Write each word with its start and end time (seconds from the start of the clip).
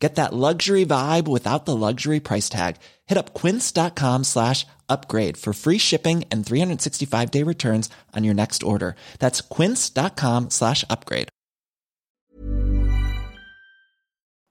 Get 0.00 0.14
that 0.14 0.32
luxury 0.32 0.86
vibe 0.86 1.28
without 1.28 1.66
the 1.66 1.76
luxury 1.76 2.20
price 2.20 2.48
tag. 2.48 2.76
Hit 3.06 3.18
up 3.18 3.34
quince.com 3.34 4.24
slash 4.24 4.66
upgrade 4.88 5.36
for 5.36 5.52
free 5.52 5.78
shipping 5.78 6.24
and 6.32 6.44
365 6.44 7.30
day 7.30 7.44
returns 7.44 7.90
on 8.16 8.24
your 8.24 8.34
next 8.34 8.62
order. 8.62 8.96
That's 9.18 9.42
quince.com 9.42 10.48
slash 10.50 10.84
upgrade. 10.88 11.28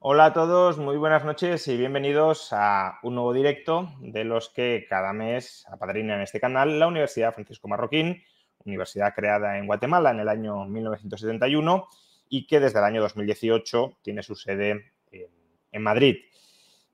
Hola 0.01 0.27
a 0.27 0.33
todos, 0.33 0.77
muy 0.77 0.95
buenas 0.95 1.25
noches 1.25 1.67
y 1.67 1.75
bienvenidos 1.75 2.53
a 2.53 2.99
un 3.03 3.15
nuevo 3.15 3.33
directo 3.33 3.89
de 3.99 4.23
los 4.23 4.47
que 4.47 4.85
cada 4.89 5.11
mes 5.11 5.65
apadrina 5.69 6.15
en 6.15 6.21
este 6.21 6.39
canal 6.39 6.79
la 6.79 6.87
Universidad 6.87 7.33
Francisco 7.33 7.67
Marroquín, 7.67 8.23
universidad 8.63 9.13
creada 9.13 9.57
en 9.57 9.65
Guatemala 9.67 10.11
en 10.11 10.21
el 10.21 10.29
año 10.29 10.63
1971 10.63 11.85
y 12.29 12.47
que 12.47 12.61
desde 12.61 12.79
el 12.79 12.85
año 12.85 13.01
2018 13.01 13.97
tiene 14.01 14.23
su 14.23 14.35
sede 14.35 14.93
en 15.71 15.81
Madrid. 15.83 16.17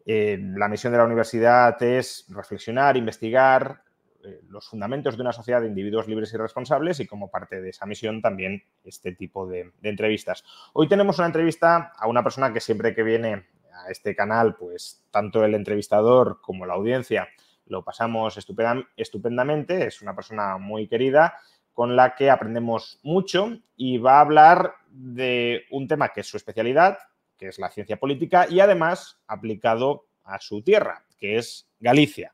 Eh, 0.06 0.38
la 0.40 0.68
misión 0.68 0.94
de 0.94 1.00
la 1.00 1.06
universidad 1.06 1.82
es 1.82 2.26
reflexionar, 2.30 2.96
investigar 2.96 3.82
eh, 4.24 4.42
los 4.50 4.68
fundamentos 4.68 5.16
de 5.16 5.22
una 5.22 5.34
sociedad 5.34 5.62
de 5.62 5.68
individuos 5.68 6.08
libres 6.08 6.34
y 6.34 6.38
responsables 6.38 7.00
y 7.00 7.08
como 7.08 7.30
parte 7.30 7.62
de 7.62 7.70
esa 7.70 7.86
misión 7.86 8.22
también 8.22 8.64
este 8.84 9.14
tipo 9.14 9.48
de, 9.48 9.72
entrevistas. 9.82 10.44
Hoy 10.74 10.88
tenemos 10.88 11.18
una 11.18 11.28
entrevista 11.28 11.94
a 11.98 12.08
una 12.08 12.24
persona 12.24 12.54
que 12.54 12.60
siempre 12.60 12.94
que 12.94 13.04
viene 13.04 13.48
a 13.74 13.90
este 13.90 14.16
canal, 14.16 14.56
pues 14.56 15.04
tanto 15.12 15.44
el 15.44 15.56
entrevistador 15.56 16.40
como 16.42 16.66
la 16.66 16.76
audiencia 16.76 17.28
lo 17.68 17.84
pasamos 17.84 18.38
estupendamente. 18.38 19.88
Es 19.88 20.02
una 20.02 20.16
persona 20.16 20.58
muy 20.58 20.88
querida 20.88 21.36
con 21.74 21.96
la 21.96 22.16
que 22.16 22.30
aprendemos 22.30 23.00
mucho 23.04 23.58
y 23.76 23.98
va 23.98 24.18
a 24.18 24.22
hablar 24.22 24.76
de 24.90 25.66
un 25.72 25.88
tema 25.88 26.10
que 26.10 26.22
es 26.22 26.28
su 26.28 26.38
especialidad, 26.38 26.98
que 27.38 27.48
es 27.48 27.60
la 27.60 27.70
ciencia 27.70 27.98
política, 27.98 28.48
y 28.50 28.60
además 28.60 29.20
aplicado 29.28 30.08
a 30.24 30.40
su 30.40 30.62
tierra, 30.62 31.06
que 31.18 31.38
es 31.38 31.70
Galicia. 31.80 32.34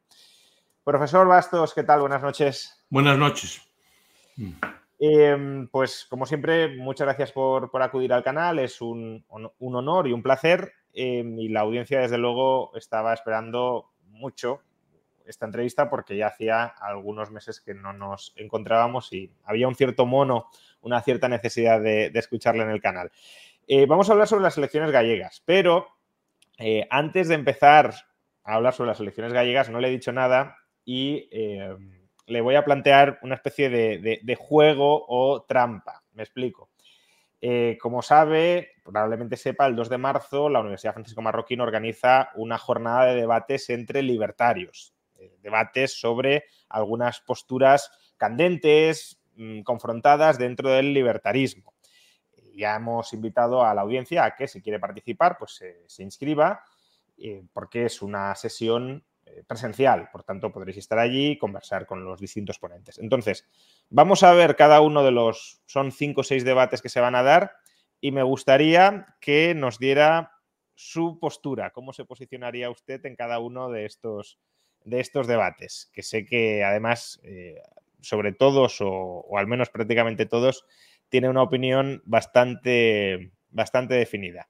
Profesor 0.83 1.27
Bastos, 1.27 1.73
¿qué 1.73 1.83
tal? 1.83 2.01
Buenas 2.01 2.21
noches. 2.21 2.83
Buenas 2.89 3.17
noches. 3.17 3.61
Em, 4.99 5.67
pues 5.67 6.05
como 6.09 6.25
siempre, 6.25 6.75
muchas 6.77 7.05
gracias 7.05 7.31
por, 7.31 7.69
acudir 7.81 8.13
al 8.13 8.23
canal, 8.23 8.59
es 8.59 8.81
un, 8.81 9.25
honor 9.29 10.07
y 10.07 10.13
un 10.13 10.23
placer. 10.23 10.73
Em, 10.93 11.39
y 11.39 11.49
la 11.49 11.61
audiencia, 11.61 12.01
desde 12.01 12.17
luego, 12.17 12.71
estaba 12.75 13.13
esperando 13.13 13.91
mucho 14.05 14.61
esta 15.25 15.45
entrevista 15.45 15.89
porque 15.89 16.17
ya 16.17 16.27
hacía 16.27 16.65
algunos 16.65 17.31
meses 17.31 17.61
que 17.61 17.73
no 17.73 17.93
nos 17.93 18.33
encontrábamos 18.35 19.13
y 19.13 19.31
había 19.45 19.67
un 19.67 19.75
cierto 19.75 20.05
mono, 20.05 20.47
una 20.81 21.01
cierta 21.01 21.29
necesidad 21.29 21.79
de, 21.79 22.09
de 22.09 22.19
escucharle 22.19 22.63
en 22.63 22.71
el 22.71 22.81
canal. 22.81 23.11
Eh, 23.67 23.85
vamos 23.85 24.09
a 24.09 24.13
hablar 24.13 24.27
sobre 24.27 24.43
las 24.43 24.57
elecciones 24.57 24.91
gallegas, 24.91 25.41
pero 25.45 25.87
eh, 26.57 26.87
antes 26.89 27.27
de 27.27 27.35
empezar 27.35 27.93
a 28.43 28.55
hablar 28.55 28.73
sobre 28.73 28.89
las 28.89 28.99
elecciones 28.99 29.33
gallegas, 29.33 29.69
no 29.69 29.79
le 29.79 29.87
he 29.87 29.91
dicho 29.91 30.11
nada 30.11 30.57
y 30.83 31.29
eh, 31.31 31.75
le 32.25 32.41
voy 32.41 32.55
a 32.55 32.65
plantear 32.65 33.19
una 33.21 33.35
especie 33.35 33.69
de, 33.69 34.37
juego 34.39 35.05
o 35.07 35.43
trampa. 35.43 36.03
Me 36.13 36.23
explico. 36.23 36.69
como 37.79 38.01
sabe, 38.01 38.71
probablemente 38.83 39.37
sepa, 39.37 39.67
el 39.67 39.75
2 39.75 39.89
de 39.89 39.97
marzo 39.97 40.49
la 40.49 40.59
Universidad 40.59 40.93
Francisco 40.93 41.21
Marroquín 41.21 41.61
organiza 41.61 42.29
una 42.35 42.57
jornada 42.57 43.05
de 43.05 43.15
debates 43.15 43.69
entre 43.69 44.01
libertarios, 44.01 44.93
debates 45.39 45.99
sobre 45.99 46.45
algunas 46.69 47.21
posturas 47.21 47.91
candentes, 48.17 49.21
mm, 49.35 49.61
confrontadas 49.61 50.37
dentro 50.37 50.69
del 50.71 50.93
libertarismo 50.93 51.73
ya 52.55 52.75
hemos 52.75 53.13
invitado 53.13 53.63
a 53.63 53.73
la 53.73 53.81
audiencia 53.81 54.25
a 54.25 54.35
que 54.35 54.47
si 54.47 54.61
quiere 54.61 54.79
participar, 54.79 55.37
pues 55.37 55.63
se 55.85 56.03
inscriba, 56.03 56.63
eh, 57.17 57.43
porque 57.53 57.85
es 57.85 58.01
una 58.01 58.33
sesión 58.35 59.03
eh, 59.25 59.43
presencial, 59.45 60.09
por 60.11 60.23
tanto 60.23 60.51
podréis 60.51 60.77
estar 60.77 60.97
allí 60.97 61.31
y 61.31 61.37
conversar 61.37 61.85
con 61.85 62.03
los 62.03 62.19
distintos 62.19 62.57
ponentes. 62.57 62.97
Entonces, 62.97 63.47
vamos 63.89 64.23
a 64.23 64.33
ver 64.33 64.55
cada 64.55 64.81
uno 64.81 65.03
de 65.03 65.11
los, 65.11 65.61
son 65.67 65.91
cinco 65.91 66.21
o 66.21 66.23
seis 66.23 66.43
debates 66.43 66.81
que 66.81 66.89
se 66.89 66.99
van 66.99 67.13
a 67.13 67.21
dar 67.21 67.57
y 67.99 68.11
me 68.11 68.23
gustaría 68.23 69.05
que 69.19 69.53
nos 69.53 69.77
diera 69.77 70.31
su 70.73 71.19
postura, 71.19 71.69
cómo 71.69 71.93
se 71.93 72.05
posicionaría 72.05 72.71
usted 72.71 73.05
en 73.05 73.15
cada 73.15 73.37
uno 73.37 73.69
de 73.69 73.85
estos, 73.85 74.39
de 74.83 74.99
estos 74.99 75.27
debates, 75.27 75.91
que 75.93 76.01
sé 76.01 76.25
que 76.25 76.63
además 76.63 77.19
eh, 77.23 77.61
sobre 78.01 78.33
todos 78.33 78.77
o, 78.81 79.37
al 79.37 79.45
menos 79.45 79.69
prácticamente 79.69 80.25
todos 80.25 80.65
tiene 81.11 81.29
una 81.29 81.43
opinión 81.43 82.01
bastante, 82.05 83.33
bastante 83.49 83.93
definida. 83.95 84.49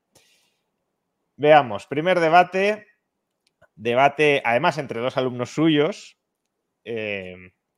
Veamos, 1.35 1.88
primer 1.88 2.19
debate, 2.19 2.85
debate 3.75 4.44
además 4.45 4.77
entre 4.77 5.01
dos 5.01 5.17
alumnos 5.17 5.49
suyos, 5.49 6.19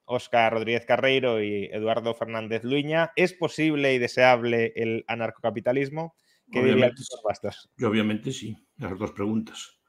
Óscar 0.03 0.51
eh, 0.51 0.55
Rodríguez 0.55 0.85
Carreiro 0.85 1.41
y 1.41 1.69
Eduardo 1.71 2.13
Fernández 2.13 2.65
Luña. 2.65 3.13
¿Es 3.15 3.33
posible 3.33 3.93
y 3.93 3.99
deseable 3.99 4.73
el 4.75 5.05
anarcocapitalismo? 5.07 6.15
¿Qué 6.51 6.59
obviamente, 6.59 7.01
obviamente 7.81 8.33
sí, 8.33 8.53
a 8.79 8.89
las 8.89 8.99
dos 8.99 9.13
preguntas. 9.13 9.79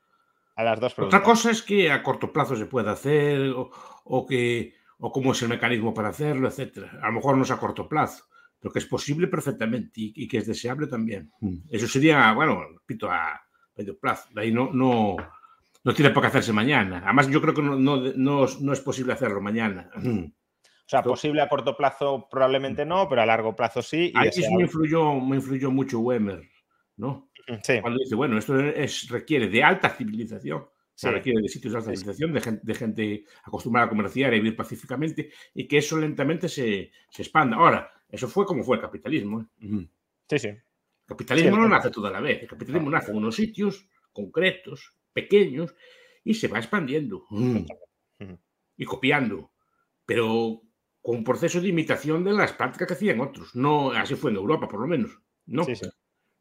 A 0.54 0.62
las 0.62 0.78
dos 0.78 0.94
preguntas. 0.94 1.18
Otra 1.18 1.26
cosa 1.26 1.50
es 1.50 1.62
que 1.62 1.90
a 1.90 2.00
corto 2.00 2.32
plazo 2.32 2.54
se 2.54 2.66
puede 2.66 2.90
hacer 2.90 3.52
o, 3.56 4.24
que, 4.24 4.72
o 4.98 5.10
cómo 5.10 5.32
es 5.32 5.42
el 5.42 5.48
mecanismo 5.48 5.92
para 5.92 6.10
hacerlo, 6.10 6.46
etcétera. 6.46 7.00
A 7.02 7.08
lo 7.08 7.14
mejor 7.14 7.36
no 7.36 7.42
es 7.42 7.50
a 7.50 7.58
corto 7.58 7.88
plazo 7.88 8.24
lo 8.64 8.72
que 8.72 8.78
es 8.78 8.86
posible 8.86 9.28
perfectamente 9.28 9.92
y, 9.96 10.26
que 10.26 10.38
es 10.38 10.46
deseable 10.46 10.86
también. 10.86 11.30
Mm. 11.38 11.56
Eso 11.70 11.86
sería, 11.86 12.32
bueno, 12.32 12.64
repito, 12.72 13.10
a 13.10 13.38
medio 13.76 13.98
plazo. 13.98 14.30
De 14.34 14.40
ahí 14.40 14.52
no, 14.52 14.70
no, 14.72 15.16
no 15.84 15.94
tiene 15.94 16.10
por 16.10 16.22
qué 16.22 16.28
hacerse 16.28 16.54
mañana. 16.54 17.02
Además, 17.04 17.28
yo 17.28 17.42
creo 17.42 17.52
que 17.52 17.60
no, 17.60 17.76
no, 17.76 18.02
no, 18.16 18.72
es 18.72 18.80
posible 18.80 19.12
hacerlo 19.12 19.42
mañana. 19.42 19.90
O 19.94 20.88
sea, 20.88 21.02
posible 21.02 21.42
a 21.42 21.48
corto 21.50 21.76
plazo 21.76 22.26
probablemente 22.30 22.86
no, 22.86 23.06
pero 23.06 23.20
a 23.20 23.26
largo 23.26 23.54
plazo 23.54 23.82
sí. 23.82 24.12
Y 24.14 24.18
Ahí 24.18 24.32
sí 24.32 24.42
me 24.56 24.62
influyó, 24.62 25.20
me 25.20 25.36
influyó 25.36 25.70
mucho 25.70 25.98
Wemer, 25.98 26.48
¿no? 26.96 27.30
Sí. 27.62 27.82
Cuando 27.82 27.98
dice, 27.98 28.14
bueno, 28.14 28.38
esto 28.38 28.58
es, 28.58 29.10
requiere 29.10 29.48
de 29.48 29.62
alta 29.62 29.90
civilización. 29.90 30.64
Se 30.94 31.10
requiere 31.10 31.42
de 31.42 31.48
sitios 31.48 31.72
de 31.74 31.78
alta 31.80 31.90
civilización, 31.90 32.32
de 32.32 32.40
gente, 32.40 32.62
de 32.64 32.74
gente, 32.74 33.24
acostumbrada 33.42 33.88
a 33.88 33.90
comerciar 33.90 34.32
y 34.32 34.38
vivir 34.38 34.56
pacíficamente, 34.56 35.32
y 35.52 35.68
que 35.68 35.78
eso 35.78 35.98
lentamente 35.98 36.48
se, 36.48 36.92
se 37.10 37.22
expanda. 37.22 37.56
Ahora, 37.56 37.90
eso 38.08 38.28
fue 38.28 38.46
como 38.46 38.62
fue 38.62 38.76
el 38.76 38.82
capitalismo. 38.82 39.40
¿eh? 39.40 39.88
Sí, 40.28 40.38
sí. 40.38 40.48
El 40.48 40.62
capitalismo 41.06 41.56
no 41.58 41.68
nace 41.68 41.90
toda 41.90 42.10
la 42.10 42.20
vez. 42.20 42.42
El 42.42 42.48
capitalismo 42.48 42.90
nace 42.90 43.10
en 43.10 43.18
unos 43.18 43.34
sitios 43.34 43.86
concretos, 44.12 44.96
pequeños, 45.12 45.74
y 46.22 46.34
se 46.34 46.48
va 46.48 46.58
expandiendo 46.58 47.26
y 48.76 48.84
copiando. 48.84 49.52
Pero 50.06 50.62
con 51.02 51.16
un 51.16 51.24
proceso 51.24 51.60
de 51.60 51.68
imitación 51.68 52.24
de 52.24 52.32
las 52.32 52.52
prácticas 52.52 52.88
que 52.88 52.94
hacían 52.94 53.20
otros. 53.20 53.54
No, 53.54 53.90
así 53.90 54.14
fue 54.14 54.30
en 54.30 54.38
Europa, 54.38 54.68
por 54.68 54.80
lo 54.80 54.86
menos. 54.86 55.18
No, 55.46 55.66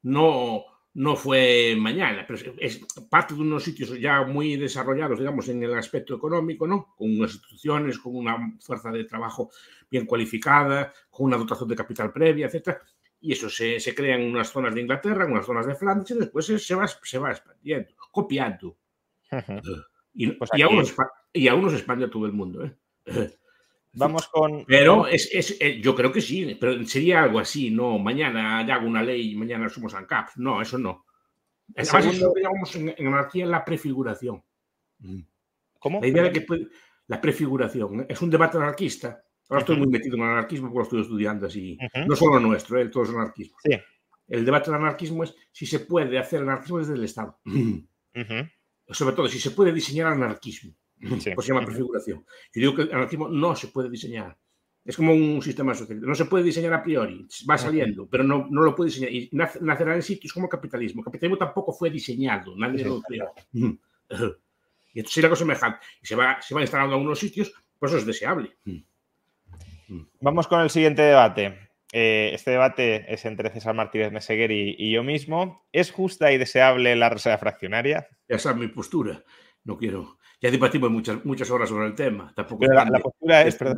no, 0.03 0.63
no 0.95 1.15
fue 1.15 1.75
mañana, 1.77 2.23
pero 2.27 2.39
es 2.59 2.85
parte 3.09 3.33
de 3.33 3.41
unos 3.41 3.63
sitios 3.63 3.99
ya 3.99 4.23
muy 4.23 4.57
desarrollados, 4.57 5.17
digamos, 5.17 5.49
en 5.49 5.63
el 5.63 5.73
aspecto 5.73 6.15
económico, 6.15 6.67
¿no? 6.67 6.93
Con 6.95 7.17
unas 7.17 7.33
instituciones, 7.33 7.97
con 7.97 8.15
una 8.15 8.55
fuerza 8.59 8.91
de 8.91 9.03
trabajo 9.05 9.49
bien 9.89 10.05
cualificada, 10.05 10.93
con 11.09 11.27
una 11.27 11.37
dotación 11.37 11.69
de 11.69 11.75
capital 11.75 12.11
previa, 12.11 12.45
etcétera. 12.45 12.81
Y 13.21 13.31
eso 13.31 13.49
se, 13.49 13.79
se 13.79 13.95
crea 13.95 14.17
en 14.17 14.29
unas 14.29 14.51
zonas 14.51 14.75
de 14.75 14.81
Inglaterra, 14.81 15.25
en 15.25 15.31
unas 15.31 15.45
zonas 15.45 15.65
de 15.65 15.75
Flandes, 15.75 16.11
y 16.11 16.19
después 16.19 16.45
se, 16.45 16.75
va, 16.75 16.87
se 16.87 17.17
va 17.17 17.31
expandiendo, 17.31 17.89
copiando. 18.11 18.77
y, 20.13 20.27
pues 20.27 20.51
y, 20.53 20.61
aún, 20.61 20.83
y 21.31 21.47
aún 21.47 21.69
se 21.69 21.77
expande 21.77 22.05
a 22.05 22.09
todo 22.09 22.27
el 22.27 22.33
mundo, 22.33 22.65
¿eh? 22.65 22.75
Vamos 23.93 24.27
con. 24.27 24.65
Pero 24.65 25.07
es, 25.07 25.29
es, 25.31 25.57
eh, 25.59 25.79
yo 25.79 25.93
creo 25.95 26.11
que 26.11 26.21
sí, 26.21 26.57
pero 26.59 26.83
sería 26.85 27.23
algo 27.23 27.39
así, 27.39 27.69
no 27.69 27.99
mañana 27.99 28.65
ya 28.65 28.75
hago 28.75 28.87
una 28.87 29.03
ley 29.03 29.31
y 29.31 29.35
mañana 29.35 29.69
somos 29.69 29.93
ANCAP. 29.93 30.29
No, 30.37 30.61
eso 30.61 30.77
no. 30.77 31.05
Además, 31.75 32.05
eso 32.07 32.33
lo 32.33 32.79
en, 32.79 32.95
en 32.97 33.07
anarquía 33.07 33.45
la 33.45 33.63
prefiguración. 33.63 34.43
Mm. 34.99 35.21
¿Cómo? 35.79 36.01
La 36.01 36.07
idea 36.07 36.23
de 36.23 36.31
que 36.31 36.45
la 37.07 37.21
prefiguración 37.21 38.05
es 38.09 38.21
un 38.21 38.29
debate 38.29 38.57
anarquista. 38.57 39.23
Ahora 39.49 39.61
estoy 39.61 39.77
muy 39.77 39.87
metido 39.87 40.15
en 40.15 40.23
el 40.23 40.29
anarquismo 40.29 40.67
porque 40.67 40.77
lo 40.77 40.83
estoy 40.83 41.01
estudiando 41.01 41.47
así. 41.47 41.77
No 42.07 42.15
solo 42.15 42.39
nuestro, 42.39 42.79
¿eh? 42.79 42.87
todo 42.89 43.03
es 43.03 43.09
anarquismo. 43.09 43.57
Sí. 43.63 43.77
El 44.27 44.45
debate 44.45 44.71
del 44.71 44.79
anarquismo 44.79 45.23
es 45.23 45.35
si 45.51 45.65
se 45.65 45.81
puede 45.81 46.17
hacer 46.17 46.41
anarquismo 46.41 46.79
desde 46.79 46.93
el 46.93 47.03
Estado. 47.03 47.39
Sobre 48.87 49.15
todo, 49.15 49.27
si 49.27 49.39
se 49.39 49.51
puede 49.51 49.71
diseñar 49.71 50.07
anarquismo. 50.07 50.73
Pues 51.09 51.23
se 51.45 51.53
llama 51.53 51.65
prefiguración. 51.65 52.19
Yo 52.53 52.59
digo 52.61 52.75
que 52.75 52.81
el 52.83 52.93
anarquismo 52.93 53.27
no 53.27 53.55
se 53.55 53.67
puede 53.67 53.89
diseñar. 53.89 54.37
Es 54.85 54.97
como 54.97 55.13
un 55.13 55.41
sistema 55.41 55.73
social. 55.73 56.01
No 56.01 56.15
se 56.15 56.25
puede 56.25 56.43
diseñar 56.43 56.73
a 56.73 56.83
priori, 56.83 57.25
va 57.49 57.57
saliendo, 57.57 58.07
pero 58.07 58.23
no, 58.23 58.47
no 58.49 58.61
lo 58.61 58.75
puede 58.75 58.89
diseñar. 58.89 59.11
Y 59.11 59.29
nacerá 59.31 59.95
en 59.95 60.01
sitios 60.01 60.33
como 60.33 60.49
capitalismo. 60.49 61.01
El 61.01 61.05
capitalismo 61.05 61.37
tampoco 61.37 61.71
fue 61.71 61.89
diseñado, 61.89 62.53
nadie 62.57 62.83
lo 62.83 63.01
creó. 63.01 63.33
Y 64.93 64.99
esto 64.99 65.11
sería 65.11 65.27
algo 65.27 65.35
semejante. 65.35 65.79
Y 66.01 66.05
se 66.05 66.15
va, 66.15 66.41
se 66.41 66.53
va 66.53 66.61
instalando 66.61 66.93
en 66.93 66.99
algunos 66.99 67.19
sitios, 67.19 67.51
pues 67.79 67.91
eso 67.91 67.99
es 67.99 68.05
deseable. 68.05 68.55
Vamos 70.19 70.47
con 70.47 70.61
el 70.61 70.69
siguiente 70.69 71.01
debate. 71.01 71.57
Eh, 71.91 72.31
este 72.33 72.51
debate 72.51 73.05
es 73.13 73.23
entre 73.25 73.51
César 73.51 73.75
Martínez 73.75 74.11
Meseguer 74.11 74.51
y, 74.51 74.91
yo 74.91 75.03
mismo. 75.03 75.65
¿Es 75.71 75.91
justa 75.91 76.31
y 76.31 76.37
deseable 76.37 76.95
la 76.95 77.09
reserva 77.09 77.37
fraccionaria? 77.37 78.07
Esa 78.27 78.51
es 78.51 78.57
mi 78.57 78.67
postura. 78.67 79.23
No 79.63 79.77
quiero. 79.77 80.17
Ya 80.43 80.51
debatimos 80.51 80.91
muchas, 80.91 81.23
muchas 81.23 81.49
horas 81.49 81.69
sobre 81.69 81.87
el 81.87 81.95
tema. 81.95 82.33
Tampoco 82.35 82.65
la, 82.65 82.85
postura 82.99 83.43
es, 83.43 83.57
La 83.61 83.73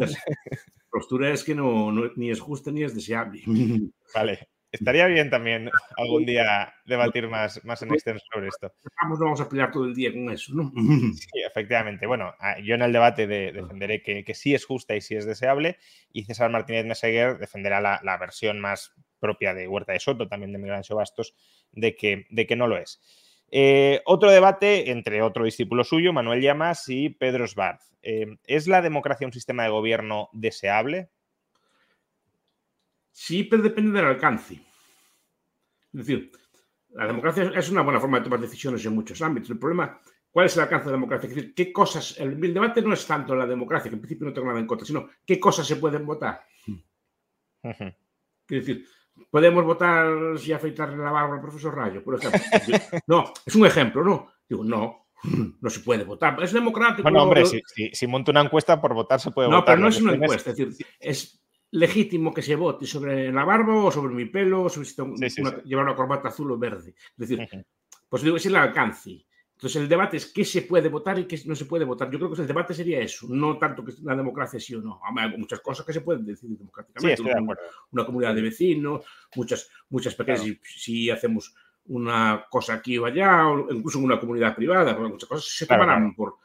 postura 0.90 1.30
es 1.30 1.44
que 1.44 1.54
no, 1.54 1.92
ni 2.16 2.32
es 2.32 2.40
justa 2.40 2.72
ni 2.72 2.82
es 2.82 2.96
deseable. 2.96 3.44
Vale. 4.16 4.50
Estaría 4.72 5.06
bien 5.06 5.30
también 5.30 5.70
algún 5.96 6.26
día 6.26 6.74
debatir 6.86 7.30
más, 7.30 7.64
más 7.64 7.84
en 7.84 7.94
extenso 7.94 8.26
sobre 8.34 8.48
esto. 8.48 8.74
Vamos, 9.00 9.20
vamos 9.20 9.40
a 9.40 9.48
pelear 9.48 9.72
todo 9.72 9.86
el 9.86 9.94
día 9.94 10.12
con 10.12 10.30
eso, 10.32 10.54
¿no? 10.54 10.74
Sí, 11.14 11.40
efectivamente. 11.48 12.08
Bueno, 12.08 12.34
ah, 12.40 12.60
yo 12.60 12.74
en 12.74 12.82
el 12.82 12.92
debate 12.92 13.28
defenderé 13.28 14.02
que, 14.02 14.26
que, 14.26 14.34
sí 14.34 14.54
es 14.54 14.66
justa 14.66 14.96
y 14.96 15.02
sí 15.02 15.16
es 15.16 15.26
deseable, 15.26 15.78
y 16.12 16.26
César 16.26 16.50
Martínez 16.50 16.86
Meseguer 16.86 17.38
defenderá 17.38 17.80
la, 17.80 18.18
versión 18.18 18.60
más 18.60 18.92
propia 19.20 19.54
de 19.54 19.68
Huerta 19.68 19.94
de 19.94 20.00
Soto, 20.00 20.28
también 20.28 20.52
de 20.52 20.58
Miguel 20.58 20.76
Ancho 20.76 20.96
Bastos, 20.96 21.36
de 21.72 21.96
que, 21.96 22.26
de 22.30 22.46
que 22.46 22.58
no 22.58 22.68
lo 22.68 22.78
es. 22.78 23.02
Eh, 23.52 24.02
otro 24.06 24.32
debate 24.32 24.92
entre 24.92 25.22
otro 25.22 25.46
discípulo 25.46 25.84
suyo, 25.84 26.14
Manuel 26.14 26.42
Llamas 26.42 26.90
y 26.90 27.10
Pedro 27.10 27.48
Sbarz. 27.48 27.94
Eh, 28.02 28.38
¿Es 28.46 28.68
la 28.68 28.82
democracia 28.82 29.28
un 29.28 29.34
sistema 29.34 29.64
de 29.64 29.70
gobierno 29.70 30.30
deseable? 30.34 31.10
Sí, 33.12 33.44
pero 33.46 33.64
depende 33.64 33.92
del 33.94 34.10
alcance. 34.10 34.56
Es 34.56 34.62
decir, 36.06 36.32
la 36.90 37.08
democracia 37.08 37.52
es 37.56 37.70
una 37.70 37.82
buena 37.82 38.00
forma 38.00 38.20
de 38.20 38.26
tomar 38.26 38.40
decisiones 38.40 38.86
en 38.86 38.94
muchos 38.94 39.22
ámbitos. 39.22 39.50
El 39.50 39.60
problema, 39.60 40.02
¿cuál 40.30 40.48
es 40.48 40.56
el 40.56 40.64
alcance 40.64 40.86
de 40.86 40.92
la 40.92 40.98
democracia? 40.98 41.30
Es 41.30 41.36
decir, 41.36 41.54
¿qué 41.56 41.72
cosas? 41.72 42.20
El, 42.20 42.40
debate 42.54 42.82
no 42.82 42.94
es 42.94 43.08
tanto 43.08 43.36
la 43.36 43.46
democracia, 43.46 43.90
que 43.90 43.96
en 43.96 44.02
principio 44.02 44.28
no 44.28 44.34
tengo 44.34 44.48
nada 44.48 44.60
en 44.60 44.68
contra, 44.68 44.86
sino 44.86 45.10
qué 45.26 45.40
cosas 45.40 45.66
se 45.66 45.78
pueden 45.78 46.06
votar. 46.06 46.46
Es 47.64 47.96
decir, 48.48 48.86
podemos 49.30 49.64
votar 49.64 50.38
si 50.38 50.52
afeitarle 50.54 50.98
la 50.98 51.12
barba 51.12 51.36
al 51.36 51.42
profesor 51.42 51.76
Rayo, 51.76 52.04
por 52.04 52.16
ejemplo. 52.16 52.40
No, 53.08 53.34
es 53.46 53.56
un 53.56 53.66
ejemplo, 53.66 54.04
¿no? 54.04 54.32
Digo, 54.48 54.64
no, 54.64 55.08
no 55.62 55.70
se 55.70 55.80
puede 55.82 56.04
votar. 56.04 56.42
Es 56.44 56.54
democrático. 56.54 57.04
Bueno, 57.04 57.24
hombre, 57.24 57.46
si, 57.46 57.62
si, 57.92 58.08
monto 58.08 58.32
una 58.32 58.42
encuesta 58.42 58.80
por 58.80 58.94
votar 58.94 59.20
se 59.20 59.32
puede 59.32 59.48
votar. 59.48 59.60
No, 59.60 59.66
pero 59.66 59.78
no 59.80 59.88
es 59.88 60.02
una 60.02 60.14
encuesta. 60.14 60.52
Es 60.52 60.58
decir, 60.58 60.86
es 61.00 61.42
legítimo 61.72 62.34
que 62.34 62.42
se 62.42 62.56
vote 62.56 62.86
sobre 62.86 63.32
la 63.32 63.44
barba 63.44 63.76
o 63.76 63.92
sobre 63.92 64.14
mi 64.14 64.26
pelo, 64.26 64.64
o 64.64 64.70
sobre 64.70 64.88
si 64.88 64.96
tengo 64.96 65.16
llevar 65.64 65.86
una 65.86 65.96
corbata 65.96 66.30
azul 66.30 66.52
o 66.52 66.58
verde. 66.58 66.96
Es 66.98 67.18
decir, 67.18 67.48
pues 68.08 68.24
digo, 68.24 68.38
es 68.38 68.46
el 68.46 68.56
alcance. 68.56 69.26
Entonces, 69.56 69.82
el 69.82 69.88
debate 69.88 70.18
es 70.18 70.26
qué 70.26 70.44
se 70.44 70.64
puede 70.64 70.90
votar 70.90 71.18
y 71.18 71.26
qué 71.26 71.40
no 71.46 71.56
se 71.56 71.66
puede 71.66 71.86
votar. 71.86 72.12
Yo 72.12 72.20
creo 72.20 72.32
que 72.32 72.42
el 72.42 72.48
debate 72.48 72.74
sería 72.74 73.00
eso, 73.00 73.26
no 73.30 73.58
tanto 73.58 73.86
que 73.86 73.94
la 74.04 74.16
democracia 74.16 74.60
sí 74.60 74.76
o 74.76 74.82
no. 74.82 75.00
Hay 75.18 75.38
muchas 75.38 75.62
cosas 75.62 75.86
que 75.86 75.94
se 75.94 76.02
pueden 76.02 76.26
decidir 76.26 76.58
democráticamente. 76.58 77.24
una, 77.92 78.06
comunidad 78.06 78.36
de 78.36 78.42
vecinos, 78.42 79.06
muchas, 79.36 79.70
muchas 79.90 80.14
pequeñas, 80.14 80.44
si, 80.62 81.10
hacemos 81.10 81.56
una 81.88 82.46
cosa 82.50 82.74
aquí 82.74 82.98
o 82.98 83.06
allá, 83.06 83.48
o 83.48 83.72
incluso 83.72 84.00
en 84.00 84.06
una 84.06 84.20
comunidad 84.20 84.56
privada, 84.56 84.98
muchas 84.98 85.30
cosas 85.30 85.46
se 85.46 85.66
tomarán 85.66 86.14
por, 86.16 86.36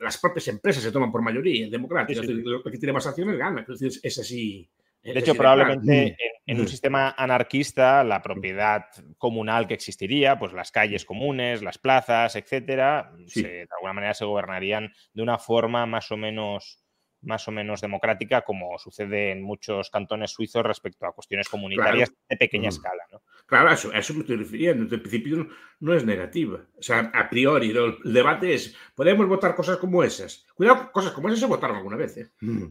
las 0.00 0.18
propias 0.18 0.48
empresas 0.48 0.82
se 0.82 0.92
toman 0.92 1.10
por 1.10 1.22
mayoría 1.22 1.68
democrática. 1.68 2.22
Sí, 2.22 2.32
Lo 2.32 2.62
que 2.62 2.78
tiene 2.78 2.92
más 2.92 3.06
acciones 3.06 3.36
gana. 3.36 3.66
Es, 3.68 4.18
así. 4.18 4.68
De 5.12 5.20
hecho, 5.20 5.34
probablemente 5.34 6.16
en, 6.46 6.58
un 6.58 6.64
mm. 6.64 6.68
sistema 6.68 7.14
anarquista, 7.16 8.04
la 8.04 8.22
propiedad 8.22 8.86
comunal 9.16 9.66
que 9.66 9.74
existiría, 9.74 10.38
pues 10.38 10.52
las 10.52 10.70
calles 10.70 11.04
comunes, 11.04 11.62
las 11.62 11.78
plazas, 11.78 12.36
etcétera, 12.36 13.12
de 13.34 13.68
alguna 13.76 13.92
manera 13.92 14.14
se 14.14 14.24
gobernarían 14.24 14.92
de 15.12 15.22
una 15.22 15.38
forma 15.38 15.86
más 15.86 16.10
o 16.10 16.16
menos 16.16 16.82
más 17.22 17.48
o 17.48 17.50
menos 17.50 17.80
democrática, 17.80 18.42
como 18.42 18.78
sucede 18.78 19.32
en 19.32 19.42
muchos 19.42 19.90
cantones 19.90 20.30
suizos 20.30 20.62
respecto 20.62 21.06
a 21.06 21.12
cuestiones 21.12 21.48
comunitarias 21.48 22.12
de 22.28 22.36
pequeña 22.36 22.68
mm. 22.68 22.74
escala. 22.74 23.02
¿no? 23.12 23.22
Claro, 23.46 23.70
a 23.70 23.74
eso, 23.74 23.92
eso, 23.92 24.14
me 24.14 24.20
estoy 24.20 24.36
refiriendo. 24.36 24.94
En 24.94 25.00
principio 25.00 25.48
no, 25.80 25.94
es 25.94 26.04
negativa. 26.04 26.64
O 26.76 26.82
sea, 26.82 27.10
a 27.12 27.28
priori, 27.28 27.70
el 27.70 28.12
debate 28.12 28.54
es, 28.54 28.76
podemos 28.94 29.26
votar 29.26 29.54
cosas 29.54 29.78
como 29.78 30.02
esas. 30.04 30.46
Cuidado, 30.54 30.92
cosas 30.92 31.12
como 31.12 31.28
esas 31.28 31.40
se 31.40 31.46
votaron 31.46 31.76
alguna 31.76 31.96
vez. 31.96 32.16
¿eh? 32.18 32.30
Mm. 32.40 32.66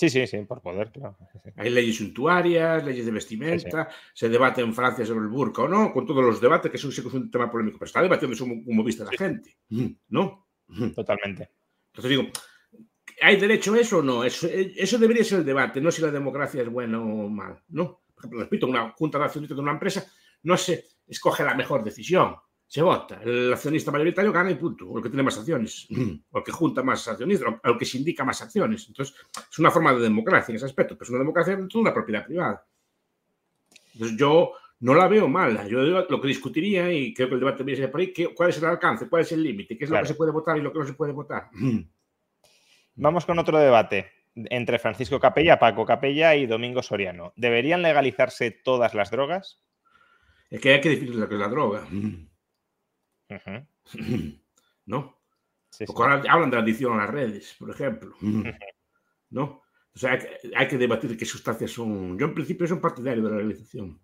Sí, 0.00 0.08
sí, 0.08 0.26
sí, 0.26 0.38
por 0.48 0.62
poder, 0.62 0.90
claro. 0.90 1.14
Hay 1.56 1.68
leyes 1.68 1.98
suntuarias, 1.98 2.82
leyes 2.82 3.04
de 3.04 3.12
vestimenta, 3.12 3.86
se 4.14 4.30
debate 4.30 4.62
en 4.62 4.72
Francia 4.72 5.04
sobre 5.04 5.20
el 5.20 5.28
burka 5.28 5.60
o 5.60 5.68
no, 5.68 5.92
con 5.92 6.06
todos 6.06 6.24
los 6.24 6.40
debates, 6.40 6.70
que 6.70 6.78
eso 6.78 6.90
sí 6.90 7.02
que 7.02 7.08
es 7.08 7.12
un 7.12 7.30
tema 7.30 7.50
polémico, 7.50 7.78
pero 7.78 7.86
está 7.86 8.00
debatiendo 8.00 8.34
eso 8.34 8.46
como 8.46 8.82
vista 8.82 9.04
la 9.04 9.10
gente. 9.10 9.58
¿no? 10.08 10.48
Totalmente. 10.96 11.50
Entonces 11.88 12.08
digo, 12.08 12.30
¿Hay 13.20 13.36
derecho 13.36 13.74
a 13.74 13.80
eso 13.80 13.98
o 13.98 14.02
no? 14.02 14.24
Eso, 14.24 14.48
eso, 14.50 14.96
debería 14.96 15.22
ser 15.22 15.40
el 15.40 15.44
debate, 15.44 15.82
no 15.82 15.90
si 15.90 16.00
la 16.00 16.10
democracia 16.10 16.62
es 16.62 16.70
buena 16.70 16.98
o 16.98 17.28
mal. 17.28 17.62
¿no? 17.68 18.00
Por 18.14 18.24
ejemplo, 18.24 18.40
repito, 18.40 18.66
una 18.68 18.92
junta 18.92 19.18
de 19.18 19.24
accionistas 19.24 19.56
de 19.56 19.62
una 19.62 19.72
empresa 19.72 20.10
no 20.44 20.56
se 20.56 20.86
escoge 21.06 21.44
la 21.44 21.54
mejor 21.54 21.84
decisión, 21.84 22.36
se 22.70 22.82
vota. 22.82 23.20
El 23.24 23.52
accionista 23.52 23.90
mayoritario 23.90 24.32
gana 24.32 24.48
y 24.48 24.54
punto, 24.54 24.88
o 24.88 24.98
el 24.98 25.02
que 25.02 25.08
tiene 25.08 25.24
más 25.24 25.36
acciones, 25.36 25.88
o 26.30 26.38
el 26.38 26.44
que 26.44 26.52
junta 26.52 26.84
más 26.84 27.08
accionistas, 27.08 27.52
o 27.64 27.68
el 27.68 27.76
que 27.76 27.84
se 27.84 27.98
indica 27.98 28.24
más 28.24 28.40
acciones. 28.42 28.86
Entonces, 28.86 29.16
es 29.50 29.58
una 29.58 29.72
forma 29.72 29.92
de 29.92 29.98
democracia 30.02 30.52
en 30.52 30.56
ese 30.56 30.66
aspecto, 30.66 30.94
pero 30.94 31.02
es 31.02 31.10
una 31.10 31.18
democracia 31.18 31.56
dentro 31.56 31.78
de 31.78 31.82
una 31.82 31.92
propiedad 31.92 32.24
privada. 32.24 32.64
Entonces, 33.92 34.16
yo 34.16 34.52
no 34.78 34.94
la 34.94 35.08
veo 35.08 35.26
mala. 35.26 35.66
Yo 35.66 35.80
lo 35.82 36.20
que 36.20 36.28
discutiría, 36.28 36.92
y 36.92 37.12
creo 37.12 37.26
que 37.26 37.34
el 37.34 37.40
debate 37.40 37.58
debería 37.58 37.86
ser 37.86 37.90
por 37.90 38.02
ahí, 38.02 38.14
¿cuál 38.36 38.50
es 38.50 38.58
el 38.58 38.64
alcance? 38.66 39.08
¿Cuál 39.08 39.22
es 39.22 39.32
el 39.32 39.42
límite? 39.42 39.76
¿Qué 39.76 39.82
es 39.82 39.90
lo 39.90 39.98
que 39.98 40.06
se 40.06 40.14
puede 40.14 40.30
votar 40.30 40.56
y 40.56 40.60
lo 40.60 40.72
que 40.72 40.78
no 40.78 40.86
se 40.86 40.92
puede 40.92 41.10
votar? 41.10 41.50
Vamos 42.94 43.26
con 43.26 43.36
otro 43.40 43.58
debate 43.58 44.12
entre 44.36 44.78
Francisco 44.78 45.18
Capella, 45.18 45.58
Paco 45.58 45.84
Capella 45.84 46.36
y 46.36 46.46
Domingo 46.46 46.84
Soriano. 46.84 47.32
¿Deberían 47.34 47.82
legalizarse 47.82 48.52
todas 48.52 48.94
las 48.94 49.10
drogas? 49.10 49.60
Es 50.48 50.60
que 50.60 50.74
hay 50.74 50.80
que 50.80 50.90
definir 50.90 51.16
lo 51.16 51.28
que 51.28 51.34
es 51.34 51.40
la 51.40 51.48
droga. 51.48 51.84
¿No? 54.86 55.20
ahora 55.96 56.22
hablan 56.28 56.50
de 56.50 56.56
la 56.56 56.62
adicción 56.62 56.94
a 56.94 57.04
las 57.04 57.10
redes, 57.10 57.54
por 57.58 57.70
ejemplo. 57.70 58.14
¿No? 59.30 59.62
O 59.92 59.98
sea, 59.98 60.18
hay 60.56 60.68
que, 60.68 60.78
debatir 60.78 61.16
qué 61.16 61.24
sustancias 61.24 61.70
son. 61.70 62.18
Yo, 62.18 62.26
en 62.26 62.34
principio, 62.34 62.66
soy 62.66 62.78
partidario 62.78 63.22
de 63.22 63.30
la 63.30 63.36
legalización. 63.36 64.00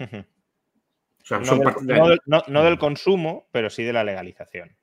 O 0.00 1.24
sea, 1.24 1.40
no 1.40 2.64
del 2.64 2.78
consumo, 2.78 3.48
pero 3.52 3.70
sí 3.70 3.84
de 3.84 3.92
la 3.92 4.04
legalización. 4.04 4.76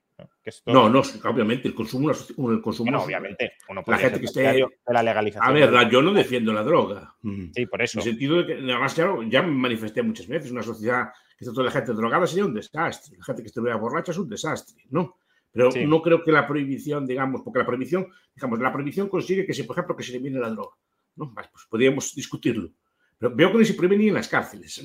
¿no? 0.66 0.90
no, 0.90 1.02
obviamente, 1.26 1.68
el 1.68 1.76
consumo, 1.76 2.12
el 2.12 2.62
consumo 2.62 3.04
obviamente, 3.04 3.54
la 3.86 3.98
gente 3.98 4.20
que 4.20 4.26
esté 4.26 4.42
de 4.42 4.68
la 4.88 5.04
legalización. 5.04 5.48
A 5.48 5.52
ver, 5.52 5.90
yo 5.90 6.02
no 6.02 6.14
defiendo 6.14 6.54
la 6.54 6.64
droga. 6.64 7.16
Sí, 7.54 7.66
por 7.66 7.82
eso. 7.82 8.00
En 8.00 8.04
el 8.06 8.12
sentido 8.12 8.38
de 8.38 8.46
que, 8.46 8.54
además, 8.54 8.94
claro, 8.94 9.24
ya 9.24 9.42
me 9.44 9.52
manifesté 9.52 10.02
muchas 10.02 10.28
veces, 10.28 10.52
una 10.52 10.64
sociedad 10.64 11.10
que 11.38 11.46
está 11.46 11.54
toda 11.54 11.66
la 11.66 11.72
gente 11.72 11.94
drogada 11.94 12.26
sería 12.26 12.46
un 12.46 12.54
desastre. 12.54 13.18
La 13.18 13.24
gente 13.24 13.44
que 13.44 13.48
estuviera 13.48 13.78
borracha 13.78 14.12
es 14.12 14.18
un 14.18 14.28
desastre, 14.28 14.84
¿no? 14.90 15.18
Pero 15.52 15.70
no 15.88 16.02
creo 16.02 16.24
que 16.24 16.32
la 16.32 16.48
prohibición, 16.48 17.06
digamos, 17.06 17.42
porque 17.42 17.60
la 17.60 17.66
prohibición, 17.66 18.08
digamos, 18.36 18.60
la 18.60 18.72
prohibición 18.74 19.08
consigue 19.08 19.46
que, 19.46 19.54
se, 19.54 19.64
por 19.64 19.76
ejemplo, 19.76 19.96
que 19.96 20.04
se 20.04 20.12
elimine 20.12 20.40
la 20.40 20.50
droga. 20.50 20.76
¿no? 21.16 21.34
Pues 21.34 21.66
podríamos 21.70 22.14
discutirlo. 22.14 22.70
Pero 23.18 23.36
veo 23.36 23.52
que 23.52 23.58
no 23.60 23.66
se 23.66 23.74
prohíbe 23.74 23.98
ni 23.98 24.08
en 24.10 24.14
las 24.16 24.28
cárceles. 24.28 24.84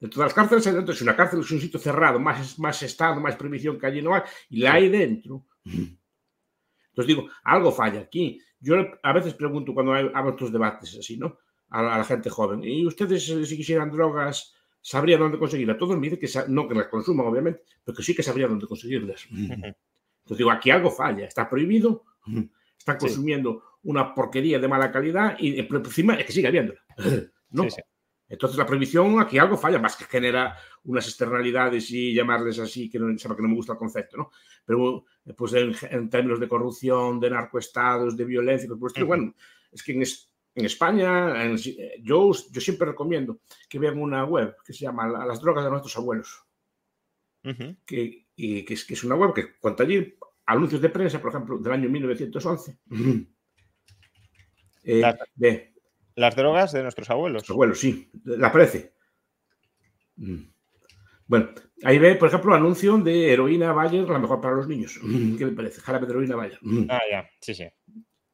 Dentro 0.00 0.20
de 0.20 0.26
las 0.26 0.34
cárceles 0.34 0.66
hay 0.66 0.74
dentro, 0.74 0.94
si 0.94 1.02
una 1.02 1.16
cárcel 1.16 1.40
es 1.40 1.50
un 1.50 1.60
sitio 1.60 1.80
cerrado, 1.80 2.20
más, 2.20 2.58
más 2.58 2.82
estado, 2.82 3.20
más 3.20 3.36
prohibición 3.36 3.78
que 3.78 3.86
allí 3.86 4.02
no 4.02 4.14
hay, 4.14 4.22
y 4.50 4.60
la 4.60 4.74
hay 4.74 4.88
dentro. 4.88 5.46
Entonces 5.64 7.06
digo, 7.06 7.28
algo 7.44 7.72
falla 7.72 8.00
aquí. 8.00 8.40
Yo 8.60 8.76
a 9.02 9.12
veces 9.12 9.34
pregunto 9.34 9.72
cuando 9.72 9.94
hay, 9.94 10.10
otros 10.26 10.52
debates 10.52 10.96
así, 10.98 11.16
¿no? 11.16 11.38
A 11.70 11.82
la, 11.82 12.04
gente 12.04 12.30
joven, 12.30 12.64
¿y 12.64 12.86
ustedes 12.86 13.26
si 13.26 13.56
quisieran 13.56 13.90
drogas, 13.90 14.54
sabrían 14.88 15.20
dónde 15.20 15.38
conseguirlas? 15.38 15.76
Todos 15.76 15.96
me 15.98 16.08
dicen 16.08 16.18
que 16.18 16.50
no 16.50 16.66
que 16.66 16.74
las 16.74 16.86
consuman, 16.86 17.26
obviamente, 17.26 17.62
pero 17.84 17.94
que 17.94 18.02
sí 18.02 18.14
que 18.14 18.22
sabrían 18.22 18.50
dónde 18.50 18.66
conseguirlas. 18.66 19.26
Entonces 19.30 20.38
digo, 20.38 20.50
aquí 20.50 20.70
algo 20.70 20.90
falla, 20.90 21.26
está 21.26 21.48
prohibido, 21.48 22.04
están 22.78 22.96
consumiendo 22.96 23.62
una 23.82 24.14
porquería 24.14 24.58
de 24.58 24.66
mala 24.66 24.90
calidad 24.90 25.36
y 25.38 25.58
encima 25.60 26.14
es 26.14 26.24
que 26.24 26.32
sigue 26.32 26.48
habiéndola. 26.48 26.80
¿no? 27.50 27.66
Entonces 28.30 28.58
la 28.58 28.66
prohibición 28.66 29.20
aquí 29.20 29.38
algo 29.38 29.58
falla, 29.58 29.78
más 29.78 29.94
que 29.96 30.04
genera 30.04 30.56
unas 30.84 31.06
externalidades 31.06 31.90
y 31.90 32.14
llamarles 32.14 32.58
así, 32.58 32.88
que 32.88 32.98
no, 32.98 33.14
que 33.14 33.42
no 33.42 33.48
me 33.48 33.54
gusta 33.54 33.72
el 33.72 33.78
concepto, 33.78 34.16
¿no? 34.16 34.30
Pero 34.64 35.04
pues 35.36 35.52
en, 35.54 36.08
términos 36.08 36.40
de 36.40 36.48
corrupción, 36.48 37.20
de 37.20 37.30
narcoestados, 37.30 38.16
de 38.16 38.24
violencia, 38.24 38.68
pues, 38.78 38.94
bueno, 39.06 39.34
es 39.70 39.82
que 39.82 39.92
en, 39.92 40.02
España, 40.64 41.54
yo, 42.02 42.32
yo 42.32 42.60
siempre 42.60 42.88
recomiendo 42.88 43.40
que 43.68 43.78
vean 43.78 44.00
una 44.00 44.24
web 44.24 44.56
que 44.64 44.72
se 44.72 44.84
llama 44.84 45.06
Las 45.08 45.40
drogas 45.40 45.64
de 45.64 45.70
nuestros 45.70 45.96
abuelos, 45.96 46.44
que, 47.86 48.26
y 48.36 48.64
que, 48.64 48.74
es, 48.74 48.84
que 48.84 48.94
es 48.94 49.04
una 49.04 49.14
web 49.14 49.32
que 49.34 49.58
cuenta 49.58 49.82
allí 49.82 50.14
anuncios 50.46 50.80
de 50.80 50.88
prensa, 50.88 51.20
por 51.20 51.30
ejemplo, 51.30 51.58
del 51.58 51.72
año 51.72 51.88
1911. 51.88 52.78
Eh, 54.84 55.00
las, 55.00 55.16
bé, 55.34 55.74
las 56.14 56.34
drogas 56.34 56.72
de 56.72 56.82
nuestros 56.82 57.10
abuelos. 57.10 57.42
Los 57.42 57.50
abuelos, 57.50 57.78
sí. 57.78 58.10
La 58.24 58.50
parece. 58.50 58.94
Mm. 60.16 60.38
Bueno, 61.26 61.50
ahí 61.84 61.98
ve, 61.98 62.14
por 62.14 62.28
ejemplo, 62.28 62.54
anuncio 62.54 62.96
de 62.98 63.32
heroína 63.32 63.72
Bayer, 63.72 64.08
la 64.08 64.18
mejor 64.18 64.40
para 64.40 64.56
los 64.56 64.66
niños. 64.66 64.98
¿Qué 65.38 65.44
le 65.44 65.52
parece? 65.52 65.80
Jarabe 65.80 66.06
de 66.06 66.12
heroína 66.12 66.36
Bayer. 66.36 66.58
Ah, 66.88 67.00
ya, 67.10 67.28
sí, 67.40 67.54
sí. 67.54 67.68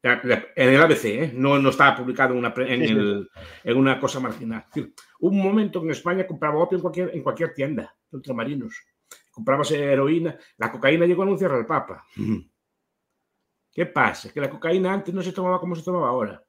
En 0.07 0.69
el 0.69 0.81
ABC, 0.81 1.05
¿eh? 1.05 1.31
no, 1.33 1.57
no 1.57 1.69
estaba 1.69 1.95
publicado 1.95 2.33
en 2.33 2.39
una, 2.39 2.53
pre- 2.53 2.71
en, 2.71 2.81
Sí, 2.81 2.87
sí. 2.87 2.93
el- 2.93 3.29
en 3.63 3.77
una 3.77 3.99
cosa 3.99 4.19
marginal. 4.19 4.63
Es 4.69 4.75
decir, 4.75 4.93
hubo 5.19 5.31
un 5.31 5.41
momento 5.43 5.81
en 5.81 5.89
España 5.89 6.27
compraba 6.27 6.59
opio 6.61 6.77
en 6.77 6.81
cualquier, 6.83 7.09
en 7.15 7.23
cualquier 7.23 7.53
tienda 7.55 7.95
de 8.11 8.17
ultramarinos. 8.17 8.75
Comprabas 9.31 9.71
heroína. 9.71 10.37
La 10.57 10.71
cocaína 10.71 11.05
llegó 11.07 11.23
a 11.23 11.25
anunciar 11.25 11.51
al 11.51 11.65
Papa. 11.65 12.05
¿Qué 13.71 13.85
pasa? 13.87 14.31
Que 14.31 14.39
la 14.39 14.49
cocaína 14.49 14.93
antes 14.93 15.13
no 15.13 15.21
se 15.23 15.31
tomaba 15.33 15.59
como 15.59 15.75
se 15.75 15.83
tomaba 15.83 16.07
ahora. 16.09 16.41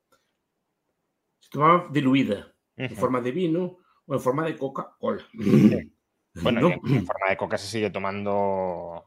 Se 1.41 1.49
tomaba 1.51 1.89
diluida, 1.91 2.53
en 2.77 2.91
forma 2.95 3.21
de 3.23 3.33
vino 3.33 3.79
o 4.05 4.15
en 4.15 4.21
forma 4.21 4.45
de 4.45 4.57
Coca-Cola. 4.57 5.25
Bueno, 6.43 6.61
no, 6.61 6.69
en 6.69 7.07
forma 7.07 7.31
de 7.31 7.37
coca 7.39 7.57
se 7.57 7.67
sigue 7.69 7.89
tomando. 7.91 9.06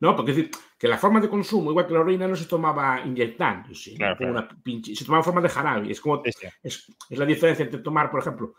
No, 0.00 0.14
porque 0.16 0.32
es 0.32 0.36
decir, 0.36 0.50
que 0.78 0.88
la 0.88 0.98
forma 0.98 1.20
de 1.20 1.28
consumo, 1.28 1.70
igual 1.70 1.86
que 1.86 1.94
la 1.94 2.00
heroína, 2.00 2.28
no 2.28 2.36
se 2.36 2.46
tomaba 2.46 3.02
Claro, 3.02 4.16
claro. 4.16 4.32
una 4.32 4.48
pinche- 4.62 4.94
se 4.94 5.04
tomaba 5.04 5.20
en 5.20 5.24
forma 5.24 5.40
de 5.40 5.48
jarabe. 5.48 5.90
Es 5.90 6.00
como 6.00 6.22
Sí, 6.24 6.30
sí. 6.32 6.46
es, 6.62 6.86
es 7.08 7.18
la 7.18 7.24
diferencia 7.24 7.64
entre 7.64 7.80
tomar, 7.80 8.10
por 8.10 8.20
ejemplo, 8.20 8.54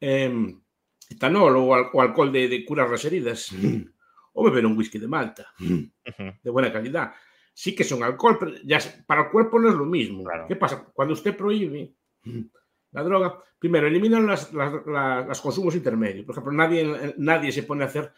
em, 0.00 0.60
etanol 1.08 1.56
o, 1.56 1.74
al- 1.74 1.86
o 1.92 2.00
alcohol 2.02 2.32
de, 2.32 2.48
de 2.48 2.64
curar 2.64 2.88
las 2.90 3.04
heridas 3.04 3.50
o 4.32 4.44
beber 4.44 4.64
un 4.66 4.76
whisky 4.76 4.98
de 4.98 5.06
Malta 5.08 5.46
de 5.58 6.50
buena 6.50 6.72
calidad. 6.72 7.12
Sí 7.52 7.74
que 7.74 7.84
son 7.84 8.02
alcohol, 8.02 8.36
pero 8.38 8.52
ya 8.64 8.78
para 9.06 9.22
el 9.24 9.30
cuerpo 9.30 9.58
no 9.58 9.68
es 9.68 9.74
lo 9.74 9.84
mismo. 9.84 10.24
Claro. 10.24 10.46
¿Qué 10.48 10.56
pasa? 10.56 10.84
Cuando 10.94 11.14
usted 11.14 11.36
prohíbe 11.36 11.94
la 12.92 13.02
droga, 13.02 13.38
primero 13.58 13.86
eliminan 13.86 14.26
las, 14.26 14.52
las, 14.54 14.72
las- 14.86 15.26
los 15.28 15.40
consumos 15.40 15.74
intermedios. 15.76 16.24
Por 16.24 16.34
ejemplo, 16.34 16.52
nadie, 16.52 17.14
nadie 17.18 17.52
se 17.52 17.64
pone 17.64 17.84
a 17.84 17.86
hacer, 17.86 18.12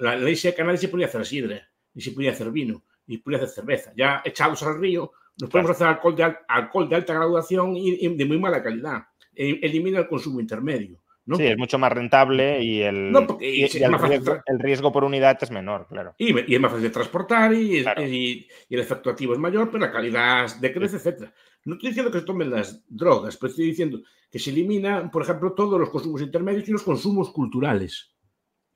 la 0.00 0.14
ley 0.16 0.36
seca, 0.36 0.62
nadie 0.64 0.78
se 0.78 0.88
ponía 0.88 1.06
a 1.06 1.08
hacer 1.08 1.26
sidra, 1.26 1.68
ni 1.96 2.02
se 2.02 2.12
podía 2.12 2.30
hacer 2.30 2.50
vino, 2.52 2.84
ni 3.06 3.16
podía 3.18 3.38
hacer 3.38 3.48
cerveza. 3.48 3.92
Ya 3.96 4.20
echados 4.24 4.62
al 4.62 4.78
río, 4.78 5.10
nos 5.40 5.50
podemos 5.50 5.70
hacer 5.72 5.86
alcohol 5.88 6.14
de, 6.14 6.22
al- 6.24 6.38
alcohol 6.46 6.88
de 6.88 6.96
alta 6.96 7.14
graduación 7.14 7.74
y, 7.76 8.04
y 8.06 8.14
de 8.14 8.24
muy 8.26 8.38
mala 8.38 8.62
calidad. 8.62 9.02
E- 9.34 9.58
elimina 9.62 9.98
el 10.00 10.06
consumo 10.06 10.38
intermedio. 10.40 11.00
¿no? 11.24 11.34
Sí, 11.36 11.42
es 11.44 11.58
mucho 11.58 11.76
más 11.78 11.90
rentable 11.90 12.62
y 12.62 12.82
el, 12.82 13.10
No, 13.10 13.26
porque- 13.26 13.50
y- 13.50 13.54
y 13.56 13.60
y 13.62 13.64
es 13.64 13.74
el, 13.74 13.98
riesgo, 13.98 14.34
tra- 14.36 14.42
el 14.46 14.58
riesgo 14.60 14.92
por 14.92 15.02
unidad 15.02 15.36
es 15.42 15.50
menor, 15.50 15.88
claro. 15.88 16.14
Y, 16.18 16.54
es 16.54 16.60
más 16.60 16.70
fácil 16.70 16.84
de 16.84 16.90
transportar 16.90 17.52
y, 17.52 17.82
Claro. 17.82 18.02
el 18.02 18.46
efecto 18.70 19.10
activo 19.10 19.32
es 19.32 19.38
mayor, 19.40 19.66
pero 19.70 19.84
la 19.86 19.90
calidad 19.90 20.54
decrece, 20.60 20.96
etc. 20.98 21.28
No 21.64 21.74
estoy 21.74 21.88
diciendo 21.88 22.12
que 22.12 22.20
se 22.20 22.24
tomen 22.26 22.50
las 22.50 22.84
drogas, 22.88 23.36
pero 23.38 23.50
estoy 23.50 23.66
diciendo 23.66 24.00
que 24.30 24.38
se 24.38 24.50
eliminan, 24.50 25.10
por 25.10 25.22
ejemplo, 25.22 25.52
todos 25.52 25.80
los 25.80 25.90
consumos 25.90 26.22
intermedios 26.22 26.68
y 26.68 26.72
los 26.72 26.84
consumos 26.84 27.30
culturales. 27.32 28.14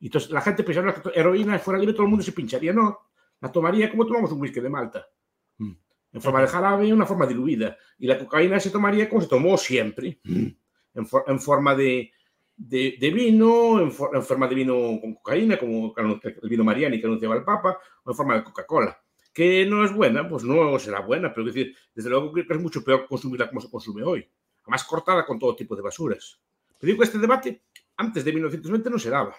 Y 0.01 0.07
entonces 0.07 0.31
la 0.33 0.41
gente 0.41 0.65
pensaba 0.65 0.93
que 0.95 1.11
heroína 1.15 1.59
fuera 1.61 1.79
libre, 1.79 1.93
todo 1.95 2.05
el 2.05 2.09
mundo 2.11 2.25
se 2.25 2.33
pincharía. 2.33 2.73
No, 2.73 2.99
la 3.41 3.51
tomaría 3.53 3.91
como 3.91 4.07
tomamos 4.07 4.33
un 4.33 4.41
whisky 4.41 4.61
de 4.61 4.69
Malta. 4.71 5.07
En 6.13 6.21
forma 6.21 6.41
de 6.41 6.49
jarabe 6.49 6.87
y 6.89 6.93
una 6.93 7.07
forma 7.07 7.25
diluida. 7.27 7.77
Y 7.99 8.07
la 8.09 8.19
cocaína 8.19 8.59
se 8.59 8.71
tomaría 8.71 9.09
como 9.09 9.21
se 9.23 9.29
tomó 9.29 9.57
siempre. 9.57 10.19
En, 10.25 11.07
for- 11.07 11.23
en 11.29 11.39
forma 11.39 11.75
de, 11.77 12.11
de, 12.57 12.97
de 12.99 13.11
vino, 13.11 13.81
en, 13.81 13.93
for- 13.93 14.11
en 14.17 14.23
forma 14.25 14.49
de 14.49 14.55
vino 14.57 14.75
con 15.01 15.15
cocaína, 15.15 15.57
como 15.57 15.95
el 15.97 16.49
vino 16.49 16.65
Mariani 16.65 17.01
que 17.01 17.07
anunciaba 17.07 17.37
el 17.37 17.45
Papa, 17.45 17.79
o 18.03 18.11
en 18.11 18.17
forma 18.17 18.35
de 18.35 18.43
Coca-Cola. 18.43 18.99
Que 19.33 19.65
no 19.67 19.85
es 19.85 19.95
buena, 19.95 20.29
pues 20.29 20.43
no 20.43 20.77
será 20.81 20.99
buena, 21.01 21.33
pero 21.33 21.47
es 21.47 21.55
decir, 21.55 21.77
desde 21.95 22.11
luego 22.11 22.33
creo 22.33 22.45
que 22.49 22.55
es 22.55 22.61
mucho 22.61 22.83
peor 22.83 23.07
consumirla 23.07 23.49
como 23.49 23.61
se 23.61 23.71
consume 23.71 24.03
hoy. 24.03 24.29
Además, 24.63 24.83
cortada 24.83 25.25
con 25.25 25.39
todo 25.39 25.55
tipo 25.55 25.77
de 25.77 25.83
basuras. 25.83 26.41
Te 26.77 26.89
digo 26.89 26.99
que 26.99 27.05
este 27.05 27.19
debate, 27.19 27.63
antes 27.99 28.25
de 28.25 28.33
1920, 28.33 28.91
no 28.91 28.99
se 28.99 29.11
daba. 29.11 29.37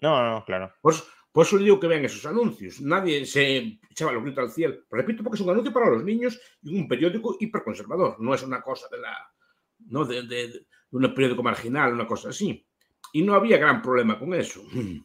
No, 0.00 0.22
no, 0.30 0.44
claro. 0.44 0.72
Por, 0.80 0.92
eso- 0.92 1.06
por 1.34 1.44
eso 1.44 1.56
le 1.56 1.64
digo 1.64 1.80
que 1.80 1.88
vean 1.88 2.04
esos 2.04 2.24
anuncios. 2.26 2.80
Nadie 2.80 3.26
se 3.26 3.80
echaba 3.90 4.12
los 4.12 4.22
gritos 4.22 4.44
al 4.44 4.50
cielo. 4.52 4.76
Repito, 4.88 5.24
porque 5.24 5.34
es 5.34 5.40
un 5.40 5.50
anuncio 5.50 5.72
para 5.72 5.90
los 5.90 6.04
niños 6.04 6.40
y 6.62 6.78
un 6.78 6.86
periódico 6.86 7.36
hiperconservador. 7.40 8.20
No 8.20 8.32
es 8.32 8.44
una 8.44 8.62
cosa 8.62 8.86
de 8.88 8.98
la. 9.00 9.16
¿no? 9.88 10.04
de, 10.04 10.22
de- 10.22 10.48
de 10.48 10.66
un 10.92 11.12
periódico 11.12 11.42
marginal, 11.42 11.92
una 11.92 12.06
cosa 12.06 12.28
así. 12.28 12.64
Y 13.12 13.22
no 13.22 13.34
había 13.34 13.58
gran 13.58 13.82
problema 13.82 14.16
con 14.16 14.32
eso. 14.32 14.62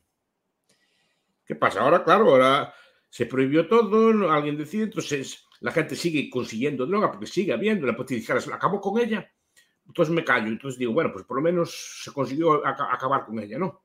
¿Qué 1.45 1.55
pasa? 1.55 1.81
Ahora, 1.81 2.03
claro, 2.03 2.29
ahora 2.29 2.75
se 3.09 3.25
prohibió 3.25 3.67
todo, 3.67 4.29
alguien 4.31 4.55
decide, 4.55 4.83
entonces 4.83 5.43
la 5.61 5.71
gente 5.71 5.95
sigue 5.95 6.29
consiguiendo 6.29 6.85
droga 6.85 7.09
porque 7.11 7.25
sigue 7.25 7.53
habiendo, 7.53 7.87
la 7.87 7.95
policía 7.95 8.17
dijera, 8.35 8.55
acabó 8.55 8.79
con 8.79 9.01
ella, 9.01 9.27
entonces 9.87 10.13
me 10.13 10.23
callo. 10.23 10.45
Entonces 10.47 10.77
digo, 10.77 10.93
bueno, 10.93 11.11
pues 11.11 11.25
por 11.25 11.37
lo 11.37 11.41
menos 11.43 12.01
se 12.03 12.11
consiguió 12.13 12.63
aca- 12.65 12.93
acabar 12.93 13.25
con 13.25 13.39
ella, 13.39 13.57
¿no? 13.57 13.81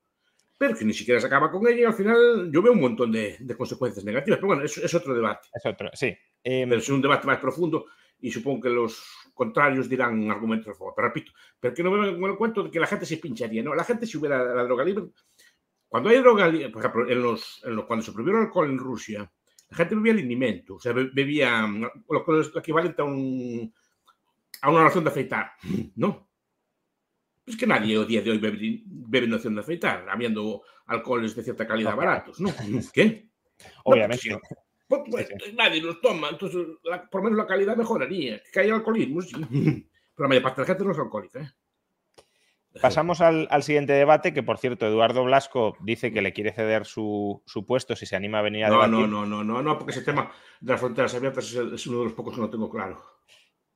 Pero 0.57 0.77
que 0.77 0.85
ni 0.85 0.93
siquiera 0.95 1.21
se 1.21 1.27
acaba 1.27 1.51
con 1.51 1.67
ella 1.67 1.81
y 1.81 1.85
al 1.85 1.95
final 1.95 2.51
yo 2.53 2.63
veo 2.63 2.73
un 2.73 2.81
montón 2.81 3.11
de, 3.13 3.37
de 3.41 3.57
consecuencias 3.57 4.05
negativas. 4.05 4.39
Pero 4.39 4.47
bueno, 4.49 4.63
eso 4.65 4.81
es 4.85 4.95
otro 4.95 5.15
debate. 5.15 5.49
Es 5.53 5.67
otro, 5.67 5.91
sí. 5.95 6.17
Em, 6.43 6.69
Pero 6.69 6.81
es 6.81 6.89
un 6.89 7.03
debate 7.03 7.27
más 7.27 7.39
profundo 7.39 7.87
y 8.21 8.31
supongo 8.31 8.63
que 8.63 8.71
los 8.71 9.05
contrarios 9.35 9.89
dirán 9.89 10.31
argumentos 10.31 10.69
a 10.69 10.75
favor. 10.79 10.93
Pero 10.95 11.09
repito, 11.09 11.33
pero 11.59 11.75
que 11.75 11.83
no 11.83 11.91
me 11.91 12.37
cuento 12.37 12.63
de 12.63 12.71
que 12.71 12.79
la 12.81 12.87
gente 12.87 13.05
se 13.05 13.17
pincharía. 13.17 13.63
No, 13.63 13.75
la 13.75 13.85
gente 13.85 14.07
si 14.07 14.17
hubiera 14.17 14.43
la 14.55 14.63
droga 14.65 14.85
libre. 14.85 15.07
Cuando 15.89 16.09
hay 16.11 16.19
droga 16.19 16.49
libre, 16.49 16.71
por 16.71 16.81
ejemplo, 16.83 17.09
en 17.11 17.23
los, 17.23 17.63
en 17.65 17.77
los- 17.77 17.85
cuando 17.87 18.05
se 18.05 18.13
prohibió 18.13 18.35
el 18.39 18.45
alcohol 18.47 18.71
en 18.71 18.79
Rusia, 18.79 19.31
la 19.71 19.77
gente 19.77 19.95
bebía 19.95 20.13
linimento, 20.15 20.75
o 20.77 20.81
sea, 20.81 20.93
be- 20.93 21.11
bebía 21.13 21.67
lo 22.09 22.25
que 22.25 22.41
es 22.41 22.51
equivalente 22.57 23.01
a, 23.03 23.05
un, 23.05 23.73
a 24.63 24.71
una 24.71 24.85
noción 24.85 25.05
de 25.05 25.11
afeitar, 25.11 25.53
¿no? 25.97 26.29
Es 27.47 27.57
que 27.57 27.67
nadie 27.67 27.99
hoy 27.99 28.07
día 28.07 28.23
de 28.23 28.31
hoy 28.31 28.39
bebe, 28.39 28.83
bebe 28.87 29.27
noción 29.27 29.55
de 29.55 29.61
afeitar, 29.61 30.07
habiendo 30.09 30.63
alcoholes 30.87 31.35
de 31.37 31.43
cierta 31.43 31.67
calidad 31.67 31.95
baratos, 31.97 32.41
¿no? 32.41 32.51
¿Qué? 32.93 33.29
obviamente. 33.85 34.29
No, 34.87 35.03
pues, 35.03 35.11
pues, 35.11 35.27
pues, 35.31 35.43
Sí, 35.51 35.57
nadie 35.57 35.81
los 35.81 35.99
toma, 36.03 36.29
entonces 36.29 36.61
la- 36.85 37.09
por 37.09 37.23
lo 37.23 37.25
menos 37.25 37.39
la 37.39 37.47
calidad 37.47 37.75
mejoraría. 37.75 38.41
Que 38.53 38.61
hay 38.61 38.69
alcoholismo, 38.71 39.23
sí. 39.23 39.33
Pero 40.15 40.25
la 40.25 40.29
mayor 40.29 40.43
parte 40.43 40.61
de 40.61 40.63
la 40.63 40.67
gente 40.67 40.85
no 40.85 40.93
es 40.93 40.99
alcohólica. 40.99 41.41
¿eh? 41.41 41.51
Pasamos 42.83 43.23
al, 43.23 43.49
al 43.51 43.63
siguiente 43.63 43.95
debate, 43.95 44.35
que 44.35 44.43
por 44.43 44.59
cierto, 44.59 44.87
Eduardo 44.87 45.25
Blasco 45.25 45.77
dice 45.81 46.13
que 46.13 46.21
le 46.21 46.35
quiere 46.35 46.53
ceder 46.53 46.85
su, 46.85 47.43
su 47.47 47.65
puesto 47.65 47.97
si 47.97 48.05
se 48.05 48.15
anima 48.15 48.41
a 48.41 48.43
venir 48.43 48.65
a 48.67 48.69
No, 48.69 48.75
debatir. 48.83 48.93
no, 48.93 49.07
no, 49.07 49.27
no, 49.27 49.43
no, 49.45 49.63
no, 49.63 49.79
porque 49.79 49.93
ese 49.93 50.03
tema 50.03 50.31
de 50.61 50.73
las 50.73 50.81
fronteras 50.81 51.15
abiertas 51.15 51.47
es, 51.47 51.55
es 51.73 51.87
uno 51.87 52.01
de 52.01 52.05
los 52.05 52.13
pocos 52.13 52.35
que 52.35 52.41
no 52.43 52.51
tengo 52.51 52.69
claro. 52.69 53.03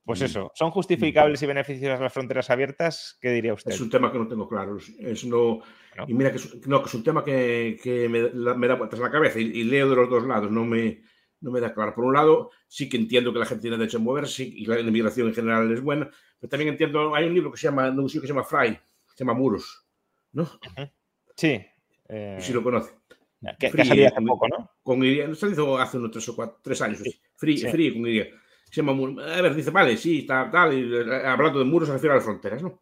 Pues 0.08 0.22
Mm. 0.22 0.24
eso, 0.24 0.52
¿son 0.54 0.70
justificables 0.70 1.42
y 1.42 1.46
beneficiosas 1.46 2.00
las 2.00 2.12
fronteras 2.12 2.48
abiertas? 2.48 3.18
¿Qué 3.20 3.28
diría 3.30 3.52
usted? 3.52 3.72
Es 3.72 3.80
un 3.82 3.90
tema 3.90 4.10
que 4.10 4.18
no 4.18 4.26
tengo 4.26 4.48
claro. 4.48 4.78
Es, 4.98 5.24
no, 5.26 5.60
¿No? 5.96 6.04
Y 6.08 6.14
mira 6.14 6.30
que 6.30 6.38
es, 6.38 6.66
no, 6.66 6.80
que 6.82 6.88
es 6.88 6.94
un 6.94 7.04
tema 7.04 7.22
que, 7.22 7.78
que 7.82 8.08
me, 8.08 8.30
la- 8.32 8.54
me 8.54 8.66
da 8.68 8.74
vueltas 8.76 8.98
la 9.00 9.10
cabeza 9.10 9.38
y, 9.38 9.42
y 9.44 9.64
leo 9.64 9.90
de 9.90 9.96
los 9.96 10.08
dos 10.08 10.24
lados, 10.26 10.50
no 10.50 10.64
me, 10.64 11.02
no 11.40 11.50
me 11.50 11.60
da 11.60 11.74
claro. 11.74 11.94
Por 11.94 12.04
un 12.06 12.14
lado, 12.14 12.50
sí 12.66 12.88
que 12.88 12.96
entiendo 12.96 13.34
que 13.34 13.38
la 13.38 13.44
gente 13.44 13.60
tiene 13.62 13.76
derecho 13.76 13.98
a 13.98 14.00
moverse 14.00 14.44
y 14.44 14.64
la 14.64 14.80
inmigración 14.80 15.28
en 15.28 15.34
general 15.34 15.70
es 15.70 15.82
buena, 15.82 16.08
pero 16.40 16.48
también 16.48 16.70
entiendo, 16.70 17.14
hay 17.14 17.26
un 17.26 17.34
libro 17.34 17.52
que 17.52 17.58
se 17.58 17.66
llama, 17.68 17.90
un 17.90 18.08
sitio 18.08 18.22
que 18.22 18.28
se 18.28 18.32
llama 18.32 18.44
Fry, 18.44 18.78
se 19.14 19.24
llama 19.24 19.34
Muros, 19.34 19.84
¿no? 20.32 20.48
Sí. 21.36 21.60
eh, 22.08 22.38
Si 22.40 22.52
lo 22.54 22.62
conoce. 22.62 22.94
que, 23.42 23.56
que 23.58 23.66
ha 23.66 23.70
Free, 23.72 23.84
salido 23.84 24.06
hace 24.06 24.16
con- 24.16 24.24
poco, 24.26 24.48
¿no? 24.48 24.70
Con 24.82 25.04
hizo 25.04 25.76
hace 25.78 25.98
unos 25.98 26.10
tres 26.12 26.28
o 26.30 26.34
cuatro, 26.34 26.58
tres 26.62 26.80
años, 26.80 26.98
Sí. 27.04 27.20
Free, 27.36 27.58
Sí. 27.58 27.68
Free 27.68 27.92
con 27.92 28.06
Y. 28.10 28.22
Se 28.70 28.82
llama. 28.82 28.92
A 29.36 29.42
ver, 29.42 29.54
dice, 29.54 29.70
vale, 29.70 29.96
sí, 29.96 30.20
está 30.20 30.50
tal, 30.50 30.74
y, 30.74 30.94
eh, 30.94 31.26
hablando 31.26 31.58
de 31.58 31.64
muros 31.64 31.88
se 31.88 31.94
refiere 31.94 32.12
a 32.12 32.16
las 32.16 32.24
fronteras, 32.24 32.62
¿no? 32.62 32.80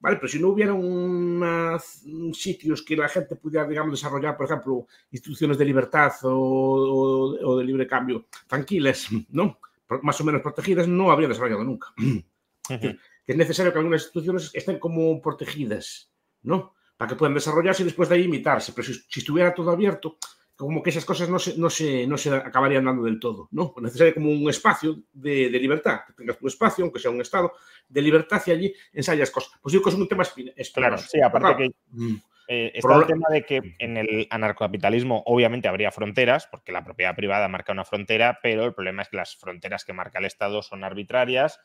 Vale, 0.00 0.16
pero 0.16 0.28
si 0.28 0.38
no 0.38 0.48
hubiera 0.48 0.72
unas 0.74 2.02
mm, 2.06 2.32
sitios 2.32 2.82
que 2.82 2.96
la 2.96 3.08
gente 3.08 3.36
pudiera, 3.36 3.66
digamos, 3.66 3.92
desarrollar, 3.92 4.36
por 4.36 4.46
ejemplo, 4.46 4.86
instituciones 5.10 5.58
de 5.58 5.64
libertad 5.64 6.12
o, 6.22 6.30
o- 6.30 7.50
o 7.50 7.58
de 7.58 7.64
libre 7.64 7.86
cambio 7.86 8.26
tranquilas, 8.46 9.08
¿no? 9.30 9.58
Más 10.02 10.20
o 10.20 10.24
menos 10.24 10.42
protegidas, 10.42 10.86
no 10.86 11.10
habría 11.10 11.28
desarrollado 11.28 11.64
nunca. 11.64 11.88
Que 12.68 13.32
es 13.32 13.36
necesario 13.36 13.72
que 13.72 13.78
algunas 13.78 14.02
instituciones 14.02 14.50
estén 14.54 14.78
como 14.78 15.20
protegidas, 15.22 16.10
¿no? 16.42 16.74
Para 16.96 17.10
que 17.10 17.14
puedan 17.16 17.34
desarrollarse 17.34 17.82
y 17.82 17.86
después 17.86 18.08
de 18.08 18.16
ahí 18.16 18.22
imitarse. 18.24 18.72
Pero 18.74 18.86
si, 18.86 18.94
si 19.08 19.20
estuviera 19.20 19.54
todo 19.54 19.70
abierto, 19.70 20.18
como 20.58 20.82
que 20.82 20.90
esas 20.90 21.04
cosas 21.04 21.28
no 21.30 21.38
se, 21.38 21.56
no 21.56 21.70
se, 21.70 22.06
no 22.06 22.18
se 22.18 22.34
acabarían 22.34 22.84
dando 22.84 23.04
del 23.04 23.20
todo, 23.20 23.48
¿no? 23.52 23.72
Es 23.76 23.82
necesario 23.84 24.12
como 24.14 24.30
un 24.30 24.50
espacio 24.50 24.96
de, 25.12 25.48
de 25.50 25.58
libertad, 25.60 26.00
que 26.06 26.12
tengas 26.14 26.36
tu 26.36 26.48
espacio, 26.48 26.84
aunque 26.84 26.98
sea 26.98 27.10
un 27.12 27.20
estado, 27.20 27.52
de 27.88 28.02
libertad 28.02 28.42
y 28.46 28.50
allí 28.50 28.74
ensayas 28.92 29.30
cosas. 29.30 29.52
Pues 29.62 29.72
digo 29.72 29.84
que 29.84 29.90
es 29.90 29.96
un 29.96 30.08
tema 30.08 30.24
espino- 30.24 30.52
Claro, 30.74 30.96
espinoso. 30.96 31.08
sí, 31.10 31.20
aparte 31.22 31.46
Claro. 31.46 31.58
que 31.58 31.70
Mm. 31.90 32.16
eh, 32.48 32.72
está 32.74 32.88
Por 32.88 32.96
el 32.96 33.02
un- 33.02 33.06
tema 33.06 33.28
de 33.30 33.44
que 33.44 33.74
en 33.78 33.96
el 33.98 34.26
anarcocapitalismo 34.30 35.22
obviamente 35.26 35.68
habría 35.68 35.92
fronteras, 35.92 36.48
porque 36.50 36.72
la 36.72 36.82
propiedad 36.84 37.14
privada 37.14 37.46
marca 37.48 37.72
una 37.72 37.84
frontera, 37.84 38.38
pero 38.42 38.64
el 38.64 38.74
problema 38.74 39.02
es 39.02 39.08
que 39.10 39.16
las 39.18 39.36
fronteras 39.36 39.84
que 39.84 39.92
marca 39.92 40.18
el 40.18 40.24
Estado 40.24 40.62
son 40.62 40.82
arbitrarias. 40.84 41.60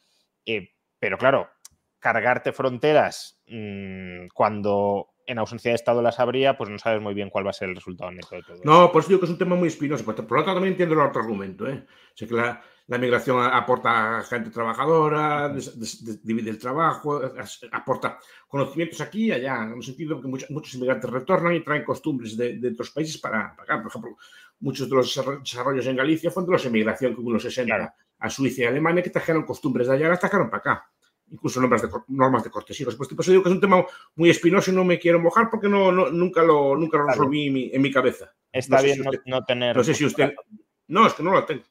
eh, 0.45 0.69
pero 0.99 1.17
claro, 1.17 1.49
cargarte 2.03 2.51
fronteras 2.51 3.41
mm, 3.47 4.27
cuando 4.33 5.13
en 5.25 5.39
ausencia 5.39 5.71
de 5.71 5.75
Estado 5.75 6.01
las 6.01 6.19
habría, 6.19 6.57
pues 6.57 6.69
no 6.69 6.77
sabes 6.77 7.01
muy 7.01 7.13
bien 7.13 7.29
cuál 7.29 7.45
va 7.45 7.51
a 7.51 7.53
ser 7.53 7.69
el 7.69 7.75
resultado 7.75 8.11
neto 8.11 8.35
de 8.35 8.43
todo. 8.43 8.59
No, 8.65 8.91
por 8.91 8.99
eso 8.99 9.07
digo 9.07 9.21
que 9.21 9.25
es 9.27 9.31
un 9.31 9.37
tema 9.37 9.55
muy 9.55 9.69
espinoso. 9.69 10.03
Por 10.03 10.15
por 10.15 10.37
lo 10.37 10.43
tanto, 10.43 10.55
también 10.55 10.73
entiendo 10.73 10.95
el 10.95 11.07
otro 11.07 11.21
argumento. 11.21 11.65
¿eh? 11.65 11.85
O 11.87 12.17
sea, 12.17 12.27
que 12.27 12.33
la, 12.33 12.61
la 12.87 12.97
migración 12.97 13.41
aporta 13.41 14.21
gente 14.23 14.49
trabajadora, 14.49 15.55
divide 16.23 16.49
el 16.49 16.57
trabajo, 16.57 17.21
aporta 17.71 18.19
conocimientos 18.49 18.99
aquí 18.99 19.27
y 19.27 19.31
allá, 19.31 19.63
en 19.63 19.77
el 19.77 19.83
sentido 19.83 20.21
que 20.21 20.27
muchos, 20.27 20.51
muchos 20.51 20.73
inmigrantes 20.73 21.09
retornan 21.09 21.55
y 21.55 21.63
traen 21.63 21.85
costumbres 21.85 22.35
de, 22.35 22.59
otros 22.73 22.91
países 22.91 23.17
para 23.17 23.55
pagar. 23.55 23.81
Por 23.81 23.89
ejemplo, 23.89 24.17
muchos 24.59 24.89
de 24.89 24.95
los 24.97 25.21
desarrollos 25.41 25.87
en 25.87 25.95
Galicia 25.95 26.31
fueron 26.31 26.49
de 26.49 26.53
los 26.53 26.65
emigración 26.65 27.15
que 27.15 27.21
hubo 27.21 27.29
en 27.29 27.35
los 27.35 27.43
60 27.43 27.95
a 28.19 28.29
Suiza 28.29 28.63
y 28.63 28.65
Alemania 28.65 29.03
que 29.03 29.09
trajeron 29.09 29.43
costumbres 29.43 29.87
de 29.87 29.93
allá 29.93 30.07
y 30.07 30.09
las 30.09 30.19
trajeron 30.19 30.49
para 30.49 30.59
acá. 30.59 30.92
Incluso 31.33 31.59
normas 31.59 31.81
de, 31.81 31.89
normas 32.09 32.43
de 32.43 32.51
cortesía. 32.51 32.85
Pues, 32.85 32.95
por 32.95 33.19
eso 33.19 33.31
digo 33.31 33.41
que 33.41 33.49
es 33.49 33.55
un 33.55 33.61
tema 33.61 33.83
muy 34.15 34.29
espinoso 34.29 34.69
y 34.69 34.75
no 34.75 34.85
me 34.85 34.99
quiero 34.99 35.19
mojar 35.19 35.49
porque 35.49 35.67
no, 35.67 35.91
nunca, 35.91 36.43
lo, 36.43 36.77
nunca 36.77 36.99
lo 36.99 37.07
resolví 37.07 37.71
en 37.73 37.81
mi, 37.81 37.91
cabeza. 37.91 38.31
Está 38.51 38.81
bien 38.81 39.03
no, 39.25 39.43
tener. 39.43 39.75
No 39.75 39.83
sé 39.83 39.95
si 39.95 40.05
usted. 40.05 40.31
No, 40.87 41.07
es 41.07 41.13
que 41.13 41.23
no 41.23 41.31
lo 41.31 41.43
tengo. 41.43 41.63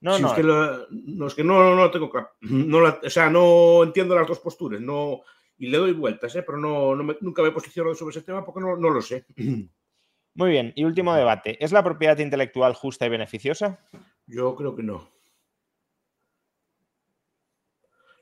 No, 0.00 0.18
no. 0.18 0.28
Es 0.28 1.34
que, 1.34 1.44
no, 1.44 1.74
no, 1.74 1.90
tengo 1.90 2.08
claro. 2.08 2.30
No 2.40 2.78
o 2.78 3.10
sea, 3.10 3.28
no 3.28 3.82
entiendo 3.84 4.14
las 4.14 4.26
dos 4.26 4.38
posturas. 4.38 4.80
No, 4.80 5.20
y 5.58 5.66
le 5.66 5.76
doy 5.76 5.92
vueltas, 5.92 6.34
¿eh? 6.36 6.42
pero 6.42 6.56
no, 6.56 6.96
nunca 7.20 7.42
me 7.42 7.50
posicionado 7.50 7.94
sobre 7.94 8.16
ese 8.16 8.22
tema 8.22 8.42
porque 8.42 8.60
no, 8.60 8.76
no 8.76 8.88
lo 8.88 9.02
sé. 9.02 9.26
Muy 9.36 10.50
bien. 10.50 10.72
Y 10.74 10.84
último 10.84 11.14
debate. 11.14 11.62
¿Es 11.62 11.72
la 11.72 11.84
propiedad 11.84 12.16
intelectual 12.16 12.72
justa 12.72 13.04
y 13.04 13.10
beneficiosa? 13.10 13.86
Yo 14.26 14.56
creo 14.56 14.74
que 14.74 14.82
no. 14.82 15.19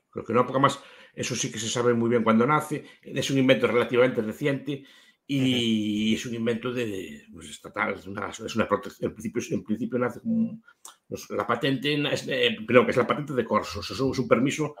Creo 0.09 0.25
que 0.25 0.33
no, 0.33 0.45
porque 0.45 0.59
más 0.59 0.79
eso 1.13 1.35
sí 1.35 1.51
que 1.51 1.59
se 1.59 1.69
sabe 1.69 1.93
muy 1.93 2.09
bien 2.09 2.23
cuando 2.23 2.45
nace. 2.45 2.85
Es 3.01 3.29
un 3.29 3.37
invento 3.37 3.67
relativamente 3.67 4.21
reciente 4.21 4.83
y 5.31 6.15
es 6.15 6.25
un 6.25 6.33
invento 6.33 6.73
de, 6.73 7.27
pues, 7.31 7.49
estatal, 7.49 7.93
es 7.93 8.07
una, 8.07 8.29
es 8.29 8.55
una 8.55 8.67
protección. 8.67 9.11
En 9.11 9.15
principio, 9.15 9.41
en 9.55 9.63
principio 9.63 9.99
nace 9.99 10.21
como 10.21 10.59
pues, 11.07 11.29
la 11.29 11.45
patente, 11.45 11.93
es, 12.11 12.27
eh, 12.27 12.57
que 12.67 12.89
es 12.89 12.97
la 12.97 13.05
patente 13.05 13.33
de 13.33 13.45
Corsos, 13.45 13.91
eso 13.91 14.11
es 14.11 14.19
un 14.19 14.27
permiso 14.27 14.73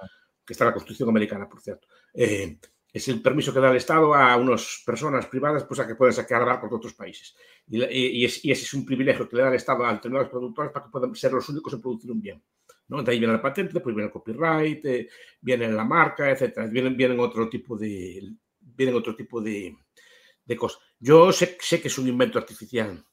que 0.43 0.53
está 0.53 0.63
en 0.63 0.69
la 0.69 0.73
Constitución 0.73 1.09
americana, 1.09 1.47
por 1.47 1.61
cierto. 1.61 1.87
Eh, 2.15 2.57
es 2.91 3.07
el 3.09 3.21
permiso 3.21 3.53
que 3.53 3.59
da 3.59 3.69
el 3.69 3.77
Estado 3.77 4.15
a 4.15 4.35
unas 4.37 4.81
personas 4.83 5.27
privadas 5.27 5.65
pues, 5.65 5.79
a 5.81 5.85
que 5.85 5.93
puedan 5.93 6.13
sacar 6.13 6.43
barcos 6.43 6.71
de 6.71 6.75
otros 6.77 6.93
países. 6.95 7.35
Y, 7.67 7.83
y, 7.83 8.25
ese 8.25 8.51
es 8.51 8.73
un 8.73 8.83
privilegio 8.83 9.29
que 9.29 9.35
le 9.35 9.43
da 9.43 9.49
el 9.49 9.55
Estado 9.55 9.85
a 9.85 9.93
determinados 9.93 10.29
productores 10.29 10.71
para 10.71 10.85
que 10.85 10.91
puedan 10.91 11.13
ser 11.13 11.31
los 11.31 11.47
únicos 11.49 11.73
en 11.73 11.81
producir 11.81 12.11
un 12.11 12.21
bien. 12.21 12.43
¿No? 12.89 13.03
De 13.03 13.11
ahí 13.11 13.19
viene 13.19 13.33
la 13.33 13.41
patente, 13.41 13.73
después 13.73 13.95
viene 13.95 14.07
el 14.07 14.11
copyright, 14.11 14.85
eh, 14.85 15.09
viene 15.39 15.71
la 15.71 15.85
marca, 15.85 16.29
etcétera. 16.29 16.67
Vienen, 16.67 16.97
vienen 16.97 17.19
otro 17.19 17.47
tipo 17.47 17.77
de, 17.77 18.21
vienen 18.59 18.95
otro 18.95 19.15
tipo 19.15 19.41
de, 19.41 19.75
de 20.43 20.55
cosas. 20.55 20.81
Yo 20.99 21.31
sé, 21.31 21.57
sé, 21.59 21.81
que 21.81 21.87
es 21.87 21.97
un 21.97 22.07
invento 22.07 22.37
artificial 22.37 23.03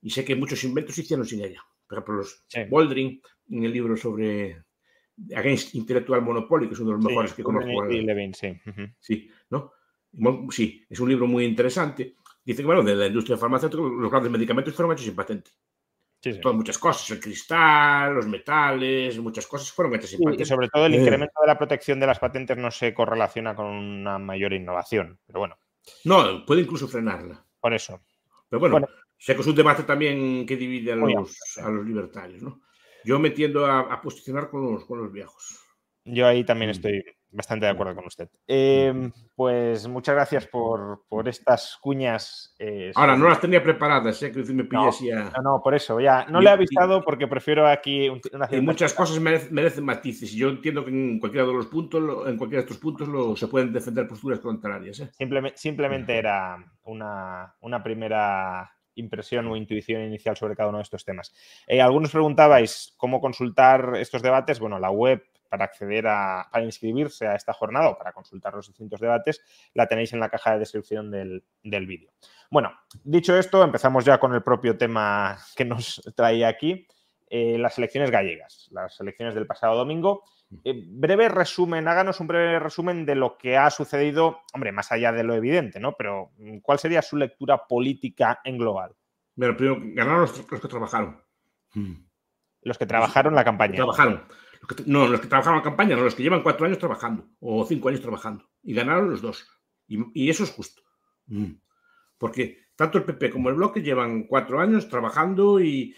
y 0.00 0.10
sé 0.10 0.24
que 0.24 0.36
muchos 0.36 0.62
inventos 0.64 0.94
se 0.94 1.02
hicieron 1.02 1.26
sin 1.26 1.42
ella. 1.42 1.62
Por 1.88 1.98
ejemplo, 1.98 2.16
los 2.16 2.44
Boldrin, 2.70 3.20
en 3.50 3.64
el 3.64 3.72
libro 3.72 3.96
sobre 3.96 4.64
Against 5.34 5.74
Intelectual 5.74 6.22
Monopoly, 6.22 6.68
que 6.68 6.74
es 6.74 6.80
uno 6.80 6.90
de 6.90 6.96
los 6.96 7.04
mejores 7.04 7.32
que 7.32 7.42
conozco. 7.42 7.90
Y 7.90 8.02
Levin, 8.02 8.34
sí. 8.34 8.54
Sí, 8.98 9.30
¿no? 9.50 9.72
Sí, 10.50 10.84
es 10.88 11.00
un 11.00 11.08
libro 11.08 11.26
muy 11.26 11.44
interesante. 11.44 12.16
Dice 12.44 12.62
que, 12.62 12.66
bueno, 12.66 12.82
de 12.82 12.96
la 12.96 13.06
industria 13.06 13.36
farmacéutica, 13.36 13.82
los 13.82 14.10
grandes 14.10 14.32
medicamentos 14.32 14.74
fueron 14.74 14.92
hechos 14.92 15.06
sin 15.06 15.14
patente. 15.14 15.50
Sí, 16.22 16.40
Todas 16.40 16.56
muchas 16.56 16.78
cosas, 16.78 17.10
el 17.10 17.20
cristal, 17.20 18.14
los 18.14 18.28
metales, 18.28 19.18
muchas 19.18 19.44
cosas 19.44 19.72
fueron 19.72 20.00
sin 20.02 20.20
patente. 20.20 20.44
Y 20.44 20.46
sobre 20.46 20.68
todo 20.68 20.86
el 20.86 20.94
eh. 20.94 20.98
incremento 20.98 21.34
de 21.40 21.48
la 21.48 21.58
protección 21.58 21.98
de 21.98 22.06
las 22.06 22.20
patentes 22.20 22.56
no 22.56 22.70
se 22.70 22.94
correlaciona 22.94 23.56
con 23.56 23.66
una 23.66 24.20
mayor 24.20 24.52
innovación, 24.52 25.18
pero 25.26 25.40
bueno. 25.40 25.58
No, 26.04 26.46
puede 26.46 26.60
incluso 26.60 26.86
frenarla. 26.86 27.44
Por 27.58 27.74
eso. 27.74 28.00
Pero 28.48 28.60
bueno, 28.60 28.86
sé 29.18 29.34
que 29.34 29.40
es 29.40 29.46
un 29.48 29.56
debate 29.56 29.82
también 29.82 30.46
que 30.46 30.56
divide 30.56 30.92
a 30.92 30.96
los, 30.96 31.58
a 31.58 31.68
los 31.68 31.84
libertarios, 31.84 32.40
¿no? 32.40 32.62
Yo 33.04 33.18
me 33.18 33.30
tiendo 33.30 33.66
a, 33.66 34.00
posicionar 34.00 34.48
con 34.48 34.74
los, 34.74 34.84
con 34.84 34.98
los 34.98 35.10
viejos. 35.10 35.58
Yo 36.04 36.24
ahí 36.24 36.44
también 36.44 36.68
mm. 36.68 36.70
estoy 36.70 37.04
bastante 37.32 37.66
de 37.66 37.72
acuerdo 37.72 37.94
con 37.94 38.06
usted. 38.06 38.28
Em, 38.46 39.10
pues 39.34 39.88
muchas 39.88 40.14
gracias 40.14 40.46
por, 40.46 41.02
estas 41.26 41.78
cuñas. 41.80 42.54
Eh, 42.58 42.92
Ahora, 42.94 43.16
no 43.16 43.28
las 43.28 43.40
tenía 43.40 43.62
preparadas, 43.62 44.22
¿eh? 44.22 44.30
que 44.30 44.42
me 44.52 44.64
no, 44.64 44.90
no, 45.42 45.60
por 45.62 45.74
eso, 45.74 46.00
ya. 46.00 46.26
No 46.26 46.40
le 46.40 46.50
he 46.50 46.52
avisado 46.52 47.02
porque 47.02 47.26
prefiero 47.26 47.66
aquí 47.66 48.08
una 48.32 48.48
Y 48.50 48.60
muchas 48.60 48.94
cosas 48.94 49.18
merecen, 49.20 49.84
matices. 49.84 50.32
Y 50.34 50.38
yo 50.38 50.50
entiendo 50.50 50.84
que 50.84 50.90
en 50.90 51.18
cualquiera 51.18 51.46
de 51.46 51.52
los 51.54 51.66
puntos, 51.66 52.28
en 52.28 52.36
cualquiera 52.36 52.62
de 52.62 52.66
estos 52.66 52.78
puntos, 52.78 53.08
lo, 53.08 53.34
se 53.34 53.48
pueden 53.48 53.72
defender 53.72 54.06
posturas 54.06 54.40
contrarias. 54.40 55.00
¿eh? 55.00 55.10
Simplemente, 55.12 55.58
simplemente 55.58 56.16
era 56.16 56.56
una, 56.84 57.54
una 57.60 57.82
primera 57.82 58.70
impresión 58.94 59.46
o 59.46 59.56
intuición 59.56 60.02
inicial 60.02 60.36
sobre 60.36 60.56
cada 60.56 60.68
uno 60.68 60.78
de 60.78 60.84
estos 60.84 61.04
temas. 61.04 61.34
Eh, 61.66 61.80
algunos 61.80 62.10
preguntabais 62.10 62.94
cómo 62.96 63.20
consultar 63.20 63.94
estos 63.96 64.22
debates. 64.22 64.60
Bueno, 64.60 64.78
la 64.78 64.90
web 64.90 65.24
para 65.52 65.66
acceder 65.66 66.06
a, 66.06 66.48
para 66.50 66.64
inscribirse 66.64 67.26
a 67.26 67.34
esta 67.34 67.52
jornada 67.52 67.90
o 67.90 67.98
para 67.98 68.14
consultar 68.14 68.54
los 68.54 68.68
distintos 68.68 69.00
debates, 69.00 69.42
la 69.74 69.86
tenéis 69.86 70.14
en 70.14 70.20
la 70.20 70.30
caja 70.30 70.52
de 70.52 70.60
descripción 70.60 71.10
del, 71.10 71.44
vídeo. 71.62 72.10
Bueno, 72.50 72.72
dicho 73.04 73.36
esto, 73.36 73.62
empezamos 73.62 74.06
ya 74.06 74.18
con 74.18 74.32
el 74.32 74.42
propio 74.42 74.78
tema 74.78 75.36
que 75.54 75.66
nos 75.66 76.00
traía 76.16 76.48
aquí, 76.48 76.86
eh, 77.28 77.58
las 77.58 77.76
elecciones 77.76 78.10
gallegas, 78.10 78.70
las 78.72 78.98
elecciones 78.98 79.34
del 79.34 79.46
pasado 79.46 79.76
domingo. 79.76 80.22
Eh, 80.64 80.84
breve 80.86 81.28
resumen, 81.28 81.86
háganos 81.86 82.18
un 82.20 82.28
breve 82.28 82.58
resumen 82.58 83.04
de 83.04 83.14
lo 83.14 83.36
que 83.36 83.58
ha 83.58 83.68
sucedido, 83.68 84.40
hombre, 84.54 84.72
más 84.72 84.90
allá 84.90 85.12
de 85.12 85.22
lo 85.22 85.34
evidente, 85.34 85.80
¿no? 85.80 85.92
Pero, 85.98 86.30
¿cuál 86.62 86.78
sería 86.78 87.02
su 87.02 87.18
lectura 87.18 87.66
política 87.68 88.40
en 88.42 88.56
global? 88.56 88.96
Bueno, 89.36 89.54
primero, 89.54 89.82
ganaron 89.94 90.22
los, 90.22 90.32
que 90.32 90.68
trabajaron. 90.68 91.22
Los 92.62 92.78
que 92.78 92.86
trabajaron 92.86 93.34
la 93.34 93.44
campaña. 93.44 93.76
Trabajaron 93.76 94.22
no, 94.22 94.26
los 94.86 95.20
que 95.20 95.26
trabajaron 95.26 95.58
en 95.58 95.64
campaña, 95.64 95.96
no, 95.96 96.02
los 96.02 96.14
que 96.14 96.22
llevan 96.22 96.42
cuatro 96.42 96.66
años 96.66 96.78
trabajando 96.78 97.28
o 97.40 97.64
cinco 97.66 97.88
años 97.88 98.00
trabajando. 98.00 98.48
Y 98.62 98.74
ganaron 98.74 99.10
los 99.10 99.20
dos. 99.20 99.46
Y, 99.88 100.30
eso 100.30 100.44
es 100.44 100.50
justo. 100.50 100.82
Mm. 101.26 101.52
Porque 102.16 102.58
tanto 102.76 102.98
el 102.98 103.04
PP 103.04 103.30
como 103.30 103.48
el 103.48 103.56
Bloque 103.56 103.82
llevan 103.82 104.24
cuatro 104.24 104.60
años 104.60 104.88
trabajando 104.88 105.60
y, 105.60 105.94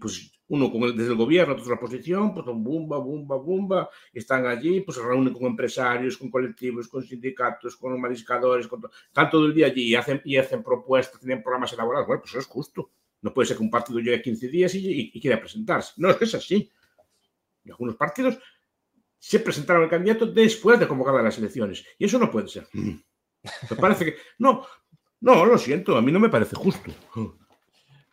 pues 0.00 0.32
uno 0.50 0.70
con 0.70 0.96
desde 0.96 1.10
el 1.10 1.16
gobierno, 1.16 1.54
otro 1.54 1.68
la 1.68 1.74
oposición, 1.74 2.32
pues 2.32 2.46
bumba, 2.46 2.98
bumba, 2.98 3.36
bumba, 3.36 3.90
están 4.12 4.46
allí, 4.46 4.80
pues 4.80 4.96
se 4.96 5.04
reúnen 5.04 5.34
con 5.34 5.44
empresarios, 5.44 6.16
con 6.16 6.30
colectivos, 6.30 6.88
con 6.88 7.02
sindicatos, 7.02 7.76
con 7.76 8.00
mariscadores, 8.00 8.66
con 8.66 8.80
están 9.06 9.28
todo 9.28 9.46
el 9.46 9.54
día 9.54 9.66
allí 9.66 9.82
y 9.82 9.94
hacen, 9.94 10.22
y 10.24 10.36
hacen 10.36 10.62
propuestas, 10.62 11.20
tienen 11.20 11.42
programas 11.42 11.72
elaborados. 11.74 12.06
Bueno, 12.06 12.22
pues 12.22 12.32
eso 12.32 12.40
es 12.40 12.46
justo. 12.46 12.90
No 13.20 13.34
puede 13.34 13.48
ser 13.48 13.56
que 13.56 13.62
un 13.62 13.70
partido 13.70 13.98
llegue 13.98 14.22
15 14.22 14.48
días 14.48 14.74
y, 14.74 15.10
y 15.12 15.20
quiera 15.20 15.40
presentarse. 15.40 15.94
No, 15.96 16.08
es 16.08 16.16
que 16.16 16.24
es 16.24 16.34
así 16.34 16.70
algunos 17.72 17.96
partidos 17.96 18.38
se 19.18 19.40
presentaron 19.40 19.82
el 19.82 19.90
candidato 19.90 20.26
después 20.26 20.78
de 20.78 20.86
convocadas 20.86 21.24
las 21.24 21.38
elecciones. 21.38 21.84
Y 21.98 22.04
eso 22.04 22.18
no 22.18 22.30
puede 22.30 22.48
ser. 22.48 22.66
Mm. 22.72 22.94
Me 23.70 23.76
parece 23.76 24.04
que. 24.04 24.16
No, 24.38 24.66
no, 25.20 25.44
lo 25.44 25.58
siento, 25.58 25.96
a 25.96 26.02
mí 26.02 26.12
no 26.12 26.20
me 26.20 26.28
parece 26.28 26.56
justo. 26.56 26.92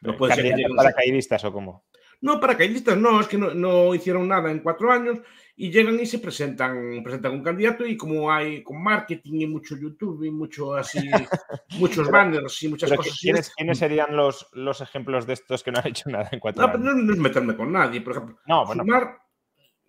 No 0.01 0.17
puede 0.17 0.35
ser. 0.35 0.55
¿Paracaidistas 0.75 1.43
o 1.45 1.53
cómo? 1.53 1.85
No, 2.21 2.39
paracaidistas 2.39 2.97
no, 2.97 3.19
es 3.19 3.27
que 3.27 3.37
no, 3.37 3.93
hicieron 3.93 4.27
nada 4.27 4.49
en 4.49 4.59
cuatro 4.59 4.91
años 4.91 5.19
y 5.55 5.69
llegan 5.69 5.99
y 5.99 6.05
se 6.05 6.19
presentan, 6.19 7.01
presentan 7.03 7.33
un 7.33 7.43
candidato 7.43 7.85
y 7.85 7.95
como 7.97 8.31
hay 8.31 8.63
con 8.63 8.81
marketing 8.81 9.41
y 9.41 9.47
mucho 9.47 9.75
YouTube 9.77 10.23
y 10.23 10.31
mucho 10.31 10.75
así, 10.75 10.99
muchos 11.77 12.09
banners 12.09 12.63
y 12.63 12.69
muchas 12.69 12.91
cosas 12.93 13.17
¿quiénes, 13.21 13.53
¿quiénes, 13.55 13.77
serían 13.77 14.15
los, 14.15 14.47
los 14.53 14.81
ejemplos 14.81 15.27
de 15.27 15.33
estos 15.33 15.63
que 15.63 15.71
no 15.71 15.79
han 15.79 15.87
hecho 15.87 16.09
nada 16.09 16.29
en 16.31 16.39
cuatro 16.39 16.63
años? 16.63 16.79
No, 16.79 16.93
no, 16.93 17.13
es 17.13 17.19
meterme 17.19 17.55
con 17.55 17.71
nadie, 17.71 18.01
por 18.01 18.13
ejemplo. 18.13 18.39
No, 18.47 18.65
bueno, 18.65 18.83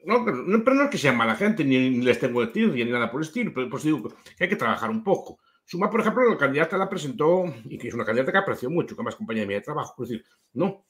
no, 0.07 0.25
pero, 0.25 0.75
no 0.75 0.85
es 0.85 0.91
que 0.91 0.99
sea 0.99 1.13
mala 1.13 1.35
gente, 1.35 1.65
ni, 1.65 2.01
les 2.01 2.19
tengo 2.19 2.41
el 2.43 2.53
ni 2.55 2.85
nada 2.85 3.11
por 3.11 3.21
el 3.21 3.27
estilo, 3.27 3.53
pero 3.53 3.69
pues 3.69 3.83
digo 3.83 4.09
que 4.37 4.45
hay 4.45 4.49
que 4.49 4.57
trabajar 4.57 4.89
un 4.89 5.03
poco. 5.03 5.41
Suma, 5.65 5.91
por 5.91 6.01
ejemplo, 6.01 6.31
la 6.31 6.39
candidata 6.39 6.79
la 6.79 6.89
presentó, 6.89 7.45
y 7.65 7.77
que 7.77 7.89
es 7.89 7.95
una 7.95 8.05
candidata 8.05 8.31
que 8.31 8.39
aprecio 8.39 8.71
mucho, 8.71 8.97
que 8.97 9.03
más 9.03 9.17
compañía 9.17 9.45
mía 9.45 9.57
de 9.57 9.63
trabajo, 9.63 10.01
es 10.05 10.11
decir, 10.11 10.25
no, 10.53 10.85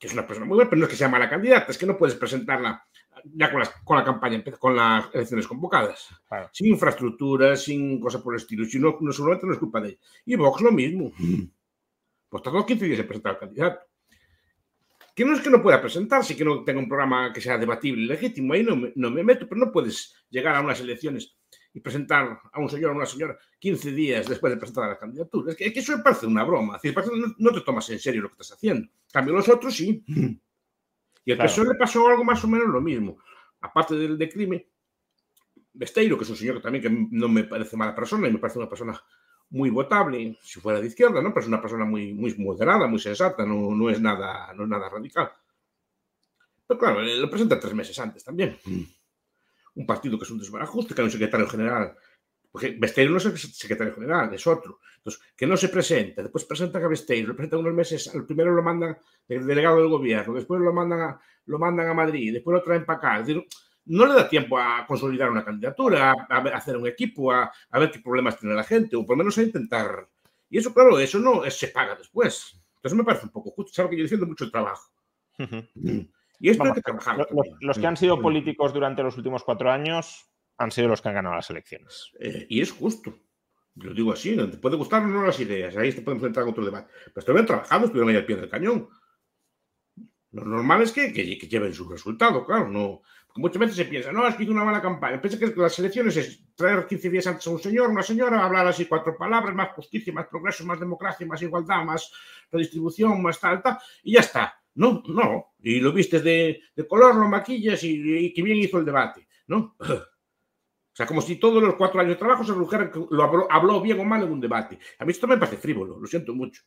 que 0.00 0.06
es 0.06 0.12
una 0.14 0.26
persona 0.26 0.46
muy 0.46 0.56
buena, 0.56 0.70
pero 0.70 0.80
no 0.80 0.86
es 0.86 0.90
que 0.90 0.96
sea 0.96 1.08
mala 1.08 1.28
candidata, 1.28 1.70
es 1.70 1.76
que 1.76 1.84
no 1.84 1.98
puedes 1.98 2.16
presentarla 2.16 2.82
ya 3.24 3.52
con, 3.52 3.62
con 3.84 3.98
la 3.98 4.04
campaña, 4.04 4.42
con 4.58 4.74
las 4.74 5.14
elecciones 5.14 5.46
convocadas, 5.46 6.08
sin 6.52 6.68
infraestructura, 6.68 7.56
sin 7.56 8.00
cosas 8.00 8.22
por 8.22 8.34
el 8.34 8.40
estilo, 8.40 8.64
si 8.64 8.78
no, 8.78 8.96
no 9.00 9.12
solamente 9.12 9.46
no 9.46 9.52
es 9.52 9.58
culpa 9.58 9.80
de 9.80 9.90
ella. 9.90 9.98
Y 10.24 10.36
Vox 10.36 10.62
lo 10.62 10.72
mismo. 10.72 11.12
Pues 12.28 12.42
tardó 12.42 12.66
15 12.66 12.84
días 12.86 12.98
en 12.98 13.06
presentar 13.06 13.34
al 13.34 13.38
candidato 13.38 13.86
que 15.16 15.24
no 15.24 15.32
es 15.32 15.40
que 15.40 15.48
no 15.48 15.62
pueda 15.62 15.80
presentarse, 15.80 16.36
que 16.36 16.44
no 16.44 16.62
tenga 16.62 16.78
un 16.78 16.88
programa 16.88 17.32
que 17.32 17.40
sea 17.40 17.56
debatible 17.56 18.02
y 18.02 18.06
legítimo, 18.06 18.52
ahí 18.52 18.62
no 18.62 19.10
me, 19.10 19.24
meto, 19.24 19.48
pero 19.48 19.64
no 19.64 19.72
puedes 19.72 20.14
llegar 20.28 20.54
a 20.54 20.60
unas 20.60 20.78
elecciones 20.78 21.34
y 21.72 21.80
presentar 21.80 22.38
a 22.52 22.60
un 22.60 22.68
señor 22.68 22.90
o 22.90 22.96
una 22.96 23.06
señora 23.06 23.38
15 23.58 23.92
días 23.92 24.28
después 24.28 24.52
de 24.52 24.58
presentar 24.58 24.90
la 24.90 24.98
candidatura. 24.98 25.52
Es 25.52 25.56
que, 25.56 25.72
eso 25.74 25.96
me 25.96 26.02
parece 26.02 26.26
una 26.26 26.44
broma. 26.44 26.76
Es 26.76 26.82
decir, 26.82 27.34
no, 27.38 27.50
te 27.50 27.62
tomas 27.62 27.88
en 27.88 27.98
serio 27.98 28.20
lo 28.20 28.28
que 28.28 28.34
estás 28.34 28.58
haciendo. 28.58 28.82
En 28.84 29.10
cambio, 29.10 29.34
los 29.34 29.48
otros 29.48 29.74
sí. 29.74 30.04
Y 31.24 31.32
al 31.32 31.38
claro. 31.38 31.72
le 31.72 31.74
pasó 31.76 32.06
algo 32.06 32.22
más 32.22 32.44
o 32.44 32.46
menos 32.46 32.68
lo 32.68 32.80
mismo. 32.80 33.18
Aparte 33.60 33.96
del 33.96 34.16
declive, 34.16 34.68
Besteiro, 35.72 36.16
que 36.16 36.22
es 36.22 36.30
un 36.30 36.36
señor 36.36 36.56
que 36.56 36.62
también 36.62 36.82
que 36.82 37.08
no 37.10 37.28
me 37.28 37.42
parece 37.42 37.76
mala 37.76 37.96
persona 37.96 38.28
y 38.28 38.32
me 38.32 38.38
parece 38.38 38.60
una 38.60 38.68
persona 38.68 39.02
muy 39.50 39.70
votable, 39.70 40.38
si 40.42 40.60
fuera 40.60 40.80
de 40.80 40.88
izquierda, 40.88 41.22
¿no? 41.22 41.30
Pero 41.30 41.40
es 41.40 41.48
una 41.48 41.60
persona 41.60 41.84
muy, 41.84 42.12
muy 42.12 42.34
moderada, 42.36 42.86
muy 42.86 42.98
sensata, 42.98 43.44
no, 43.44 43.74
no, 43.74 43.90
es, 43.90 44.00
nada, 44.00 44.52
no 44.54 44.64
es 44.64 44.68
nada 44.68 44.88
radical. 44.88 45.30
Pero 46.66 46.80
claro, 46.80 47.02
lo 47.02 47.30
presenta 47.30 47.60
tres 47.60 47.74
meses 47.74 47.98
antes 47.98 48.24
también. 48.24 48.58
Un 49.74 49.86
partido 49.86 50.18
que 50.18 50.24
es 50.24 50.30
un 50.30 50.38
desbarajuste, 50.38 50.94
que 50.94 51.00
hay 51.00 51.06
un 51.06 51.12
secretario 51.12 51.48
general 51.48 51.96
porque 52.56 52.74
Besteiro 52.78 53.10
no 53.10 53.18
es 53.18 53.26
el 53.26 53.36
secretario 53.36 53.94
general, 53.94 54.32
es 54.32 54.46
otro. 54.46 54.80
Entonces, 54.96 55.22
que 55.36 55.46
no 55.46 55.58
se 55.58 55.68
presenta, 55.68 56.22
después 56.22 56.46
presentan 56.46 56.82
a 56.82 56.88
Besteiro, 56.88 57.28
lo 57.28 57.36
presentan 57.36 57.60
unos 57.60 57.74
meses, 57.74 58.08
al 58.14 58.24
primero 58.24 58.50
lo 58.50 58.62
mandan 58.62 58.96
el 59.28 59.46
delegado 59.46 59.76
del 59.76 59.88
gobierno, 59.88 60.32
después 60.32 60.58
lo 60.62 60.72
mandan 60.72 61.02
a, 61.02 61.20
lo 61.44 61.58
mandan 61.58 61.88
a 61.88 61.92
Madrid, 61.92 62.32
después 62.32 62.54
lo 62.54 62.62
traen 62.62 62.86
para 62.86 62.98
acá. 62.98 63.20
Es 63.20 63.26
decir, 63.26 63.46
no 63.86 64.06
le 64.06 64.14
da 64.14 64.28
tiempo 64.28 64.58
a 64.58 64.84
consolidar 64.86 65.30
una 65.30 65.44
candidatura, 65.44 66.12
a, 66.28 66.38
hacer 66.38 66.76
un 66.76 66.86
equipo, 66.86 67.32
a, 67.32 67.50
ver 67.72 67.90
qué 67.90 68.00
problemas 68.00 68.38
tiene 68.38 68.54
la 68.54 68.64
gente, 68.64 68.96
o 68.96 69.06
por 69.06 69.16
lo 69.16 69.18
menos 69.18 69.38
a 69.38 69.42
intentar. 69.42 70.08
Y 70.50 70.58
eso, 70.58 70.72
claro, 70.72 70.98
eso 70.98 71.18
no 71.18 71.48
se 71.50 71.68
paga 71.68 71.94
después. 71.94 72.60
Entonces 72.76 72.96
me 72.96 73.04
parece 73.04 73.26
un 73.26 73.32
poco 73.32 73.50
justo. 73.50 73.72
Sabes 73.72 73.90
que 73.90 73.96
yo 73.96 74.02
defiendo 74.04 74.26
mucho 74.26 74.44
el 74.44 74.52
trabajo. 74.52 74.90
Y 76.38 76.50
esto 76.50 76.64
hay 76.64 76.72
que 76.74 76.82
trabajar. 76.82 77.26
los, 77.60 77.78
que 77.78 77.86
han 77.86 77.96
sido 77.96 78.20
políticos 78.20 78.74
durante 78.74 79.02
los 79.02 79.16
últimos 79.16 79.42
cuatro 79.42 79.70
años 79.70 80.28
han 80.58 80.70
sido 80.70 80.88
los 80.88 81.00
que 81.00 81.08
han 81.08 81.14
ganado 81.14 81.34
las 81.34 81.48
elecciones. 81.50 82.12
Eh, 82.20 82.46
y 82.48 82.60
es 82.60 82.72
justo. 82.72 83.18
Lo 83.76 83.92
digo 83.92 84.12
así, 84.12 84.34
no 84.34 84.48
te 84.48 84.56
puede 84.56 84.76
gustar 84.76 85.02
o 85.02 85.06
no 85.06 85.24
las 85.24 85.38
ideas, 85.38 85.76
ahí 85.76 85.92
te 85.92 86.00
podemos 86.00 86.24
entrar 86.24 86.44
en 86.44 86.52
otro 86.52 86.64
debate. 86.64 86.90
Pero 87.06 87.20
estuvieron 87.20 87.46
trabajando, 87.46 87.86
estuvieron 87.86 88.10
ahí 88.10 88.16
al 88.16 88.24
pie 88.24 88.36
del 88.36 88.48
cañón. 88.48 88.88
Lo 90.32 90.44
normal 90.44 90.82
es 90.82 90.92
que, 90.92 91.12
que, 91.12 91.36
lleven 91.36 91.74
su 91.74 91.88
resultado, 91.88 92.44
claro. 92.44 92.68
No, 92.68 93.02
muchas 93.36 93.58
veces 93.58 93.76
se 93.76 93.84
piensa, 93.84 94.12
no, 94.12 94.26
es 94.26 94.34
que 94.34 94.44
hizo 94.44 94.52
una 94.52 94.64
mala 94.64 94.80
campaña. 94.80 95.20
Piensa 95.20 95.38
que 95.38 95.52
las 95.56 95.78
elecciones 95.78 96.16
es 96.16 96.54
traer 96.54 96.86
15 96.86 97.10
días 97.10 97.26
antes 97.26 97.46
a 97.46 97.50
un 97.50 97.58
señor, 97.58 97.90
una 97.90 98.02
señora, 98.02 98.44
hablar 98.44 98.66
así 98.66 98.86
cuatro 98.86 99.16
palabras, 99.16 99.54
más 99.54 99.70
justicia, 99.70 100.12
más 100.12 100.26
progreso, 100.26 100.64
más 100.64 100.80
democracia, 100.80 101.26
más 101.26 101.42
igualdad, 101.42 101.84
más 101.84 102.12
redistribución, 102.50 103.22
más 103.22 103.40
tal, 103.40 103.62
tal, 103.62 103.78
y 104.02 104.14
ya 104.14 104.20
está. 104.20 104.60
No, 104.74 105.02
no. 105.06 105.54
Y 105.62 105.80
lo 105.80 105.92
vistes 105.92 106.22
de, 106.22 106.60
de 106.74 106.86
color, 106.86 107.14
lo 107.16 107.28
maquillas 107.28 107.82
y, 107.82 108.26
y 108.26 108.32
que 108.32 108.42
bien 108.42 108.58
hizo 108.58 108.78
el 108.78 108.84
debate, 108.84 109.26
¿no? 109.46 109.76
O 110.88 110.96
sea, 110.96 111.04
como 111.04 111.20
si 111.20 111.36
todos 111.36 111.62
los 111.62 111.74
cuatro 111.74 112.00
años 112.00 112.14
de 112.14 112.18
trabajo 112.18 112.42
se 112.42 112.54
redujeran, 112.54 112.90
lo 113.10 113.50
habló, 113.50 113.82
bien 113.82 114.00
o 114.00 114.04
mal 114.04 114.22
en 114.22 114.32
un 114.32 114.40
debate. 114.40 114.78
A 114.98 115.04
mí 115.04 115.10
esto 115.10 115.26
me 115.26 115.36
parece 115.36 115.58
frívolo, 115.58 115.98
lo 115.98 116.06
siento 116.06 116.34
mucho. 116.34 116.62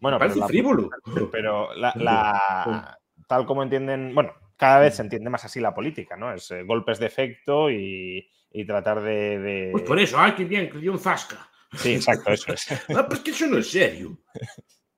Bueno, 0.00 0.18
parece 0.18 0.40
frívolo. 0.46 0.88
Pero 1.30 1.74
la, 1.74 2.98
tal 3.28 3.44
como 3.44 3.62
entienden, 3.62 4.14
bueno, 4.14 4.32
cada 4.58 4.80
vez 4.80 4.96
se 4.96 5.02
entiende 5.02 5.30
más 5.30 5.44
así 5.44 5.60
la 5.60 5.74
política, 5.74 6.16
¿no? 6.16 6.34
Es 6.34 6.50
eh, 6.50 6.64
golpes 6.64 6.98
de 6.98 7.06
efecto 7.06 7.70
y, 7.70 8.28
tratar 8.66 9.00
de, 9.00 9.70
Pues 9.72 9.84
por 9.84 9.98
eso, 10.00 10.18
ay, 10.18 10.32
qué 10.32 10.44
bien, 10.44 10.68
que 10.68 10.78
dio 10.78 10.92
un 10.92 10.98
zasca. 10.98 11.48
Sí, 11.74 11.94
exacto, 11.94 12.32
eso 12.32 12.52
es. 12.52 12.66
ah, 12.96 13.06
pues 13.08 13.20
que 13.20 13.30
eso 13.30 13.46
no 13.46 13.58
es 13.58 13.70
serio. 13.70 14.18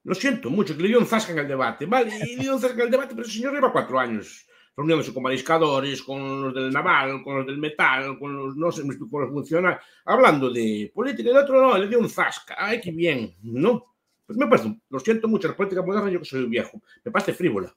Lo 0.03 0.15
siento 0.15 0.49
mucho, 0.49 0.75
que 0.75 0.83
le 0.83 0.89
dio 0.89 0.99
un 0.99 1.07
zasca 1.07 1.33
en 1.33 1.41
el 1.41 1.49
debate. 1.49 1.85
Vale, 1.85 2.11
y 2.17 2.37
le 2.37 2.43
dio 2.43 2.55
un 2.55 2.61
zasca 2.61 2.77
en 2.77 2.87
el 2.87 2.91
debate, 2.91 3.15
pero 3.15 3.27
el 3.27 3.33
señor 3.33 3.53
lleva 3.53 3.71
cuatro 3.71 3.99
años 3.99 4.47
reuniéndose 4.77 5.13
con 5.13 5.23
mariscadores, 5.23 6.03
con 6.03 6.45
los 6.45 6.55
del 6.55 6.71
naval, 6.71 7.23
con 7.23 7.39
los 7.39 7.47
del 7.47 7.59
metal, 7.59 8.19
con 8.19 8.35
los, 8.35 8.57
no 8.57 8.73
sé, 8.73 8.83
con 9.11 9.23
los 9.23 9.31
funcionarios, 9.31 9.83
hablando 10.07 10.49
de 10.49 10.91
política, 10.95 11.29
y 11.29 11.33
el 11.33 11.39
otro 11.39 11.61
no, 11.61 11.77
le 11.77 11.87
dio 11.87 11.99
un 11.99 12.09
zasca, 12.09 12.55
ay, 12.57 12.81
qué 12.81 12.91
bien, 12.91 13.37
¿no? 13.43 13.95
Pues 14.25 14.39
me 14.39 14.47
parece, 14.47 14.75
lo 14.89 15.01
siento 15.01 15.29
mucho, 15.29 15.49
la 15.49 15.57
política 15.57 15.83
moderna, 15.83 16.11
yo 16.11 16.21
que 16.21 16.25
soy 16.25 16.47
viejo, 16.47 16.81
me 17.05 17.11
parece 17.11 17.35
frívola. 17.35 17.75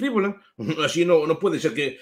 Frívola, 0.00 0.40
así 0.84 1.04
no, 1.04 1.26
no 1.26 1.38
puede 1.38 1.60
ser 1.60 1.74
que, 1.74 1.98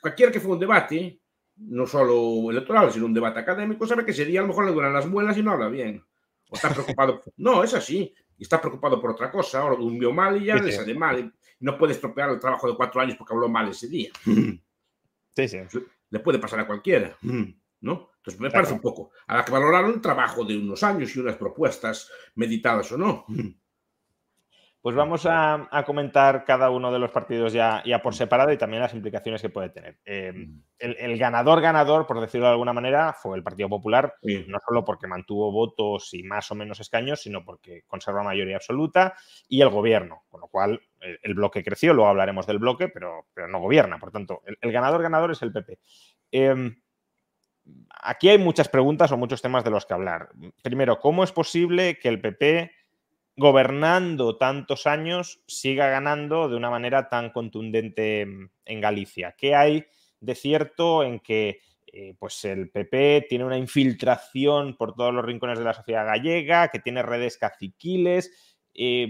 cualquiera 0.00 0.30
que 0.30 0.40
fue 0.40 0.52
un 0.52 0.60
debate, 0.60 1.20
no 1.56 1.86
solo 1.86 2.50
electoral, 2.50 2.92
sino 2.92 3.06
un 3.06 3.14
debate 3.14 3.40
académico, 3.40 3.86
sabe 3.86 4.04
que 4.04 4.12
ese 4.12 4.24
día 4.24 4.40
a 4.40 4.42
lo 4.42 4.48
mejor 4.48 4.66
le 4.66 4.72
duran 4.72 4.92
las 4.92 5.06
muelas 5.06 5.36
y 5.36 5.42
no 5.42 5.52
habla 5.52 5.68
bien. 5.68 6.04
O 6.50 6.54
está 6.54 6.70
preocupado. 6.70 7.22
no, 7.36 7.64
es 7.64 7.74
así. 7.74 8.14
Está 8.38 8.60
preocupado 8.60 9.00
por 9.00 9.10
otra 9.10 9.30
cosa. 9.30 9.60
Ahora 9.60 9.76
durmió 9.76 10.12
mal 10.12 10.40
y 10.42 10.46
ya 10.46 10.56
le 10.56 10.72
sale 10.72 10.94
mal 10.94 11.32
no 11.62 11.78
puede 11.78 11.92
estropear 11.92 12.30
el 12.30 12.40
trabajo 12.40 12.68
de 12.68 12.76
cuatro 12.76 13.00
años 13.00 13.16
porque 13.16 13.32
habló 13.32 13.48
mal 13.48 13.68
ese 13.68 13.88
día. 13.88 14.10
Sí, 15.34 15.48
sí. 15.48 15.56
Le 16.10 16.20
puede 16.20 16.38
pasar 16.38 16.60
a 16.60 16.66
cualquiera, 16.66 17.16
¿no? 17.22 18.10
Entonces 18.18 18.38
me 18.38 18.50
parece 18.50 18.74
un 18.74 18.82
poco. 18.82 19.12
A 19.26 19.42
que 19.42 19.50
valorar 19.50 19.86
un 19.86 19.98
trabajo 20.02 20.44
de 20.44 20.58
unos 20.58 20.82
años 20.82 21.16
y 21.16 21.20
unas 21.20 21.36
propuestas 21.36 22.10
meditadas 22.34 22.92
o 22.92 22.98
no. 22.98 23.24
Pues 24.82 24.96
vamos 24.96 25.26
a, 25.26 25.68
comentar 25.86 26.44
cada 26.44 26.68
uno 26.70 26.90
de 26.90 26.98
los 26.98 27.12
partidos 27.12 27.52
ya, 27.52 27.84
ya, 27.86 28.02
por 28.02 28.16
separado 28.16 28.50
y 28.50 28.58
también 28.58 28.82
las 28.82 28.92
implicaciones 28.92 29.40
que 29.40 29.48
puede 29.48 29.68
tener. 29.68 30.00
Eh, 30.04 30.34
el, 30.80 31.18
ganador 31.18 31.60
ganador, 31.60 32.04
por 32.04 32.20
decirlo 32.20 32.46
de 32.46 32.54
alguna 32.54 32.72
manera, 32.72 33.12
fue 33.12 33.36
el 33.36 33.44
Partido 33.44 33.68
Popular, 33.68 34.16
no 34.48 34.58
solo 34.66 34.84
porque 34.84 35.06
mantuvo 35.06 35.52
votos 35.52 36.12
y 36.14 36.24
más 36.24 36.50
o 36.50 36.56
menos 36.56 36.80
escaños, 36.80 37.22
sino 37.22 37.44
porque 37.44 37.84
conserva 37.86 38.24
mayoría 38.24 38.56
absoluta 38.56 39.14
y 39.46 39.60
el 39.60 39.68
gobierno, 39.68 40.24
con 40.28 40.40
lo 40.40 40.48
cual 40.48 40.80
el, 40.98 41.34
bloque 41.34 41.62
creció, 41.62 41.94
luego 41.94 42.10
hablaremos 42.10 42.48
del 42.48 42.58
bloque, 42.58 42.88
pero, 42.88 43.26
pero 43.32 43.46
no 43.46 43.60
gobierna. 43.60 44.00
Por 44.00 44.10
tanto, 44.10 44.42
el, 44.60 44.72
ganador 44.72 45.00
ganador 45.00 45.30
es 45.30 45.42
el 45.42 45.52
PP. 45.52 45.78
Em, 46.32 46.74
aquí 48.00 48.30
hay 48.30 48.38
muchas 48.38 48.68
preguntas 48.68 49.12
o 49.12 49.16
muchos 49.16 49.40
temas 49.40 49.62
de 49.62 49.70
los 49.70 49.86
que 49.86 49.94
hablar. 49.94 50.30
Primero, 50.60 50.98
¿cómo 50.98 51.22
es 51.22 51.30
posible 51.30 52.00
que 52.00 52.08
el 52.08 52.20
PP 52.20 52.81
gobernando 53.36 54.36
tantos 54.36 54.86
años, 54.86 55.42
siga 55.46 55.88
ganando 55.88 56.48
de 56.48 56.56
una 56.56 56.70
manera 56.70 57.08
tan 57.08 57.30
contundente 57.30 58.20
en 58.22 58.80
Galicia. 58.80 59.34
¿Qué 59.36 59.54
hay 59.54 59.86
de 60.20 60.34
cierto 60.34 61.02
en 61.02 61.20
que 61.20 61.60
eh, 61.94 62.14
pues 62.18 62.44
el 62.46 62.70
PP 62.70 63.26
tiene 63.28 63.44
una 63.44 63.58
infiltración 63.58 64.76
por 64.76 64.94
todos 64.94 65.12
los 65.12 65.24
rincones 65.24 65.58
de 65.58 65.64
la 65.64 65.74
sociedad 65.74 66.06
gallega, 66.06 66.68
que 66.68 66.78
tiene 66.78 67.02
redes 67.02 67.36
caciquiles? 67.38 68.58
Eh, 68.74 69.08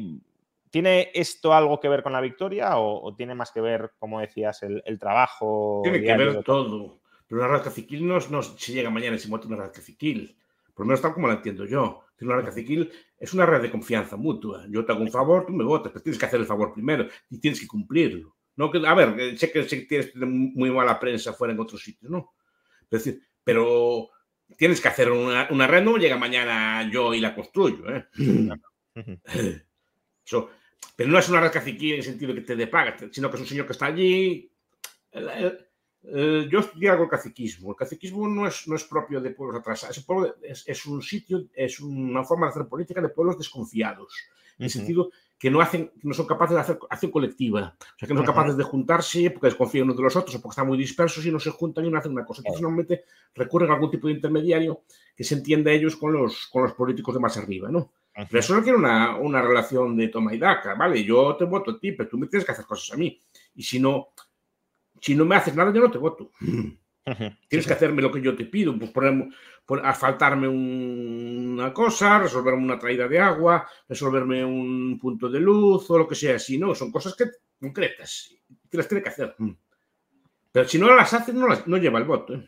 ¿Tiene 0.71 1.11
esto 1.13 1.53
algo 1.53 1.79
que 1.79 1.89
ver 1.89 2.03
con 2.03 2.15
la 2.15 2.21
victoria 2.21 2.79
o, 2.79 3.15
tiene 3.15 3.35
más 3.35 3.53
que 3.53 3.61
ver, 3.61 3.93
como 3.99 4.21
decías, 4.21 4.63
el, 4.63 4.99
trabajo? 4.99 5.81
Tiene 5.83 6.01
que 6.01 6.17
ver 6.17 6.43
todo. 6.43 7.01
Pero 7.29 7.43
una 7.43 7.53
red 7.53 7.63
caciquil 7.63 8.07
no, 8.07 8.19
no 8.31 8.43
se 8.43 8.73
llega 8.73 8.89
mañana 8.89 9.17
y 9.17 9.19
se 9.19 9.29
muestra 9.29 9.53
una 9.53 9.65
red 9.65 9.73
caciquil. 9.73 10.35
Por 10.75 10.87
lo 10.87 10.89
menos 10.89 11.03
tal 11.03 11.13
como 11.13 11.29
la 11.29 11.35
entiendo 11.35 11.67
yo. 11.67 12.05
Una 12.25 12.37
red 12.37 12.45
caciquil 12.47 12.91
es 13.19 13.35
una 13.35 13.47
red 13.47 13.63
de 13.63 13.71
confianza 13.71 14.17
mutua. 14.17 14.67
Yo 14.69 14.85
te 14.85 14.93
hago 14.93 15.03
un 15.03 15.11
favor, 15.11 15.47
tú 15.47 15.53
me 15.53 15.65
votas, 15.65 15.93
pero 15.93 16.03
tienes 16.03 16.19
que 16.19 16.27
hacer 16.27 16.41
el 16.41 16.47
favor 16.47 16.73
primero 16.73 17.07
y 17.31 17.39
tienes 17.39 17.61
que 17.61 17.67
cumplirlo. 17.67 18.37
No 18.57 18.71
que, 18.71 18.87
a 18.87 18.95
ver, 18.95 19.39
sé 19.39 19.51
que, 19.51 19.63
tienes 19.65 20.15
muy 20.15 20.71
mala 20.71 21.01
prensa 21.01 21.33
fuera 21.33 21.55
en 21.55 21.61
otros 21.61 21.83
sitios, 21.83 22.11
¿no? 22.11 22.35
Pero, 22.89 23.03
pero 23.43 24.11
tienes 24.57 24.81
que 24.81 24.89
hacer 24.89 25.11
una, 25.11 25.49
una, 25.51 25.67
red, 25.67 25.83
no 25.83 25.97
llega 25.97 26.17
mañana 26.17 26.89
yo 26.91 27.15
y 27.15 27.21
la 27.21 27.35
construyo, 27.35 27.85
¿eh? 27.89 28.07
pero 30.97 31.11
no 31.11 31.19
es 31.19 31.29
una 31.29 31.41
red 31.41 31.53
caciquil 31.53 31.93
en 31.93 31.99
el 31.99 32.05
sentido 32.05 32.35
que 32.35 32.43
te 32.43 32.57
de 32.57 32.67
paga, 32.67 32.97
sino 33.11 33.31
que 33.31 33.37
es 33.37 33.43
un 33.43 33.49
señor 33.49 33.67
que 33.67 33.73
está 33.73 33.87
allí. 33.87 34.53
Eh, 36.05 36.49
yo 36.51 36.61
estudié 36.61 36.91
algo 36.91 37.05
el 37.05 37.11
caciquismo. 37.11 37.71
El 37.71 37.77
caciquismo 37.77 38.29
no 38.29 38.47
es, 38.47 38.67
no 38.67 38.77
es 38.77 38.85
propio 38.85 39.21
de 39.21 39.31
pueblos 39.31 39.61
atrasados. 39.61 40.05
Es, 40.43 40.65
es, 40.67 40.87
un 40.87 41.03
sitio, 41.03 41.45
es 41.55 41.81
una 41.81 42.25
forma 42.25 42.47
de 42.47 42.51
hacer 42.51 42.67
política 42.67 43.01
de 43.01 43.09
pueblos 43.09 43.38
desconfiados. 43.38 44.12
En 44.59 44.65
el 44.65 44.71
sentido 44.71 45.11
que 45.38 45.51
no, 45.51 45.61
hacen, 45.61 45.91
no 46.03 46.15
son 46.15 46.27
capaces 46.27 46.55
de 46.55 46.61
hacer 46.61 46.79
acción 46.88 47.11
colectiva. 47.11 47.77
O 47.81 47.99
sea, 47.99 48.07
que 48.07 48.15
no 48.15 48.21
son 48.21 48.27
capaces 48.27 48.57
de 48.57 48.62
juntarse 48.62 49.31
porque 49.31 49.49
desconfían 49.49 49.85
unos 49.85 49.97
de 49.97 50.03
los 50.05 50.15
otros 50.15 50.37
o 50.37 50.41
porque 50.41 50.53
están 50.53 50.69
muy 50.69 50.79
dispersos 50.79 51.25
y 51.27 51.33
no 51.33 51.41
se 51.41 51.51
juntan 51.51 51.85
y 51.85 51.91
no 51.91 51.99
hacen 51.99 52.12
una 52.12 52.25
cosa. 52.25 52.41
Entonces, 52.41 52.62
normalmente 52.62 53.05
recurren 53.35 53.71
a 53.71 53.75
algún 53.75 53.91
tipo 53.91 54.07
de 54.07 54.15
intermediario 54.15 54.83
que 55.17 55.25
se 55.25 55.35
entienda 55.35 55.73
ellos 55.73 55.97
con 55.97 56.12
los, 56.12 56.47
con 56.47 56.62
los 56.62 56.75
políticos 56.75 57.15
de 57.15 57.21
más 57.21 57.37
arriba, 57.37 57.69
¿no? 57.71 57.91
Pero 58.15 58.38
eso 58.38 58.55
no 58.55 58.62
quiere 58.62 58.77
una, 58.77 59.17
una 59.17 59.41
relación 59.41 59.97
de 59.97 60.09
toma 60.09 60.35
y 60.35 60.38
daca, 60.38 60.75
¿vale? 60.75 61.03
Yo 61.03 61.35
te 61.35 61.45
voto 61.45 61.73
a 61.73 61.81
ti, 61.81 61.93
pero 61.93 62.09
tú 62.09 62.19
me 62.19 62.27
tienes 62.27 62.45
que 62.45 62.53
hacer 62.53 62.67
cosas 62.67 62.95
a 62.95 62.99
mí. 62.99 63.19
Y 63.55 63.62
si 63.62 63.81
no, 63.81 64.11
si 65.03 65.17
no 65.17 65.25
me 65.25 65.35
haces 65.35 65.55
nada, 65.57 65.73
yo 65.73 65.81
no 65.81 65.91
te 65.91 65.99
voto. 65.99 66.31
Tienes 67.49 67.67
que 67.67 67.73
hacerme 67.73 68.01
lo 68.01 68.12
que 68.12 68.23
yo 68.23 68.37
te 68.37 68.45
pido, 68.45 68.79
pues 68.79 68.93
por, 68.93 69.85
asfaltarme 69.85 70.47
una 70.47 71.73
cosa, 71.73 72.21
resolverme 72.21 72.62
una 72.62 72.79
traída 72.79 73.09
de 73.09 73.19
agua, 73.19 73.69
resolverme 73.88 74.45
un 74.45 74.97
punto 75.01 75.29
de 75.29 75.41
luz 75.41 75.91
o 75.91 75.99
lo 75.99 76.07
que 76.07 76.15
sea 76.15 76.37
así, 76.37 76.57
¿no? 76.57 76.73
Son 76.77 76.93
cosas 76.93 77.17
que, 77.17 77.25
concretas, 77.61 78.33
que 78.71 78.77
las 78.77 78.87
tiene 78.87 79.03
que 79.03 79.09
hacer. 79.09 79.35
Pero 80.53 80.69
si 80.69 80.79
no 80.79 80.95
las 80.95 81.12
hace, 81.12 81.33
no, 81.33 81.49
no 81.67 81.77
lleva 81.79 81.99
el 81.99 82.05
voto. 82.05 82.35
¿eh? 82.35 82.47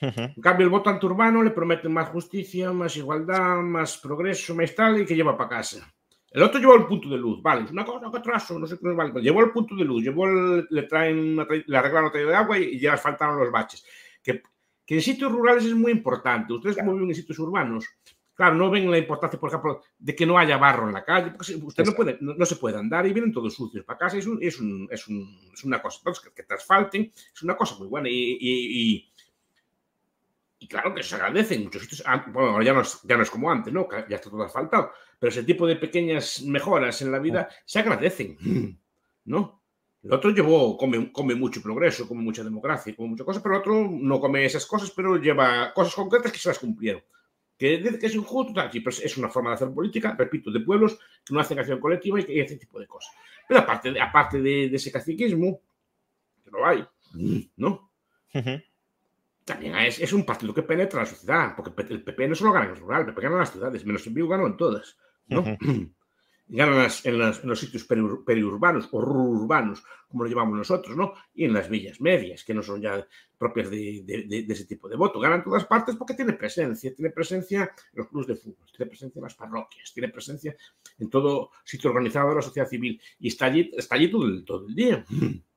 En 0.00 0.42
cambio, 0.42 0.64
el 0.64 0.70
voto 0.70 0.90
anturbano 0.90 1.42
le 1.44 1.52
promete 1.52 1.88
más 1.88 2.08
justicia, 2.08 2.72
más 2.72 2.96
igualdad, 2.96 3.58
más 3.58 3.96
progreso, 3.98 4.56
más 4.56 4.74
tal, 4.74 5.00
y 5.00 5.06
que 5.06 5.14
lleva 5.14 5.36
para 5.36 5.50
casa. 5.50 5.94
El 6.30 6.42
otro 6.42 6.60
llevó 6.60 6.74
el 6.74 6.86
punto 6.86 7.08
de 7.08 7.16
luz, 7.16 7.40
vale, 7.40 7.64
es 7.64 7.70
una 7.70 7.84
cosa 7.84 8.10
que 8.10 8.18
atraso, 8.18 8.58
no 8.58 8.66
sé 8.66 8.78
qué 8.78 8.88
vale. 8.88 9.20
Llevó 9.22 9.40
el 9.42 9.52
punto 9.52 9.74
de 9.74 9.84
luz, 9.84 10.02
llevó 10.02 10.26
le 10.26 10.82
traen 10.82 11.36
le 11.36 11.76
arreglan 11.76 12.04
la 12.04 12.10
de 12.10 12.34
agua 12.34 12.58
y, 12.58 12.78
ya 12.78 12.96
faltaron 12.96 13.38
los 13.38 13.50
baches. 13.50 13.84
Que, 14.22 14.42
que, 14.84 14.96
en 14.96 15.02
sitios 15.02 15.32
rurales 15.32 15.64
es 15.64 15.74
muy 15.74 15.92
importante. 15.92 16.52
Ustedes 16.52 16.76
como 16.76 16.94
viven 16.94 17.08
en 17.10 17.14
sitios 17.14 17.38
urbanos, 17.38 17.86
claro, 18.34 18.54
no 18.54 18.70
ven 18.70 18.90
la 18.90 18.98
importancia, 18.98 19.38
por 19.40 19.50
ejemplo, 19.50 19.82
de 19.98 20.14
que 20.14 20.26
no 20.26 20.36
haya 20.36 20.58
barro 20.58 20.88
en 20.88 20.94
la 20.94 21.04
calle, 21.04 21.30
porque 21.30 21.54
usted 21.54 21.84
no, 21.84 21.92
puede, 21.92 22.18
no, 22.20 22.44
se 22.44 22.56
puede 22.56 22.76
andar 22.76 23.06
y 23.06 23.12
vienen 23.12 23.32
todos 23.32 23.54
sucios 23.54 23.84
para 23.84 24.00
casa, 24.00 24.18
es, 24.18 24.26
un, 24.26 24.38
es, 24.42 24.60
un, 24.60 24.88
es, 24.90 25.08
un, 25.08 25.50
es 25.52 25.64
una 25.64 25.80
cosa. 25.80 25.98
Entonces, 26.00 26.30
que, 26.34 26.42
te 26.42 26.54
asfalten 26.54 27.12
es 27.34 27.42
una 27.42 27.56
cosa 27.56 27.76
muy 27.78 27.88
buena 27.88 28.08
y, 28.08 28.12
y, 28.12 28.92
y 28.92 29.12
claro 30.68 30.94
que 30.94 31.02
se 31.02 31.14
agradece 31.14 31.54
en 31.54 31.64
muchos 31.64 31.82
sitios. 31.82 32.02
Ah, 32.06 32.24
bueno, 32.28 32.62
ya 32.62 32.72
no, 32.72 32.80
es, 32.80 33.00
ya 33.02 33.16
no 33.16 33.22
es 33.22 33.30
como 33.30 33.50
antes, 33.50 33.72
¿no? 33.72 33.88
Ya 34.08 34.16
está 34.16 34.30
todo 34.30 34.42
asfaltado 34.42 34.92
pero 35.18 35.30
ese 35.30 35.44
tipo 35.44 35.66
de 35.66 35.76
pequeñas 35.76 36.42
mejoras 36.42 37.00
en 37.02 37.12
la 37.12 37.18
vida 37.18 37.48
se 37.64 37.78
agradecen. 37.78 38.36
¿no? 39.24 39.62
El 40.02 40.12
otro 40.12 40.30
llevó, 40.30 40.76
come, 40.76 41.10
come 41.10 41.34
mucho 41.34 41.60
progreso, 41.62 42.06
come 42.06 42.22
mucha 42.22 42.44
democracia, 42.44 42.94
come 42.94 43.08
muchas 43.10 43.26
cosas, 43.26 43.42
pero 43.42 43.56
el 43.56 43.60
otro 43.60 43.88
no 43.90 44.20
come 44.20 44.44
esas 44.44 44.64
cosas, 44.66 44.92
pero 44.94 45.16
lleva 45.16 45.72
cosas 45.74 45.94
concretas 45.94 46.30
que 46.30 46.38
se 46.38 46.48
las 46.48 46.58
cumplieron. 46.58 47.02
Que 47.58 47.78
dice 47.78 47.98
que 47.98 48.06
es 48.06 48.14
injusto, 48.14 48.52
tal, 48.52 48.70
pero 48.70 48.90
es 48.90 49.16
una 49.16 49.30
forma 49.30 49.50
de 49.50 49.54
hacer 49.54 49.72
política, 49.72 50.14
repito, 50.16 50.50
de 50.50 50.60
pueblos 50.60 50.98
que 51.24 51.34
no 51.34 51.40
hacen 51.40 51.58
acción 51.58 51.80
colectiva 51.80 52.20
y, 52.20 52.24
que, 52.24 52.40
ese 52.40 52.56
tipo 52.56 52.78
de 52.78 52.86
cosas. 52.86 53.12
Pero 53.48 53.60
aparte 53.60 53.90
de, 53.92 54.00
aparte 54.00 54.40
de, 54.40 54.68
de 54.68 54.76
ese 54.76 54.92
caciquismo, 54.92 55.60
que 56.44 56.50
no 56.50 56.64
hay, 56.64 56.86
¿no? 57.56 57.90
También 59.46 59.76
es, 59.76 60.00
es, 60.00 60.12
un 60.12 60.26
partido 60.26 60.52
que 60.52 60.64
penetra 60.64 61.00
la 61.00 61.06
sociedad, 61.06 61.54
porque 61.56 61.70
el 61.88 62.02
PP 62.02 62.28
no 62.28 62.34
solo 62.34 62.52
gana 62.52 62.66
en 62.66 62.72
el 62.72 62.80
rural, 62.80 63.02
el 63.02 63.06
PP 63.06 63.22
gana 63.22 63.36
en 63.36 63.40
las 63.40 63.52
ciudades, 63.52 63.86
menos 63.86 64.04
en 64.06 64.14
Vigo 64.14 64.26
ganó 64.26 64.44
en 64.44 64.56
todas, 64.56 64.98
¿no? 65.28 65.44
ganan 66.48 66.78
las, 66.78 67.06
en, 67.06 67.18
las, 67.18 67.42
en, 67.44 67.50
los 67.50 67.60
sitios 67.60 67.84
periurbanos 67.84 68.88
o 68.90 69.00
rurbanos, 69.00 69.84
como 70.08 70.24
lo 70.24 70.30
llamamos 70.30 70.58
nosotros, 70.58 70.96
¿no? 70.96 71.12
Y 71.32 71.44
en 71.44 71.52
las 71.52 71.68
villas 71.68 72.00
medias, 72.00 72.42
que 72.42 72.54
no 72.54 72.62
son 72.62 72.80
ya 72.80 73.06
propias 73.38 73.70
de, 73.70 74.02
de, 74.04 74.42
de, 74.42 74.52
ese 74.52 74.64
tipo 74.64 74.88
de 74.88 74.96
voto. 74.96 75.20
Ganan 75.20 75.44
todas 75.44 75.64
partes 75.64 75.94
porque 75.94 76.14
tiene 76.14 76.32
presencia. 76.32 76.92
Tiene 76.92 77.10
presencia 77.10 77.62
en 77.62 77.98
los 77.98 78.08
clubes 78.08 78.26
de 78.26 78.36
fútbol, 78.36 78.66
tiene 78.76 78.88
presencia 78.88 79.18
en 79.18 79.24
las 79.24 79.34
parroquias, 79.34 79.92
tiene 79.92 80.08
presencia 80.08 80.56
en 80.98 81.08
todo 81.08 81.50
sitio 81.64 81.90
organizado 81.90 82.30
de 82.30 82.34
la 82.34 82.42
sociedad 82.42 82.68
civil 82.68 83.00
y 83.18 83.28
está 83.28 83.46
allí, 83.46 83.70
está 83.76 83.94
allí 83.94 84.10
todo, 84.10 84.26
el, 84.26 84.44
todo 84.44 84.66
el 84.66 84.74
día. 84.74 85.04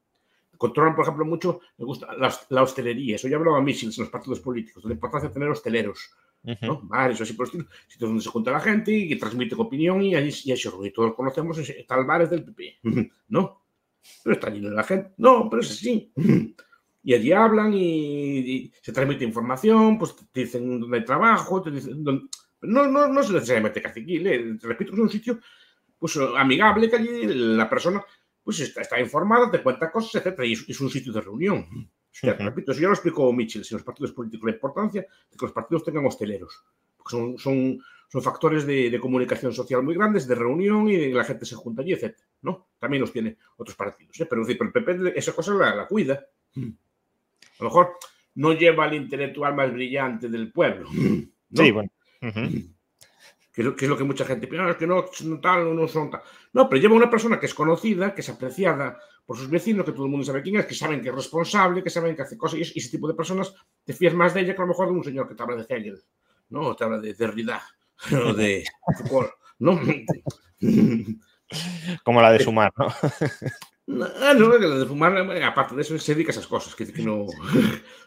Controlan, 0.60 0.94
por 0.96 1.06
ejemplo, 1.06 1.26
mucho, 1.26 1.62
me 1.78 1.86
gusta 1.86 2.14
la, 2.16 2.32
la 2.50 2.62
hostelería. 2.64 3.16
Eso 3.16 3.28
ya 3.28 3.38
hablaba 3.38 3.62
Michels 3.62 3.98
en 3.98 4.04
los 4.04 4.12
partidos 4.12 4.42
políticos, 4.42 4.84
de 4.84 4.90
la 4.90 4.94
importancia 4.96 5.30
de 5.30 5.34
tener 5.34 5.50
hosteleros 5.50 6.12
Uh 6.42 6.52
-huh. 6.52 6.68
¿no? 6.68 6.82
Bares 6.84 7.20
así 7.20 7.34
por 7.34 7.48
estilo, 7.48 7.66
sitios 7.88 8.10
donde 8.10 8.24
se 8.24 8.30
junta 8.30 8.52
la 8.52 8.62
gente 8.62 8.94
y 8.94 9.10
que 9.10 9.18
transmite 9.18 9.56
opinión 9.56 10.02
y 10.02 10.16
allí 10.16 10.34
y 10.46 10.52
eso, 10.54 10.86
y 10.86 10.92
todos 10.92 11.14
conocemos 11.14 11.60
tal 11.86 12.06
bares 12.06 12.30
del 12.30 12.46
PP, 12.46 12.80
¿no? 13.28 13.62
Pero 14.24 14.36
está 14.36 14.50
lleno 14.50 14.70
de 14.70 14.76
la 14.76 14.84
gente, 14.84 15.12
no, 15.18 15.50
pero 15.50 15.62
es 15.62 15.72
así. 15.72 16.14
Y 17.04 17.14
allí 17.14 17.32
hablan 17.32 17.74
y, 17.74 18.40
y 18.40 18.74
se 18.82 18.94
transmite 18.94 19.26
información, 19.26 19.98
pues 19.98 20.16
te 20.32 20.42
dicen 20.42 20.80
dónde 20.80 20.98
hay 20.98 21.06
trabajo, 21.06 21.62
te 21.62 21.72
dicen 21.72 22.04
dónde... 22.04 22.28
No, 22.62 22.88
no, 22.88 23.08
no 23.08 23.22
es 23.22 23.32
necesariamente 23.32 23.82
caciquil, 23.82 24.28
¿eh? 24.28 24.58
repito 24.62 24.92
que 24.92 24.98
es 24.98 25.04
un 25.04 25.10
sitio 25.10 25.40
pues 25.98 26.18
amigable 26.38 26.90
que 26.90 26.96
allí 26.96 27.26
la 27.26 27.70
persona 27.70 28.02
pues 28.50 28.62
está, 28.62 28.82
está 28.82 29.00
informada, 29.00 29.52
te 29.52 29.62
cuenta 29.62 29.92
cosas, 29.92 30.16
etcétera, 30.16 30.48
y 30.48 30.54
es, 30.54 30.68
es 30.68 30.82
un 30.82 30.90
sitio 30.90 31.14
de 31.14 31.22
reunión. 31.22 31.68
Ya, 32.24 32.34
repito, 32.34 32.72
eso 32.72 32.82
ya 32.82 32.88
lo 32.88 32.96
explicó 32.96 33.32
Mitchell, 33.32 33.62
en 33.62 33.78
los 33.78 33.84
partidos 33.84 34.12
políticos, 34.12 34.50
la 34.50 34.56
importancia 34.56 35.02
de 35.02 35.38
que 35.38 35.46
los 35.46 35.52
partidos 35.52 35.84
tengan 35.84 36.04
hosteleros, 36.08 36.64
porque 36.98 37.12
son, 37.12 37.38
son, 37.38 37.80
son 38.08 38.24
factores 38.24 38.66
de, 38.66 38.90
de, 38.90 39.00
comunicación 39.00 39.54
social 39.54 39.84
muy 39.84 39.94
grandes, 39.94 40.28
de 40.28 40.34
reunión 40.34 40.90
y 40.90 40.98
de 40.98 41.10
la 41.10 41.24
gente 41.24 41.46
se 41.46 41.54
junta 41.54 41.84
allí, 41.84 41.94
etc. 41.94 42.18
¿no? 42.42 42.70
También 42.80 43.02
los 43.02 43.14
tiene 43.14 43.38
otros 43.56 43.78
partidos, 43.78 44.20
¿eh? 44.20 44.26
pero, 44.28 44.42
pero 44.44 44.64
el 44.66 44.72
PP 44.72 45.20
esa 45.20 45.34
cosa 45.34 45.54
la, 45.54 45.76
la, 45.76 45.86
cuida. 45.86 46.26
A 46.56 46.60
lo 47.60 47.66
mejor 47.66 47.98
no 48.34 48.54
lleva 48.54 48.86
al 48.86 48.96
intelectual 48.96 49.54
más 49.54 49.72
brillante 49.72 50.28
del 50.28 50.52
pueblo. 50.52 50.90
¿no? 50.92 51.64
Sí, 51.64 51.70
bueno. 51.70 51.92
Uh 52.24 52.26
-huh 52.26 52.79
que, 53.52 53.62
es, 53.62 53.70
que 53.70 53.86
es 53.86 53.90
lo 53.90 53.98
que 53.98 54.04
mucha 54.04 54.26
gente 54.26 54.48
piensa, 54.48 54.66
no, 54.66 54.72
es 54.72 54.78
que 54.78 54.88
no, 54.88 55.40
tal, 55.40 55.76
no 55.76 55.88
son 55.88 56.12
tal. 56.12 56.22
No, 56.54 56.70
pero 56.70 56.82
lleva 56.82 56.96
una 56.96 57.10
persona 57.10 57.40
que 57.40 57.48
es 57.48 57.54
conocida, 57.54 58.14
que 58.14 58.22
es 58.22 58.30
apreciada 58.30 59.00
por 59.26 59.38
sus 59.38 59.50
vecinos, 59.50 59.86
que 59.86 59.92
todo 59.92 60.06
el 60.06 60.12
mundo 60.12 60.26
sabe 60.26 60.42
quién 60.42 60.58
es, 60.58 60.66
que 60.66 60.76
saben 60.76 61.02
que 61.02 61.10
es 61.10 61.16
responsable, 61.16 61.84
que 61.84 61.90
saben 61.90 62.16
que 62.16 62.22
hace 62.22 62.38
cosas, 62.38 62.60
y, 62.60 62.80
ese 62.80 62.90
tipo 62.90 63.08
de 63.08 63.14
personas 63.14 63.54
te 63.84 63.94
fías 63.94 64.14
más 64.14 64.34
de 64.34 64.42
ella 64.42 64.56
que 64.56 64.62
a 64.62 64.66
lo 64.66 64.70
mejor 64.70 64.88
de 64.88 64.94
un 64.94 65.04
señor 65.04 65.28
que 65.28 65.36
te 65.36 65.44
habla 65.44 65.56
de 65.58 65.66
Hegel, 65.68 66.02
¿no? 66.50 66.62
O 66.62 66.76
te 66.76 66.84
habla 66.84 67.00
de 67.00 67.14
Derrida, 67.14 67.62
o 68.12 68.34
de 68.34 68.64
Foucault, 68.98 69.32
¿no? 69.60 69.80
Como 72.04 72.22
la 72.22 72.32
de 72.32 72.40
Sumar, 72.40 72.72
¿no? 72.78 72.88
No, 73.88 74.08
no, 74.36 74.58
la 74.58 74.76
de 74.78 74.86
Fumar, 74.86 75.18
aparte 75.44 75.76
de 75.76 75.82
eso, 75.82 75.98
se 75.98 76.14
dedica 76.14 76.30
a 76.30 76.34
esas 76.34 76.48
cosas, 76.48 76.76
que, 76.76 76.92
que 76.92 77.02
no... 77.02 77.26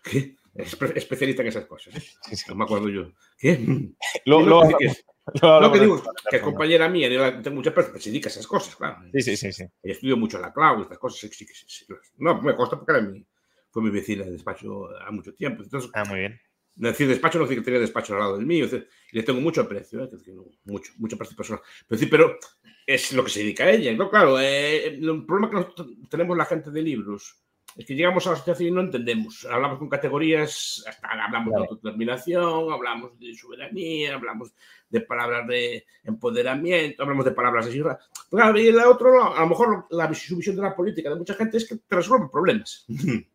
Que 0.02 0.36
es 0.54 0.76
especialista 0.94 1.42
en 1.42 1.48
esas 1.48 1.64
cosas. 1.64 1.94
¿eh? 1.96 2.36
No 2.48 2.54
me 2.54 2.64
acuerdo 2.64 2.88
yo. 2.88 3.10
¿Qué? 3.38 3.90
Lo, 4.26 4.42
lo, 4.42 4.68
lo, 4.68 4.78
lo, 5.42 5.60
lo 5.60 5.72
que 5.72 5.80
digo 5.80 5.96
es 5.96 6.02
que 6.30 6.36
es 6.36 6.42
compañera 6.42 6.88
mía, 6.88 7.08
yo 7.08 7.42
tengo 7.42 7.56
mucha 7.56 7.72
persona 7.72 7.96
que 7.96 8.02
se 8.02 8.10
dedica 8.10 8.28
a 8.28 8.32
esas 8.32 8.46
cosas, 8.46 8.74
claro. 8.76 8.98
Sí, 9.12 9.22
sí, 9.22 9.36
sí. 9.36 9.52
sí. 9.52 9.64
Estudio 9.82 10.16
mucho 10.16 10.38
la 10.38 10.52
clau 10.52 10.80
y 10.80 10.82
estas 10.82 10.98
cosas. 10.98 11.20
Sí, 11.20 11.28
sí, 11.28 11.46
sí, 11.66 11.86
no, 12.18 12.42
me 12.42 12.56
consta 12.56 12.76
porque 12.76 12.92
era 12.92 13.02
mi, 13.02 13.24
fue 13.70 13.82
mi 13.82 13.90
vecina 13.90 14.24
de 14.24 14.32
despacho 14.32 14.88
a 15.00 15.10
mucho 15.10 15.34
tiempo. 15.34 15.62
Entonces, 15.62 15.90
ah, 15.94 16.04
muy 16.04 16.20
bien. 16.20 16.40
Decir 16.74 17.06
despacho 17.06 17.38
no 17.38 17.44
decir 17.44 17.58
que 17.58 17.64
tenía 17.64 17.80
despacho 17.80 18.14
al 18.14 18.20
lado 18.20 18.36
del 18.36 18.46
mío, 18.46 18.66
y 18.66 19.16
le 19.16 19.22
tengo 19.22 19.40
mucho 19.40 19.60
aprecio, 19.60 20.04
¿eh? 20.04 20.10
no, 20.28 20.44
mucho, 20.64 20.92
mucho 20.96 21.16
aprecio 21.16 21.36
personal. 21.36 21.62
Pero, 21.86 21.98
decir, 21.98 22.10
pero 22.10 22.38
es 22.86 23.12
lo 23.12 23.22
que 23.24 23.30
se 23.30 23.40
dedica 23.40 23.64
a 23.64 23.70
ella. 23.70 23.92
¿no? 23.92 24.10
Claro, 24.10 24.40
eh, 24.40 24.86
el 24.86 25.26
problema 25.26 25.50
que 25.50 25.56
nosotros 25.56 25.88
tenemos 26.08 26.36
la 26.36 26.46
gente 26.46 26.70
de 26.70 26.82
libros 26.82 27.42
es 27.76 27.86
que 27.86 27.94
llegamos 27.94 28.26
a 28.26 28.32
la 28.32 28.36
civil 28.36 28.72
y 28.72 28.74
no 28.74 28.80
entendemos. 28.82 29.46
Hablamos 29.50 29.78
con 29.78 29.88
categorías, 29.88 30.84
hasta 30.86 31.08
hablamos 31.08 31.48
claro. 31.48 31.62
de 31.62 31.68
autodeterminación, 31.70 32.72
hablamos 32.72 33.18
de 33.18 33.34
soberanía, 33.34 34.14
hablamos 34.14 34.52
de 34.88 35.00
palabras 35.00 35.46
de 35.48 35.86
empoderamiento, 36.04 37.02
hablamos 37.02 37.24
de 37.24 37.30
palabras 37.32 37.66
de 37.66 37.72
sierra. 37.72 37.98
Claro, 38.30 38.58
y 38.58 38.68
el 38.68 38.78
otro, 38.78 39.34
a 39.34 39.40
lo 39.40 39.46
mejor 39.46 39.86
la, 39.90 40.12
su 40.12 40.36
visión 40.36 40.56
de 40.56 40.62
la 40.62 40.76
política 40.76 41.08
de 41.08 41.16
mucha 41.16 41.34
gente 41.34 41.56
es 41.56 41.66
que 41.66 41.76
te 41.76 41.96
resuelven 41.96 42.28
problemas. 42.28 42.84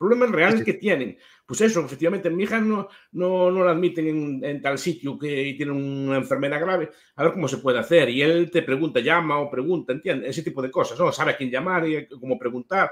problemas 0.00 0.30
reales 0.30 0.64
que 0.64 0.74
tienen. 0.74 1.18
Pues 1.44 1.60
eso, 1.60 1.84
efectivamente, 1.84 2.30
mi 2.30 2.44
hija 2.44 2.58
no, 2.58 2.88
no, 3.12 3.50
no 3.50 3.64
la 3.64 3.72
admiten 3.72 4.06
en, 4.06 4.44
en, 4.44 4.62
tal 4.62 4.78
sitio 4.78 5.18
que 5.18 5.54
tiene 5.56 5.72
una 5.72 6.16
enfermedad 6.16 6.58
grave, 6.58 6.90
a 7.16 7.24
ver 7.24 7.32
cómo 7.32 7.46
se 7.48 7.58
puede 7.58 7.80
hacer. 7.80 8.08
Y 8.08 8.22
él 8.22 8.50
te 8.50 8.62
pregunta, 8.62 9.00
llama 9.00 9.38
o 9.38 9.50
pregunta, 9.50 9.92
¿entiendes? 9.92 10.30
Ese 10.30 10.42
tipo 10.42 10.62
de 10.62 10.70
cosas, 10.70 10.98
¿no? 10.98 11.12
Sabe 11.12 11.32
a 11.32 11.36
quién 11.36 11.50
llamar 11.50 11.86
y 11.86 12.08
cómo 12.08 12.38
preguntar. 12.38 12.90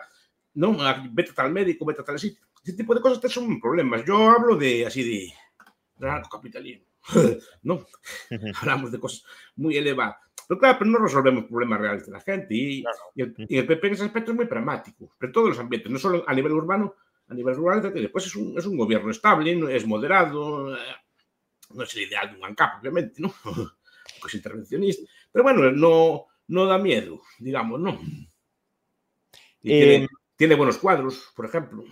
No, 0.54 0.76
vete 1.12 1.30
a 1.30 1.34
tal 1.34 1.52
médico, 1.52 1.84
vete 1.84 2.02
a 2.02 2.04
tal 2.04 2.18
sitio. 2.18 2.42
Ese 2.62 2.76
tipo 2.76 2.94
de 2.94 3.00
cosas 3.00 3.20
te 3.20 3.28
son 3.28 3.61
problemas. 3.61 4.04
Yo 4.04 4.30
hablo 4.30 4.56
de 4.56 4.87
así 4.87 5.02
de 5.02 5.32
narcocapitalismo. 5.98 6.87
no, 7.62 7.87
hablamos 8.61 8.92
de 8.92 8.98
cosas 8.98 9.24
muy 9.56 9.76
elevadas. 9.76 10.16
Pero 10.46 10.61
claro, 10.61 10.78
pero 10.78 10.90
no 10.90 10.98
resolvemos 10.98 11.44
problemas 11.44 11.80
reales 11.80 12.06
de 12.06 12.12
la 12.12 12.20
gente. 12.20 12.54
Y, 12.54 12.82
no. 12.82 12.90
y, 13.14 13.22
el, 13.22 13.34
y, 13.48 13.58
el, 13.58 13.66
PP 13.66 13.87
en 13.87 13.92
ese 13.94 14.04
aspecto 14.04 14.30
es 14.30 14.37
muy 14.37 14.46
pragmático, 14.46 15.14
pero 15.18 15.32
todos 15.32 15.50
los 15.50 15.58
ambientes, 15.58 15.92
no 15.92 15.98
solo 15.98 16.24
a 16.26 16.34
nivel 16.34 16.52
urbano, 16.52 16.94
a 17.28 17.34
nivel 17.34 17.54
rural, 17.54 17.92
después 17.92 18.26
es 18.26 18.34
un, 18.34 18.56
es 18.56 18.64
un 18.64 18.76
gobierno 18.76 19.11
estable, 19.11 19.76
es 19.76 19.87
moderado, 19.87 20.74
eh, 20.74 20.80
no 21.74 21.82
es 21.82 21.94
el 21.94 22.02
ideal 22.02 22.30
de 22.30 22.38
un 22.38 22.44
ANCAP, 22.44 22.80
obviamente, 22.80 23.20
¿no? 23.20 23.32
Porque 23.44 24.28
es 24.28 24.34
intervencionista. 24.34 25.11
Pero 25.30 25.42
bueno, 25.42 25.70
no, 25.70 26.26
no 26.48 26.64
da 26.64 26.78
miedo, 26.78 27.20
digamos, 27.38 27.78
¿no? 27.80 28.00
Y 29.61 29.72
eh, 29.72 29.84
tiene, 29.84 30.08
tiene, 30.38 30.55
buenos 30.55 30.79
cuadros, 30.79 31.31
por 31.37 31.44
ejemplo. 31.44 31.85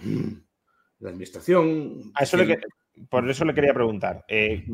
La 1.01 1.11
administración. 1.11 2.13
A 2.15 2.23
eso 2.23 2.39
tiene... 2.39 2.57
le, 2.57 3.07
por 3.11 3.29
eso 3.29 3.45
le 3.45 3.53
quería 3.53 3.75
preguntar. 3.75 4.25
Eh, 4.29 4.65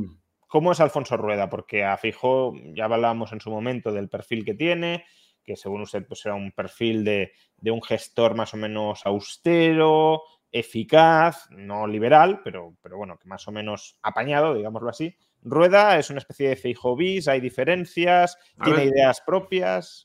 ¿Cómo 0.46 0.70
es 0.70 0.80
Alfonso 0.80 1.16
Rueda? 1.16 1.48
Porque 1.50 1.82
a 1.82 1.96
Fijo 1.96 2.52
ya 2.74 2.84
hablábamos 2.84 3.32
en 3.32 3.40
su 3.40 3.50
momento 3.50 3.90
del 3.90 4.08
perfil 4.08 4.44
que 4.44 4.54
tiene, 4.54 5.04
que 5.42 5.56
según 5.56 5.82
usted 5.82 6.06
pues 6.06 6.24
era 6.26 6.34
un 6.34 6.52
perfil 6.52 7.04
de, 7.04 7.32
de 7.56 7.70
un 7.70 7.82
gestor 7.82 8.34
más 8.34 8.54
o 8.54 8.58
menos 8.58 9.04
austero, 9.06 10.22
eficaz, 10.52 11.48
no 11.50 11.86
liberal, 11.86 12.42
pero, 12.44 12.76
pero 12.82 12.98
bueno, 12.98 13.18
que 13.18 13.26
más 13.26 13.48
o 13.48 13.52
menos 13.52 13.98
apañado, 14.02 14.54
digámoslo 14.54 14.90
así. 14.90 15.16
Rueda 15.40 15.98
es 15.98 16.10
una 16.10 16.18
especie 16.18 16.50
de 16.50 16.56
Feijo 16.56 16.94
bis, 16.94 17.26
hay 17.26 17.40
diferencias, 17.40 18.36
a 18.58 18.64
tiene 18.64 18.80
ver, 18.80 18.88
ideas 18.88 19.22
propias. 19.26 20.04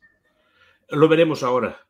Lo 0.90 1.08
veremos 1.10 1.44
ahora. 1.44 1.87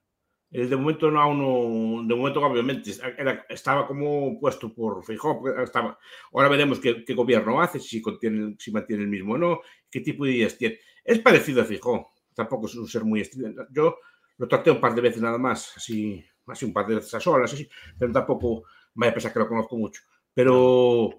De 0.49 0.75
momento 0.77 1.11
no 1.11 1.21
aún, 1.21 2.07
de 2.07 2.15
momento 2.15 2.41
obviamente 2.41 2.91
era, 3.17 3.45
estaba 3.49 3.85
como 3.85 4.39
puesto 4.39 4.73
por 4.73 5.03
Feijóo, 5.03 5.43
estaba. 5.61 5.99
Ahora 6.31 6.47
veremos 6.47 6.79
qué, 6.79 7.03
qué, 7.03 7.13
gobierno 7.13 7.61
hace, 7.61 7.81
si, 7.81 8.01
contiene, 8.01 8.55
si 8.57 8.71
mantiene 8.71 9.03
el 9.03 9.09
mismo 9.09 9.33
o 9.33 9.37
no, 9.37 9.59
qué 9.91 9.99
tipo 9.99 10.23
de 10.23 10.31
ideas 10.31 10.57
tiene. 10.57 10.79
Es 11.03 11.19
parecido 11.19 11.61
a 11.61 11.65
Feijóo, 11.65 12.11
tampoco 12.33 12.67
es 12.67 12.75
un 12.75 12.87
ser 12.87 13.03
muy 13.03 13.19
estridente. 13.21 13.61
Yo 13.71 13.97
lo 14.37 14.47
traté 14.47 14.71
un 14.71 14.79
par 14.79 14.95
de 14.95 15.01
veces 15.01 15.21
nada 15.21 15.37
más, 15.37 15.73
así, 15.75 16.23
así 16.45 16.65
un 16.65 16.73
par 16.73 16.87
de 16.87 16.95
veces 16.95 17.13
a 17.13 17.19
solas, 17.19 17.51
así, 17.51 17.67
pero 17.99 18.13
tampoco 18.13 18.63
vaya 18.93 19.11
a 19.11 19.13
pensar 19.13 19.33
que 19.33 19.39
lo 19.39 19.49
conozco 19.49 19.75
mucho. 19.75 20.01
Pero, 20.33 21.09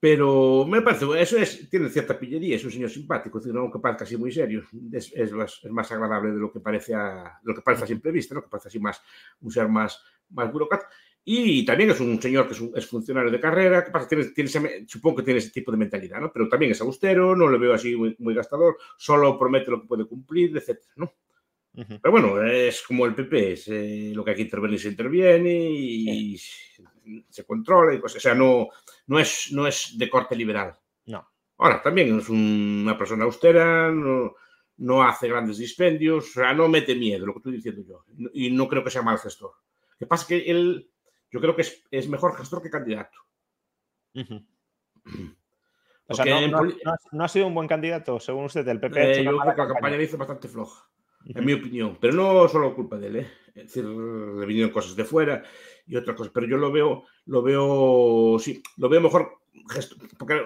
pero 0.00 0.64
me 0.64 0.80
parece, 0.80 1.06
eso 1.20 1.38
es, 1.38 1.68
tiene 1.68 1.88
cierta 1.88 2.18
pillería, 2.18 2.54
es 2.54 2.64
un 2.64 2.70
señor 2.70 2.88
simpático, 2.90 3.38
es 3.38 3.44
decir, 3.44 3.58
no 3.58 3.70
que 3.70 3.80
parezca 3.80 4.04
así 4.04 4.16
muy 4.16 4.30
serio, 4.30 4.62
es, 4.92 5.12
es, 5.12 5.32
más, 5.32 5.60
es, 5.64 5.70
más, 5.72 5.90
agradable 5.90 6.30
de 6.30 6.38
lo 6.38 6.52
que 6.52 6.60
parece 6.60 6.94
a, 6.94 7.40
lo 7.42 7.54
que 7.54 7.62
parece 7.62 7.84
a 7.84 7.86
simple 7.88 8.12
vista, 8.12 8.34
¿no? 8.34 8.42
que 8.42 8.48
parece 8.48 8.68
así 8.68 8.78
más, 8.78 9.02
un 9.40 9.50
ser 9.50 9.68
más, 9.68 10.00
más 10.30 10.52
burócrata. 10.52 10.88
Y 11.24 11.64
también 11.64 11.90
es 11.90 12.00
un 12.00 12.22
señor 12.22 12.46
que 12.46 12.54
es, 12.54 12.60
un, 12.60 12.72
es 12.76 12.86
funcionario 12.86 13.30
de 13.30 13.40
carrera, 13.40 13.84
que 13.84 13.90
pasa, 13.90 14.08
tiene, 14.08 14.26
tiene 14.26 14.48
ese, 14.48 14.84
supongo 14.86 15.16
que 15.16 15.24
tiene 15.24 15.38
ese 15.38 15.50
tipo 15.50 15.72
de 15.72 15.76
mentalidad, 15.76 16.20
¿no? 16.20 16.32
Pero 16.32 16.48
también 16.48 16.72
es 16.72 16.80
austero, 16.80 17.34
no 17.34 17.50
le 17.50 17.58
veo 17.58 17.74
así 17.74 17.96
muy, 17.96 18.14
muy 18.20 18.34
gastador, 18.34 18.78
solo 18.96 19.36
promete 19.36 19.70
lo 19.70 19.80
que 19.82 19.88
puede 19.88 20.06
cumplir, 20.06 20.56
etc. 20.56 20.78
¿no? 20.96 21.12
Uh 21.74 21.80
-huh. 21.80 22.00
Pero 22.00 22.12
bueno, 22.12 22.42
es 22.42 22.82
como 22.82 23.04
el 23.04 23.14
PP, 23.14 23.52
es 23.52 23.68
eh, 23.68 24.12
lo 24.14 24.24
que 24.24 24.30
hay 24.30 24.36
que 24.36 24.42
intervenir 24.42 24.80
se 24.80 24.88
interviene 24.88 25.70
y, 25.70 26.38
sí 26.38 26.82
se 27.28 27.44
controla 27.44 27.94
y 27.94 28.00
cosas. 28.00 28.18
O 28.18 28.20
sea, 28.20 28.34
no, 28.34 28.68
no, 29.06 29.18
es, 29.18 29.50
no 29.52 29.66
es 29.66 29.96
de 29.96 30.10
corte 30.10 30.36
liberal. 30.36 30.76
No. 31.06 31.28
Ahora, 31.58 31.82
también 31.82 32.18
es 32.18 32.28
una 32.28 32.96
persona 32.96 33.24
austera, 33.24 33.90
no, 33.90 34.34
no 34.78 35.02
hace 35.02 35.28
grandes 35.28 35.58
dispendios, 35.58 36.30
o 36.30 36.32
sea, 36.40 36.54
no 36.54 36.68
mete 36.68 36.94
miedo, 36.94 37.26
lo 37.26 37.32
que 37.32 37.38
estoy 37.38 37.52
diciendo 37.54 37.82
yo. 37.86 38.04
Y 38.32 38.50
no 38.50 38.68
creo 38.68 38.84
que 38.84 38.90
sea 38.90 39.02
mal 39.02 39.18
gestor. 39.18 39.52
Lo 39.90 39.98
que 39.98 40.06
pasa 40.06 40.22
es 40.22 40.28
que 40.28 40.50
él, 40.50 40.90
yo 41.30 41.40
creo 41.40 41.56
que 41.56 41.64
es, 41.90 42.08
mejor 42.08 42.36
gestor 42.36 42.62
que 42.62 42.70
candidato. 42.70 43.18
O 46.10 46.14
sea, 46.14 46.24
no, 46.48 47.22
ha 47.24 47.28
sido 47.28 47.48
un 47.48 47.54
buen 47.54 47.68
candidato, 47.68 48.18
según 48.18 48.46
usted, 48.46 48.64
del 48.64 48.80
PP. 48.80 49.20
Eh, 49.20 49.24
yo 49.24 49.30
creo 49.38 49.54
que 49.54 49.60
la 49.60 49.68
campaña 49.68 49.98
le 49.98 50.04
hizo 50.04 50.16
bastante 50.16 50.48
floja, 50.48 50.88
en 51.28 51.44
mi 51.44 51.52
opinión. 51.52 51.98
Pero 52.00 52.14
no 52.14 52.48
solo 52.48 52.74
culpa 52.74 52.98
de 52.98 53.06
él, 53.08 53.16
¿eh? 53.16 53.30
es 53.54 53.64
decir, 53.64 53.84
le 53.84 54.46
vinieron 54.46 54.70
cosas 54.70 54.96
de 54.96 55.04
fuera 55.04 55.42
y 55.86 55.96
otras 55.96 56.16
cosas. 56.16 56.32
Pero 56.32 56.46
yo 56.46 56.56
lo 56.56 56.72
veo, 56.72 57.04
lo 57.26 57.42
veo, 57.42 58.38
sí, 58.38 58.62
lo 58.76 58.88
veo 58.88 59.00
mejor 59.00 59.38
gestor. 59.70 59.98
Porque 60.18 60.40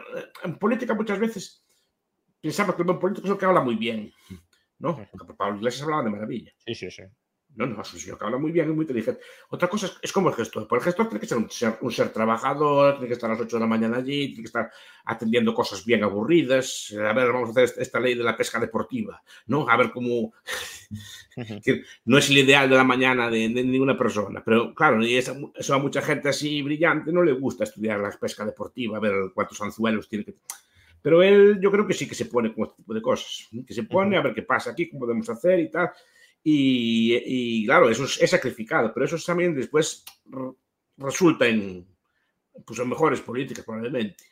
en 0.44 0.58
política 0.58 0.94
muchas 0.94 1.18
veces 1.18 1.64
pensamos 2.40 2.74
que 2.74 2.82
el 2.82 2.86
buen 2.86 2.98
político 2.98 3.26
es 3.26 3.32
el 3.32 3.38
que 3.38 3.46
habla 3.46 3.60
muy 3.60 3.76
bien, 3.76 4.12
¿no? 4.78 4.96
Porque 5.10 5.34
Pablo 5.34 5.58
Iglesias 5.58 5.82
hablaba 5.82 6.04
de 6.04 6.10
maravilla. 6.10 6.52
Sí, 6.66 6.74
sí, 6.74 6.90
sí. 6.90 7.02
No, 7.54 7.66
no, 7.66 7.82
es 7.82 7.92
un 7.92 8.00
señor 8.00 8.18
que 8.18 8.24
habla 8.24 8.38
muy 8.38 8.50
bien 8.50 8.70
y 8.70 8.72
muy 8.72 8.84
inteligente. 8.84 9.20
Otra 9.50 9.68
cosa 9.68 9.90
es, 10.00 10.10
como 10.10 10.30
el 10.30 10.34
gestor. 10.34 10.66
Por 10.66 10.78
el 10.78 10.84
gestor 10.84 11.08
tiene 11.08 11.20
que 11.20 11.26
ser 11.26 11.38
un, 11.38 11.90
ser 11.92 12.08
trabajador, 12.10 12.94
tiene 12.94 13.08
que 13.08 13.14
estar 13.14 13.30
a 13.30 13.34
las 13.34 13.42
8 13.42 13.56
de 13.56 13.60
la 13.60 13.66
mañana 13.66 13.98
allí, 13.98 14.28
tiene 14.28 14.42
que 14.42 14.46
estar 14.46 14.70
atendiendo 15.04 15.52
cosas 15.52 15.84
bien 15.84 16.02
aburridas. 16.02 16.94
A 16.98 17.12
ver, 17.12 17.30
vamos 17.30 17.50
a 17.50 17.62
hacer 17.62 17.82
esta 17.82 18.00
ley 18.00 18.14
de 18.14 18.24
la 18.24 18.36
pesca 18.36 18.58
deportiva, 18.58 19.22
¿no? 19.46 19.68
A 19.68 19.76
ver 19.76 19.90
cómo... 19.90 20.32
no 22.06 22.18
es 22.18 22.30
el 22.30 22.38
ideal 22.38 22.70
de 22.70 22.76
la 22.76 22.84
mañana 22.84 23.28
de, 23.28 23.48
ninguna 23.48 23.98
persona, 23.98 24.42
pero 24.44 24.74
claro, 24.74 25.02
y 25.02 25.16
eso, 25.16 25.52
a 25.72 25.78
mucha 25.78 26.00
gente 26.02 26.28
así 26.28 26.62
brillante 26.62 27.12
no 27.12 27.22
le 27.22 27.32
gusta 27.32 27.64
estudiar 27.64 28.00
la 28.00 28.10
pesca 28.10 28.44
deportiva, 28.44 28.96
a 28.96 29.00
ver 29.00 29.14
cuántos 29.34 29.60
anzuelos 29.60 30.08
tiene 30.08 30.24
que... 30.24 30.34
Pero 31.02 31.22
él, 31.22 31.58
yo 31.60 31.70
creo 31.70 31.86
que 31.86 31.94
sí 31.94 32.08
que 32.08 32.14
se 32.14 32.26
pone 32.26 32.54
con 32.54 32.64
este 32.64 32.76
tipo 32.76 32.94
de 32.94 33.02
cosas, 33.02 33.48
que 33.66 33.74
se 33.74 33.82
pone 33.82 34.16
a 34.16 34.22
ver 34.22 34.32
qué 34.32 34.42
pasa 34.42 34.70
aquí, 34.70 34.88
cómo 34.88 35.00
podemos 35.00 35.28
hacer 35.28 35.58
y 35.58 35.68
tal. 35.70 35.90
Y, 36.44 37.64
claro, 37.66 37.88
eso 37.88 38.04
es, 38.04 38.30
sacrificado, 38.30 38.92
pero 38.92 39.06
eso 39.06 39.16
también 39.24 39.54
después 39.54 40.04
resulta 40.96 41.46
en, 41.46 41.86
pues, 42.66 42.78
en 42.78 42.88
mejores 42.88 43.20
políticas, 43.20 43.64
probablemente. 43.64 44.24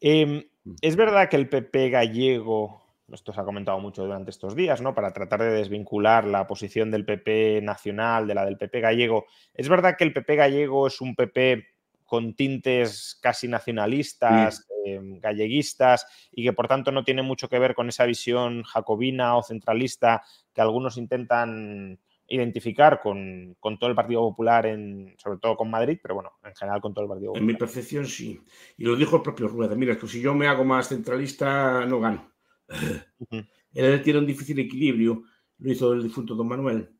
Em, 0.00 0.44
es 0.80 0.96
verdad 0.96 1.28
que 1.28 1.36
el 1.36 1.48
PP 1.48 1.90
gallego, 1.90 2.82
esto 3.12 3.32
se 3.32 3.40
ha 3.40 3.44
comentado 3.44 3.80
mucho 3.80 4.02
durante 4.04 4.30
estos 4.30 4.54
días, 4.54 4.80
¿no? 4.80 4.94
Para 4.94 5.12
tratar 5.12 5.40
de 5.40 5.50
desvincular 5.50 6.24
la 6.26 6.46
posición 6.46 6.90
del 6.90 7.04
PP 7.04 7.60
nacional 7.62 8.26
de 8.26 8.34
la 8.34 8.44
del 8.44 8.58
PP 8.58 8.80
gallego. 8.80 9.26
Es 9.54 9.68
verdad 9.68 9.96
que 9.96 10.04
el 10.04 10.12
PP 10.12 10.36
gallego 10.36 10.86
es 10.86 11.00
un 11.00 11.14
PP 11.14 11.66
con 12.04 12.34
tintes 12.34 13.18
casi 13.20 13.48
nacionalistas, 13.48 14.66
em, 14.84 15.20
galleguistas, 15.20 16.06
y 16.32 16.44
que 16.44 16.52
por 16.52 16.68
tanto 16.68 16.92
no 16.92 17.04
tiene 17.04 17.22
mucho 17.22 17.48
que 17.48 17.58
ver 17.58 17.74
con 17.74 17.88
esa 17.88 18.04
visión 18.04 18.62
jacobina 18.62 19.36
o 19.36 19.42
centralista 19.42 20.22
que 20.52 20.60
algunos 20.60 20.96
intentan 20.96 21.98
identificar 22.28 23.00
con, 23.00 23.56
todo 23.60 23.90
el 23.90 23.96
Partido 23.96 24.20
Popular, 24.22 24.66
en, 24.66 25.14
sobre 25.18 25.38
todo 25.38 25.56
con 25.56 25.70
Madrid, 25.70 25.98
pero 26.02 26.14
bueno, 26.14 26.32
en 26.44 26.54
general 26.54 26.80
con 26.80 26.94
todo 26.94 27.04
el 27.04 27.08
Partido 27.08 27.32
Popular. 27.32 27.42
En 27.42 27.46
mi 27.46 27.54
percepción 27.54 28.06
sí. 28.06 28.40
Y 28.78 28.84
lo 28.84 28.96
dijo 28.96 29.16
el 29.16 29.22
propio 29.22 29.48
Rueda. 29.48 29.74
Mira, 29.74 29.98
que 29.98 30.06
si 30.06 30.20
yo 30.20 30.34
me 30.34 30.46
hago 30.46 30.64
más 30.64 30.88
centralista, 30.88 31.84
no 31.86 32.00
gano. 32.00 32.32
Él 33.74 34.02
tiene 34.02 34.18
un 34.20 34.26
difícil 34.26 34.58
equilibrio, 34.58 35.24
lo 35.58 35.72
hizo 35.72 35.92
el 35.92 36.02
difunto 36.02 36.34
don 36.34 36.48
Manuel, 36.48 36.90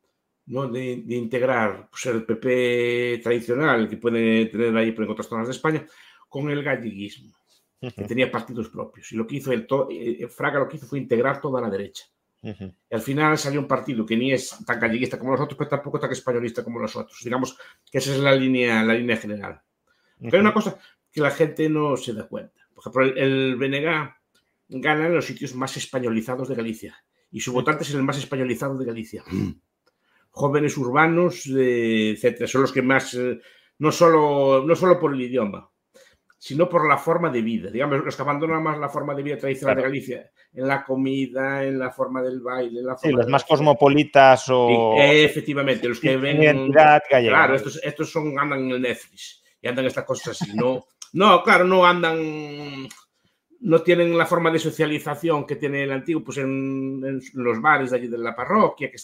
¿no? 0.47 0.69
de, 0.69 1.05
integrar 1.09 1.89
pues, 1.91 2.07
el 2.07 2.25
PP 2.25 3.21
tradicional 3.23 3.89
que 3.89 3.97
puede 3.97 4.47
tener 4.47 4.77
ahí 4.77 4.95
en 4.97 5.11
otras 5.11 5.29
zonas 5.29 5.47
de 5.47 5.53
España 5.53 5.87
con 6.29 6.51
el 6.51 6.63
galleguismo, 6.63 7.33
que 7.93 8.05
tenía 8.05 8.31
partidos 8.31 8.69
propios. 8.69 9.11
Y 9.13 9.17
lo 9.17 9.27
que 9.27 9.37
hizo 9.37 9.53
el 9.53 9.67
eh, 9.91 10.29
Fraga 10.29 10.61
lo 10.61 10.69
que 10.69 10.77
hizo 10.77 10.87
fue 10.87 10.99
integrar 10.99 11.41
toda 11.41 11.61
la 11.61 11.71
derecha. 11.71 12.05
Y 12.43 12.95
al 12.95 13.01
final 13.01 13.39
salió 13.39 13.59
un 13.59 13.67
partido 13.67 14.05
que 14.05 14.19
ni 14.19 14.31
es 14.31 14.55
tan 14.67 14.79
galleguista 14.79 15.19
como 15.19 15.33
los 15.33 15.41
otros, 15.41 15.57
pero 15.57 15.71
tampoco 15.71 15.99
tan 15.99 16.13
españolista 16.13 16.63
como 16.63 16.79
los 16.79 16.95
otros. 16.95 17.19
Digamos 17.25 17.57
que 17.91 17.99
esa 17.99 18.13
es 18.13 18.19
la 18.19 18.35
línea, 18.35 18.85
la 18.85 18.93
línea 18.93 19.17
general. 19.17 19.63
Pero 20.21 20.37
hay 20.37 20.41
una 20.41 20.53
cosa 20.53 20.79
que 21.11 21.23
la 21.23 21.31
gente 21.31 21.71
no 21.71 21.97
se 21.97 22.13
da 22.13 22.29
cuenta. 22.29 22.61
Por 22.75 22.83
ejemplo, 22.83 23.03
el, 23.05 23.19
el 23.19 23.57
BNG 23.57 24.15
gana 24.69 25.07
en 25.07 25.15
los 25.15 25.25
sitios 25.25 25.55
más 25.55 25.75
españolizados 25.79 26.49
de 26.49 26.55
Galicia 26.55 26.95
y 27.31 27.41
su 27.41 27.53
votante 27.53 27.85
es 27.85 27.95
el 27.95 28.03
más 28.03 28.19
españolizado 28.19 28.77
de 28.77 28.85
Galicia 28.85 29.25
jóvenes 30.35 30.77
urbanos, 30.77 31.47
etcétera. 31.47 32.49
Son 32.49 32.63
los 32.63 32.73
que 32.73 32.83
más, 32.83 33.15
eh, 33.15 33.41
no, 33.79 33.93
solo, 33.93 34.65
no 34.67 34.75
solo 34.75 34.99
por 34.99 35.15
el 35.15 35.21
idioma, 35.23 35.71
sino 36.45 36.69
por 36.69 36.87
la 36.87 36.99
forma 36.99 37.31
de 37.31 37.41
vida. 37.41 37.71
Digamos, 37.71 38.05
los 38.05 38.15
que 38.15 38.21
abandonan 38.21 38.63
más 38.63 38.77
la 38.77 38.91
forma 38.91 39.15
de 39.15 39.23
vida 39.23 39.39
tradicional 39.39 39.77
de 39.77 39.83
Galicia, 39.83 40.31
en 40.53 40.69
la 40.69 40.85
comida, 40.85 41.65
en 41.65 41.79
la 41.79 41.91
forma 41.91 42.21
del 42.21 42.43
baile, 42.43 42.81
en 42.81 42.87
la 42.87 42.99
sí, 42.99 43.11
los 43.11 43.27
más 43.29 43.45
cosmopolitas 43.45 44.45
o... 44.51 44.95
efectivamente, 44.99 45.89
los 45.89 45.99
que 45.99 46.19
ven... 46.19 46.43
Identidad 46.43 47.03
Claro, 47.09 47.55
estos, 47.55 47.81
estos 47.83 48.13
son, 48.13 48.39
andan 48.39 48.61
en 48.65 48.73
el 48.73 48.83
Netflix 48.83 49.43
y 49.63 49.69
andan 49.69 49.87
estas 49.87 50.05
cosas 50.05 50.39
así. 50.43 50.55
No, 50.55 50.85
no, 51.15 51.43
claro, 51.43 51.65
no 51.65 51.87
andan 51.87 52.89
no 53.61 53.81
tienen 53.81 54.19
la 54.19 54.27
forma 54.27 54.51
de 54.51 54.59
socialización 54.59 55.47
que 55.47 55.57
tiene 55.57 55.85
el 55.85 55.93
antiguo, 55.93 56.23
pues 56.23 56.37
en, 56.37 57.03
en 57.07 57.23
los 57.43 57.59
bares 57.63 57.91
de 57.91 57.97
allí 57.97 58.09
de 58.09 58.19
la 58.19 58.37
parroquia, 58.37 58.91
que 58.91 58.99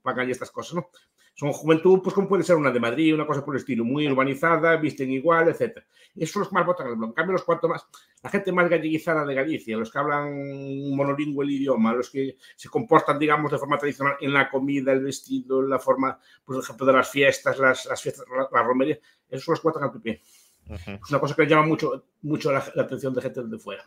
pagan 0.00 0.28
y 0.28 0.32
estas 0.32 0.50
cosas, 0.50 0.76
¿no? 0.76 0.88
Son 1.36 1.52
juventud, 1.52 2.00
pues 2.02 2.14
como 2.14 2.26
puede 2.26 2.44
ser 2.44 2.56
una 2.56 2.70
de 2.70 2.80
Madrid, 2.80 3.12
una 3.12 3.26
cosa 3.26 3.44
por 3.44 3.54
el 3.54 3.60
estilo, 3.60 3.84
muy 3.84 4.08
urbanizada, 4.08 4.74
visten 4.76 5.10
igual, 5.10 5.48
etc. 5.50 5.84
Esos 6.14 6.32
son 6.32 6.40
los 6.40 6.48
que 6.48 6.54
más 6.54 6.64
votan 6.64 6.86
el 6.86 6.96
blog. 6.96 7.10
En 7.10 7.14
cambio, 7.14 7.32
los 7.34 7.44
cuanto 7.44 7.68
más, 7.68 7.86
la 8.22 8.30
gente 8.30 8.52
más 8.52 8.70
galleguizada 8.70 9.22
de 9.26 9.34
Galicia, 9.34 9.76
los 9.76 9.92
que 9.92 9.98
hablan 9.98 10.96
monolingüe 10.96 11.44
el 11.44 11.50
idioma, 11.50 11.92
los 11.92 12.08
que 12.08 12.38
se 12.56 12.70
comportan, 12.70 13.18
digamos, 13.18 13.52
de 13.52 13.58
forma 13.58 13.76
tradicional 13.76 14.16
en 14.18 14.32
la 14.32 14.48
comida, 14.48 14.92
el 14.92 15.04
vestido, 15.04 15.60
la 15.60 15.78
forma, 15.78 16.18
por 16.42 16.58
ejemplo, 16.58 16.86
de 16.86 16.92
las 16.94 17.10
fiestas, 17.10 17.58
las, 17.58 17.84
las 17.84 18.00
fiestas, 18.00 18.24
la, 18.50 18.62
romería, 18.62 18.98
esos 19.28 19.44
son 19.44 19.52
los 19.52 19.60
que 19.60 19.68
votan 19.68 19.82
al 19.82 19.92
PP. 19.92 20.22
Es 20.70 21.10
una 21.10 21.20
cosa 21.20 21.36
que 21.36 21.46
llama 21.46 21.66
mucho, 21.66 22.06
mucho 22.22 22.50
la, 22.50 22.64
la 22.74 22.84
atención 22.84 23.12
de 23.12 23.20
gente 23.20 23.42
de 23.42 23.58
fuera, 23.58 23.82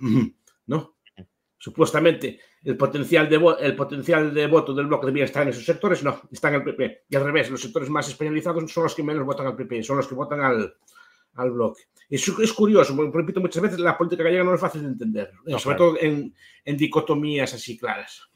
¿no? 0.68 0.99
Supuestamente 1.60 2.40
el 2.64 2.78
potencial, 2.78 3.30
de 3.30 3.36
el 3.60 3.76
potencial 3.76 4.34
de 4.34 4.48
voto 4.48 4.74
del 4.74 4.88
bloque 4.88 5.06
debía 5.06 5.26
estar 5.26 5.44
en 5.44 5.50
esos 5.50 5.66
sectores, 5.66 6.02
no, 6.04 6.22
están 6.32 6.56
en 6.56 6.62
el 6.62 6.66
PP. 6.66 7.04
Y 7.10 7.16
al 7.16 7.26
revés, 7.26 7.52
los 7.52 7.62
sectores 7.62 7.90
más 7.90 8.08
españolizados 8.08 8.72
son 8.72 8.84
los 8.84 8.96
que 8.96 9.04
menos 9.04 9.26
votan 9.26 9.46
al 9.46 9.56
PP, 9.56 9.84
son 9.84 9.98
los 9.98 10.08
que 10.08 10.16
votan 10.16 10.40
al, 10.40 10.74
al 11.36 11.52
bloque. 11.52 11.84
Es, 12.10 12.28
es 12.28 12.54
curioso, 12.54 12.96
repito 13.12 13.42
muchas 13.42 13.62
veces, 13.62 13.80
la 13.80 13.98
política 13.98 14.24
gallega 14.24 14.44
no 14.44 14.56
es 14.56 14.62
fácil 14.62 14.82
de 14.82 14.88
entender, 14.88 15.32
sobre 15.58 15.78
todo 15.78 15.98
en, 16.00 16.34
en, 16.66 16.78
dicotomías 16.78 17.54
así 17.54 17.78
claras. 17.78 18.30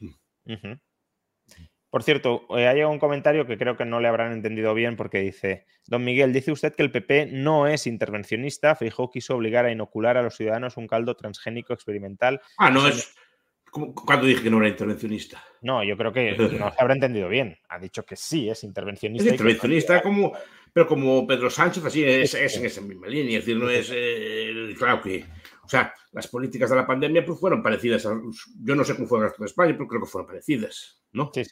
Por 1.94 2.02
cierto, 2.02 2.44
eh, 2.58 2.66
hay 2.66 2.82
un 2.82 2.98
comentario 2.98 3.46
que 3.46 3.56
creo 3.56 3.76
que 3.76 3.84
no 3.84 4.00
le 4.00 4.08
habrán 4.08 4.32
entendido 4.32 4.74
bien 4.74 4.96
porque 4.96 5.20
dice, 5.20 5.64
don 5.86 6.02
Miguel, 6.02 6.32
dice 6.32 6.50
usted 6.50 6.74
que 6.74 6.82
el 6.82 6.90
PP 6.90 7.26
no 7.26 7.68
es 7.68 7.86
intervencionista, 7.86 8.74
Feijóo 8.74 9.12
quiso 9.12 9.36
obligar 9.36 9.64
a 9.64 9.70
inocular 9.70 10.16
a 10.16 10.22
los 10.22 10.34
ciudadanos 10.34 10.76
un 10.76 10.88
caldo 10.88 11.14
transgénico 11.14 11.72
experimental. 11.72 12.40
Ah, 12.58 12.68
no 12.68 12.88
es... 12.88 13.14
¿Cuándo 13.70 14.26
dije 14.26 14.42
que 14.42 14.50
no 14.50 14.58
era 14.58 14.70
intervencionista? 14.70 15.40
No, 15.62 15.84
yo 15.84 15.96
creo 15.96 16.12
que 16.12 16.36
no 16.58 16.72
se 16.72 16.82
habrá 16.82 16.94
entendido 16.94 17.28
bien. 17.28 17.58
Ha 17.68 17.78
dicho 17.78 18.04
que 18.04 18.16
sí, 18.16 18.50
es 18.50 18.64
intervencionista. 18.64 19.28
Es 19.28 19.34
intervencionista, 19.34 20.02
como, 20.02 20.32
pero 20.72 20.88
como 20.88 21.24
Pedro 21.28 21.48
Sánchez, 21.48 21.84
así 21.84 22.02
es, 22.02 22.34
en 22.34 22.66
esa 22.66 22.80
misma 22.80 23.06
línea. 23.06 23.38
Es 23.38 23.46
decir, 23.46 23.56
no 23.56 23.70
es. 23.70 23.88
Eh, 23.94 24.74
claro 24.76 25.00
que. 25.00 25.24
O 25.62 25.68
sea, 25.68 25.94
las 26.10 26.26
políticas 26.26 26.70
de 26.70 26.76
la 26.76 26.86
pandemia 26.88 27.24
pues, 27.24 27.38
fueron 27.38 27.62
parecidas. 27.62 28.02
yo 28.02 28.74
no 28.74 28.82
sé 28.82 28.96
cómo 28.96 29.06
fue 29.06 29.18
el 29.18 29.24
resto 29.26 29.44
de 29.44 29.46
España, 29.46 29.74
pero 29.74 29.86
creo 29.86 30.00
que 30.00 30.08
fueron 30.08 30.26
parecidas. 30.26 31.00
¿no? 31.12 31.30
Sí 31.32 31.44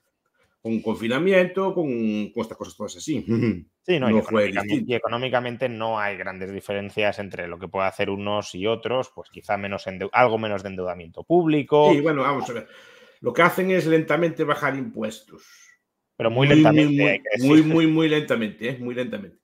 con 0.62 0.80
confinamiento, 0.80 1.74
con, 1.74 1.88
estas 2.36 2.56
cosas 2.56 2.76
todas 2.76 2.96
así. 2.96 3.24
Sí, 3.84 3.98
no, 3.98 4.08
y, 4.08 4.16
económicamente, 4.16 4.94
económicamente, 4.94 5.68
no 5.68 5.98
hay 5.98 6.16
grandes 6.16 6.52
diferencias 6.52 7.18
entre 7.18 7.48
lo 7.48 7.58
que 7.58 7.66
puede 7.66 7.88
hacer 7.88 8.10
unos 8.10 8.54
y 8.54 8.64
otros, 8.64 9.10
pues 9.12 9.28
quizá 9.28 9.56
menos 9.56 9.86
algo 10.12 10.38
menos 10.38 10.62
de 10.62 10.68
endeudamiento 10.68 11.24
público. 11.24 11.90
Sí, 11.92 12.00
bueno, 12.00 12.22
vamos 12.22 12.48
a 12.48 12.52
ver. 12.52 12.68
Lo 13.22 13.32
que 13.32 13.42
hacen 13.42 13.72
es 13.72 13.86
lentamente 13.86 14.44
bajar 14.44 14.76
impuestos. 14.76 15.42
Pero 16.16 16.30
muy 16.30 16.46
lentamente. 16.46 17.22
Muy, 17.40 17.62
muy, 17.62 17.88
muy, 17.88 18.08
lentamente, 18.08 18.68
¿eh? 18.68 18.78
muy 18.78 18.94
lentamente. 18.94 19.38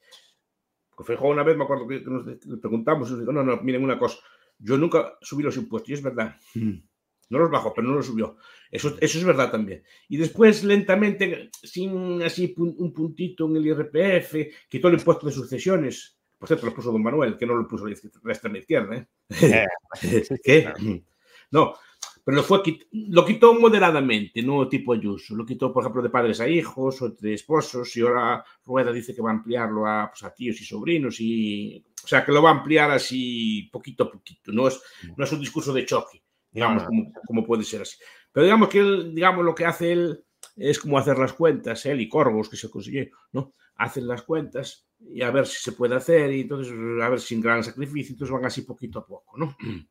Fijo, 1.05 1.27
una 1.27 1.43
vez 1.43 1.57
me 1.57 1.65
acuerdo 1.65 1.89
que 1.89 2.01
nos 2.01 2.61
preguntamos, 2.61 3.11
y 3.11 3.19
digo, 3.19 3.33
no, 3.33 3.43
no, 3.43 3.57
miren 3.63 3.83
una 3.83 3.99
cosa, 3.99 4.19
yo 4.57 4.79
nunca 4.79 5.19
subí 5.21 5.43
los 5.43 5.57
impuestos, 5.57 5.91
y 5.91 5.95
es 5.95 6.03
verdad. 6.03 6.37
No 7.31 7.39
los 7.39 7.51
bajó, 7.51 7.75
pero 7.75 7.87
no 7.87 7.95
los 7.95 8.07
subió. 8.07 8.37
Eso, 8.71 8.97
eso 9.01 9.19
es 9.19 9.25
verdad 9.25 9.51
también. 9.51 9.83
Y 10.09 10.17
después, 10.17 10.65
lentamente, 10.65 11.51
sin 11.63 12.23
así 12.23 12.55
un 12.57 12.93
puntito 12.93 13.47
en 13.47 13.57
el 13.57 13.67
IRPF, 13.67 14.35
quitó 14.69 14.89
el 14.89 14.95
impuesto 14.95 15.27
de 15.27 15.33
sucesiones. 15.33 16.19
Por 16.39 16.49
cierto, 16.49 16.67
lo 16.67 16.75
puso 16.75 16.93
Don 16.93 17.03
Manuel, 17.03 17.37
que 17.37 17.47
no 17.47 17.55
lo 17.55 17.67
puso 17.67 17.87
la 17.87 18.33
extrema 18.33 18.59
izquierda. 18.59 18.97
¿eh? 18.97 19.07
eh 19.43 19.67
¿Qué? 20.43 20.73
No, 21.51 21.75
pero 22.25 22.37
lo, 22.37 22.43
fue, 22.43 22.63
lo 22.93 23.25
quitó 23.25 23.55
moderadamente, 23.55 24.43
no 24.43 24.69
tipo 24.69 24.93
Ayuso. 24.93 25.35
Lo 25.35 25.45
quitó, 25.45 25.73
por 25.73 25.83
ejemplo, 25.83 26.03
de 26.03 26.11
padres 26.11 26.41
a 26.41 26.49
hijos 26.49 27.03
o 27.03 27.11
de 27.11 27.35
esposos, 27.35 27.95
y 27.97 28.03
ahora 28.03 28.45
Rueda 28.65 28.93
dice 28.93 29.15
que 29.15 29.23
va 29.23 29.31
a 29.31 29.35
ampliarlo 29.35 29.87
a, 29.87 30.11
pues, 30.11 30.23
a 30.23 30.35
tíos 30.35 30.61
y 30.61 30.65
sobrinos. 30.65 31.21
y 31.21 31.85
O 32.05 32.07
sea, 32.07 32.25
que 32.25 32.33
lo 32.33 32.43
va 32.43 32.51
a 32.51 32.55
ampliar 32.55 32.91
así 32.91 33.69
poquito 33.73 34.05
a 34.05 34.11
poquito. 34.11 34.53
No 34.53 34.69
es, 34.69 34.81
no 35.17 35.25
es 35.25 35.33
un 35.33 35.41
discurso 35.41 35.73
de 35.73 35.87
choque 35.87 36.23
digamos, 36.51 36.85
como, 37.27 37.45
puede 37.45 37.65
ser 37.65 37.83
así. 37.83 37.97
Pero 38.33 38.45
digamos 38.45 38.69
que 38.69 38.81
él, 38.81 39.15
digamos, 39.15 39.45
lo 39.45 39.55
que 39.55 39.67
hace 39.67 39.93
él 39.93 40.25
es 40.57 40.79
como 40.79 40.99
hacer 40.99 41.19
las 41.19 41.33
cuentas, 41.33 41.85
él 41.87 42.01
y 42.01 42.09
Corgos, 42.09 42.49
que 42.49 42.57
se 42.57 42.71
consigue, 42.71 43.11
¿no? 43.33 43.55
Hacen 43.77 44.07
las 44.07 44.23
cuentas 44.23 44.89
y 45.01 45.23
a 45.23 45.31
ver 45.31 45.47
si 45.47 45.63
se 45.63 45.73
puede 45.73 45.95
hacer 45.95 46.33
y 46.33 46.43
entonces 46.43 46.73
a 46.73 47.09
ver 47.09 47.21
sin 47.21 47.41
gran 47.41 47.63
sacrificio, 47.63 48.13
entonces 48.13 48.35
van 48.35 48.45
así 48.45 48.63
poquito 48.63 48.99
a 48.99 49.07
poco, 49.07 49.37
¿no? 49.37 49.57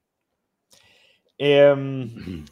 Em, 1.39 2.45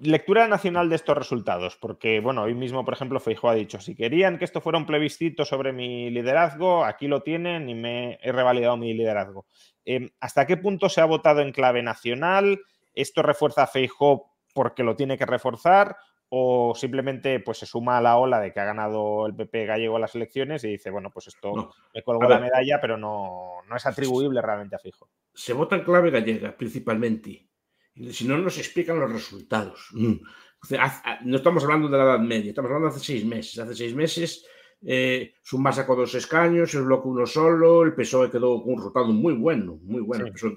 lectura 0.00 0.46
nacional 0.46 0.88
de 0.88 0.94
estos 0.94 1.18
resultados, 1.18 1.76
porque, 1.76 2.20
bueno, 2.20 2.42
hoy 2.42 2.54
mismo, 2.54 2.84
por 2.84 2.94
ejemplo, 2.94 3.18
Feijóo 3.18 3.50
ha 3.50 3.54
dicho, 3.54 3.80
si 3.80 3.96
querían 3.96 4.38
que 4.38 4.44
esto 4.44 4.60
fuera 4.60 4.78
un 4.78 4.86
plebiscito 4.86 5.44
sobre 5.44 5.72
mi 5.72 6.08
liderazgo, 6.10 6.84
aquí 6.84 7.08
lo 7.08 7.22
tienen 7.22 7.68
y 7.68 7.74
me 7.74 8.18
he 8.22 8.30
revalidado 8.30 8.76
mi 8.76 8.94
liderazgo. 8.94 9.46
Em, 9.84 10.10
¿Hasta 10.20 10.46
qué 10.46 10.56
punto 10.56 10.88
se 10.88 11.00
ha 11.00 11.06
votado 11.06 11.40
en 11.40 11.50
clave 11.50 11.82
nacional? 11.82 12.60
¿Esto 13.00 13.22
refuerza 13.22 13.62
a 13.62 13.66
Feijóo 13.66 14.32
porque 14.54 14.82
lo 14.82 14.96
tiene 14.96 15.16
que 15.16 15.26
reforzar? 15.26 15.96
¿O 16.30 16.74
simplemente 16.74 17.40
pues, 17.40 17.58
se 17.58 17.66
suma 17.66 17.96
a 17.96 18.02
la 18.02 18.18
ola 18.18 18.38
de 18.40 18.52
que 18.52 18.60
ha 18.60 18.64
ganado 18.64 19.26
el 19.26 19.34
PP 19.34 19.64
gallego 19.64 19.98
las 19.98 20.14
elecciones 20.14 20.62
y 20.64 20.68
dice, 20.68 20.90
bueno, 20.90 21.10
pues 21.10 21.28
esto 21.28 21.72
me 21.94 22.02
colgo 22.02 22.28
la 22.28 22.38
medalla, 22.38 22.78
pero 22.80 22.98
no, 22.98 23.62
no 23.66 23.76
es 23.76 23.86
atribuible 23.86 24.42
realmente 24.42 24.76
a 24.76 24.78
Feijóo? 24.78 25.08
Se 25.32 25.54
vota 25.54 25.76
en 25.76 25.84
clave 25.84 26.10
gallega, 26.10 26.56
principalmente 26.56 27.48
si 28.12 28.26
no 28.26 28.38
nos 28.38 28.58
explican 28.58 29.00
los 29.00 29.12
resultados. 29.12 29.88
Mm. 29.92 30.14
No 31.24 31.36
estamos 31.36 31.62
hablando 31.62 31.88
de 31.88 31.98
la 31.98 32.04
Edad 32.04 32.18
Media, 32.18 32.50
estamos 32.50 32.70
hablando 32.70 32.88
de 32.88 32.96
hace 32.96 33.04
seis 33.04 33.24
meses. 33.24 33.58
Hace 33.58 33.74
seis 33.74 33.94
meses 33.94 34.44
eh, 34.84 35.34
sacó 35.72 35.96
dos 35.96 36.14
escaños, 36.14 36.74
el 36.74 36.84
bloque 36.84 37.08
uno 37.08 37.26
solo, 37.26 37.82
el 37.82 37.94
PSOE 37.94 38.30
quedó 38.30 38.62
con 38.62 38.72
un 38.72 38.78
resultado 38.78 39.06
muy 39.06 39.34
bueno, 39.34 39.78
muy 39.82 40.00
bueno. 40.00 40.26
El 40.26 40.32
PSOE 40.32 40.54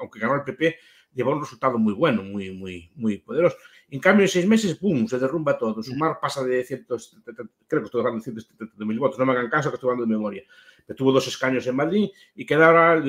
aunque 0.00 0.18
ganó 0.18 0.34
el 0.34 0.44
PP, 0.44 0.76
llevó 1.14 1.32
un 1.32 1.40
resultado 1.40 1.78
muy 1.78 1.94
bueno, 1.94 2.22
muy, 2.22 2.50
muy, 2.50 2.90
muy 2.94 3.18
poderoso. 3.18 3.56
En 3.90 4.00
cambio, 4.00 4.24
en 4.24 4.28
seis 4.28 4.46
meses, 4.46 4.74
¡pum!, 4.76 5.06
se 5.06 5.18
derrumba 5.18 5.56
todo. 5.56 5.82
Sumar 5.82 6.18
pasa 6.20 6.44
de 6.44 6.64
170, 6.64 7.42
creo 7.66 7.82
que 7.82 7.86
estoy 7.86 8.00
hablando 8.00 8.18
de 8.18 8.24
170 8.24 8.84
mil 8.84 8.98
votos, 8.98 9.18
no 9.18 9.26
me 9.26 9.32
hagan 9.32 9.48
caso 9.48 9.70
que 9.70 9.76
estoy 9.76 9.88
hablando 9.88 10.06
de 10.06 10.16
memoria. 10.16 10.42
Pero 10.86 10.96
tuvo 10.96 11.12
dos 11.12 11.26
escaños 11.26 11.66
en 11.66 11.76
Madrid 11.76 12.10
y 12.34 12.44
queda 12.44 13.02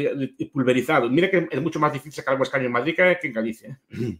pulverizado. 0.54 1.10
Mira 1.10 1.30
que 1.30 1.48
es 1.52 1.62
mucho 1.62 1.80
más 1.80 1.92
difícil 1.92 2.14
sacar 2.14 2.36
un 2.36 2.44
escaño 2.44 2.66
en 2.66 2.72
Madrid 2.72 2.96
que 2.96 3.28
en 3.28 3.34
Galicia. 3.34 3.82
¿eh? 3.90 4.20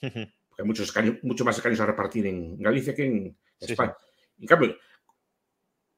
Porque 0.00 0.62
hay 0.62 0.66
muchos 0.66 0.86
escaños, 0.86 1.16
mucho 1.22 1.44
más 1.44 1.56
escaños 1.56 1.80
a 1.80 1.86
repartir 1.86 2.26
en 2.26 2.62
Galicia 2.62 2.94
que 2.94 3.04
en 3.04 3.36
España. 3.60 3.94
En 4.38 4.46
cambio, 4.46 4.76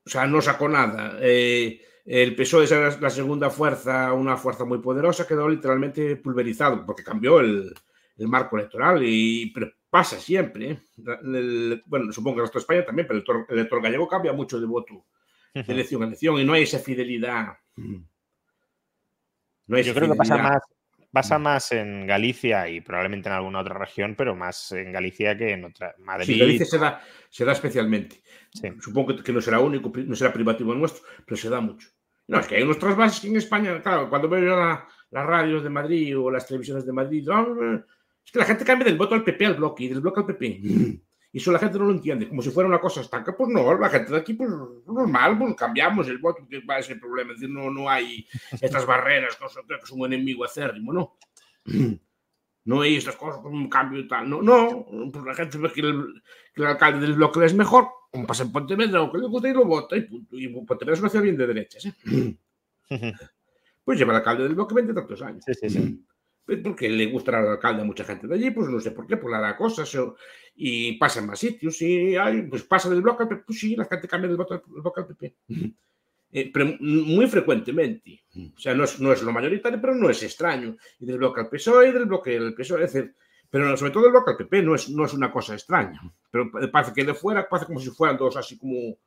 o 0.04 0.10
sea, 0.10 0.26
no 0.26 0.40
sacó 0.40 0.68
nada. 0.68 1.18
Eh, 1.20 1.82
el 2.10 2.34
PSOE 2.34 2.64
es 2.64 3.00
la 3.00 3.10
segunda 3.10 3.50
fuerza, 3.50 4.14
una 4.14 4.38
fuerza 4.38 4.64
muy 4.64 4.78
poderosa, 4.78 5.26
quedó 5.26 5.46
literalmente 5.46 6.16
pulverizado 6.16 6.86
porque 6.86 7.04
cambió 7.04 7.38
el, 7.40 7.70
el 8.16 8.28
marco 8.28 8.56
electoral, 8.56 9.02
y, 9.04 9.50
pero 9.52 9.70
pasa 9.90 10.18
siempre. 10.18 10.70
¿eh? 10.70 11.82
bueno, 11.84 12.10
supongo 12.10 12.36
que 12.36 12.40
el 12.40 12.46
resto 12.46 12.58
de 12.58 12.62
España 12.62 12.84
también, 12.86 13.06
pero 13.06 13.18
el 13.48 13.58
elector, 13.58 13.82
gallego 13.82 14.08
cambia 14.08 14.32
mucho 14.32 14.58
de 14.58 14.66
voto 14.66 15.04
de 15.52 15.64
elección 15.68 16.02
a 16.02 16.06
elección 16.06 16.38
y 16.38 16.44
no 16.44 16.54
hay 16.54 16.62
esa 16.62 16.78
fidelidad. 16.78 17.58
No 19.66 19.78
Yo 19.78 19.94
creo 19.94 20.10
que 20.10 20.16
pasa 20.16 20.38
más, 20.38 20.62
pasa 21.12 21.38
más 21.38 21.72
en 21.72 22.06
Galicia 22.06 22.70
y 22.70 22.80
probablemente 22.80 23.28
en 23.28 23.34
alguna 23.34 23.60
otra 23.60 23.78
región, 23.78 24.14
pero 24.16 24.34
más 24.34 24.72
en 24.72 24.92
Galicia 24.92 25.36
que 25.36 25.52
en 25.52 25.66
otra. 25.66 25.94
Madrid. 25.98 26.24
Sí, 26.24 26.38
Galicia 26.38 26.64
se 26.64 26.78
da, 26.78 27.02
se 27.28 27.44
da 27.44 27.52
especialmente. 27.52 28.22
Supongo 28.80 29.22
que 29.22 29.32
no 29.32 29.42
será 29.42 29.60
único, 29.60 29.92
no 29.94 30.16
será 30.16 30.32
privativo 30.32 30.74
nuestro, 30.74 31.02
pero 31.26 31.36
se 31.36 31.50
da 31.50 31.60
mucho. 31.60 31.90
No, 32.28 32.38
es 32.38 32.46
que 32.46 32.56
hay 32.56 32.62
unos 32.62 32.78
trasvases 32.78 33.24
en 33.24 33.36
España, 33.36 33.82
claro, 33.82 34.08
cuando 34.08 34.28
veo 34.28 34.54
las 34.54 35.26
radios 35.26 35.62
de 35.64 35.70
Madrid 35.70 36.18
o 36.18 36.30
las 36.30 36.46
televisiones 36.46 36.84
de 36.84 36.92
Madrid, 36.92 37.26
es 38.24 38.32
que 38.32 38.38
la 38.38 38.44
gente 38.44 38.64
cambia 38.64 38.84
del 38.84 38.98
voto 38.98 39.14
al 39.14 39.24
PP 39.24 39.46
al 39.46 39.54
bloque 39.54 39.84
y 39.84 39.88
del 39.88 40.00
bloque 40.00 40.20
al 40.20 40.26
PP. 40.26 40.60
Y 41.30 41.38
eso 41.38 41.52
la 41.52 41.58
gente 41.58 41.78
no 41.78 41.84
lo 41.84 41.92
entiende, 41.92 42.26
como 42.26 42.40
si 42.40 42.50
fuera 42.50 42.68
una 42.68 42.80
cosa 42.80 43.02
estanca. 43.02 43.36
Pues 43.36 43.50
no, 43.50 43.74
la 43.78 43.90
gente 43.90 44.12
de 44.12 44.18
aquí, 44.18 44.32
pues 44.32 44.48
normal, 44.86 45.38
pues 45.38 45.54
cambiamos 45.56 46.08
el 46.08 46.18
voto, 46.18 46.46
que 46.48 46.60
va 46.60 46.76
a 46.76 46.82
ser 46.82 46.94
el 46.94 47.00
problema. 47.00 47.32
Es 47.32 47.40
decir, 47.40 47.54
no, 47.54 47.70
no 47.70 47.88
hay 47.88 48.26
estas 48.60 48.86
barreras 48.86 49.36
que 49.36 49.74
es 49.74 49.90
un 49.90 50.06
enemigo 50.06 50.44
acérrimo, 50.44 50.92
¿no? 50.92 51.18
No 52.64 52.82
hay 52.82 52.96
estas 52.96 53.16
cosas 53.16 53.40
como 53.40 53.56
un 53.56 53.68
cambio 53.68 54.00
y 54.00 54.08
tal. 54.08 54.28
No, 54.28 54.42
no, 54.42 54.86
pues 55.10 55.24
la 55.24 55.34
gente 55.34 55.56
ve 55.56 55.72
que 55.72 55.80
el, 55.80 56.22
que 56.54 56.60
el 56.60 56.66
alcalde 56.66 57.00
del 57.00 57.14
bloque 57.14 57.44
es 57.44 57.54
mejor, 57.54 57.88
como 58.10 58.26
pasa 58.26 58.42
en 58.42 58.52
Pontevedra, 58.52 59.02
o 59.02 59.12
que 59.12 59.18
le 59.18 59.26
gusta 59.26 59.48
y 59.48 59.52
lo 59.52 59.64
vota 59.64 59.96
y 59.96 60.02
punto. 60.02 60.36
Y 60.36 60.48
Pontevedra 60.48 60.94
es 60.94 61.00
una 61.00 61.08
ciudad 61.08 61.24
bien 61.24 61.36
de 61.36 61.46
derechas, 61.46 61.86
¿eh? 61.86 62.36
Pues 63.84 63.98
lleva 63.98 64.12
el 64.12 64.18
alcalde 64.18 64.42
del 64.42 64.54
bloque 64.54 64.74
20 64.74 64.92
tantos 64.92 65.22
años. 65.22 65.42
Sí, 65.46 65.54
sí, 65.54 65.70
sí. 65.70 66.04
Pues, 66.48 66.60
porque 66.62 66.88
le 66.88 67.06
gustará 67.06 67.40
al 67.40 67.48
alcalde 67.48 67.82
a 67.82 67.84
mucha 67.84 68.04
gente 68.04 68.26
de 68.26 68.34
allí, 68.34 68.50
pues 68.50 68.68
no 68.70 68.80
sé 68.80 68.90
por 68.90 69.06
qué, 69.06 69.18
pues 69.18 69.30
le 69.30 69.36
hará 69.36 69.54
cosas 69.54 69.94
y 70.56 70.92
pasa 70.98 71.20
en 71.20 71.26
más 71.26 71.38
sitios 71.38 71.76
y 71.82 72.16
pues 72.48 72.62
pasa 72.62 72.88
del 72.88 73.02
bloque 73.02 73.24
al 73.24 73.28
PP, 73.28 73.42
pues 73.46 73.58
sí, 73.58 73.76
la 73.76 73.84
gente 73.84 74.08
cambia 74.08 74.28
del 74.28 74.38
bloque 74.38 75.00
al 75.00 75.06
PP. 75.06 75.36
Eh, 76.30 76.50
pero 76.52 76.74
muy 76.80 77.26
frecuentemente, 77.26 78.22
o 78.34 78.58
sea, 78.58 78.74
no 78.74 78.84
es, 78.84 78.98
no 78.98 79.12
es, 79.12 79.22
lo 79.22 79.32
mayoritario, 79.32 79.78
pero 79.78 79.94
no 79.94 80.08
es 80.08 80.22
extraño. 80.22 80.74
Y 80.98 81.04
del 81.04 81.18
bloque 81.18 81.42
al 81.42 81.50
PSOE 81.50 81.88
y 81.88 81.92
del 81.92 82.06
bloque 82.06 82.36
al 82.36 82.54
PSOE, 82.54 82.84
es 82.84 82.92
decir, 82.94 83.14
pero 83.50 83.76
sobre 83.76 83.92
todo 83.92 84.04
del 84.04 84.12
bloque 84.12 84.32
al 84.32 84.36
PP 84.36 84.62
no 84.62 84.74
es, 84.74 84.88
no 84.90 85.04
es 85.04 85.14
una 85.14 85.30
cosa 85.30 85.54
extraña. 85.54 86.00
Pero 86.30 86.50
parece 86.70 86.92
que 86.92 87.04
de 87.04 87.14
fuera, 87.14 87.48
parece 87.48 87.66
como 87.66 87.80
si 87.80 87.90
fueran 87.90 88.16
dos 88.16 88.36
así 88.36 88.58
como 88.58 88.98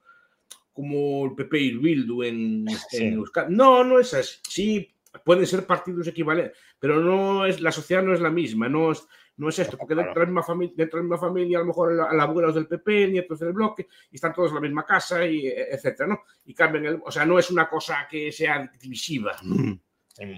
como 0.74 1.26
el 1.26 1.36
PP 1.36 1.60
y 1.60 1.70
el 1.70 1.80
Bildu 1.80 2.24
en, 2.24 2.66
en 2.94 3.14
Euskadi. 3.14 3.54
No, 3.54 3.84
no 3.84 4.00
es 4.00 4.14
así. 4.14 4.40
Sí, 4.48 4.96
pueden 5.24 5.46
ser 5.46 5.66
partidos 5.66 6.08
equivalentes, 6.08 6.58
pero 6.80 7.00
no 7.00 7.46
es, 7.46 7.62
la 7.62 7.72
sociedad 7.72 8.04
no 8.04 8.14
es 8.14 8.22
la 8.22 8.30
misma, 8.30 8.70
no 8.70 8.92
es, 8.92 9.06
no 9.38 9.50
es 9.50 9.60
esto, 9.60 9.78
porque 9.78 9.96
dentro 9.96 10.14
de 10.14 10.20
la 10.22 10.26
misma 10.28 10.44
familia, 10.44 10.74
dentro 10.78 10.98
de 10.98 11.04
la 11.04 11.10
misma 11.10 11.28
familia 11.28 11.58
a 11.58 11.62
lo 11.62 11.68
mejor 11.68 12.00
abuelos 12.00 12.56
del 12.56 12.68
PP, 12.68 13.08
nietos 13.08 13.40
del 13.40 13.54
bloque, 13.54 13.88
y 14.10 14.16
están 14.16 14.34
todos 14.34 14.50
en 14.50 14.56
la 14.56 14.62
misma 14.62 14.86
casa, 14.86 15.26
y 15.26 15.48
etcétera, 15.48 16.08
¿no? 16.08 16.22
Y 16.46 16.54
cambian 16.54 16.86
el, 16.86 17.02
o 17.04 17.12
sea, 17.12 17.26
no 17.26 17.38
es 17.38 17.50
una 17.52 17.68
cosa 17.68 18.08
que 18.10 18.32
sea 18.32 18.72
divisiva. 18.80 19.36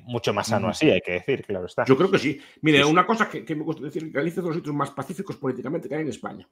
Mucho 0.05 0.33
más 0.33 0.47
sano 0.47 0.69
así, 0.69 0.89
hay 0.89 1.01
que 1.01 1.13
decir, 1.13 1.43
claro 1.45 1.65
está. 1.65 1.85
Yo 1.85 1.97
creo 1.97 2.09
que 2.09 2.19
sí. 2.19 2.39
Mire, 2.61 2.85
una 2.85 3.05
cosa 3.05 3.29
que, 3.29 3.55
me 3.55 3.63
gusta 3.63 3.83
decir, 3.83 4.11
Galicia 4.11 4.39
es 4.39 4.43
de 4.43 4.49
los 4.49 4.55
sitios 4.55 4.75
más 4.75 4.91
pacíficos 4.91 5.35
políticamente 5.37 5.89
que 5.89 5.95
hay 5.95 6.01
en 6.01 6.09
España. 6.09 6.47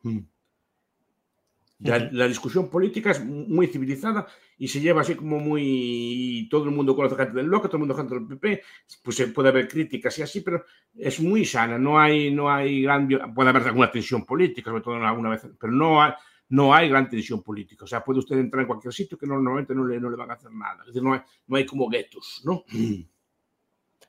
La, 1.84 2.28
discusión 2.28 2.70
política 2.70 3.10
es 3.10 3.26
muy 3.26 3.66
civilizada 3.66 4.28
y 4.58 4.68
se 4.68 4.80
lleva 4.80 5.02
así 5.02 5.16
como 5.16 5.40
muy. 5.40 6.48
Todo 6.52 6.66
el 6.66 6.72
mundo 6.72 6.96
conoce 6.96 7.16
gente 7.16 7.34
del 7.36 7.48
bloque, 7.48 7.68
todo 7.68 7.78
el 7.78 7.88
mundo 7.88 7.96
gente 7.96 8.14
del 8.14 8.28
PP, 8.28 8.62
pues 9.04 9.16
se 9.16 9.28
puede 9.28 9.50
haber 9.50 9.68
críticas 9.68 10.18
y 10.20 10.22
así, 10.22 10.42
pero 10.42 10.64
es 10.96 11.20
muy 11.20 11.44
sana. 11.44 11.80
No 11.80 12.00
hay, 12.00 12.32
no 12.32 12.52
hay 12.52 12.84
gran. 12.84 13.08
Puede 13.34 13.50
haber 13.50 13.64
alguna 13.64 13.90
tensión 13.90 14.26
política, 14.26 14.70
sobre 14.70 14.84
todo 14.84 14.96
alguna 14.96 15.32
vez, 15.32 15.42
pero 15.60 15.74
no 15.74 16.02
hay, 16.02 16.12
no 16.50 16.74
hay 16.74 16.88
gran 16.88 17.10
tensión 17.10 17.42
política. 17.42 17.86
O 17.86 17.88
sea, 17.88 18.04
puede 18.04 18.20
usted 18.20 18.38
entrar 18.38 18.62
en 18.62 18.68
cualquier 18.68 18.94
sitio 18.94 19.18
que 19.18 19.26
normalmente 19.26 19.74
no 19.74 19.84
le, 19.84 20.00
no 20.00 20.10
le 20.10 20.18
van 20.18 20.30
a 20.30 20.34
hacer 20.34 20.52
nada. 20.52 20.82
Es 20.82 20.88
decir, 20.88 21.02
no 21.02 21.14
hay, 21.14 21.22
no 21.48 21.58
hay 21.58 21.66
como 21.66 21.90
guetos, 21.90 22.44
¿no? 22.46 22.64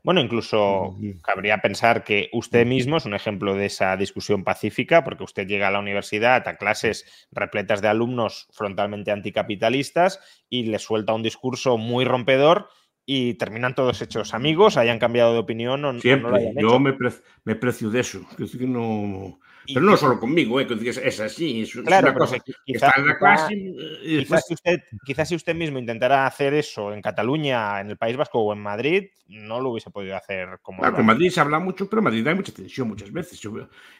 Bueno, 0.04 0.20
incluso 0.20 0.96
cabría 1.22 1.58
pensar 1.58 2.02
que 2.02 2.28
usted 2.32 2.66
mismo 2.66 2.96
es 2.96 3.04
un 3.04 3.14
ejemplo 3.14 3.54
de 3.54 3.66
esa 3.66 3.96
discusión 3.96 4.42
pacífica, 4.42 5.04
porque 5.04 5.22
usted 5.22 5.46
llega 5.46 5.68
a 5.68 5.70
la 5.70 5.78
universidad 5.78 6.46
a 6.48 6.56
clases 6.56 7.28
repletas 7.30 7.82
de 7.82 7.88
alumnos 7.88 8.48
frontalmente 8.50 9.12
anticapitalistas 9.12 10.18
y 10.48 10.64
le 10.64 10.80
suelta 10.80 11.12
un 11.12 11.22
discurso 11.22 11.78
muy 11.78 12.04
rompedor 12.04 12.68
y 13.06 13.34
terminan 13.34 13.74
todos 13.76 14.02
hechos 14.02 14.34
amigos, 14.34 14.76
hayan 14.76 14.98
cambiado 14.98 15.34
de 15.34 15.38
opinión 15.38 15.84
o, 15.84 15.92
Siempre. 16.00 16.22
no 16.22 16.30
lo 16.30 16.36
hayan 16.36 16.58
hecho. 16.58 16.68
Yo 16.68 16.80
me, 16.80 16.96
me 17.44 17.54
precio 17.54 17.90
de 17.90 18.00
eso. 18.00 18.22
Es 18.32 18.52
decir, 18.52 18.68
no, 18.68 19.38
pero 19.66 19.80
no 19.80 19.96
solo 19.96 20.18
conmigo, 20.18 20.60
¿eh? 20.60 20.66
es, 20.84 21.20
así, 21.20 21.62
es, 21.62 21.72
claro, 21.72 22.10
una 22.10 22.18
cosa 22.18 22.38
que 22.38 22.52
está 22.66 22.92
en 22.96 23.06
la 23.06 23.18
clase. 23.18 23.74
Quizás, 24.02 24.46
si 24.46 24.54
usted, 24.54 24.80
quizás 25.04 25.28
si 25.28 25.34
usted 25.36 25.54
mismo 25.54 25.78
intentara 25.78 26.26
hacer 26.26 26.54
eso 26.54 26.92
en 26.92 27.00
Cataluña, 27.00 27.80
en 27.80 27.90
el 27.90 27.96
País 27.96 28.16
Vasco 28.16 28.40
o 28.40 28.52
en 28.52 28.60
Madrid, 28.60 29.10
no 29.26 29.60
lo 29.60 29.70
hubiese 29.70 29.90
podido 29.90 30.16
hacer 30.16 30.58
como. 30.62 30.82
Claro, 30.82 30.98
en 30.98 31.06
Madrid 31.06 31.30
se 31.30 31.40
habla 31.40 31.58
mucho, 31.58 31.88
pero 31.88 32.00
en 32.00 32.04
Madrid 32.04 32.26
hay 32.26 32.34
mucha 32.34 32.52
tensión 32.52 32.88
muchas 32.88 33.12
veces. 33.12 33.40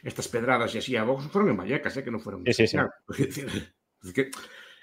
Estas 0.01 0.27
pedradas 0.27 0.73
y 0.75 0.77
así 0.79 0.95
a 0.95 1.03
Vox 1.03 1.27
fueron 1.27 1.51
en 1.51 1.57
Vallecas, 1.57 1.95
¿eh? 1.97 2.03
que 2.03 2.11
no 2.11 2.19
fueron. 2.19 2.43
Sí, 2.45 2.53
sí, 2.53 2.67
sí. 2.67 2.77
Es 4.03 4.11
que 4.11 4.31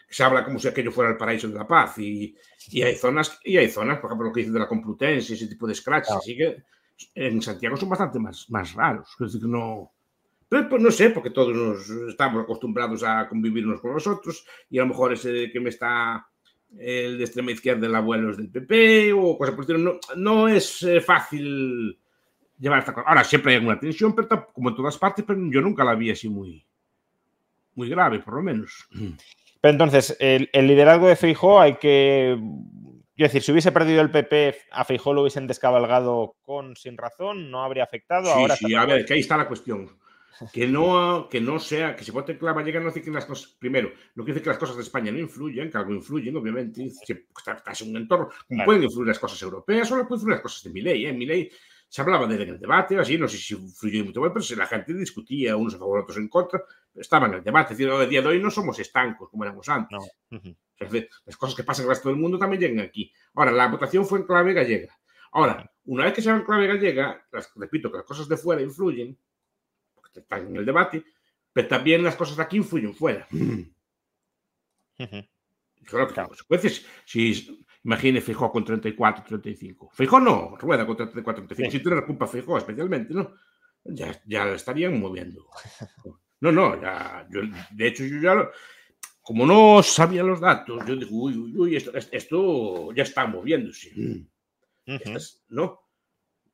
se 0.09 0.25
habla 0.25 0.45
como 0.45 0.59
si 0.59 0.67
aquello 0.67 0.91
fuera 0.91 1.11
el 1.11 1.17
paraíso 1.19 1.47
de 1.47 1.55
la 1.55 1.67
paz 1.67 1.99
y, 1.99 2.35
y, 2.71 2.83
hay 2.83 2.97
zonas, 2.97 3.39
y 3.45 3.59
hay 3.59 3.69
zonas, 3.69 3.99
por 3.99 4.09
ejemplo, 4.11 4.29
lo 4.29 4.33
que 4.33 4.41
dicen 4.41 4.55
de 4.55 4.61
la 4.61 4.67
Complutense, 4.67 5.35
ese 5.35 5.47
tipo 5.47 5.67
de 5.67 5.75
scratches, 5.75 6.17
así 6.17 6.37
que 6.37 6.65
en 7.15 7.41
Santiago 7.41 7.77
son 7.77 7.89
bastante 7.89 8.19
más, 8.19 8.47
más 8.51 8.75
raros. 8.75 9.09
Es 9.21 9.33
decir, 9.33 9.49
no 9.49 9.93
pero 10.51 10.69
pues 10.69 10.83
no 10.83 10.91
sé, 10.91 11.11
porque 11.11 11.31
todos 11.31 11.55
nos 11.55 11.89
estamos 12.11 12.43
acostumbrados 12.43 13.05
a 13.05 13.29
convivir 13.29 13.65
unos 13.65 13.81
con 13.81 13.95
los 13.95 14.05
otros 14.09 14.45
y 14.69 14.79
a 14.79 14.83
lo 14.83 14.89
mejor 14.89 15.13
ese 15.13 15.49
que 15.53 15.61
me 15.61 15.69
está 15.69 16.27
el 16.77 17.19
de 17.19 17.25
extrema 17.25 17.53
izquierda 17.53 17.83
del 17.83 17.95
abuelo 17.95 18.33
es 18.33 18.37
del 18.37 18.51
PP 18.51 19.13
o 19.13 19.39
cosas 19.39 19.55
por 19.55 19.65
el 19.65 19.71
estilo. 19.71 19.79
No, 19.79 20.17
no 20.17 20.49
es 20.49 20.83
eh, 20.83 21.01
fácil 21.01 21.97
llevar 22.59 22.81
esta 22.81 22.93
cosa. 22.93 23.09
Ahora 23.09 23.23
siempre 23.23 23.53
hay 23.53 23.59
alguna 23.59 23.79
tensión, 23.79 24.13
pero 24.13 24.49
como 24.53 24.71
en 24.71 24.75
todas 24.75 24.99
partes, 24.99 25.25
pero 25.25 25.39
yo 25.51 25.61
nunca 25.61 25.85
la 25.85 25.95
vi 25.95 26.11
así 26.11 26.29
muy, 26.29 26.67
muy 27.77 27.89
grave, 27.89 28.19
por 28.19 28.35
lo 28.35 28.43
menos. 28.43 28.89
Pero 29.61 29.73
entonces, 29.73 30.17
el, 30.19 30.49
liderazgo 30.53 31.07
de 31.07 31.15
Feijó 31.15 31.61
hay 31.61 31.77
que 31.77 32.37
Quiero 33.15 33.29
decir, 33.29 33.43
si 33.43 33.53
hubiese 33.53 33.71
perdido 33.71 34.01
el 34.01 34.11
PP, 34.11 34.57
a 34.73 34.85
Feijó 34.85 35.13
lo 35.13 35.21
hubiesen 35.21 35.47
descabalgado 35.47 36.37
con 36.41 36.75
sin 36.75 36.97
razón, 36.97 37.53
no 37.53 37.63
habría 37.63 37.85
afectado. 37.85 38.25
Sí, 38.25 38.33
Ahora 38.35 38.57
sí, 38.57 38.75
a 38.75 38.85
ver, 38.87 39.05
que 39.05 39.13
ahí 39.13 39.21
está 39.21 39.37
la 39.37 39.47
cuestión. 39.47 39.91
Que 40.53 40.67
no, 40.67 41.29
que 41.31 41.41
no 41.41 41.59
sea, 41.59 41.95
que 41.97 42.05
se 42.05 42.13
vote 42.13 42.33
en 42.33 42.39
clave 42.39 42.61
gallega 42.61 42.81
no 42.81 42.87
dice 42.87 43.03
que 43.03 43.11
las 43.11 43.27
cosas, 43.27 43.57
primero, 43.59 43.91
no 44.15 44.25
quiere 44.25 44.35
decir 44.35 44.45
que 44.45 44.51
las 44.51 44.59
cosas 44.59 44.77
de 44.77 44.83
España 44.83 45.13
no 45.13 45.19
influyen, 45.19 45.71
que 45.71 45.79
algo 45.79 45.93
influyen, 45.93 46.37
obviamente, 46.37 46.85
está, 46.87 47.63
en 47.81 47.91
un 47.91 47.97
entorno, 47.97 48.31
como 48.49 48.65
pueden 48.65 48.83
influir 48.85 49.09
las 49.09 49.19
cosas 49.19 49.41
europeas, 49.43 49.89
solo 49.89 50.07
pueden 50.07 50.21
influir 50.21 50.35
las 50.37 50.43
cosas 50.43 50.63
de 50.65 50.71
mi 50.71 50.81
ley, 50.81 51.07
¿eh? 51.07 51.13
Mi 51.13 51.27
ley 51.27 51.51
se 51.91 52.03
hablaba 52.03 52.27
de 52.29 52.37
él 52.37 52.43
en 52.43 52.49
el 52.51 52.61
debate, 52.61 52.97
así, 52.99 53.19
no 53.19 53.27
sé 53.27 53.37
si 53.37 53.55
influyó 53.55 54.05
mucho, 54.05 54.23
pero 54.23 54.41
si 54.41 54.55
la 54.55 54.67
gente 54.67 54.95
discutía 54.95 55.57
unos 55.57 55.75
a 55.75 55.79
favor, 55.79 56.01
otros 56.01 56.19
en 56.19 56.29
contra, 56.29 56.63
estaba 56.95 57.27
en 57.27 57.35
el 57.35 57.43
debate. 57.43 57.73
Es 57.73 57.79
decir, 57.79 58.09
día 58.09 58.23
de 58.23 58.29
hoy 58.29 58.41
no 58.41 58.49
somos 58.49 58.79
estancos 58.79 59.29
como 59.29 59.43
éramos 59.43 59.69
antes. 59.69 59.99
las 61.27 61.37
cosas 61.37 61.57
que 61.57 61.65
pasan 61.65 61.83
en 61.85 61.91
el 61.91 61.97
resto 61.97 62.09
del 62.09 62.19
mundo 62.19 62.39
también 62.39 62.61
llegan 62.63 62.79
aquí. 62.79 63.13
Ahora, 63.35 63.51
la 63.51 63.67
votación 63.67 64.07
fue 64.07 64.21
en 64.21 64.25
clave 64.25 64.53
gallega. 64.53 64.97
Ahora, 65.33 65.69
una 65.87 66.05
vez 66.05 66.15
que 66.15 66.23
se 66.23 66.31
va 66.31 66.39
en 66.39 66.45
clave 66.45 66.69
gallega, 66.69 67.27
repito 67.57 67.91
que 67.91 67.99
las 67.99 68.07
cosas 68.07 68.29
de 68.29 68.37
fuera 68.37 68.63
influyen, 68.63 69.19
porque 70.11 70.21
están 70.21 70.47
en 70.49 70.57
el 70.57 70.67
debate, 70.67 71.05
pero 71.53 71.69
también 71.69 72.03
las 72.03 72.17
cosas 72.17 72.37
de 72.37 72.43
aquí 72.43 72.57
influyen 72.57 72.95
fuera. 72.95 73.27
Claro 75.87 76.09
que 76.09 76.23
consecuencias. 76.23 76.85
Si, 77.05 77.65
imagine 77.85 78.21
Fijó 78.21 78.53
con 78.53 78.65
34, 78.65 79.25
35. 79.25 79.91
Fijó 79.93 80.21
no, 80.21 80.57
Rueda 80.57 80.87
con 80.87 80.97
34, 80.97 81.47
35. 81.47 81.71
Si 81.73 81.83
tiene 81.83 82.05
culpa 82.05 82.27
Fijó 82.27 82.59
especialmente, 82.59 83.15
¿no? 83.15 83.35
Ya, 83.85 84.21
ya 84.27 84.45
la 84.45 84.55
estarían 84.57 85.01
moviendo. 85.01 85.49
No, 86.43 86.53
no, 86.53 86.81
ya, 86.81 87.27
yo, 87.31 87.43
de 87.71 87.87
hecho 87.87 88.05
yo 88.05 88.19
ya, 88.21 88.35
lo, 88.35 88.51
como 89.21 89.47
no 89.47 89.83
sabía 89.83 90.23
los 90.23 90.41
datos, 90.41 90.85
yo 90.87 90.97
digo, 90.97 91.11
uy, 91.13 91.37
uy, 91.37 91.57
uy, 91.57 91.77
esto, 91.77 91.93
esto 91.95 92.93
ya 92.93 93.03
está 93.03 93.27
moviéndose. 93.27 93.93
¿No? 95.49 95.81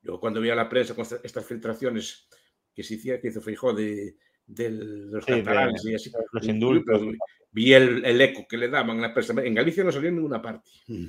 Yo 0.02 0.20
cuando 0.20 0.40
vi 0.40 0.50
a 0.50 0.54
la 0.54 0.68
prensa 0.68 0.94
con 0.94 1.04
estas 1.22 1.46
filtraciones 1.46 2.28
que 2.76 2.82
se 2.82 2.94
hicieron, 2.94 3.22
que 3.22 3.28
hizo 3.28 3.40
Fijó 3.40 3.72
de, 3.72 4.16
de 4.46 4.70
los 4.70 5.24
sí, 5.24 5.32
catalanes 5.32 5.82
y 5.86 5.94
así, 5.94 6.12
los 6.30 6.46
indultos 6.46 7.02
vi 7.50 7.72
el, 7.72 8.04
el, 8.04 8.20
eco 8.20 8.46
que 8.46 8.58
le 8.58 8.68
daban 8.68 8.96
en 8.96 9.02
la 9.02 9.14
prensa. 9.14 9.32
En 9.42 9.54
Galicia 9.54 9.82
no 9.82 9.90
salió 9.90 10.10
en 10.10 10.16
ninguna 10.16 10.42
parte. 10.42 10.70
Mm. 10.88 11.06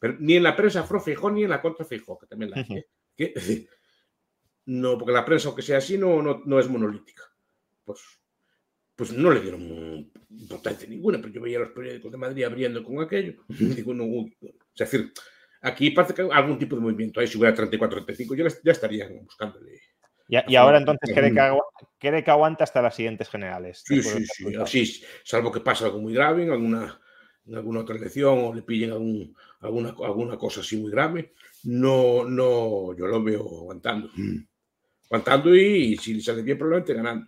Pero, 0.00 0.16
ni 0.18 0.34
en 0.34 0.42
la 0.42 0.56
prensa 0.56 0.86
pro 0.86 1.00
Feijó 1.00 1.30
ni 1.30 1.44
en 1.44 1.50
la 1.50 1.62
contra 1.62 1.86
Feijó, 1.86 2.18
que 2.18 2.26
también 2.26 2.50
la 2.50 2.56
hay. 2.56 2.84
¿eh? 3.18 3.68
no, 4.66 4.98
porque 4.98 5.12
la 5.12 5.24
prensa, 5.24 5.46
aunque 5.46 5.62
sea 5.62 5.78
así, 5.78 5.96
no, 5.96 6.20
no, 6.20 6.42
no, 6.44 6.58
es 6.58 6.68
monolítica. 6.68 7.22
Pues, 7.84 8.00
pues 8.96 9.12
no 9.12 9.30
le 9.30 9.40
dieron 9.40 10.10
importancia 10.28 10.88
ninguna, 10.88 11.18
pero 11.18 11.32
yo 11.32 11.40
veía 11.40 11.60
los 11.60 11.70
periódicos 11.70 12.10
de 12.10 12.18
Madrid 12.18 12.44
abriendo 12.44 12.82
con 12.82 13.00
aquello. 13.00 13.44
Digo, 13.48 13.94
no, 13.94 14.04
es 14.40 14.52
decir, 14.74 15.12
aquí 15.62 15.90
parece 15.92 16.14
que 16.14 16.22
hay 16.22 16.28
algún 16.32 16.58
tipo 16.58 16.74
de 16.74 16.82
movimiento. 16.82 17.20
Ahí 17.20 17.28
si 17.28 17.38
hubiera 17.38 17.54
34, 17.54 18.04
35, 18.04 18.34
ya, 18.34 18.48
ya 18.64 18.72
estarían 18.72 19.24
buscándole 19.24 19.80
y, 20.30 20.54
ahora 20.54 20.78
entonces 20.78 21.10
cree 21.12 21.32
que, 21.98 22.22
que, 22.22 22.30
aguanta 22.30 22.62
hasta 22.62 22.80
las 22.80 22.94
siguientes 22.94 23.28
generales. 23.28 23.82
Sí, 23.84 24.00
sí, 24.00 24.24
sí, 24.24 24.54
así, 24.54 25.02
salvo 25.24 25.50
que 25.50 25.60
pase 25.60 25.84
algo 25.84 25.98
muy 25.98 26.14
grave 26.14 26.44
en 26.44 26.52
alguna, 26.52 27.00
en 27.46 27.56
alguna 27.56 27.80
otra 27.80 27.96
elección 27.96 28.38
o 28.38 28.54
le 28.54 28.62
pillen 28.62 28.92
algún, 28.92 29.36
alguna, 29.60 29.88
alguna 29.88 30.38
cosa 30.38 30.60
así 30.60 30.76
muy 30.76 30.90
grave, 30.90 31.34
no, 31.64 32.24
no, 32.24 32.96
yo 32.96 33.06
lo 33.06 33.22
veo 33.22 33.40
aguantando. 33.40 34.08
Mm. 34.14 34.38
Aguantando 35.06 35.54
y, 35.56 35.96
si 35.96 36.14
le 36.14 36.20
sale 36.20 36.42
bien, 36.42 36.56
probablemente 36.56 36.94
ganando. 36.94 37.26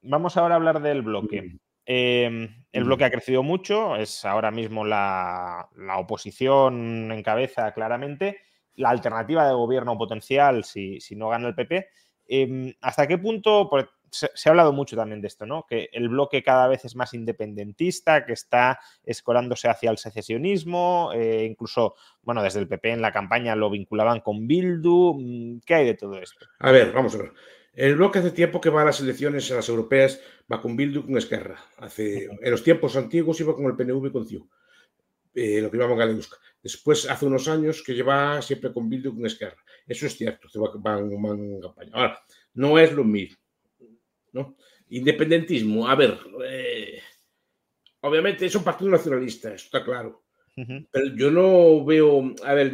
Vamos 0.00 0.36
ahora 0.38 0.54
a 0.54 0.56
hablar 0.56 0.80
del 0.80 1.02
bloque. 1.02 1.42
Mm. 1.42 1.58
Em, 1.84 2.64
el 2.72 2.84
mm. 2.84 2.86
bloque 2.86 3.04
ha 3.04 3.10
crecido 3.10 3.42
mucho, 3.42 3.96
es 3.96 4.24
ahora 4.24 4.50
mismo 4.50 4.86
la, 4.86 5.68
la 5.76 5.98
oposición 5.98 7.12
en 7.12 7.22
cabeza 7.22 7.74
claramente 7.74 8.38
la 8.76 8.90
alternativa 8.90 9.46
de 9.46 9.54
gobierno 9.54 9.96
potencial 9.96 10.64
si, 10.64 10.98
no 11.16 11.28
gana 11.28 11.48
el 11.48 11.54
PP. 11.54 11.88
Em, 12.26 12.72
¿Hasta 12.80 13.06
qué 13.06 13.18
punto? 13.18 13.68
Se, 14.10 14.28
ha 14.48 14.50
hablado 14.50 14.72
mucho 14.72 14.96
también 14.96 15.20
de 15.20 15.28
esto, 15.28 15.44
¿no? 15.44 15.66
Que 15.68 15.88
el 15.92 16.08
bloque 16.08 16.42
cada 16.42 16.68
vez 16.68 16.84
es 16.84 16.94
más 16.94 17.14
independentista, 17.14 18.24
que 18.24 18.32
está 18.32 18.78
escolándose 19.04 19.68
hacia 19.68 19.90
el 19.90 19.98
secesionismo, 19.98 21.10
eh, 21.14 21.46
incluso, 21.48 21.96
bueno, 22.22 22.42
desde 22.42 22.60
el 22.60 22.68
PP 22.68 22.92
en 22.92 23.02
la 23.02 23.12
campaña 23.12 23.56
lo 23.56 23.70
vinculaban 23.70 24.20
con 24.20 24.46
Bildu. 24.46 25.14
Mm, 25.18 25.60
¿Qué 25.66 25.74
hay 25.74 25.86
de 25.86 25.94
todo 25.94 26.18
esto? 26.18 26.46
A 26.60 26.70
ver, 26.70 26.92
vamos 26.92 27.14
a 27.14 27.18
ver. 27.18 27.32
El 27.74 27.96
bloque 27.96 28.20
hace 28.20 28.30
tiempo 28.30 28.60
que 28.60 28.70
va 28.70 28.82
a 28.82 28.84
las 28.84 29.00
elecciones 29.00 29.50
a 29.50 29.56
las 29.56 29.68
europeas, 29.68 30.20
va 30.50 30.60
con 30.60 30.76
Bildu 30.76 31.04
con 31.04 31.18
Esquerra. 31.18 31.58
Hace, 31.78 32.28
en 32.40 32.50
los 32.50 32.62
tiempos 32.62 32.96
antiguos 32.96 33.40
iba 33.40 33.54
con 33.54 33.66
el 33.66 33.74
PNV 33.74 34.06
y 34.06 34.12
con 34.12 34.26
CIU. 34.26 34.48
Eh, 35.34 35.60
lo 35.60 35.70
que 35.70 35.76
llamamos 35.76 35.98
Galedusca. 35.98 36.36
Después, 36.62 37.10
hace 37.10 37.26
unos 37.26 37.48
años 37.48 37.82
que 37.82 37.94
lleva 37.94 38.40
siempre 38.40 38.72
con 38.72 38.88
Bildu 38.88 39.14
con 39.14 39.26
Esquerra. 39.26 39.62
Eso 39.86 40.06
es 40.06 40.16
cierto, 40.16 40.48
van, 40.78 41.12
en 41.12 41.60
campaña. 41.60 41.90
Ahora, 41.92 42.18
no 42.54 42.78
es 42.78 42.92
lo 42.92 43.04
mismo. 43.04 43.36
¿no? 44.32 44.56
Independentismo, 44.88 45.88
a 45.88 45.94
ver, 45.94 46.18
eh, 46.46 47.00
obviamente 48.00 48.46
es 48.46 48.54
un 48.54 48.64
partido 48.64 48.90
nacionalista, 48.90 49.52
eso 49.54 49.66
está 49.66 49.84
claro. 49.84 50.22
Pero 50.56 51.16
yo 51.16 51.32
no 51.32 51.84
veo, 51.84 52.32
a 52.44 52.54
ver, 52.54 52.72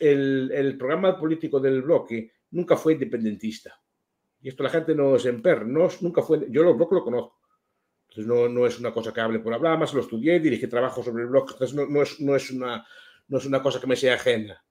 el, 0.00 0.76
programa 0.78 1.18
político 1.18 1.58
del 1.58 1.80
bloque 1.80 2.30
nunca 2.50 2.76
fue 2.76 2.92
independentista. 2.92 3.80
Y 4.42 4.48
esto 4.48 4.62
la 4.62 4.68
gente 4.68 4.94
no 4.94 5.18
se 5.18 5.30
emperra, 5.30 5.64
no, 5.64 5.88
nunca 6.02 6.20
fue, 6.22 6.46
yo 6.50 6.68
el 6.68 6.76
bloque 6.76 6.94
lo 6.94 7.04
conozco 7.04 7.41
no, 8.16 8.66
es 8.66 8.78
una 8.78 8.92
cosa 8.92 9.12
que 9.12 9.20
hable 9.20 9.38
por 9.38 9.54
hablar, 9.54 9.78
más 9.78 9.94
lo 9.94 10.00
estudié, 10.00 10.40
dirigí 10.40 10.66
trabajo 10.66 11.02
sobre 11.02 11.22
el 11.22 11.28
blog, 11.28 11.56
no, 11.74 11.86
no, 11.86 12.02
es, 12.02 12.20
no, 12.20 12.36
es 12.36 12.50
una, 12.50 12.86
no 13.28 13.38
es 13.38 13.46
una 13.46 13.62
cosa 13.62 13.80
que 13.80 13.86
me 13.86 13.96
sea 13.96 14.14
ajena, 14.14 14.62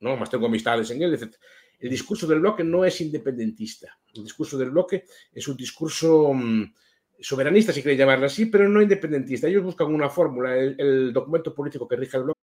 ¿no? 0.00 0.16
Más 0.16 0.30
tengo 0.30 0.46
amistades 0.46 0.90
en 0.90 1.02
él, 1.02 1.14
etc. 1.14 1.34
El 1.78 1.90
discurso 1.90 2.26
del 2.26 2.40
bloque 2.40 2.64
no 2.64 2.84
es 2.84 3.00
independentista, 3.00 3.98
el 4.14 4.24
discurso 4.24 4.56
del 4.56 4.70
bloque 4.70 5.04
es 5.32 5.46
un 5.48 5.56
discurso 5.56 6.32
mm, 6.32 6.72
soberanista, 7.20 7.72
si 7.72 7.82
queréis 7.82 7.98
llamarlo 7.98 8.26
así, 8.26 8.46
pero 8.46 8.68
no 8.68 8.80
independentista. 8.80 9.46
Ellos 9.48 9.62
buscan 9.62 9.88
una 9.92 10.08
fórmula, 10.08 10.56
el, 10.56 10.74
el 10.78 11.12
documento 11.12 11.54
político 11.54 11.86
que 11.86 11.96
rige 11.96 12.16
el 12.16 12.22
bloque. 12.24 12.36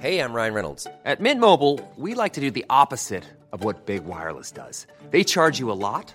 Hey, 0.00 0.18
I'm 0.18 0.34
Ryan 0.34 0.52
Reynolds. 0.52 0.86
At 1.06 1.20
Mint 1.20 1.40
Mobile, 1.40 1.80
we 1.96 2.14
like 2.14 2.34
to 2.34 2.40
do 2.42 2.50
the 2.50 2.66
opposite 2.68 3.24
of 3.52 3.64
what 3.64 3.86
Big 3.86 4.04
Wireless 4.04 4.52
does. 4.52 4.86
They 5.10 5.24
charge 5.24 5.58
you 5.58 5.72
a 5.72 5.72
lot. 5.72 6.14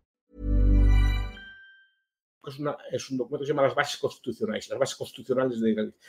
Es, 2.47 2.59
una, 2.59 2.75
es 2.91 3.09
un 3.09 3.17
documento 3.17 3.43
que 3.43 3.47
se 3.47 3.53
llama 3.53 3.67
las 3.67 3.75
bases 3.75 3.99
constitucionales, 3.99 4.69
las 4.69 4.79
bases 4.79 4.95
constitucionales 4.95 5.61
de 5.61 5.73
Galicia. 5.73 5.99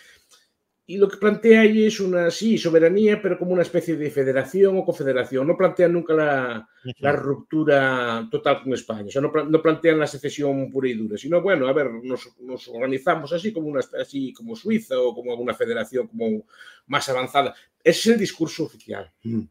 y 0.87 0.97
lo 0.97 1.09
que 1.09 1.19
plantea 1.19 1.61
ahí 1.61 1.85
es 1.85 2.01
una, 2.01 2.31
sí, 2.31 2.57
soberanía, 2.57 3.21
pero 3.21 3.39
como 3.39 3.53
una 3.53 3.63
especie 3.63 3.97
de 3.97 4.11
federación 4.11 4.79
o 4.79 4.85
confederación. 4.85 5.47
No 5.47 5.57
plantean 5.57 5.93
nunca 5.93 6.15
la, 6.15 6.69
la 6.99 7.13
ruptura 7.13 8.29
total 8.31 8.63
con 8.63 8.73
España. 8.73 9.05
O 9.09 9.11
sea, 9.11 9.23
no, 9.23 9.31
no, 9.31 9.63
plantean 9.63 9.99
la 9.99 10.07
secesión 10.07 10.71
pura 10.71 10.89
y 10.89 10.95
dura, 10.95 11.19
sino, 11.19 11.41
bueno, 11.43 11.69
a 11.69 11.73
ver, 11.73 11.91
nos, 12.03 12.29
nos, 12.41 12.67
organizamos 12.69 13.33
así 13.33 13.53
como, 13.53 13.69
una, 13.69 13.81
así 14.01 14.33
como 14.33 14.57
Suiza 14.57 14.99
o 14.99 15.15
como 15.15 15.33
alguna 15.33 15.55
federación 15.55 16.09
como 16.09 16.47
más 16.87 17.09
avanzada. 17.09 17.55
Ese 17.85 18.01
es 18.01 18.07
el 18.15 18.21
discurso 18.21 18.65
oficial. 18.65 19.13
Mm. 19.23 19.43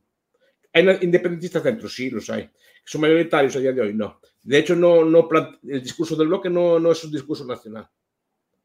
¿Hay 0.73 0.97
independentistas 1.01 1.63
dentro? 1.63 1.89
Sí, 1.89 2.09
los 2.09 2.29
hay. 2.29 2.49
¿Son 2.83 3.01
mayoritarios 3.01 3.55
a 3.55 3.59
día 3.59 3.73
de 3.73 3.81
hoy? 3.81 3.93
No. 3.93 4.19
De 4.43 4.57
hecho, 4.57 4.75
no, 4.75 5.05
no 5.05 5.29
el 5.63 5.81
discurso 5.81 6.15
del 6.15 6.27
bloque 6.27 6.49
no, 6.49 6.79
no 6.79 6.91
es 6.91 7.03
un 7.03 7.11
discurso 7.11 7.45
nacional. 7.45 7.87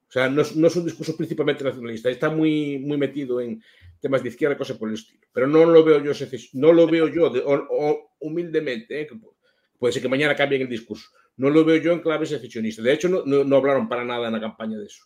O 0.09 0.13
sea, 0.13 0.29
no 0.29 0.43
es, 0.43 0.55
no 0.55 0.69
es, 0.69 0.77
un 0.77 0.85
discurso 0.85 1.17
principalmente 1.17 1.65
nacionalista, 1.65 2.09
está 2.09 2.31
muy, 2.31 2.79
muy 2.79 2.97
metido 2.97 3.41
en 3.41 3.63
temas 4.01 4.23
de 4.23 4.29
izquierda, 4.29 4.57
cosas 4.57 4.79
por 4.79 4.89
el 4.89 4.95
estilo. 4.95 5.27
Pero 5.33 5.49
no 5.49 5.65
lo 5.65 5.83
veo 5.83 6.03
yo, 6.03 6.13
no 6.53 6.73
lo 6.73 6.87
veo 6.87 7.09
yo 7.09 7.29
de, 7.29 7.41
o, 7.41 7.67
o, 7.71 8.15
humildemente, 8.21 9.01
¿eh? 9.01 9.09
puede 9.79 9.93
ser 9.93 10.03
que 10.03 10.09
mañana 10.09 10.37
cambien 10.37 10.63
el 10.63 10.69
discurso. 10.69 11.11
No 11.37 11.51
lo 11.51 11.65
veo 11.65 11.77
yo 11.83 11.93
en 11.93 12.01
clave 12.01 12.25
secesionista. 12.25 12.83
De 12.83 12.93
hecho, 12.93 13.09
no, 13.09 13.25
no, 13.27 13.45
no, 13.45 13.57
hablaron 13.57 13.89
para 13.89 14.05
nada 14.05 14.29
en 14.29 14.33
la 14.33 14.41
campaña 14.41 14.79
de 14.79 14.87
eso. 14.87 15.05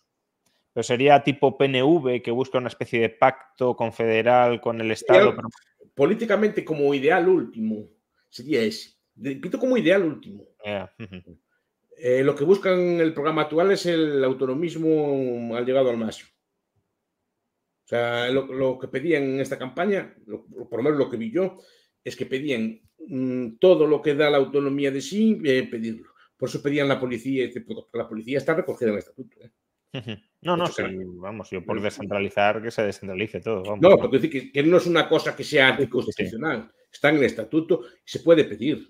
Pero 0.73 0.83
sería 0.83 1.21
tipo 1.23 1.57
PNV, 1.57 2.21
que 2.21 2.31
busca 2.31 2.59
una 2.59 2.69
especie 2.69 3.01
de 3.01 3.09
pacto 3.09 3.75
confederal 3.75 4.61
con 4.61 4.79
el 4.79 4.91
Estado. 4.91 5.35
Pero... 5.35 5.49
Políticamente, 5.93 6.63
como 6.63 6.93
ideal 6.93 7.27
último, 7.27 7.89
sería 8.29 8.61
ese. 8.61 8.91
Repito, 9.17 9.59
como 9.59 9.75
ideal 9.75 10.03
último. 10.03 10.45
Yeah. 10.63 10.91
Eh, 11.97 12.23
lo 12.23 12.35
que 12.35 12.43
buscan 12.43 12.79
en 12.79 12.99
el 12.99 13.13
programa 13.13 13.43
actual 13.43 13.71
es 13.71 13.85
el 13.85 14.23
autonomismo 14.23 15.55
al 15.55 15.65
llegado 15.65 15.89
al 15.89 15.97
máximo. 15.97 16.29
O 17.85 17.87
sea, 17.87 18.29
lo, 18.29 18.45
lo, 18.45 18.79
que 18.79 18.87
pedían 18.87 19.23
en 19.23 19.39
esta 19.39 19.59
campaña, 19.59 20.15
lo, 20.25 20.45
por 20.45 20.77
lo 20.77 20.83
menos 20.83 20.97
lo 20.97 21.09
que 21.09 21.17
vi 21.17 21.31
yo, 21.31 21.59
es 22.03 22.15
que 22.15 22.25
pedían 22.25 22.81
mmm, 23.07 23.57
todo 23.59 23.85
lo 23.85 24.01
que 24.01 24.15
da 24.15 24.29
la 24.29 24.37
autonomía 24.37 24.91
de 24.91 25.01
sí, 25.01 25.39
eh, 25.43 25.67
pedirlo. 25.69 26.11
Por 26.37 26.49
eso 26.49 26.63
pedían 26.63 26.87
la 26.87 26.99
policía, 26.99 27.47
la 27.93 28.07
policía 28.07 28.37
está 28.37 28.55
recogida 28.55 28.89
en 28.89 28.93
el 28.93 28.99
estatuto. 28.99 29.37
¿eh? 29.41 29.51
No, 30.41 30.57
no, 30.57 30.65
sí, 30.67 30.83
vamos, 31.17 31.49
yo 31.51 31.63
por 31.63 31.81
descentralizar 31.81 32.63
que 32.63 32.71
se 32.71 32.81
descentralice 32.81 33.41
todo. 33.41 33.61
Vamos. 33.61 33.79
No, 33.81 33.97
porque 33.97 34.17
decir 34.17 34.31
que, 34.31 34.51
que, 34.51 34.63
no 34.63 34.77
es 34.77 34.87
una 34.87 35.07
cosa 35.07 35.35
que 35.35 35.43
sea 35.43 35.67
anticonstitucional. 35.67 36.71
Sí. 36.71 36.87
Está 36.93 37.09
en 37.09 37.17
el 37.17 37.23
estatuto 37.25 37.81
y 37.83 38.09
se 38.09 38.21
puede 38.21 38.45
pedir. 38.45 38.89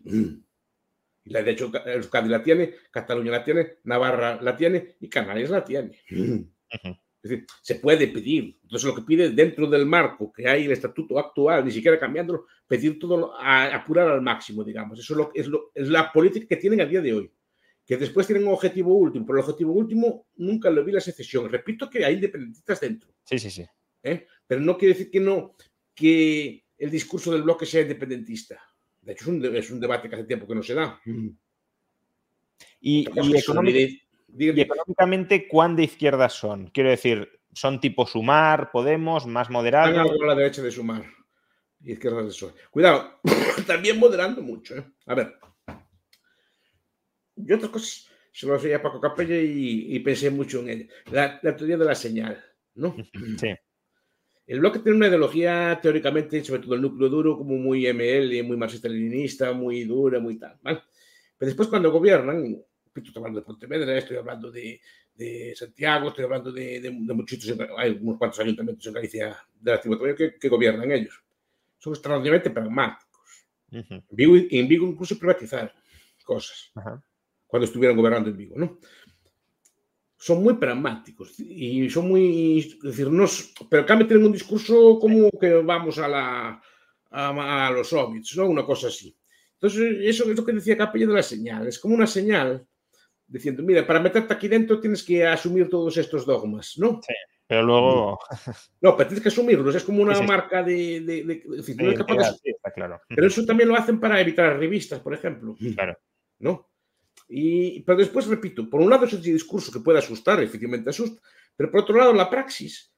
Y 1.24 1.34
de 1.34 1.52
hecho, 1.52 1.72
Euskadi 1.86 2.30
la 2.30 2.42
tiene, 2.42 2.74
Cataluña 2.90 3.32
la 3.32 3.44
tiene, 3.44 3.78
Navarra 3.84 4.42
la 4.42 4.56
tiene 4.56 4.96
y 5.00 5.10
Canarias 5.10 5.50
la 5.50 5.64
tiene. 5.64 5.92
Uh 6.12 6.16
-huh. 6.16 7.00
Es 7.24 7.30
decir, 7.30 7.46
se 7.62 7.76
puede 7.76 8.08
pedir. 8.08 8.58
Entonces, 8.64 8.88
lo 8.88 8.96
que 8.96 9.04
pide 9.04 9.30
dentro 9.30 9.68
del 9.68 9.86
marco 9.86 10.32
que 10.32 10.48
hay 10.48 10.66
el 10.66 10.72
estatuto 10.72 11.20
actual, 11.20 11.64
ni 11.64 11.72
siquiera 11.72 12.00
cambiándolo, 12.00 12.48
pedir 12.68 12.98
todo, 12.98 13.36
a, 13.36 13.66
apurar 13.76 14.10
al 14.10 14.22
máximo, 14.22 14.64
digamos. 14.64 15.00
Eso 15.00 15.14
es, 15.14 15.18
lo, 15.18 15.32
es, 15.36 15.48
lo, 15.48 15.72
es 15.76 15.88
la 15.88 16.12
política 16.12 16.48
que 16.48 16.56
tienen 16.56 16.82
a 16.82 16.86
día 16.86 17.02
de 17.02 17.14
hoy. 17.14 17.32
Que 17.86 17.98
después 17.98 18.26
tienen 18.26 18.48
un 18.48 18.54
objetivo 18.54 18.96
último, 18.96 19.26
pero 19.26 19.38
el 19.38 19.44
objetivo 19.44 19.74
último 19.74 20.28
nunca 20.38 20.72
lo 20.72 20.84
vi 20.84 20.94
la 20.94 21.02
secesión. 21.02 21.48
Repito 21.50 21.90
que 21.90 22.04
hay 22.04 22.16
independentistas 22.16 22.80
dentro. 22.80 23.14
Sí, 23.24 23.38
sí, 23.38 23.52
sí. 23.52 23.66
¿Eh? 24.02 24.26
Pero 24.48 24.62
no 24.62 24.78
quiere 24.78 24.96
decir 24.96 25.12
que 25.12 25.20
no, 25.20 25.56
que 25.94 26.66
el 26.78 26.90
discurso 26.90 27.32
del 27.32 27.44
bloque 27.44 27.68
sea 27.68 27.82
independentista. 27.82 28.60
De 29.02 29.14
hecho, 29.14 29.24
es 29.24 29.28
un, 29.28 29.56
es 29.56 29.72
un, 29.72 29.80
debate 29.80 30.08
que 30.10 30.16
hace 30.16 30.26
tiempo 30.26 30.48
que 30.48 30.56
no 30.56 30.64
se 30.64 30.74
da. 30.74 31.00
Y, 32.80 33.08
y, 33.14 33.38
económic, 33.38 33.76
y, 34.38 34.62
económicamente, 34.62 35.48
¿cuán 35.48 35.76
de 35.76 35.84
izquierdas 35.84 36.34
son? 36.34 36.68
Quiero 36.68 36.90
decir, 36.90 37.28
¿son 37.54 37.80
tipo 37.80 38.06
Sumar, 38.06 38.72
Podemos, 38.72 39.26
más 39.26 39.50
moderados? 39.50 39.98
Algo 39.98 40.24
a 40.24 40.28
la 40.28 40.36
derecha 40.36 40.62
de 40.62 40.72
Sumar. 40.72 41.04
Izquierdas 41.84 42.26
de 42.26 42.30
PSOE. 42.30 42.54
Cuidado, 42.70 43.20
también 43.68 43.98
moderando 43.98 44.44
mucho. 44.44 44.78
¿eh? 44.78 44.86
A 45.08 45.16
ver. 45.16 45.36
Yo 47.36 47.56
otras 47.56 47.72
cosas 47.72 48.08
se 48.32 48.46
lo 48.46 48.56
hacía 48.56 48.78
a 48.78 48.82
Paco 48.82 49.02
Capella 49.02 49.36
y, 49.36 49.96
y, 49.96 50.00
pensé 50.00 50.30
mucho 50.30 50.60
en 50.60 50.70
ella. 50.70 50.86
La, 51.12 51.40
la 51.42 51.56
teoría 51.56 51.78
de 51.78 51.86
la 51.86 51.96
señal, 51.96 52.44
¿no? 52.76 52.96
Sí. 53.40 53.50
El 54.52 54.60
bloque 54.60 54.80
tiene 54.80 54.98
una 54.98 55.08
ideología 55.08 55.80
teóricamente, 55.82 56.44
sobre 56.44 56.62
todo 56.62 56.76
el 56.76 56.82
núcleo 56.82 57.08
duro, 57.08 57.38
como 57.38 57.56
muy 57.56 57.88
ML, 57.88 58.44
muy 58.44 58.58
marxista-leninista, 58.58 59.54
muy 59.54 59.86
dura, 59.86 60.20
muy 60.20 60.38
tal. 60.38 60.60
¿vale? 60.62 60.82
Pero 61.38 61.48
después 61.48 61.70
cuando 61.70 61.90
gobiernan, 61.90 62.62
estoy 62.94 63.14
hablando 63.16 63.40
de 63.40 63.46
Pontevedra, 63.46 63.98
estoy 63.98 64.18
hablando 64.18 64.52
de, 64.52 64.82
de 65.14 65.54
Santiago, 65.56 66.10
estoy 66.10 66.26
hablando 66.26 66.52
de, 66.52 66.82
de, 66.82 66.90
de 66.92 67.14
muchos, 67.14 67.40
hay 67.78 67.92
unos 68.02 68.18
cuantos 68.18 68.42
ayuntamientos 68.42 68.86
en 68.86 68.94
Galicia 68.94 69.38
de 69.58 69.72
la 69.72 69.80
Tributaria 69.80 70.16
que, 70.16 70.38
que, 70.38 70.50
gobiernan 70.50 70.92
ellos. 70.92 71.24
Son 71.78 71.94
extraordinariamente 71.94 72.50
pragmáticos. 72.50 73.48
Uh 73.72 73.78
-huh. 73.78 74.04
en, 74.10 74.16
Vigo, 74.18 74.36
en 74.36 74.68
Vigo 74.68 74.86
incluso 74.86 75.18
privatizaron 75.18 75.72
cosas 76.26 76.74
uh 76.76 76.82
-huh. 76.82 77.04
cuando 77.48 77.68
estuvieron 77.68 77.96
gobernando 77.96 78.30
en 78.30 78.36
Vigo, 78.36 78.56
¿no? 78.58 78.80
Son 80.22 80.44
muy 80.44 80.54
pragmáticos 80.54 81.34
y 81.40 81.90
son 81.90 82.08
muy, 82.10 82.60
es 82.60 82.80
decir, 82.80 83.10
no, 83.10 83.26
pero 83.68 83.88
cambio 83.88 84.06
tienen 84.06 84.28
un 84.28 84.32
discurso 84.32 85.00
como 85.00 85.32
que 85.32 85.52
vamos 85.56 85.98
a, 85.98 86.08
la, 86.08 86.62
a, 87.10 87.68
a 87.68 87.72
los 87.72 87.90
soviets, 87.90 88.38
¿no? 88.38 88.48
Una 88.48 88.64
cosa 88.64 88.90
así. 88.90 89.18
Entonces, 89.54 89.98
eso 90.02 90.30
es 90.30 90.38
lo 90.38 90.46
que 90.46 90.54
decía 90.54 90.78
Capella 90.78 91.08
de 91.08 91.14
la 91.14 91.24
señal, 91.24 91.68
es 91.68 91.80
como 91.80 91.96
una 91.96 92.06
señal 92.06 92.68
diciendo, 93.26 93.64
mira, 93.64 93.88
para 93.88 94.00
meterte 94.00 94.36
aquí 94.36 94.48
dentro 94.48 94.80
tienes 94.80 95.02
que 95.02 95.26
asumir 95.26 95.68
todos 95.70 95.98
estos 95.98 96.24
dogmas, 96.24 96.78
¿no? 96.78 97.02
Sí, 97.02 97.14
pero 97.48 97.64
luego... 97.64 98.20
No, 98.82 98.96
pero 98.96 99.08
tienes 99.08 99.24
que 99.24 99.30
asumirlos, 99.30 99.74
es 99.74 99.84
como 99.84 100.04
una 100.04 100.14
sí, 100.14 100.22
sí. 100.22 100.28
marca 100.28 100.62
de... 100.62 101.02
de, 101.02 101.24
de, 101.24 101.24
de, 101.24 101.56
de... 101.56 101.64
sí, 101.64 101.76
claro. 102.76 103.02
Pero 103.08 103.26
eso 103.26 103.44
también 103.44 103.70
lo 103.70 103.76
hacen 103.76 104.00
para 104.00 104.22
evitar 104.22 104.56
revistas, 104.60 105.00
por 105.00 105.16
ejemplo. 105.16 105.56
Claro. 105.74 105.98
¿No? 106.38 106.71
Y, 107.34 107.80
pero 107.84 107.98
después, 107.98 108.28
repito, 108.28 108.70
por 108.70 108.82
un 108.82 108.90
lado 108.90 109.06
es 109.06 109.14
ese 109.14 109.32
discurso 109.32 109.72
que 109.72 109.80
puede 109.80 110.00
asustar, 110.00 110.44
efectivamente 110.44 110.90
asusta, 110.90 111.22
pero 111.56 111.72
por 111.72 111.82
otro 111.82 111.98
lado 111.98 112.12
la 112.12 112.30
praxis, 112.30 112.92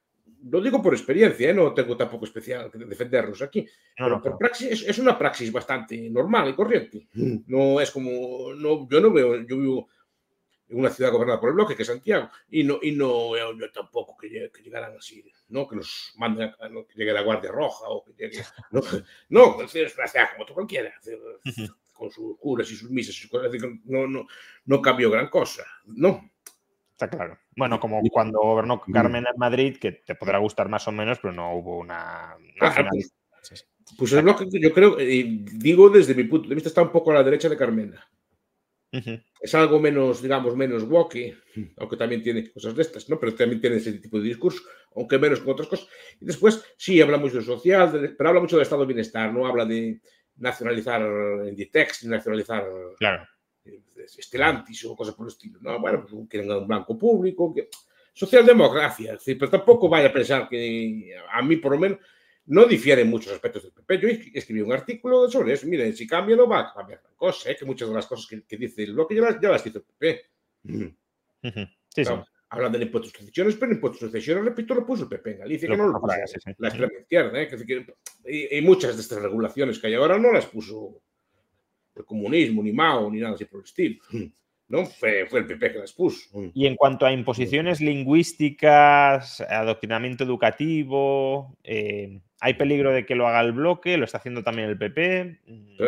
lo 0.50 0.60
digo 0.60 0.82
por 0.82 0.96
experiencia, 0.96 1.52
¿eh? 1.52 1.54
no 1.54 1.72
tengo 1.72 1.96
tampoco 1.96 2.26
especial 2.26 2.72
que 2.72 2.80
defenderlos 2.80 3.44
aquí, 3.44 3.62
no, 3.62 3.68
pero 3.96 4.10
no, 4.10 4.22
por 4.24 4.32
no. 4.32 4.38
praxis 4.40 4.72
es, 4.72 4.90
es, 4.90 4.98
una 4.98 5.20
praxis 5.20 5.52
bastante 5.52 6.10
normal 6.10 6.50
y 6.50 6.56
corriente. 6.56 7.08
No 7.14 7.80
es 7.80 7.92
como, 7.92 8.56
no, 8.56 8.90
yo 8.90 9.00
no 9.00 9.12
veo, 9.12 9.36
yo 9.44 9.58
vivo 9.60 9.90
en 10.68 10.80
una 10.80 10.90
ciudad 10.90 11.12
gobernada 11.12 11.40
por 11.40 11.50
el 11.50 11.56
bloque, 11.56 11.76
que 11.76 11.84
es 11.84 11.88
Santiago, 11.88 12.32
y 12.50 12.64
no, 12.64 12.80
y 12.82 12.92
no 12.92 13.32
veo 13.32 13.56
yo 13.56 13.72
tampoco 13.72 14.18
que, 14.18 14.50
que 14.52 14.64
llegaran 14.64 14.98
así, 14.98 15.24
¿no? 15.50 15.68
que 15.68 15.76
nos 15.76 16.12
manden, 16.18 16.52
a, 16.60 16.70
no, 16.70 16.88
que 16.88 16.96
llegue 16.96 17.14
la 17.14 17.22
Guardia 17.22 17.52
Roja 17.52 17.86
o 17.88 18.04
que 18.04 18.14
llegue, 18.14 18.44
no, 18.72 18.82
no 19.30 19.62
es 19.62 19.96
una 19.96 20.08
ciudad 20.08 20.30
como 20.34 20.46
tú 20.46 20.56
cualquiera. 20.56 20.90
Es 21.00 21.06
decir, 21.06 21.70
con 21.94 22.12
sus 22.12 22.38
curas 22.40 22.70
y 22.72 22.76
sus 22.76 22.90
misas 22.90 23.16
y 23.16 23.20
sus 23.20 23.30
cosas, 23.30 23.52
no, 23.86 24.08
no, 24.08 24.28
no 24.66 24.82
cambió 24.82 25.10
gran 25.10 25.30
cosa, 25.30 25.64
¿no? 25.86 26.30
Está 26.92 27.10
claro. 27.10 27.38
Bueno, 27.56 27.80
como 27.80 28.02
cuando 28.12 28.40
gobernó 28.40 28.82
Carmen 28.82 29.26
en 29.28 29.38
Madrid, 29.40 29.78
que 29.78 29.92
te 29.92 30.16
podrá 30.16 30.38
gustar 30.40 30.70
más 30.70 30.88
o 30.88 30.92
menos, 30.92 31.20
pero 31.20 31.34
no 31.34 31.56
hubo 31.56 31.78
una... 31.78 32.36
una 32.38 32.70
ah, 32.70 32.88
pues, 32.90 33.68
pues 33.98 34.14
el 34.14 34.24
bloque, 34.24 34.46
yo 34.52 34.74
creo, 34.74 35.00
y 35.00 35.44
digo 35.54 35.90
desde 35.90 36.16
mi 36.16 36.24
punto 36.26 36.50
de 36.50 36.56
vista, 36.56 36.70
está 36.70 36.82
un 36.82 36.92
poco 36.92 37.12
a 37.12 37.16
la 37.16 37.24
derecha 37.24 37.50
de 37.50 37.58
Carmena. 37.58 38.08
Uh 38.92 38.98
-huh. 38.98 39.24
Es 39.42 39.56
algo 39.56 39.80
menos, 39.80 40.22
digamos, 40.22 40.56
menos 40.56 40.84
woke, 40.84 41.36
aunque 41.78 41.98
también 41.98 42.22
tiene 42.22 42.52
cosas 42.52 42.76
de 42.76 42.84
estas, 42.84 43.10
¿no? 43.10 43.20
Pero 43.20 43.34
también 43.34 43.60
tiene 43.60 43.78
ese 43.78 43.94
tipo 43.94 44.20
de 44.20 44.28
discurso, 44.28 44.62
aunque 44.96 45.18
menos 45.18 45.40
con 45.40 45.54
otras 45.54 45.68
cosas. 45.68 45.88
Y 46.22 46.26
después, 46.26 46.64
sí, 46.78 47.02
habla 47.02 47.18
mucho 47.18 47.38
de 47.38 47.44
social, 47.44 47.92
de, 47.92 48.10
pero 48.10 48.30
habla 48.30 48.42
mucho 48.42 48.58
de 48.58 48.64
estado 48.64 48.82
de 48.82 48.88
bienestar, 48.88 49.34
no 49.34 49.48
habla 49.48 49.66
de, 49.66 50.00
nacionalizar 50.38 51.02
Inditex, 51.48 52.06
nacionalizar 52.06 52.66
claro. 52.98 53.28
Estelantis 54.18 54.86
o 54.86 54.96
cosas 54.96 55.16
por 55.16 55.26
el 55.28 55.32
estilo. 55.32 55.60
¿no? 55.62 55.80
Bueno, 55.80 56.06
pues 56.06 56.14
quieren 56.30 56.52
un 56.52 56.68
banco 56.68 56.98
público. 56.98 57.54
Que... 57.54 57.70
Socialdemocracia, 58.14 59.18
pero 59.26 59.50
tampoco 59.50 59.90
vaya 59.90 60.10
a 60.10 60.14
pensar 60.14 60.48
que 60.48 61.16
a 61.32 61.42
mí, 61.42 61.58
por 61.58 61.72
lo 61.72 61.80
menos, 61.80 61.98
no 62.46 62.66
difieren 62.66 63.10
muchos 63.10 63.34
aspectos 63.34 63.64
del 63.64 63.72
PP. 63.72 64.00
Yo 64.00 64.08
escribí 64.34 64.62
un 64.62 64.74
artículo 64.74 65.30
sobre 65.30 65.54
eso. 65.54 65.66
Miren, 65.66 65.96
si 65.96 66.06
cambia, 66.06 66.36
no 66.36 66.48
va 66.48 66.60
a 66.60 66.74
cambiar 66.74 67.02
la 67.04 67.16
cosa. 67.16 67.50
¿eh? 67.50 67.56
Que 67.58 67.66
muchas 67.66 67.88
de 67.88 67.96
las 67.96 68.06
cosas 68.06 68.28
que, 68.28 68.44
que 68.44 68.58
dice 68.58 68.84
el 68.84 68.94
bloque 68.94 69.16
ya 69.16 69.22
las, 69.22 69.42
ya 69.42 69.50
las 69.50 69.66
hizo 69.66 69.80
el 69.80 69.86
PP. 69.86 70.26
Uh 70.66 70.72
-huh. 70.72 71.76
Sí, 71.90 72.04
claro. 72.04 72.26
sí 72.26 72.33
hablan 72.54 72.72
del 72.72 72.84
impuesto 72.84 73.10
de 73.10 73.18
sucesiones, 73.18 73.56
pero 73.56 73.72
el 73.72 73.78
impuesto 73.78 74.06
de 74.06 74.12
sucesiones, 74.12 74.46
repito, 74.46 74.76
lo 74.76 74.86
puso 74.86 75.04
el 75.04 75.10
PP 75.10 75.32
en 75.32 75.40
Galicia, 75.40 75.70
que 75.70 75.78
no 75.78 75.88
lo 75.88 76.00
puso 76.00 76.14
sí, 76.28 76.40
sí. 76.40 76.52
la 76.58 76.68
extrema 76.68 76.94
izquierda. 77.00 77.42
¿eh? 77.42 77.48
Que, 77.48 77.86
y, 78.26 78.58
y, 78.58 78.62
muchas 78.62 78.96
de 78.96 79.02
estas 79.02 79.22
regulaciones 79.22 79.80
que 79.80 79.88
hay 79.88 79.96
ahora 79.96 80.20
no 80.20 80.32
las 80.32 80.46
puso 80.46 81.02
el 81.96 82.06
comunismo, 82.06 82.62
ni 82.62 82.72
Mao, 82.72 83.12
ni 83.12 83.20
nada 83.20 83.34
así 83.34 83.46
por 83.46 83.62
el 83.62 83.66
estilo. 83.66 84.02
¿no? 84.68 84.86
Fue, 84.86 85.26
fue, 85.28 85.40
el 85.40 85.48
PP 85.48 85.74
que 85.74 85.80
las 85.80 85.94
puso. 85.94 86.30
Y 86.54 86.66
en 86.66 86.76
cuanto 86.76 87.06
a 87.06 87.12
imposiciones 87.12 87.82
lingüísticas, 87.82 89.42
adoctrinamiento 89.42 90.24
educativo, 90.24 91.58
eh, 91.64 92.22
¿hay 92.40 92.54
peligro 92.56 92.92
de 92.92 93.06
que 93.06 93.16
lo 93.16 93.28
haga 93.28 93.42
el 93.42 93.52
bloque? 93.52 93.98
¿Lo 93.98 94.06
está 94.06 94.20
haciendo 94.20 94.44
también 94.44 94.70
el 94.70 94.78
PP? 94.78 95.42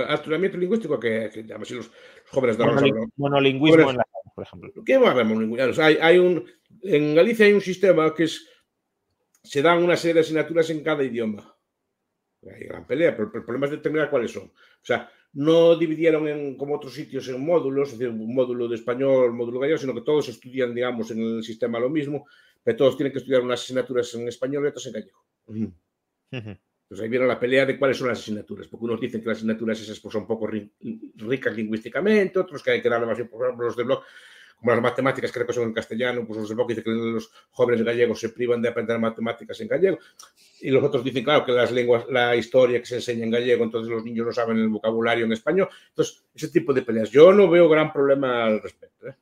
Adoctrinamiento 0.07 0.57
lingüístico, 0.57 0.99
que, 0.99 1.30
que 1.34 1.43
llaman 1.43 1.63
así 1.63 1.74
los, 1.74 1.88
los 1.88 2.30
jóvenes 2.30 2.57
de 2.57 2.66
Monoling 2.66 3.11
Monolingüismo 3.16 3.84
jóvenes, 3.84 3.91
en 3.91 3.97
la 3.97 4.05
por 4.36 4.43
ejemplo. 4.43 4.71
¿Qué 4.86 4.97
va 4.97 5.07
a 5.07 5.11
haber 5.11 5.25
monolingüismo? 5.25 5.83
Hay, 5.83 5.97
hay 6.01 6.19
un, 6.19 6.45
en 6.83 7.15
Galicia 7.15 7.45
hay 7.45 7.53
un 7.53 7.61
sistema 7.61 8.13
que 8.13 8.25
es 8.25 8.47
se 9.45 9.61
dan 9.61 9.83
una 9.83 9.95
serie 9.95 10.15
de 10.15 10.19
asignaturas 10.21 10.69
en 10.69 10.83
cada 10.83 11.03
idioma. 11.03 11.55
Hay 12.51 12.65
gran 12.65 12.86
pelea, 12.86 13.15
pero 13.15 13.31
el 13.33 13.43
problema 13.43 13.65
es 13.67 13.71
determinar 13.71 14.09
cuáles 14.09 14.31
son. 14.31 14.43
O 14.43 14.86
sea, 14.86 15.09
no 15.33 15.75
dividieron 15.75 16.27
en, 16.27 16.57
como 16.57 16.75
otros 16.75 16.93
sitios 16.93 17.27
en 17.27 17.43
módulos, 17.43 17.91
es 17.91 17.99
decir, 17.99 18.13
un 18.13 18.33
módulo 18.33 18.67
de 18.67 18.75
español, 18.75 19.31
un 19.31 19.38
módulo 19.38 19.59
gallego, 19.59 19.77
sino 19.77 19.93
que 19.93 20.01
todos 20.01 20.29
estudian, 20.29 20.73
digamos, 20.73 21.11
en 21.11 21.21
el 21.21 21.43
sistema 21.43 21.79
lo 21.79 21.89
mismo, 21.89 22.27
pero 22.63 22.77
todos 22.77 22.97
tienen 22.97 23.13
que 23.13 23.19
estudiar 23.19 23.41
unas 23.41 23.61
asignaturas 23.61 24.13
en 24.15 24.27
español 24.27 24.65
y 24.65 24.67
otras 24.67 24.86
en 24.88 24.93
gallego. 24.93 25.25
Pues 26.88 27.01
ahí 27.01 27.09
viene 27.09 27.25
la 27.25 27.39
pelea 27.39 27.65
de 27.65 27.79
cuáles 27.79 27.97
son 27.97 28.09
las 28.09 28.19
asignaturas, 28.19 28.67
porque 28.67 28.86
unos 28.86 29.01
dicen 29.01 29.21
que 29.21 29.27
las 29.27 29.38
asignaturas 29.38 29.79
esas 29.81 29.99
pues, 29.99 30.13
son 30.13 30.27
poco 30.27 30.47
ricas 30.47 31.55
lingüísticamente, 31.55 32.39
otros 32.39 32.61
que 32.61 32.71
hay 32.71 32.81
que 32.81 32.89
darle 32.89 33.07
más 33.07 33.17
ejemplo, 33.17 33.53
los 33.57 33.75
de 33.75 33.83
blog, 33.83 34.03
como 34.57 34.71
las 34.71 34.81
matemáticas 34.81 35.31
creo 35.31 35.47
que 35.47 35.53
son 35.53 35.63
en 35.63 35.73
castellano, 35.73 36.25
pues 36.27 36.39
los 36.39 36.49
de 36.49 36.55
blog 36.55 36.67
dicen 36.67 36.83
que 36.83 36.91
los 36.91 37.31
jóvenes 37.49 37.83
gallegos 37.83 38.19
se 38.19 38.29
privan 38.29 38.61
de 38.61 38.69
aprender 38.69 38.99
matemáticas 38.99 39.59
en 39.61 39.67
gallego, 39.67 39.97
y 40.61 40.69
los 40.69 40.83
otros 40.83 41.03
dicen, 41.03 41.23
claro, 41.23 41.43
que 41.43 41.51
las 41.53 41.71
lenguas, 41.71 42.05
la 42.09 42.36
historia 42.36 42.79
que 42.79 42.86
se 42.86 42.95
enseña 42.95 43.25
en 43.25 43.31
gallego, 43.31 43.63
entonces 43.63 43.91
los 43.91 44.03
niños 44.03 44.27
no 44.27 44.31
saben 44.31 44.57
el 44.57 44.69
vocabulario 44.69 45.25
en 45.25 45.31
español, 45.31 45.69
entonces 45.89 46.23
ese 46.36 46.49
tipo 46.49 46.71
de 46.71 46.83
peleas. 46.83 47.09
Yo 47.09 47.33
no 47.33 47.49
veo 47.49 47.67
gran 47.67 47.91
problema 47.91 48.45
al 48.45 48.61
respecto. 48.61 49.07
¿eh? 49.07 49.15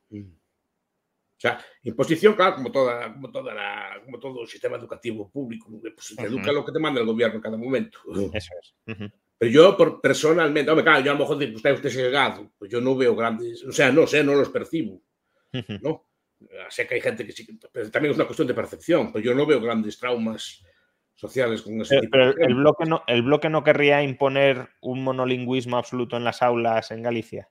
O 1.44 1.46
sea, 1.46 1.58
imposición, 1.82 2.34
claro, 2.34 2.56
como, 2.56 2.72
toda, 2.72 3.12
como, 3.12 3.30
toda 3.30 3.52
la, 3.52 4.00
como 4.02 4.18
todo 4.18 4.40
el 4.40 4.48
sistema 4.48 4.78
educativo 4.78 5.30
público, 5.30 5.68
pues 5.94 6.14
te 6.16 6.22
educa 6.22 6.50
lo 6.50 6.64
que 6.64 6.72
te 6.72 6.78
manda 6.78 7.02
el 7.02 7.06
gobierno 7.06 7.36
en 7.36 7.42
cada 7.42 7.58
momento. 7.58 7.98
Eso 8.32 8.52
es. 8.58 8.74
Pero 9.36 9.52
yo 9.52 9.76
por, 9.76 10.00
personalmente, 10.00 10.70
hombre, 10.70 10.84
claro, 10.84 11.04
yo 11.04 11.10
a 11.10 11.14
lo 11.14 11.20
mejor 11.20 11.36
usted, 11.36 11.74
usted 11.74 11.86
es 11.86 11.96
llegado, 11.96 12.50
pues 12.56 12.70
yo 12.70 12.80
no 12.80 12.96
veo 12.96 13.14
grandes, 13.14 13.62
o 13.62 13.72
sea, 13.72 13.92
no 13.92 14.06
sé, 14.06 14.24
no 14.24 14.34
los 14.34 14.48
percibo, 14.48 15.02
¿no? 15.82 16.08
Sé 16.70 16.86
que 16.86 16.94
hay 16.94 17.00
gente 17.02 17.26
que 17.26 17.32
sí, 17.32 17.46
pero 17.70 17.90
también 17.90 18.12
es 18.12 18.16
una 18.16 18.26
cuestión 18.26 18.48
de 18.48 18.54
percepción, 18.54 19.12
pero 19.12 19.22
yo 19.22 19.34
no 19.34 19.44
veo 19.44 19.60
grandes 19.60 19.98
traumas 19.98 20.64
sociales 21.14 21.60
con 21.60 21.78
ese 21.80 21.96
Pero, 21.96 22.00
tipo 22.00 22.10
pero 22.12 22.32
de 22.32 22.44
el, 22.44 22.54
bloque 22.54 22.84
no, 22.86 23.02
el 23.06 23.22
bloque 23.22 23.50
no 23.50 23.64
querría 23.64 24.02
imponer 24.02 24.70
un 24.80 25.04
monolingüismo 25.04 25.76
absoluto 25.76 26.16
en 26.16 26.24
las 26.24 26.40
aulas 26.40 26.90
en 26.90 27.02
Galicia. 27.02 27.50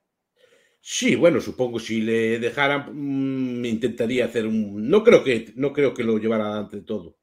Sí, 0.86 1.16
bueno, 1.16 1.40
supongo 1.40 1.80
si 1.80 2.02
le 2.02 2.38
dejaran, 2.38 2.90
mm, 2.92 3.64
intentaría 3.64 4.26
hacer 4.26 4.46
un. 4.46 4.86
No 4.86 5.02
creo 5.02 5.24
que, 5.24 5.50
no 5.56 5.72
creo 5.72 5.94
que 5.94 6.04
lo 6.04 6.18
llevara 6.18 6.44
adelante 6.44 6.76
de 6.76 6.82
todo. 6.82 7.16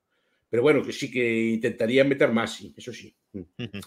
Pero 0.50 0.64
bueno, 0.64 0.82
que 0.84 0.92
sí 0.92 1.12
que 1.12 1.42
intentaría 1.52 2.04
meter 2.04 2.32
más, 2.32 2.56
sí, 2.56 2.74
eso 2.76 2.92
sí. 2.92 3.16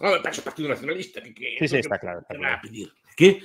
Ah, 0.00 0.18
para 0.22 0.30
ese 0.30 0.42
Partido 0.42 0.68
Nacionalista, 0.68 1.20
que, 1.20 1.34
que- 1.34 1.56
Sí, 1.58 1.66
sí, 1.66 1.74
que- 1.74 1.80
está 1.80 1.98
claro, 1.98 2.20
está 2.20 2.60
pedir. 2.62 2.92
¿Qué? 3.16 3.42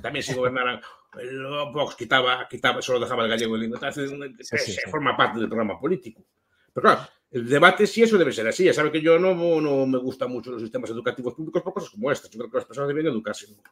También 0.00 0.22
si 0.22 0.34
gobernaran. 0.34 0.80
el 1.20 1.42
Vox 1.72 1.96
quitaba, 1.96 2.46
quitaba, 2.48 2.80
solo 2.80 3.00
dejaba 3.00 3.24
el 3.24 3.30
gallego 3.30 3.56
y 3.56 3.64
el. 3.64 3.74
Entonces, 3.74 4.08
Sí, 4.40 4.58
sí, 4.58 4.72
se 4.72 4.88
forma 4.88 5.16
parte 5.16 5.40
del 5.40 5.48
programa 5.48 5.80
político. 5.80 6.24
Pero 6.72 6.82
claro, 6.82 7.08
el 7.32 7.48
debate 7.48 7.88
sí 7.88 8.04
eso 8.04 8.16
debe 8.16 8.30
ser 8.32 8.46
así. 8.46 8.62
Ya 8.64 8.72
sabe 8.72 8.92
que 8.92 9.00
yo 9.00 9.18
no, 9.18 9.34
no 9.60 9.84
me 9.84 9.98
gustan 9.98 10.30
mucho 10.30 10.52
los 10.52 10.62
sistemas 10.62 10.90
educativos 10.90 11.34
públicos 11.34 11.60
por 11.60 11.74
cosas 11.74 11.90
como 11.90 12.12
estas. 12.12 12.30
Yo 12.30 12.38
creo 12.38 12.50
que 12.52 12.56
las 12.58 12.66
personas 12.66 12.86
deben 12.86 13.06
educarse. 13.08 13.48
¿no? 13.50 13.62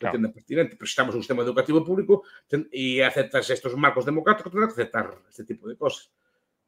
Entienda 0.00 0.32
pertinente, 0.32 0.76
pero 0.76 0.86
si 0.86 0.92
estamos 0.92 1.14
en 1.14 1.18
un 1.18 1.22
sistema 1.22 1.42
educativo 1.42 1.84
público 1.84 2.22
y 2.70 3.00
aceptas 3.00 3.50
estos 3.50 3.76
marcos 3.76 4.04
democráticos, 4.04 4.52
tendrás 4.52 4.74
que 4.74 4.82
aceptar 4.82 5.22
este 5.28 5.44
tipo 5.44 5.68
de 5.68 5.76
cosas. 5.76 6.12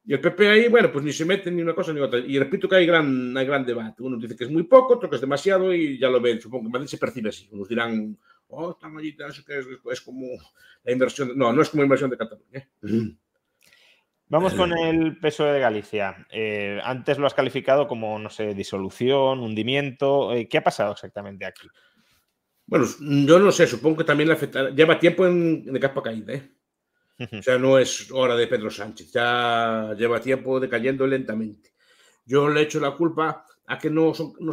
Y 0.04 0.14
el 0.14 0.20
PP 0.20 0.48
ahí, 0.48 0.68
bueno, 0.68 0.90
pues 0.90 1.04
ni 1.04 1.12
se 1.12 1.24
mete 1.24 1.50
ni 1.50 1.62
una 1.62 1.74
cosa 1.74 1.92
ni 1.92 2.00
otra. 2.00 2.18
Y 2.18 2.38
repito 2.38 2.68
que 2.68 2.76
hay 2.76 2.86
gran, 2.86 3.36
hay 3.36 3.46
gran 3.46 3.64
debate. 3.64 4.02
Uno 4.02 4.16
dice 4.16 4.34
que 4.34 4.44
es 4.44 4.50
muy 4.50 4.62
poco, 4.64 4.94
otro 4.94 5.10
que 5.10 5.16
es 5.16 5.20
demasiado 5.20 5.72
y 5.74 5.98
ya 5.98 6.08
lo 6.08 6.20
ven. 6.20 6.40
Supongo 6.40 6.64
que 6.64 6.70
Madrid 6.70 6.88
se 6.88 6.98
percibe 6.98 7.28
así. 7.28 7.48
Unos 7.52 7.68
dirán, 7.68 8.18
oh, 8.48 8.70
están 8.70 8.96
allí, 8.96 9.16
sé 9.30 9.44
qué, 9.46 9.58
es, 9.58 9.66
es 9.92 10.00
como 10.00 10.26
la 10.84 10.92
inversión. 10.92 11.32
No, 11.36 11.52
no 11.52 11.62
es 11.62 11.68
como 11.68 11.82
inversión 11.82 12.10
de 12.10 12.16
Cataluña. 12.16 12.68
¿eh? 12.82 13.14
Vamos 14.28 14.54
con 14.54 14.72
el 14.72 15.18
PSOE 15.18 15.54
de 15.54 15.60
Galicia. 15.60 16.26
Eh, 16.30 16.80
antes 16.84 17.18
lo 17.18 17.26
has 17.26 17.34
calificado 17.34 17.88
como, 17.88 18.16
no 18.18 18.30
sé, 18.30 18.54
disolución, 18.54 19.40
hundimiento. 19.40 20.32
Eh, 20.32 20.48
¿Qué 20.48 20.58
ha 20.58 20.62
pasado 20.62 20.92
exactamente 20.92 21.44
aquí? 21.44 21.66
Bueno, 22.70 22.86
yo 23.26 23.38
no 23.40 23.50
sé, 23.50 23.66
supongo 23.66 23.98
que 23.98 24.04
también 24.04 24.28
le 24.28 24.34
afectará. 24.34 24.70
Lleva 24.70 24.98
tiempo 24.98 25.26
en, 25.26 25.64
de 25.64 25.80
capa 25.80 26.02
caída, 26.02 26.32
¿eh? 26.34 26.54
O 27.40 27.42
sea, 27.42 27.58
no 27.58 27.78
es 27.78 28.10
hora 28.12 28.34
de 28.36 28.46
Pedro 28.46 28.70
Sánchez, 28.70 29.12
ya 29.12 29.92
lleva 29.98 30.20
tiempo 30.20 30.58
decayendo 30.60 31.06
lentamente. 31.06 31.74
Yo 32.24 32.48
le 32.48 32.62
echo 32.62 32.80
la 32.80 32.92
culpa 32.96 33.44
a 33.66 33.76
que 33.78 33.90
no 33.90 34.14
son, 34.14 34.32
no, 34.38 34.52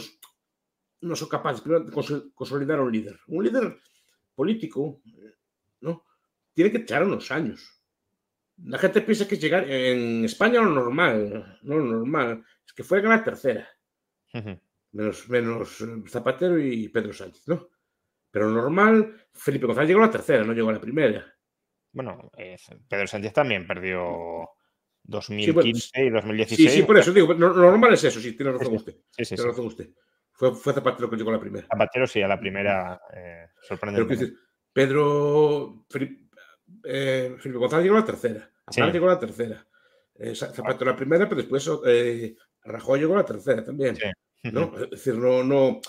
no 1.01 1.15
son 1.15 1.29
capaces 1.29 1.63
de 1.63 1.69
cons- 1.91 2.31
consolidar 2.33 2.81
un 2.81 2.91
líder. 2.91 3.19
Un 3.27 3.45
líder 3.45 3.77
político, 4.35 5.01
¿no? 5.81 6.03
Tiene 6.53 6.71
que 6.71 6.79
echar 6.79 7.03
unos 7.05 7.31
años. 7.31 7.71
La 8.65 8.79
gente 8.79 9.01
piensa 9.01 9.27
que 9.27 9.37
llegar 9.37 9.69
en 9.69 10.25
España 10.25 10.59
lo 10.61 10.71
normal, 10.71 11.59
no 11.61 11.77
lo 11.77 11.85
normal, 11.85 12.43
es 12.65 12.73
que 12.73 12.83
fue 12.83 13.01
la 13.03 13.23
tercera, 13.23 13.69
menos, 14.91 15.29
menos 15.29 15.77
Zapatero 16.09 16.57
y 16.59 16.89
Pedro 16.89 17.13
Sánchez, 17.13 17.47
¿no? 17.47 17.69
Pero 18.37 18.51
normal, 18.51 19.15
Felipe 19.33 19.65
González 19.65 19.87
llegó 19.89 20.03
a 20.03 20.05
la 20.05 20.11
tercera, 20.11 20.43
no 20.43 20.53
llegó 20.53 20.69
a 20.69 20.73
la 20.73 20.79
primera. 20.81 21.25
Bueno, 21.91 22.29
eh, 22.37 22.55
Pedro 22.87 23.07
Sánchez 23.07 23.33
también 23.33 23.65
perdió 23.65 24.47
2015 25.03 25.89
bueno, 25.93 26.07
y 26.07 26.11
2016. 26.11 26.71
Sí, 26.71 26.77
sí, 26.77 26.83
por 26.83 26.99
eso 26.99 27.11
digo, 27.11 27.33
lo 27.33 27.49
normal 27.49 27.93
es 27.93 28.03
eso, 28.03 28.19
sí, 28.19 28.33
tiene 28.33 28.51
razón 28.51 28.67
Sí, 28.67 28.71
sí. 28.71 28.75
usted. 28.77 28.93
Sí, 29.09 29.25
sí, 29.25 29.35
Tiene 29.35 29.41
sí. 29.43 29.49
razón 29.49 29.65
usted. 29.65 29.89
Fue, 30.33 30.53
fue 30.53 30.73
Zapatero 30.73 31.09
que 31.09 31.15
llegó 31.15 31.31
a 31.31 31.33
la 31.33 31.39
primera. 31.39 31.65
Zapatero 31.67 32.05
sí, 32.05 32.21
a 32.21 32.27
la 32.27 32.39
primera, 32.39 33.01
eh, 33.11 33.47
Pero 33.81 34.05
decir, 34.05 34.37
Pedro 34.71 35.85
Felipe, 35.89 36.27
eh, 36.83 37.35
Felipe 37.39 37.57
González 37.57 37.85
llegó 37.85 37.95
a 37.95 38.01
la 38.01 38.05
tercera. 38.05 38.51
Aznar 38.67 38.89
Sí. 38.89 38.93
llegó 38.93 39.09
a 39.09 39.13
la 39.13 39.19
tercera. 39.19 39.67
Eh, 40.13 40.35
Za- 40.35 40.53
Zapatero 40.53 40.91
a 40.91 40.93
la 40.93 40.97
primera, 40.97 41.27
pero 41.27 41.41
después 41.41 41.67
Rajoy 42.63 42.99
llegó 42.99 43.13
a 43.15 43.17
la 43.17 43.25
tercera 43.25 43.63
también. 43.63 43.95
Sí. 43.95 44.03
¿no? 44.51 44.71
Es 44.83 44.89
decir, 44.91 45.15
no, 45.15 45.43
no. 45.43 45.81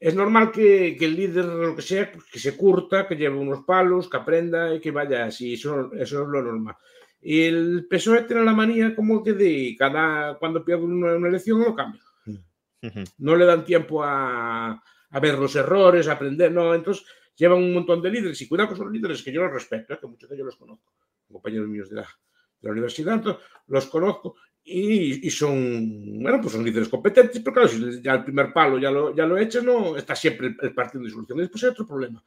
Es 0.00 0.14
normal 0.14 0.50
que, 0.50 0.96
que 0.98 1.04
el 1.04 1.14
líder, 1.14 1.44
lo 1.44 1.76
que 1.76 1.82
sea, 1.82 2.10
pues, 2.10 2.24
que 2.24 2.38
se 2.38 2.56
curta, 2.56 3.06
que 3.06 3.16
lleve 3.16 3.36
unos 3.36 3.64
palos, 3.64 4.08
que 4.08 4.16
aprenda 4.16 4.74
y 4.74 4.80
que 4.80 4.90
vaya 4.90 5.26
así. 5.26 5.52
Eso, 5.54 5.92
eso 5.92 6.22
es 6.22 6.28
lo 6.28 6.42
normal. 6.42 6.74
Y 7.20 7.42
el 7.42 7.86
PSOE 7.86 8.22
tiene 8.22 8.42
la 8.42 8.54
manía 8.54 8.96
como 8.96 9.22
que 9.22 9.34
de 9.34 9.76
cada 9.78 10.38
cuando 10.38 10.64
pierde 10.64 10.84
una, 10.84 11.14
una 11.16 11.28
elección 11.28 11.60
lo 11.60 11.74
cambia. 11.74 12.02
Ujú. 12.26 12.40
No 13.18 13.36
le 13.36 13.44
dan 13.44 13.62
tiempo 13.62 14.02
a, 14.02 14.82
a 15.10 15.20
ver 15.20 15.38
los 15.38 15.54
errores, 15.54 16.08
a 16.08 16.12
aprender, 16.12 16.50
no. 16.50 16.74
Entonces 16.74 17.04
llevan 17.36 17.58
un 17.58 17.74
montón 17.74 18.00
de 18.00 18.10
líderes 18.10 18.40
y 18.40 18.48
cuidado 18.48 18.68
con 18.68 18.76
esos 18.76 18.92
líderes 18.92 19.22
que 19.22 19.32
yo 19.32 19.42
los 19.42 19.52
respeto, 19.52 19.94
¿eh? 19.94 19.98
que 20.00 20.06
muchos 20.06 20.28
de 20.28 20.36
ellos 20.36 20.46
los 20.46 20.56
conozco, 20.56 20.92
compañeros 21.30 21.68
míos 21.68 21.90
de 21.90 21.96
la, 21.96 22.02
de 22.02 22.68
la 22.68 22.72
universidad, 22.72 23.14
entonces, 23.14 23.42
los 23.66 23.86
conozco 23.86 24.36
y, 24.64 25.26
y 25.26 25.30
son, 25.30 26.22
bueno, 26.22 26.40
pues 26.40 26.52
son 26.52 26.64
líderes 26.64 26.88
competentes, 26.88 27.40
pero 27.40 27.54
claro, 27.54 27.68
si 27.68 28.02
ya 28.02 28.14
el 28.14 28.24
primer 28.24 28.52
palo 28.52 28.78
ya 28.78 28.90
lo, 28.90 29.14
ya 29.14 29.26
lo 29.26 29.36
echan, 29.38 29.64
no 29.64 29.96
está 29.96 30.14
siempre 30.14 30.48
el, 30.48 30.56
el 30.62 30.74
partido 30.74 31.02
de 31.04 31.10
solución. 31.10 31.38
Y 31.38 31.42
después 31.42 31.62
hay 31.64 31.70
otro 31.70 31.86
problema, 31.86 32.22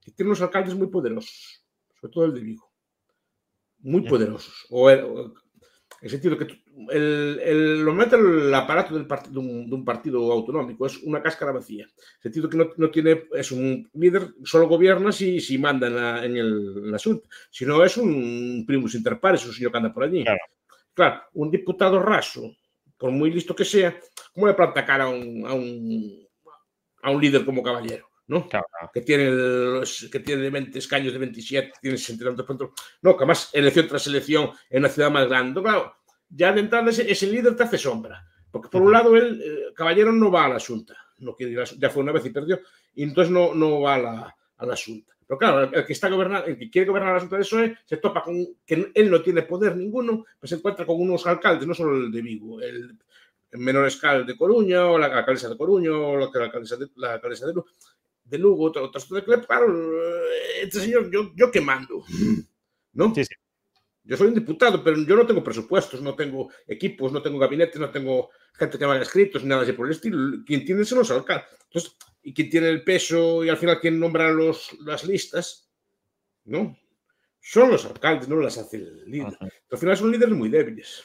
que 0.00 0.10
tienen 0.12 0.30
los 0.30 0.40
alcaldes 0.42 0.74
muy 0.74 0.86
poderosos, 0.88 1.64
sobre 2.00 2.12
todo 2.12 2.24
el 2.26 2.34
de 2.34 2.40
Vigo, 2.40 2.70
muy 3.80 4.02
poderosos. 4.02 4.66
O, 4.70 4.88
el- 4.90 5.04
o- 5.04 5.34
en 6.00 6.06
el 6.06 6.10
sentido 6.10 6.36
que 6.36 6.62
el, 6.90 7.40
el, 7.42 7.80
lo 7.82 7.94
mete 7.94 8.16
el 8.16 8.52
aparato 8.52 8.94
del 8.94 9.06
part- 9.08 9.28
de, 9.28 9.38
un, 9.38 9.70
de 9.70 9.74
un 9.74 9.84
partido 9.84 10.30
autonómico, 10.32 10.84
es 10.86 10.98
una 11.02 11.22
cáscara 11.22 11.52
vacía. 11.52 11.84
En 11.84 11.90
el 12.16 12.22
sentido 12.22 12.48
que 12.50 12.56
no, 12.58 12.70
no 12.76 12.90
tiene, 12.90 13.24
es 13.32 13.52
un 13.52 13.88
líder, 13.94 14.34
solo 14.44 14.68
gobierna 14.68 15.12
si, 15.12 15.40
si 15.40 15.56
manda 15.56 15.86
en, 15.86 15.94
la, 15.94 16.24
en 16.24 16.36
el, 16.36 16.74
en 16.84 16.90
la 16.92 16.98
Junta. 16.98 17.26
Si 17.50 17.64
no, 17.64 17.82
es 17.84 17.96
un 17.96 18.64
primus 18.66 18.94
inter 18.96 19.18
pares, 19.18 19.42
es 19.42 19.48
un 19.48 19.54
señor 19.54 19.70
que 19.72 19.78
anda 19.78 19.94
por 19.94 20.04
allí. 20.04 20.24
Claro. 20.24 20.40
Claro, 20.94 21.22
un 21.34 21.50
diputado 21.50 22.00
raso, 22.00 22.56
por 22.96 23.10
muy 23.10 23.30
listo 23.30 23.54
que 23.54 23.64
sea, 23.64 23.98
¿cómo 24.32 24.46
le 24.46 24.54
planta 24.54 24.84
cara 24.84 25.04
a 25.04 25.08
un, 25.08 25.44
a 25.46 25.52
un, 25.52 26.28
a 27.02 27.10
un 27.10 27.20
líder 27.20 27.44
como 27.44 27.62
Caballero? 27.62 28.08
¿no? 28.26 28.48
Claro, 28.48 28.66
que 28.92 29.02
tiene, 29.02 29.30
los, 29.30 30.08
que 30.10 30.20
tiene 30.20 30.48
20 30.50 30.78
escaños 30.78 31.12
de 31.12 31.18
27, 31.18 31.72
tiene 31.80 31.98
60 31.98 32.22
y 32.22 32.26
tantos 32.26 32.46
puntos. 32.46 32.70
No, 33.02 33.12
que 33.16 33.24
además 33.24 33.50
elección 33.52 33.88
tras 33.88 34.06
elección 34.06 34.50
en 34.70 34.78
una 34.78 34.88
ciudad 34.88 35.10
más 35.10 35.28
grande. 35.28 35.60
Claro, 35.60 35.94
ya 36.28 36.52
de 36.52 36.60
entrada 36.60 36.90
ese, 36.90 37.10
ese 37.10 37.26
líder 37.26 37.56
te 37.56 37.64
hace 37.64 37.78
sombra. 37.78 38.26
Porque 38.50 38.68
por 38.68 38.82
un 38.82 38.92
lado, 38.92 39.16
él, 39.16 39.42
eh, 39.44 39.72
Caballero 39.74 40.12
no 40.12 40.30
va 40.30 40.44
a 40.44 40.48
la 40.48 40.60
Junta. 40.60 40.94
No 41.18 41.34
quiere 41.34 41.52
ir 41.52 41.58
a 41.58 41.62
la 41.62 41.70
ya 41.76 41.90
fue 41.90 42.02
una 42.02 42.12
vez 42.12 42.24
y 42.24 42.30
perdió. 42.30 42.60
Y 42.94 43.02
entonces 43.02 43.32
no, 43.32 43.54
no 43.54 43.80
va 43.80 43.94
a 43.94 43.98
la, 43.98 44.36
a 44.56 44.66
la 44.66 44.76
Junta. 44.76 45.13
Pero 45.26 45.38
claro, 45.38 45.64
el, 45.64 45.74
el 45.74 45.86
que 45.86 45.92
está 45.92 46.08
gobernando, 46.08 46.46
el 46.46 46.58
que 46.58 46.70
quiere 46.70 46.88
gobernar 46.88 47.14
la 47.14 47.20
Junta 47.20 47.36
de 47.36 47.42
PSOE, 47.42 47.78
se 47.84 47.96
topa 47.96 48.22
con 48.22 48.36
que 48.66 48.90
él 48.94 49.10
no 49.10 49.22
tiene 49.22 49.42
poder 49.42 49.76
ninguno, 49.76 50.24
pues 50.38 50.50
se 50.50 50.56
encuentra 50.56 50.84
con 50.84 51.00
unos 51.00 51.26
alcaldes, 51.26 51.66
no 51.66 51.74
solo 51.74 51.96
el 51.96 52.12
de 52.12 52.22
Vigo, 52.22 52.60
el, 52.60 52.96
el 53.50 53.58
menor 53.58 53.86
escal 53.86 54.26
de 54.26 54.36
Coruña, 54.36 54.86
o 54.86 54.98
la 54.98 55.06
alcaldesa 55.06 55.48
de 55.48 55.56
Coruña, 55.56 55.92
o 55.92 56.16
la, 56.16 56.26
alcaldesa 56.26 56.76
de, 56.76 56.88
la 56.96 57.14
alcaldesa 57.14 57.46
de 57.46 57.54
Lugo 57.54 57.66
de 58.24 58.38
Lugo, 58.38 58.64
otro, 58.64 58.84
otro 58.84 59.16
de 59.16 59.24
Clep, 59.24 59.46
claro, 59.46 59.66
eh, 59.68 60.62
este 60.62 60.80
señor, 60.80 61.10
yo, 61.10 61.32
yo 61.36 61.50
qué 61.50 61.60
mando, 61.60 62.04
¿no? 62.94 63.14
Sí, 63.14 63.24
sí. 63.24 63.34
Yo 64.04 64.16
soy 64.18 64.28
un 64.28 64.34
diputado, 64.34 64.84
pero 64.84 64.98
yo 64.98 65.16
no 65.16 65.26
tengo 65.26 65.42
presupuestos, 65.42 66.02
no 66.02 66.14
tengo 66.14 66.50
equipos, 66.66 67.10
no 67.10 67.22
tengo 67.22 67.38
gabinetes, 67.38 67.80
no 67.80 67.90
tengo 67.90 68.30
gente 68.52 68.78
que 68.78 68.86
me 68.86 68.92
haga 68.92 69.02
escritos, 69.02 69.42
ni 69.42 69.48
nada 69.48 69.62
así 69.62 69.72
por 69.72 69.86
el 69.86 69.92
estilo. 69.92 70.44
Quien 70.44 70.64
tiene 70.64 70.84
son 70.84 70.98
los 70.98 71.10
alcaldes. 71.10 71.46
Entonces, 71.64 71.96
y 72.22 72.34
quien 72.34 72.50
tiene 72.50 72.68
el 72.68 72.84
peso 72.84 73.42
y 73.44 73.48
al 73.48 73.56
final 73.56 73.80
quien 73.80 73.98
nombra 73.98 74.30
los, 74.30 74.76
las 74.84 75.04
listas, 75.04 75.70
¿no? 76.44 76.78
Son 77.40 77.70
los 77.70 77.84
alcaldes, 77.86 78.28
no 78.28 78.36
las 78.36 78.58
hace 78.58 78.76
el 78.76 79.04
líder. 79.06 79.36
Al 79.70 79.78
final 79.78 79.96
son 79.96 80.12
líderes 80.12 80.34
muy 80.34 80.50
débiles. 80.50 81.02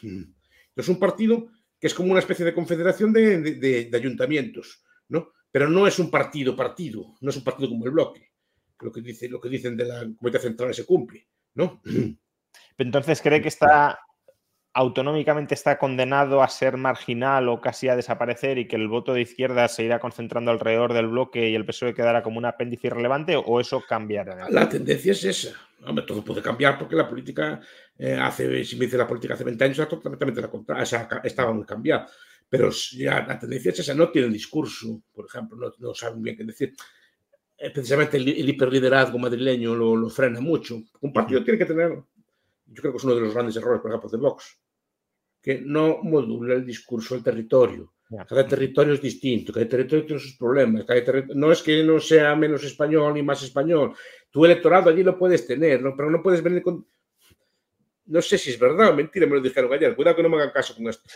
Es 0.75 0.87
un 0.87 0.99
partido 0.99 1.47
que 1.79 1.87
es 1.87 1.93
como 1.93 2.11
una 2.11 2.19
especie 2.19 2.45
de 2.45 2.53
confederación 2.53 3.13
de, 3.13 3.39
de, 3.39 3.85
de 3.85 3.97
ayuntamientos, 3.97 4.83
¿no? 5.07 5.31
Pero 5.51 5.69
no 5.69 5.87
es 5.87 5.99
un 5.99 6.11
partido 6.11 6.55
partido, 6.55 7.15
no 7.21 7.29
es 7.29 7.37
un 7.37 7.43
partido 7.43 7.69
como 7.69 7.85
el 7.85 7.91
bloque. 7.91 8.29
Lo 8.81 8.91
que, 8.91 9.01
dice, 9.01 9.27
lo 9.27 9.41
que 9.41 9.49
dicen 9.49 9.75
de 9.75 9.85
la 9.85 9.99
Comité 10.17 10.39
Central 10.39 10.73
se 10.73 10.85
cumple, 10.85 11.27
¿no? 11.55 11.81
Entonces, 12.77 13.21
¿cree 13.21 13.41
que 13.41 13.47
está 13.47 13.99
autonómicamente 14.73 15.55
está 15.55 15.77
condenado 15.77 16.43
a 16.43 16.47
ser 16.47 16.77
marginal 16.77 17.49
o 17.49 17.59
casi 17.59 17.89
a 17.89 17.95
desaparecer 17.95 18.57
y 18.57 18.67
que 18.67 18.75
el 18.75 18.87
voto 18.87 19.13
de 19.13 19.21
izquierda 19.21 19.67
se 19.67 19.83
irá 19.83 19.99
concentrando 19.99 20.51
alrededor 20.51 20.93
del 20.93 21.07
bloque 21.07 21.49
y 21.49 21.55
el 21.55 21.65
PSOE 21.65 21.93
quedará 21.93 22.21
como 22.21 22.37
un 22.37 22.45
apéndice 22.45 22.87
irrelevante 22.87 23.35
o 23.35 23.59
eso 23.59 23.83
cambiará? 23.87 24.49
La 24.49 24.69
tendencia 24.69 25.11
es 25.11 25.23
esa. 25.23 25.55
Hombre, 25.85 26.05
todo 26.05 26.23
puede 26.23 26.41
cambiar 26.41 26.77
porque 26.77 26.95
la 26.95 27.07
política 27.07 27.59
eh, 27.97 28.13
hace, 28.13 28.63
si 28.63 28.75
me 28.75 28.85
dice 28.85 28.97
la 28.97 29.07
política 29.07 29.33
hace 29.33 29.43
20 29.43 29.63
años, 29.63 29.89
totalmente 29.89 30.41
la 30.41 30.49
contraria, 30.49 30.83
o 30.83 30.85
sea, 30.85 31.09
estaba 31.23 31.51
muy 31.53 31.65
cambiada. 31.65 32.07
Pero 32.47 32.69
ya 32.71 33.25
la 33.25 33.39
tendencia 33.39 33.71
es 33.71 33.79
esa, 33.79 33.93
no 33.93 34.09
tiene 34.09 34.29
discurso, 34.29 35.03
por 35.13 35.25
ejemplo, 35.25 35.57
no, 35.57 35.71
no 35.79 35.93
saben 35.93 36.21
bien 36.21 36.35
qué 36.35 36.43
decir. 36.43 36.73
Eh, 37.57 37.69
precisamente 37.71 38.17
el, 38.17 38.27
el, 38.27 38.49
hiperliderazgo 38.49 39.19
madrileño 39.19 39.75
lo, 39.75 39.95
lo, 39.95 40.09
frena 40.09 40.39
mucho. 40.41 40.81
Un 41.01 41.13
partido 41.13 41.43
tiene 41.43 41.59
que 41.59 41.65
tener, 41.65 41.91
yo 42.71 42.81
creo 42.81 42.91
que 42.93 42.97
es 42.97 43.03
uno 43.03 43.15
de 43.15 43.21
los 43.21 43.33
grandes 43.33 43.55
errores, 43.55 43.81
por 43.81 43.91
ejemplo, 43.91 44.09
de 44.09 44.17
Vox, 44.17 44.59
que 45.41 45.61
no 45.61 45.99
modula 46.03 46.55
el 46.55 46.65
discurso 46.65 47.15
del 47.15 47.23
territorio. 47.23 47.93
Cada 48.27 48.47
territorio 48.47 48.95
es 48.95 49.01
distinto, 49.01 49.53
cada 49.53 49.67
territorio 49.67 50.05
tiene 50.05 50.19
sus 50.19 50.35
problemas. 50.35 50.83
Cada 50.83 51.25
no 51.35 51.51
es 51.51 51.61
que 51.61 51.83
no 51.83 51.99
sea 51.99 52.35
menos 52.35 52.63
español 52.63 53.13
ni 53.13 53.21
más 53.21 53.43
español. 53.43 53.95
Tu 54.31 54.45
electorado 54.45 54.89
allí 54.89 55.03
lo 55.03 55.17
puedes 55.17 55.45
tener, 55.45 55.81
¿no? 55.81 55.95
pero 55.95 56.09
no 56.09 56.21
puedes 56.21 56.41
venir 56.41 56.63
con. 56.63 56.87
No 58.07 58.21
sé 58.23 58.39
si 58.39 58.49
es 58.49 58.59
verdad 58.59 58.89
o 58.89 58.95
mentira, 58.95 59.27
me 59.27 59.35
lo 59.35 59.41
dijeron 59.41 59.71
ayer. 59.71 59.95
Cuidado 59.95 60.15
que 60.15 60.23
no 60.23 60.29
me 60.29 60.37
hagan 60.37 60.49
caso 60.49 60.75
con 60.75 60.87
esto. 60.87 61.07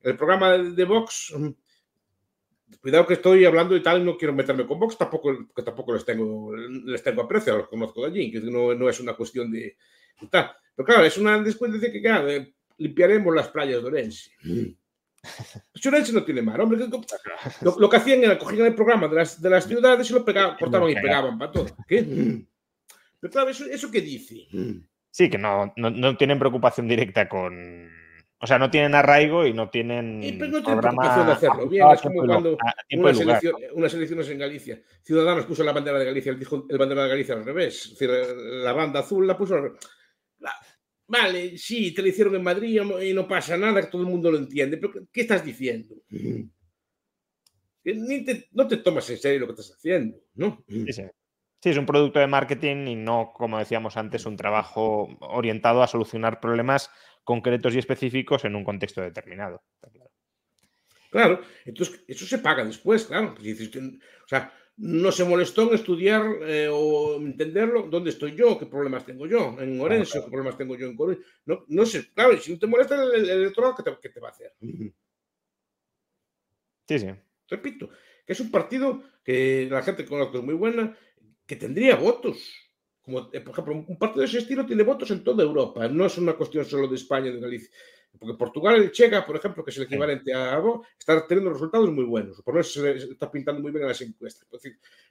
El 0.00 0.16
programa 0.16 0.56
de 0.56 0.84
Vox, 0.84 1.34
cuidado 2.80 3.08
que 3.08 3.14
estoy 3.14 3.44
hablando 3.44 3.74
y 3.74 3.82
tal, 3.82 4.04
no 4.04 4.16
quiero 4.16 4.32
meterme 4.32 4.64
con 4.64 4.78
Vox, 4.78 4.96
tampoco, 4.96 5.48
que 5.52 5.62
tampoco 5.62 5.94
les 5.94 6.04
tengo, 6.04 6.54
les 6.54 7.02
tengo 7.02 7.22
aprecio, 7.22 7.56
los 7.56 7.68
conozco 7.68 8.02
de 8.02 8.06
allí, 8.06 8.30
que 8.30 8.40
no, 8.40 8.72
no 8.72 8.88
es 8.88 9.00
una 9.00 9.14
cuestión 9.14 9.50
de. 9.50 9.76
Tal. 10.30 10.52
Pero 10.76 10.86
claro, 10.86 11.04
es 11.04 11.16
una 11.16 11.38
descuenta 11.38 11.80
que, 11.80 12.02
claro, 12.02 12.28
limpiaremos 12.76 13.34
las 13.34 13.48
playas 13.48 13.82
de 13.82 13.88
Orense. 13.88 14.30
Pues 15.72 15.86
Orense 15.86 16.12
no 16.12 16.24
tiene 16.24 16.42
mar, 16.42 16.60
hombre. 16.60 16.86
Lo, 17.62 17.78
lo, 17.78 17.90
que 17.90 17.96
hacían 17.96 18.22
era 18.22 18.38
cogían 18.38 18.66
el 18.66 18.74
programa 18.74 19.08
de 19.08 19.16
las, 19.16 19.40
de 19.40 19.50
las 19.50 19.66
ciudades 19.66 20.08
y 20.08 20.12
lo 20.12 20.24
pegaban, 20.24 20.56
cortaban 20.56 20.90
y 20.90 20.94
pegaban 20.94 21.38
para 21.38 21.50
todo. 21.50 21.66
¿Qué? 21.88 22.04
Pero 23.20 23.32
claro, 23.32 23.50
¿eso, 23.50 23.64
eso 23.64 23.90
qué 23.90 24.00
dice? 24.00 24.46
Sí, 25.10 25.30
que 25.30 25.38
no, 25.38 25.72
no, 25.76 25.90
no, 25.90 26.16
tienen 26.16 26.38
preocupación 26.38 26.86
directa 26.86 27.28
con. 27.28 27.90
O 28.38 28.46
sea, 28.46 28.58
no 28.58 28.70
tienen 28.70 28.94
arraigo 28.94 29.46
y 29.46 29.54
no 29.54 29.70
tienen. 29.70 30.22
Y 30.22 30.32
pues 30.32 30.50
no 30.50 30.62
tienen 30.62 30.80
preocupación 30.80 31.26
de 31.26 31.32
hacerlo. 31.32 31.66
Bien, 31.66 31.88
es 31.90 32.02
como 32.02 32.26
cuando 32.26 32.58
unas 32.92 33.20
elección, 33.20 33.54
una 33.72 33.86
elecciones 33.86 34.28
en 34.28 34.38
Galicia. 34.38 34.82
Ciudadanos 35.02 35.46
puso 35.46 35.64
la 35.64 35.72
bandera 35.72 35.98
de 35.98 36.04
Galicia, 36.04 36.32
el, 36.32 36.78
bandera 36.78 37.04
de 37.04 37.08
Galicia 37.08 37.34
al 37.34 37.46
revés. 37.46 37.86
Es 37.86 37.98
decir, 37.98 38.10
la 38.10 38.72
banda 38.74 39.00
azul 39.00 39.26
la 39.26 39.38
puso 39.38 39.54
al 39.54 39.62
revés. 39.62 39.80
Vale, 41.08 41.56
sí, 41.56 41.94
te 41.94 42.02
lo 42.02 42.08
hicieron 42.08 42.34
en 42.34 42.42
Madrid 42.42 42.80
y 43.02 43.14
no 43.14 43.28
pasa 43.28 43.56
nada, 43.56 43.80
que 43.80 43.86
todo 43.88 44.02
el 44.02 44.08
mundo 44.08 44.30
lo 44.30 44.38
entiende, 44.38 44.76
pero 44.76 44.92
¿qué 45.12 45.20
estás 45.20 45.44
diciendo? 45.44 45.94
Ni 47.84 48.24
te, 48.24 48.48
no 48.52 48.66
te 48.66 48.78
tomas 48.78 49.08
en 49.10 49.18
serio 49.18 49.40
lo 49.40 49.46
que 49.46 49.52
estás 49.52 49.76
haciendo, 49.76 50.18
¿no? 50.34 50.64
Sí, 50.68 50.92
sí. 50.92 51.02
sí, 51.62 51.70
es 51.70 51.76
un 51.76 51.86
producto 51.86 52.18
de 52.18 52.26
marketing 52.26 52.88
y 52.88 52.96
no, 52.96 53.30
como 53.32 53.58
decíamos 53.58 53.96
antes, 53.96 54.26
un 54.26 54.36
trabajo 54.36 55.16
orientado 55.20 55.82
a 55.82 55.86
solucionar 55.86 56.40
problemas 56.40 56.90
concretos 57.22 57.74
y 57.74 57.78
específicos 57.78 58.44
en 58.44 58.56
un 58.56 58.64
contexto 58.64 59.02
determinado. 59.02 59.62
Claro, 61.10 61.40
entonces 61.64 62.04
eso 62.08 62.26
se 62.26 62.38
paga 62.38 62.64
después, 62.64 63.04
claro. 63.04 63.36
O 63.38 64.28
sea, 64.28 64.52
no 64.78 65.10
se 65.10 65.24
molestó 65.24 65.62
en 65.62 65.74
estudiar 65.74 66.22
eh, 66.42 66.68
o 66.70 67.16
entenderlo, 67.16 67.88
dónde 67.90 68.10
estoy 68.10 68.34
yo, 68.36 68.58
qué 68.58 68.66
problemas 68.66 69.06
tengo 69.06 69.26
yo, 69.26 69.56
en 69.58 69.80
Orense, 69.80 70.20
qué 70.22 70.28
problemas 70.28 70.58
tengo 70.58 70.76
yo 70.76 70.86
en 70.86 70.96
Coruña. 70.96 71.18
No, 71.46 71.64
no 71.68 71.86
sé, 71.86 72.12
claro, 72.12 72.36
si 72.38 72.52
no 72.52 72.58
te 72.58 72.66
molesta 72.66 73.02
el, 73.02 73.14
el 73.14 73.30
electorado, 73.30 73.74
¿qué 73.76 73.82
te, 73.82 73.96
¿qué 74.02 74.08
te, 74.10 74.20
va 74.20 74.28
a 74.28 74.32
hacer? 74.32 74.52
Sí, 76.88 76.98
sí. 76.98 77.08
Repito, 77.48 77.88
que 78.26 78.32
es 78.32 78.40
un 78.40 78.50
partido 78.50 79.02
que 79.24 79.66
la 79.70 79.82
gente 79.82 80.04
conozco 80.04 80.38
es 80.38 80.44
muy 80.44 80.54
buena, 80.54 80.96
que 81.46 81.56
tendría 81.56 81.96
votos. 81.96 82.52
Como, 83.00 83.30
eh, 83.32 83.40
por 83.40 83.52
ejemplo, 83.52 83.84
un 83.88 83.98
partido 83.98 84.20
de 84.20 84.26
ese 84.26 84.38
estilo 84.38 84.66
tiene 84.66 84.82
votos 84.82 85.10
en 85.10 85.24
toda 85.24 85.42
Europa, 85.42 85.88
no 85.88 86.04
es 86.04 86.18
una 86.18 86.34
cuestión 86.34 86.64
solo 86.64 86.86
de 86.88 86.96
España, 86.96 87.30
de 87.30 87.40
Galicia. 87.40 87.70
Porque 88.18 88.38
Portugal, 88.38 88.76
el 88.76 88.92
Chega, 88.92 89.24
por 89.24 89.36
ejemplo, 89.36 89.64
que 89.64 89.70
es 89.70 89.76
el 89.76 89.84
equivalente 89.84 90.32
a 90.32 90.54
algo, 90.54 90.84
está 90.98 91.26
teniendo 91.26 91.52
resultados 91.52 91.90
muy 91.90 92.04
buenos. 92.04 92.42
Por 92.42 92.58
eso 92.58 92.82
se 92.82 92.96
está 92.96 93.30
pintando 93.30 93.60
muy 93.60 93.70
bien 93.70 93.82
en 93.82 93.88
las 93.88 94.00
encuestas. 94.00 94.46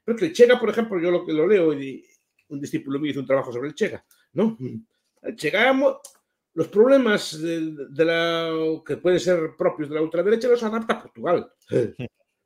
Pero 0.03 0.17
que 0.17 0.25
el 0.25 0.33
Chega, 0.33 0.59
por 0.59 0.69
ejemplo, 0.69 0.99
yo 0.99 1.11
lo 1.11 1.25
que 1.25 1.33
lo 1.33 1.47
leo 1.47 1.73
y 1.73 2.05
un 2.49 2.59
discípulo 2.59 2.99
mío 2.99 3.11
hizo 3.11 3.19
un 3.19 3.25
trabajo 3.25 3.51
sobre 3.51 3.69
el 3.69 3.75
Chega, 3.75 4.05
¿no? 4.33 4.57
El 5.21 5.35
Chega, 5.35 5.73
los 6.53 6.67
problemas 6.69 7.41
de, 7.41 7.75
de 7.89 8.05
la, 8.05 8.51
que 8.85 8.97
pueden 8.97 9.19
ser 9.19 9.55
propios 9.57 9.89
de 9.89 9.95
la 9.95 10.01
ultraderecha 10.01 10.47
los 10.47 10.63
adapta 10.63 10.93
a 10.93 11.01
Portugal. 11.01 11.51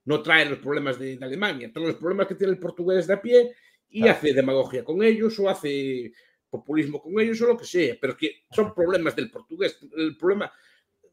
No 0.05 0.21
trae 0.23 0.49
los 0.49 0.59
problemas 0.59 0.97
de, 0.97 1.17
de 1.17 1.25
Alemania, 1.25 1.69
trae 1.71 1.87
los 1.87 1.95
problemas 1.95 2.27
que 2.27 2.35
tiene 2.35 2.53
el 2.53 2.59
portugués 2.59 3.05
de 3.05 3.13
a 3.13 3.21
pie 3.21 3.53
y 3.89 4.01
claro. 4.01 4.17
hace 4.17 4.33
demagogia 4.33 4.83
con 4.83 5.03
ellos 5.03 5.37
o 5.39 5.49
hace 5.49 6.11
populismo 6.49 7.01
con 7.01 7.19
ellos 7.19 7.41
o 7.41 7.47
lo 7.47 7.57
que 7.57 7.65
sea, 7.65 7.95
pero 7.99 8.17
que 8.17 8.43
son 8.51 8.73
problemas 8.73 9.15
del 9.15 9.29
portugués. 9.29 9.79
El 9.95 10.17
problema 10.17 10.51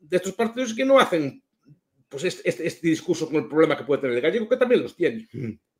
de 0.00 0.16
estos 0.16 0.34
partidos 0.34 0.70
es 0.70 0.76
que 0.76 0.84
no 0.84 0.98
hacen 0.98 1.42
pues 2.08 2.24
este, 2.24 2.48
este, 2.48 2.66
este 2.66 2.88
discurso 2.88 3.26
con 3.26 3.36
el 3.36 3.48
problema 3.48 3.76
que 3.76 3.84
puede 3.84 4.00
tener 4.00 4.16
el 4.16 4.22
gallego, 4.22 4.48
que 4.48 4.56
también 4.56 4.82
los 4.82 4.94
tiene, 4.94 5.28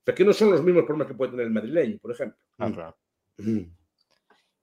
pero 0.03 0.15
que 0.15 0.25
no 0.25 0.33
son 0.33 0.51
los 0.51 0.63
mismos 0.63 0.85
problemas 0.85 1.09
que 1.09 1.15
puede 1.15 1.31
tener 1.31 1.47
el 1.47 1.53
madrileño, 1.53 1.99
por 1.99 2.13
ejemplo. 2.13 2.39
Ah, 2.59 2.71
claro. 2.73 2.97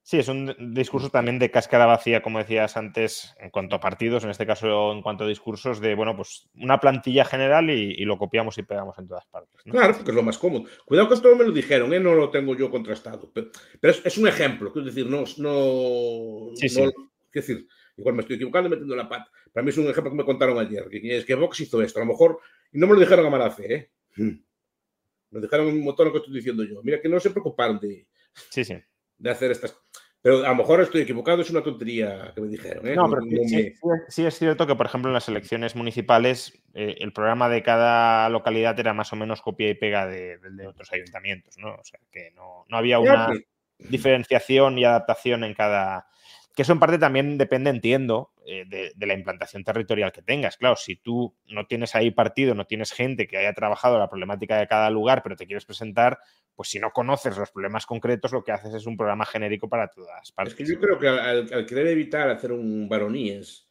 Sí, 0.05 0.19
es 0.19 0.27
un 0.27 0.53
discurso 0.73 1.09
también 1.09 1.39
de 1.39 1.49
cáscara 1.49 1.85
vacía, 1.85 2.21
como 2.21 2.37
decías 2.37 2.75
antes, 2.75 3.33
en 3.39 3.49
cuanto 3.49 3.77
a 3.77 3.79
partidos, 3.79 4.25
en 4.25 4.31
este 4.31 4.45
caso 4.45 4.91
en 4.91 5.01
cuanto 5.01 5.23
a 5.23 5.27
discursos 5.27 5.79
de, 5.79 5.95
bueno, 5.95 6.13
pues 6.13 6.49
una 6.55 6.81
plantilla 6.81 7.23
general 7.23 7.69
y, 7.69 7.93
y 7.97 8.03
lo 8.03 8.17
copiamos 8.17 8.57
y 8.57 8.63
pegamos 8.63 8.97
en 8.99 9.07
todas 9.07 9.25
partes. 9.27 9.61
¿no? 9.65 9.71
Claro, 9.71 9.93
porque 9.95 10.11
es 10.11 10.15
lo 10.15 10.21
más 10.21 10.37
cómodo. 10.37 10.65
Cuidado 10.85 11.07
que 11.07 11.15
esto 11.15 11.33
me 11.37 11.45
lo 11.45 11.51
dijeron, 11.51 11.93
¿eh? 11.93 12.01
no 12.01 12.15
lo 12.15 12.29
tengo 12.29 12.53
yo 12.53 12.69
contrastado, 12.69 13.31
pero, 13.33 13.49
pero 13.79 13.91
es, 13.91 14.05
es, 14.05 14.17
un 14.17 14.27
ejemplo, 14.27 14.73
quiero 14.73 14.87
decir, 14.87 15.07
no... 15.07 15.23
no, 15.37 16.49
sí, 16.55 16.67
sí. 16.67 16.81
no 16.81 16.91
quiero 16.91 17.47
decir, 17.47 17.67
igual 17.95 18.15
me 18.15 18.21
estoy 18.21 18.35
equivocando 18.35 18.69
metiendo 18.69 18.97
la 18.97 19.07
pata. 19.07 19.31
Para 19.53 19.63
mí 19.63 19.69
es 19.69 19.77
un 19.77 19.87
ejemplo 19.87 20.11
que 20.11 20.17
me 20.17 20.25
contaron 20.25 20.59
ayer, 20.59 20.85
que 20.89 21.17
es 21.17 21.23
que 21.23 21.35
Vox 21.35 21.61
hizo 21.61 21.81
esto, 21.81 21.99
a 21.99 22.03
lo 22.03 22.11
mejor, 22.11 22.39
y 22.73 22.77
no 22.77 22.87
me 22.87 22.93
lo 22.95 22.99
dijeron 22.99 23.25
a 23.25 23.29
mala 23.29 23.51
fe, 23.51 23.73
¿eh? 23.73 23.89
Me 24.17 25.39
lo 25.39 25.41
dijeron 25.41 25.67
un 25.67 25.81
montón 25.81 26.07
lo 26.07 26.11
que 26.11 26.17
estoy 26.19 26.33
diciendo 26.33 26.65
yo. 26.65 26.83
Mira 26.83 27.01
que 27.01 27.07
no 27.07 27.21
se 27.21 27.29
preocuparon 27.29 27.79
de, 27.79 28.05
sí, 28.49 28.65
sí. 28.65 28.75
De 29.23 29.31
hacer 29.31 29.51
estas 29.51 29.75
pero 30.23 30.45
a 30.45 30.49
lo 30.49 30.55
mejor 30.55 30.79
estoy 30.79 31.01
equivocado, 31.01 31.41
es 31.41 31.49
una 31.49 31.61
tontería 31.61 32.31
que 32.33 32.39
me 32.39 32.47
dijeron. 32.47 32.87
¿eh? 32.87 32.95
No, 32.95 33.09
pero 33.09 33.23
no, 33.23 33.45
sí, 33.45 33.73
me... 33.83 33.99
sí, 34.07 34.25
es 34.25 34.39
cierto 34.39 34.65
que, 34.65 34.73
por 34.73 34.85
ejemplo, 34.85 35.09
en 35.09 35.15
las 35.15 35.27
elecciones 35.27 35.75
municipales, 35.75 36.63
eh, 36.73 36.95
el 36.99 37.11
programa 37.11 37.49
de 37.49 37.61
cada 37.61 38.29
localidad 38.29 38.79
era 38.79 38.93
más 38.93 39.11
o 39.11 39.17
menos 39.17 39.41
copia 39.41 39.69
y 39.69 39.73
pega 39.73 40.07
de, 40.07 40.37
de, 40.37 40.51
de 40.51 40.65
otros 40.65 40.93
ayuntamientos, 40.93 41.57
¿no? 41.57 41.75
O 41.75 41.83
sea, 41.83 41.99
que 42.09 42.31
no, 42.31 42.63
no 42.69 42.77
había 42.77 42.99
una 42.99 43.33
diferenciación 43.77 44.77
y 44.79 44.85
adaptación 44.85 45.43
en 45.43 45.53
cada. 45.53 46.07
Que 46.55 46.61
eso 46.61 46.73
en 46.73 46.79
parte 46.79 46.99
también 46.99 47.37
depende, 47.37 47.69
entiendo, 47.69 48.31
eh, 48.45 48.65
de, 48.67 48.91
de, 48.95 49.05
la 49.07 49.15
implantación 49.15 49.63
territorial 49.63 50.11
que 50.11 50.21
tengas. 50.21 50.57
Claro, 50.57 50.75
si 50.75 50.95
tú 50.95 51.35
no 51.47 51.65
tienes 51.65 51.95
ahí 51.95 52.11
partido, 52.11 52.53
no 52.53 52.65
tienes 52.65 52.91
gente 52.91 53.27
que 53.27 53.37
haya 53.37 53.53
trabajado 53.53 53.97
la 53.97 54.09
problemática 54.09 54.57
de 54.57 54.67
cada 54.67 54.89
lugar, 54.91 55.23
pero 55.23 55.35
te 55.35 55.47
quieres 55.47 55.65
presentar, 55.65 56.19
pues 56.55 56.69
si 56.69 56.79
no 56.79 56.91
conoces 56.91 57.37
los 57.37 57.51
problemas 57.51 57.85
concretos, 57.85 58.31
lo 58.31 58.43
que 58.43 58.51
haces 58.51 58.73
es 58.73 58.85
un 58.85 58.97
programa 58.97 59.25
genérico 59.25 59.67
para 59.67 59.87
todas 59.87 60.31
partes. 60.31 60.53
Es 60.53 60.57
que 60.57 60.73
yo 60.73 60.79
creo 60.79 60.99
que 60.99 61.07
al, 61.07 61.51
al 61.51 61.65
querer 61.65 61.87
evitar 61.87 62.29
hacer 62.29 62.51
un 62.51 62.87
varoníes, 62.87 63.67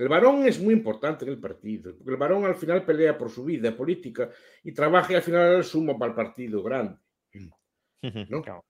el 0.00 0.08
varón 0.08 0.46
es 0.46 0.58
muy 0.58 0.72
importante 0.72 1.26
en 1.26 1.32
el 1.32 1.38
partido, 1.38 1.94
porque 1.94 2.12
el 2.12 2.16
varón 2.16 2.46
al 2.46 2.54
final 2.54 2.86
pelea 2.86 3.18
por 3.18 3.28
su 3.28 3.44
vida 3.44 3.76
política 3.76 4.30
y 4.64 4.72
trabaja 4.72 5.12
y 5.12 5.16
al 5.16 5.22
final 5.22 5.62
sumo 5.62 5.98
para 5.98 6.10
el 6.10 6.16
partido 6.16 6.62
grande. 6.62 6.96
¿no? 8.30 8.42
Claro. 8.42 8.64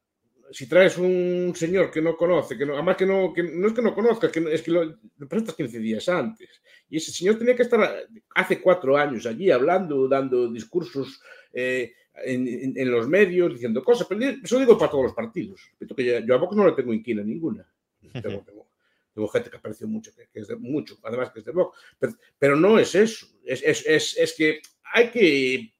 Si 0.53 0.69
traes 0.69 0.99
un 0.99 1.53
señor 1.55 1.91
que 1.91 2.03
no 2.03 2.17
conoce, 2.17 2.59
que 2.59 2.67
no, 2.67 2.75
además 2.75 2.97
que 2.97 3.07
no, 3.07 3.33
que 3.33 3.43
no 3.43 3.69
es 3.69 3.73
que 3.73 3.83
no 3.83 3.95
conozca, 3.95 4.31
que 4.31 4.41
es 4.53 4.63
que 4.63 4.71
lo, 4.71 4.85
lo 4.85 5.29
presentas 5.29 5.55
15 5.55 5.79
días 5.79 6.09
antes. 6.09 6.61
Y 6.89 6.97
ese 6.97 7.13
señor 7.13 7.39
tenía 7.39 7.55
que 7.55 7.63
estar 7.63 8.09
hace 8.35 8.61
cuatro 8.61 8.97
años 8.97 9.25
allí 9.27 9.51
hablando, 9.51 10.09
dando 10.09 10.51
discursos 10.51 11.23
eh, 11.53 11.93
en, 12.25 12.47
en, 12.47 12.73
en, 12.77 12.91
los 12.91 13.09
medios, 13.09 13.53
diciendo 13.53 13.83
cosas. 13.85 14.07
Pero 14.09 14.25
eso 14.43 14.59
digo 14.59 14.77
para 14.77 14.91
todos 14.91 15.05
los 15.05 15.15
partidos. 15.15 15.61
Que 15.79 16.05
yo, 16.05 16.19
yo 16.19 16.35
a 16.35 16.39
Vox 16.39 16.57
no 16.57 16.67
le 16.67 16.73
tengo 16.73 16.93
inquina 16.93 17.23
ninguna. 17.23 17.67
Tengo, 18.01 18.43
tengo, 18.43 18.67
tengo, 19.15 19.29
gente 19.29 19.51
que 19.51 19.57
aprecio 19.57 19.87
mucho, 19.87 20.13
que, 20.15 20.29
que, 20.33 20.41
es 20.41 20.49
de 20.49 20.57
mucho, 20.57 20.99
además 21.05 21.31
que 21.31 21.41
es 21.41 21.45
de 21.45 21.53
Vox. 21.53 21.79
Pero, 21.99 22.15
pero 22.39 22.57
no 22.57 22.79
es 22.79 22.95
eso. 22.95 23.27
Es, 23.45 23.63
es, 23.63 23.87
es, 23.87 24.17
es, 24.19 24.35
que 24.37 24.61
hay 24.93 25.11
que, 25.11 25.73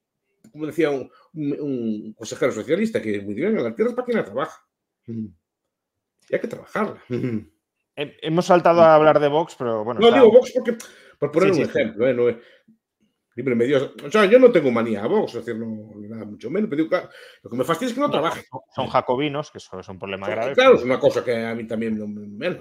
como 0.51 0.65
decía 0.67 0.89
un, 0.89 1.09
un, 1.33 1.61
un 1.61 2.13
consejero 2.13 2.51
socialista, 2.51 3.01
que 3.01 3.21
muy 3.21 3.33
bien, 3.33 3.55
la 3.55 3.73
tierra 3.75 3.89
es 3.91 3.95
para 3.95 4.05
quien 4.05 4.17
la 4.17 4.25
trabaja. 4.25 4.65
Y 5.07 6.35
hay 6.35 6.39
que 6.39 6.47
trabajarla. 6.47 7.01
Hemos 7.95 8.45
saltado 8.45 8.81
a 8.81 8.95
hablar 8.95 9.19
de 9.19 9.27
Vox, 9.27 9.55
pero 9.57 9.83
bueno. 9.83 9.99
No, 9.99 10.07
está... 10.07 10.19
digo 10.19 10.31
Vox 10.31 10.51
porque, 10.53 10.77
Por 11.19 11.31
poner 11.31 11.53
Sí, 11.53 11.61
un 11.61 11.65
sí, 11.67 11.71
sí. 11.73 11.79
ejemplo, 11.79 12.07
¿eh? 12.07 12.13
No 12.13 12.29
es- 12.29 12.37
libre 13.35 13.55
medio. 13.55 13.93
O 14.05 14.11
sea, 14.11 14.25
yo 14.25 14.37
no 14.39 14.51
tengo 14.51 14.71
manía 14.71 15.03
a 15.03 15.07
Vox, 15.07 15.35
es 15.35 15.45
decir, 15.45 15.59
no, 15.59 15.91
nada 15.95 16.25
mucho 16.25 16.49
menos, 16.49 16.69
pero 16.69 16.77
digo, 16.83 16.89
claro, 16.89 17.09
lo 17.43 17.49
que 17.49 17.55
me 17.57 17.63
fastidia 17.63 17.89
es 17.89 17.93
que 17.95 18.01
no 18.01 18.11
trabaje. 18.11 18.43
Son 18.75 18.87
jacobinos, 18.87 19.51
que 19.51 19.57
eso 19.57 19.79
es 19.79 19.87
un 19.87 19.97
problema 19.99 20.27
grave. 20.27 20.53
Claro, 20.53 20.75
es 20.75 20.83
una 20.83 20.99
cosa 20.99 21.23
que 21.23 21.35
a 21.45 21.55
mí 21.55 21.65
también 21.65 21.97
no 21.97 22.07
me. 22.07 22.55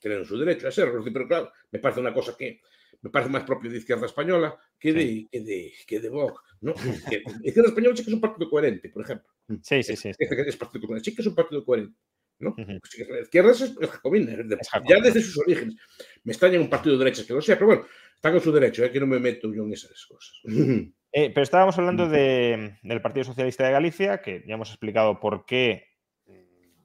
Tienen 0.00 0.24
su 0.24 0.38
derecho 0.38 0.68
a 0.68 0.70
serlo, 0.70 1.04
pero 1.12 1.28
claro, 1.28 1.50
me 1.70 1.78
parece 1.78 2.00
una 2.00 2.14
cosa 2.14 2.34
que 2.36 2.60
me 3.02 3.10
parece 3.10 3.30
más 3.30 3.44
propio 3.44 3.70
de 3.70 3.78
izquierda 3.78 4.06
española 4.06 4.56
que 4.78 4.92
de, 4.92 5.28
que 5.30 5.40
de, 5.40 5.72
que 5.86 6.00
de 6.00 6.08
Vox. 6.08 6.42
¿no? 6.60 6.72
Izquierda 7.42 7.68
española 7.68 7.96
sí 7.96 8.04
que 8.04 8.10
es 8.10 8.14
un 8.14 8.20
partido 8.20 8.48
coherente, 8.50 8.88
por 8.88 9.02
ejemplo. 9.04 9.28
Sí, 9.62 9.82
sí, 9.82 9.96
sí. 9.96 10.10
Es, 10.10 10.30
es- 10.30 10.56
partido 10.56 10.86
coherente, 10.86 11.10
sí 11.10 11.14
que 11.16 11.22
es 11.22 11.28
un 11.28 11.34
partido 11.34 11.64
coherente. 11.64 11.96
¿no? 12.38 12.54
Sí 12.84 13.04
que 13.04 13.12
la 13.12 13.20
izquierda 13.20 13.52
es, 13.52 13.60
es 13.62 13.90
jacobina, 13.90 14.36
de- 14.36 14.56
Es 14.60 14.68
ya 14.88 15.00
desde 15.00 15.20
sus 15.22 15.38
orígenes. 15.38 15.76
Me 16.24 16.32
extraña 16.32 16.60
un 16.60 16.68
partido 16.68 16.98
de 16.98 17.04
derechas 17.04 17.24
que 17.24 17.32
lo 17.32 17.40
sea, 17.40 17.56
pero 17.56 17.66
bueno, 17.68 17.86
están 18.14 18.34
en 18.34 18.40
su 18.40 18.52
derecho, 18.52 18.84
¿eh? 18.84 18.90
que 18.92 19.00
no 19.00 19.06
me 19.06 19.18
meto 19.18 19.52
yo 19.54 19.64
en 19.64 19.72
esas 19.72 20.04
cosas. 20.06 20.34
Eh, 21.12 21.30
pero 21.30 21.44
estábamos 21.44 21.78
hablando 21.78 22.10
de- 22.10 22.76
del 22.82 23.00
Partido 23.00 23.24
Socialista 23.24 23.64
de 23.64 23.72
Galicia, 23.72 24.20
que 24.20 24.44
ya 24.46 24.52
hemos 24.54 24.68
explicado 24.68 25.18
por 25.18 25.46
qué 25.46 25.86
mm, 26.26 26.32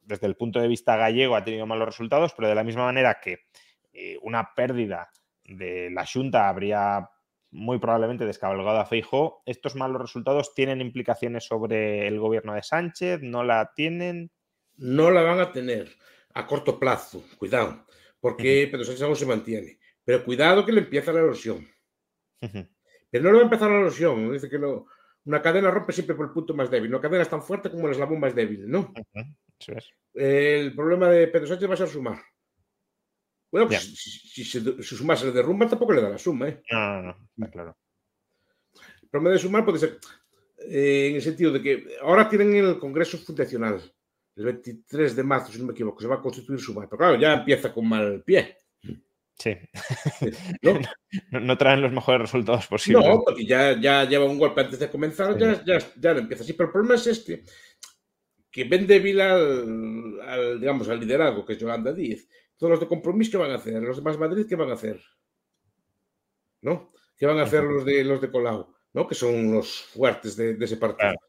desde 0.05 0.25
el 0.27 0.37
punto 0.37 0.61
de 0.61 0.69
vista 0.69 0.95
gallego 0.95 1.35
ha 1.35 1.43
tenido 1.43 1.65
malos 1.65 1.87
resultados, 1.87 2.31
pero 2.33 2.47
de 2.47 2.55
la 2.55 2.63
misma 2.63 2.85
manera 2.85 3.19
que 3.21 3.39
eh, 3.91 4.17
una 4.21 4.53
pérdida 4.55 5.11
de 5.57 5.89
la 5.91 6.05
Junta 6.05 6.49
habría 6.49 7.09
muy 7.51 7.79
probablemente 7.79 8.25
descabalgado 8.25 8.79
a 8.79 8.85
Feijó, 8.85 9.43
¿estos 9.45 9.75
malos 9.75 10.01
resultados 10.01 10.53
tienen 10.53 10.79
implicaciones 10.79 11.45
sobre 11.45 12.07
el 12.07 12.19
gobierno 12.19 12.53
de 12.53 12.63
Sánchez? 12.63 13.21
¿No 13.21 13.43
la 13.43 13.73
tienen? 13.75 14.31
no 14.81 15.11
la 15.11 15.21
van 15.21 15.39
a 15.39 15.51
tener 15.51 15.89
a 16.33 16.47
corto 16.47 16.79
plazo, 16.79 17.23
cuidado, 17.37 17.85
porque 18.19 18.67
Pedro 18.69 18.83
Sánchez 18.83 19.03
aún 19.03 19.15
se 19.15 19.25
mantiene. 19.25 19.79
Pero 20.03 20.23
cuidado 20.23 20.65
que 20.65 20.71
le 20.71 20.81
empieza 20.81 21.13
la 21.13 21.19
erosión. 21.19 21.67
Pero 22.39 23.23
no 23.23 23.31
le 23.31 23.35
va 23.35 23.41
a 23.41 23.43
empezar 23.43 23.69
la 23.69 23.79
erosión. 23.79 24.31
Dice 24.31 24.49
que 24.49 24.57
no, 24.57 24.87
una 25.25 25.41
cadena 25.41 25.69
rompe 25.69 25.93
siempre 25.93 26.15
por 26.15 26.25
el 26.25 26.31
punto 26.31 26.55
más 26.55 26.71
débil. 26.71 26.89
Una 26.89 27.01
cadena 27.01 27.21
es 27.21 27.29
tan 27.29 27.43
fuerte 27.43 27.69
como 27.69 27.85
el 27.85 27.93
eslabón 27.93 28.19
más 28.19 28.33
débil, 28.33 28.69
¿no? 28.69 28.79
Ujú. 28.79 29.35
Eso 29.59 29.73
es. 29.73 29.93
El 30.13 30.73
problema 30.75 31.09
de 31.09 31.27
Pedro 31.27 31.47
Sánchez 31.47 31.69
va 31.69 31.73
a 31.75 31.77
ser 31.77 31.87
sumar. 31.87 32.19
Bueno, 33.51 33.67
pues 33.67 33.81
si, 33.81 34.43
si, 34.45 34.59
si 34.61 34.95
sumar 34.95 35.17
se 35.17 35.25
le 35.25 35.33
derrumba, 35.33 35.67
tampoco 35.67 35.91
le 35.93 36.01
da 36.01 36.09
la 36.09 36.17
suma, 36.17 36.47
¿eh? 36.47 36.63
No, 36.71 37.01
no, 37.01 37.01
no, 37.01 37.45
está 37.45 37.51
claro. 37.51 37.77
El 39.01 39.09
problema 39.09 39.33
de 39.33 39.39
sumar 39.39 39.65
puede 39.65 39.79
ser 39.79 39.99
eh, 40.69 41.07
en 41.09 41.15
el 41.15 41.21
sentido 41.21 41.51
de 41.51 41.61
que 41.61 41.97
ahora 42.01 42.29
tienen 42.29 42.55
el 42.55 42.79
Congreso 42.79 43.17
Fundacional, 43.17 43.81
el 44.37 44.45
23 44.45 45.15
de 45.15 45.23
marzo, 45.23 45.51
si 45.51 45.59
no 45.59 45.65
me 45.65 45.73
equivoco, 45.73 45.99
se 45.99 46.07
va 46.07 46.15
a 46.15 46.21
constituir 46.21 46.61
sumar. 46.61 46.87
Pero 46.87 46.97
claro, 46.97 47.19
ya 47.19 47.33
empieza 47.33 47.73
con 47.73 47.89
mal 47.89 48.23
pie. 48.23 48.57
Sí. 49.37 49.57
¿no? 50.61 50.79
No, 51.31 51.41
no 51.41 51.57
traen 51.57 51.81
los 51.81 51.91
mejores 51.91 52.21
resultados 52.21 52.67
posibles. 52.67 53.05
No, 53.05 53.21
porque 53.25 53.45
ya, 53.45 53.77
ya 53.77 54.05
lleva 54.05 54.23
un 54.23 54.39
golpe 54.39 54.61
antes 54.61 54.79
de 54.79 54.89
comenzar, 54.89 55.33
Sí. 55.33 55.39
ya, 55.41 55.61
ya, 55.65 55.79
ya 55.99 56.13
lo 56.13 56.19
empieza 56.19 56.43
así. 56.43 56.53
Pero 56.53 56.67
el 56.67 56.71
problema 56.71 56.95
es 56.95 57.07
este, 57.07 57.43
que 58.49 58.63
ven 58.63 58.87
débil 58.87 59.19
al, 59.19 60.21
al, 60.21 60.59
digamos, 60.59 60.87
al 60.87 61.01
liderazgo, 61.01 61.45
que 61.45 61.53
es 61.53 61.59
Yolanda 61.59 61.91
Díaz. 61.91 62.25
Todos 62.61 62.73
los 62.73 62.79
de 62.79 62.87
compromiso, 62.87 63.31
¿qué 63.31 63.37
van 63.37 63.49
a 63.49 63.55
hacer? 63.55 63.81
Los 63.81 63.97
de 63.97 64.03
Más 64.03 64.19
Madrid, 64.19 64.45
¿qué 64.47 64.55
van 64.55 64.69
a 64.69 64.73
hacer? 64.73 65.01
¿No? 66.61 66.91
¿Qué 67.17 67.25
van 67.25 67.39
a 67.39 67.41
hacer 67.41 67.63
los 67.63 67.83
de, 67.83 68.03
los 68.03 68.21
de 68.21 68.29
Colau? 68.29 68.71
¿No? 68.93 69.07
Que 69.07 69.15
son 69.15 69.51
los 69.51 69.81
fuertes 69.85 70.35
de, 70.35 70.53
de 70.53 70.65
ese 70.65 70.77
partido. 70.77 71.09
Claro. 71.09 71.19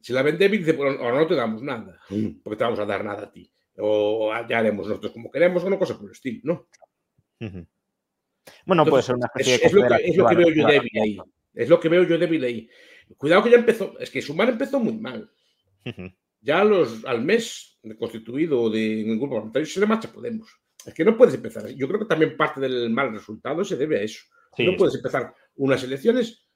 Si 0.00 0.12
la 0.12 0.22
ven 0.22 0.36
débil, 0.36 0.58
dice, 0.58 0.72
bueno, 0.72 1.00
ahora 1.00 1.20
no 1.20 1.26
te 1.28 1.36
damos 1.36 1.62
nada, 1.62 2.00
porque 2.42 2.56
te 2.56 2.64
vamos 2.64 2.80
a 2.80 2.84
dar 2.84 3.04
nada 3.04 3.22
a 3.22 3.30
ti. 3.30 3.48
O 3.76 4.32
ya 4.48 4.58
haremos 4.58 4.88
nosotros 4.88 5.12
como 5.12 5.30
queremos, 5.30 5.62
o 5.62 5.68
una 5.68 5.78
cosa 5.78 5.96
por 5.96 6.06
el 6.06 6.10
estilo, 6.10 6.40
¿no? 6.42 6.68
Bueno, 8.66 8.84
puede 8.84 9.04
ser 9.04 9.14
una 9.14 9.26
especie 9.26 9.54
es, 9.54 9.60
de 9.60 9.66
es 9.68 9.72
lo 9.74 9.86
que, 9.86 9.94
es 10.04 10.16
lo 10.16 10.26
que 10.26 10.34
veo 10.34 10.48
yo 10.50 10.66
débil 10.66 11.00
ahí. 11.00 11.18
Es 11.54 11.68
lo 11.68 11.78
que 11.78 11.88
veo 11.90 12.02
yo 12.02 12.18
débil 12.18 12.42
ahí. 12.42 12.68
Cuidado 13.16 13.44
que 13.44 13.50
ya 13.50 13.58
empezó. 13.58 13.96
Es 14.00 14.10
que 14.10 14.20
Sumar 14.20 14.48
empezó 14.48 14.80
muy 14.80 14.94
mal. 14.94 15.30
Ya 16.40 16.64
los, 16.64 17.04
al 17.04 17.22
mes 17.22 17.78
de 17.84 17.96
constituido 17.96 18.68
de 18.68 19.02
en 19.02 19.10
el 19.10 19.18
grupo 19.18 19.34
parlamentario 19.34 19.66
se 19.66 19.78
le 19.78 19.86
marcha 19.86 20.12
Podemos. 20.12 20.58
Es 20.86 20.94
que 20.94 21.04
no 21.04 21.16
puedes 21.16 21.34
empezar. 21.34 21.68
Yo 21.68 21.86
creo 21.88 22.00
que 22.00 22.06
también 22.06 22.36
parte 22.36 22.60
del 22.60 22.90
mal 22.90 23.12
resultado 23.12 23.64
se 23.64 23.76
debe 23.76 23.98
a 23.98 24.02
eso. 24.02 24.24
Sí, 24.56 24.66
no 24.66 24.76
puedes 24.76 24.94
empezar 24.96 25.34
unas 25.56 25.82
elecciones. 25.82 26.46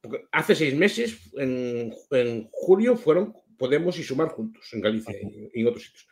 Porque 0.00 0.26
hace 0.32 0.54
seis 0.54 0.74
meses, 0.74 1.30
en, 1.34 1.92
en 2.10 2.48
julio, 2.52 2.96
fueron 2.96 3.34
Podemos 3.56 3.98
y 3.98 4.02
Sumar 4.02 4.28
juntos 4.28 4.68
en 4.72 4.80
Galicia 4.80 5.14
y 5.54 5.60
en 5.60 5.66
otros 5.68 5.84
sitios. 5.84 6.08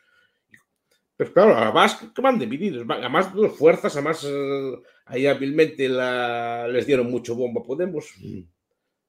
Pero 1.15 1.31
claro, 1.31 1.55
además 1.55 1.99
que 2.15 2.21
van 2.21 2.39
divididos. 2.39 2.87
Además, 2.89 3.33
dos 3.35 3.55
fuerzas, 3.55 3.93
además, 3.95 4.25
eh, 4.27 4.73
ahí 5.05 5.27
hábilmente 5.27 5.87
la- 5.87 6.67
les 6.67 6.87
dieron 6.87 7.11
mucho 7.11 7.35
bombo 7.35 7.59
a 7.61 7.63
Podemos, 7.63 8.15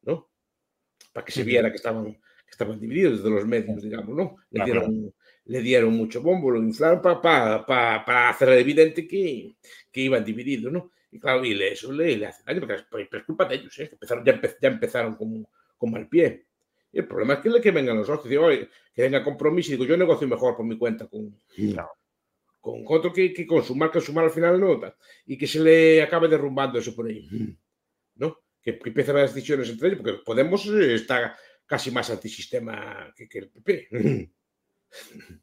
¿no? 0.03 0.29
Para 1.15 1.25
que 1.25 1.33
se 1.33 1.45
viera 1.45 1.71
que 1.71 1.77
estaban, 1.77 2.13
que 2.13 2.51
estaban 2.51 2.79
divididos 2.79 3.19
desde 3.19 3.31
los 3.31 3.47
medios, 3.47 3.83
digamos, 3.83 4.15
¿no? 4.15 4.37
Le 4.51 4.65
dieron, 4.65 5.15
le 5.47 5.61
dieron 5.61 5.93
mucho 5.95 6.23
bombo, 6.23 6.51
lo 6.51 6.59
inflaron 6.59 7.03
para 7.03 7.65
para 7.67 8.29
hacer 8.31 8.49
evidente 8.51 9.07
que, 9.07 9.55
que 9.93 10.01
iban 10.01 10.25
divididos, 10.25 10.73
¿no? 10.73 10.91
Y 11.11 11.21
claro, 11.21 11.45
y 11.45 11.55
le- 11.55 11.73
eso 11.73 11.93
le, 11.93 12.17
le 12.17 12.27
hace 12.27 12.43
daño, 12.45 12.61
porque 12.61 12.75
es, 12.75 12.87
pero 12.91 13.19
es 13.21 13.25
culpa 13.25 13.45
de 13.45 13.55
ellos, 13.57 13.79
¿eh? 13.79 13.89
Que 13.89 13.95
empezaron, 13.95 14.25
ya, 14.25 14.33
empe- 14.41 14.57
ya 14.61 14.69
empezaron 14.69 15.15
con, 15.17 15.47
con 15.77 15.91
mal 15.93 16.09
pie. 16.09 16.47
Y 16.93 16.99
el 16.99 17.07
problema 17.07 17.35
es 17.35 17.41
que, 17.41 17.51
le, 17.51 17.61
que 17.61 17.71
vengan 17.71 17.97
los 17.97 18.09
otros, 18.09 18.29
digo, 18.29 18.49
que 18.49 19.03
venga 19.03 19.23
compromiso 19.23 19.71
y 19.71 19.73
digo, 19.75 19.85
yo 19.85 19.97
negocio 19.97 20.27
mejor 20.27 20.57
por 20.57 20.65
mi 20.67 20.77
cuenta 20.79 21.07
con, 21.07 21.41
Claro. 21.55 21.91
con 22.61 22.83
otro 22.89 23.13
que, 23.13 23.33
que 23.33 23.47
consumar, 23.47 23.91
que 23.91 23.99
consumar 23.99 24.25
al 24.25 24.31
final 24.31 24.59
no 24.61 24.81
tal, 24.81 24.95
y 25.27 25.37
que 25.37 25.47
se 25.47 25.61
le 25.61 26.03
acabe 26.03 26.27
derrumbando 26.29 26.79
eso 26.79 26.95
por 26.97 27.07
ahí, 27.07 27.29
¿no? 28.17 28.41
Que, 28.63 28.79
que 28.79 28.89
empiecen 28.89 29.15
las 29.17 29.35
decisiones 29.35 29.69
entre 29.69 29.89
ellos, 29.89 30.01
porque 30.03 30.23
Podemos 30.25 30.67
eh, 30.69 30.95
está 30.95 31.37
casi 31.67 31.91
más 31.91 32.11
antisistema 32.11 33.13
que, 33.17 33.29
que 33.29 33.39
el 33.41 33.49
PP. 33.51 33.89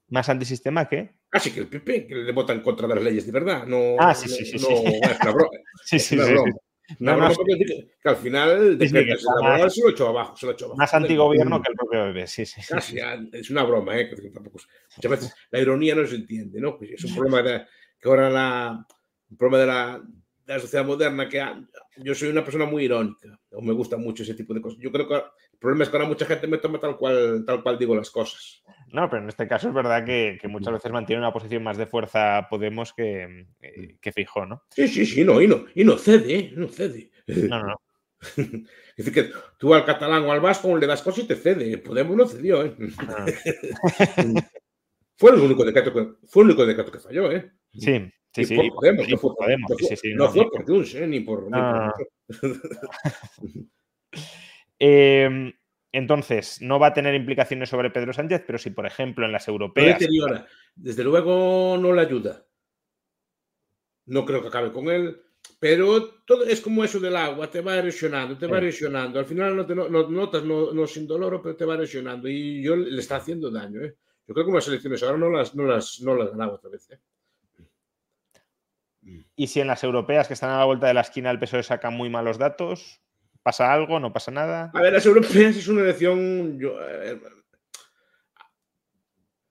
¿Más 0.10 0.28
antisistema 0.30 0.88
que? 0.88 1.12
Casi 1.30 1.52
que 1.52 1.62
el 1.62 1.68
PP, 1.68 2.08
que 2.08 2.16
le 2.16 2.32
vota 2.34 2.52
en 2.54 2.62
contra 2.62 2.88
de 2.88 2.96
las 2.96 3.04
leyes 3.04 3.26
de 3.26 3.32
verdad. 3.32 3.66
No, 3.66 3.96
Ah, 4.00 4.14
sí, 4.14 4.28
sí, 4.28 4.46
sí, 4.46 4.54
no- 4.58 4.68
sí. 4.68 4.74
es 5.12 5.22
una 5.22 5.32
broma. 5.32 5.50
Sí, 5.86 6.00
sí, 6.00 6.16
una 6.16 6.26
sí, 6.26 6.32
broma. 6.34 6.52
sí. 6.52 6.96
Una 7.00 7.14
broma 7.16 7.34
porque 7.34 7.58
que, 7.58 7.88
que 8.04 8.10
al 8.10 8.18
final 8.18 8.78
Sí, 8.82 8.90
sí, 8.90 8.98
está 8.98 9.32
laboral 9.40 9.62
más- 9.62 9.74
se 9.74 9.82
lo 9.82 9.90
echó 9.92 10.08
abajo. 10.10 10.36
Se 10.36 10.46
lo 10.46 10.52
echó 10.52 10.66
abajo. 10.66 10.78
Más 10.78 10.94
antigobierno 10.94 11.62
que 11.62 11.72
el 11.72 11.78
propio 11.78 12.04
bebé, 12.06 12.28
sí, 12.28 12.46
sí. 12.46 12.62
sí. 12.62 12.68
Casi, 12.74 13.00
ah, 13.00 13.18
es 13.32 13.50
una 13.50 13.64
broma, 13.64 13.98
¿eh? 13.98 14.10
que 14.10 14.30
tampoco 14.30 14.58
es- 14.58 14.68
muchas 14.98 15.12
veces 15.12 15.36
la 15.52 15.60
ironía 15.60 15.96
no 15.96 16.06
se 16.06 16.16
entiende, 16.16 16.60
¿no? 16.60 16.78
Pues 16.78 16.92
es 16.92 17.04
un 17.06 17.16
problema 17.16 17.42
de, 17.42 17.66
que 18.00 18.10
ahora 18.10 18.30
la, 18.30 18.86
un 19.30 19.38
problema 19.38 19.58
de 19.60 19.68
la, 19.68 20.02
de 20.46 20.54
la 20.54 20.60
sociedad 20.60 20.86
moderna 20.86 21.30
que 21.30 21.40
ah, 21.40 21.62
yo 22.04 22.14
soy 22.14 22.28
una 22.28 22.44
persona 22.44 22.66
muy 22.66 22.84
irónica, 22.84 23.40
o 23.52 23.62
me 23.62 23.72
gusta 23.72 23.96
mucho 23.96 24.24
ese 24.24 24.34
tipo 24.34 24.54
de 24.54 24.60
cosas. 24.62 24.78
Yo 24.82 24.92
creo 24.92 25.08
que 25.08 25.16
el 25.16 25.58
problema 25.60 25.84
es 25.86 25.90
que 25.90 25.96
ahora 25.96 26.10
mucha 26.10 26.26
gente 26.26 26.46
me 26.48 26.58
toma 26.58 26.78
tal 26.80 26.98
cual, 26.98 27.46
tal 27.48 27.64
cual 27.64 27.78
digo 27.80 27.96
las 27.96 28.10
cosas. 28.12 28.62
No, 28.94 29.10
pero 29.10 29.22
en 29.24 29.30
este 29.30 29.48
caso 29.48 29.70
es 29.70 29.74
verdad 29.74 30.04
que, 30.06 30.38
que 30.42 30.48
muchas 30.48 30.74
veces 30.74 30.92
mantiene 30.92 31.22
una 31.22 31.32
posición 31.34 31.64
más 31.64 31.78
de 31.78 31.86
fuerza 31.86 32.48
Podemos 32.50 32.94
que, 32.94 33.48
eh, 33.62 33.96
que 34.02 34.12
Fijó, 34.12 34.46
¿no? 34.46 34.64
Sí, 34.70 34.88
sí, 34.88 35.06
sí, 35.06 35.24
no, 35.24 35.42
y 35.42 35.48
no, 35.48 35.66
y 35.76 35.84
no 35.84 35.98
cede, 35.98 36.36
¿eh? 36.36 36.54
No 36.56 36.68
cede. 36.68 37.12
No, 37.28 37.64
no. 37.64 37.82
Es 38.98 39.06
decir, 39.06 39.14
que 39.14 39.32
tú 39.58 39.74
al 39.74 39.86
catalán 39.86 40.24
o 40.26 40.32
al 40.32 40.42
vasco 40.42 40.78
le 40.78 40.86
das 40.86 41.02
cosas 41.02 41.24
y 41.24 41.28
te 41.28 41.36
cede. 41.36 41.78
Podemos 41.80 42.16
no 42.16 42.28
cedió, 42.28 42.64
¿eh? 42.66 42.76
Ah, 43.08 43.26
Fue 45.18 45.32
el 45.32 45.40
único 45.40 45.64
decreto 45.64 45.94
que, 45.94 46.28
fue 46.28 46.44
el 46.44 46.50
único 46.50 46.66
decreto 46.66 46.92
que 46.92 47.00
falló, 47.00 47.32
¿eh? 47.32 47.52
Sí, 47.74 48.12
sí, 48.34 48.46
sí. 48.46 48.56
por 48.56 48.70
Podemos, 48.76 49.08
no 49.08 49.18
fue, 49.18 49.36
Podemos, 49.36 49.70
no 49.72 49.78
fue- 49.78 49.88
sí, 49.88 49.96
sí, 49.96 50.14
no 50.14 50.26
no, 50.26 50.32
fue 50.32 50.50
por 50.52 50.66
Junts, 50.66 50.96
¿eh? 50.96 51.08
Ni 51.08 51.20
por... 51.22 51.44
ni 51.46 51.52
por- 51.52 51.94
Eh, 54.84 55.54
entonces, 55.92 56.62
no 56.62 56.80
va 56.80 56.88
a 56.88 56.94
tener 56.94 57.14
implicaciones 57.16 57.70
sobre 57.70 57.90
Pedro 57.92 58.14
Sánchez, 58.14 58.44
pero 58.46 58.58
si, 58.58 58.70
por 58.70 58.86
ejemplo, 58.86 59.26
en 59.26 59.32
las 59.32 59.48
No 59.48 59.54
europeas. 59.54 60.00
deteriora. 60.00 60.48
Desde 60.76 61.04
luego 61.04 61.78
no 61.78 61.94
le 61.94 62.02
ayuda. 62.02 62.46
No 64.06 64.26
creo 64.26 64.42
que 64.42 64.48
acabe 64.48 64.72
con 64.72 64.90
él. 64.90 65.22
Pero 65.60 66.22
todo 66.26 66.44
es 66.44 66.62
como 66.62 66.84
eso 66.84 67.00
del 67.00 67.16
agua, 67.16 67.50
te 67.50 67.62
va 67.62 67.76
erosionando, 67.78 68.38
te 68.38 68.48
va 68.48 68.58
erosionando. 68.60 69.20
Al 69.20 69.26
final 69.26 69.56
no 69.56 69.66
te 69.66 69.76
no- 69.76 69.90
no- 69.90 70.08
notas, 70.10 70.44
no, 70.44 70.72
no 70.72 70.88
sin 70.88 71.08
dolor, 71.08 71.40
pero 71.42 71.56
te 71.56 71.66
va 71.66 71.74
erosionando. 71.76 72.28
Y 72.30 72.64
yo 72.64 72.76
le 72.76 73.00
está 73.00 73.18
haciendo 73.18 73.50
daño. 73.52 73.82
¿eh? 73.84 73.96
Yo 74.28 74.34
creo 74.34 74.46
que 74.46 74.52
unas 74.52 74.68
elecciones 74.68 75.02
ahora 75.04 75.18
no 75.18 75.30
las, 75.30 75.56
no 75.56 75.64
las, 75.66 76.00
no 76.02 76.16
las 76.16 76.32
ganaba 76.32 76.54
otra 76.54 76.70
vez. 76.70 76.90
¿eh? 76.92 77.00
Y 79.36 79.48
si 79.48 79.60
en 79.62 79.68
las 79.68 79.84
europeas 79.84 80.28
que 80.28 80.36
están 80.36 80.52
a 80.52 80.60
la 80.60 80.66
vuelta 80.66 80.88
de 80.88 80.94
la 80.94 81.02
esquina 81.02 81.32
el 81.32 81.40
PSOE 81.40 81.64
saca 81.64 81.90
muy 81.90 82.10
malos 82.10 82.38
datos, 82.38 83.02
¿pasa 83.44 83.72
algo? 83.74 84.00
¿No 84.00 84.12
pasa 84.14 84.32
nada? 84.32 84.72
A 84.74 84.82
ver, 84.82 84.94
las 84.94 85.06
europeas 85.06 85.56
es 85.58 85.68
una 85.68 85.82
elección. 85.82 86.60
yo, 86.60 86.76
eh, 86.82 87.20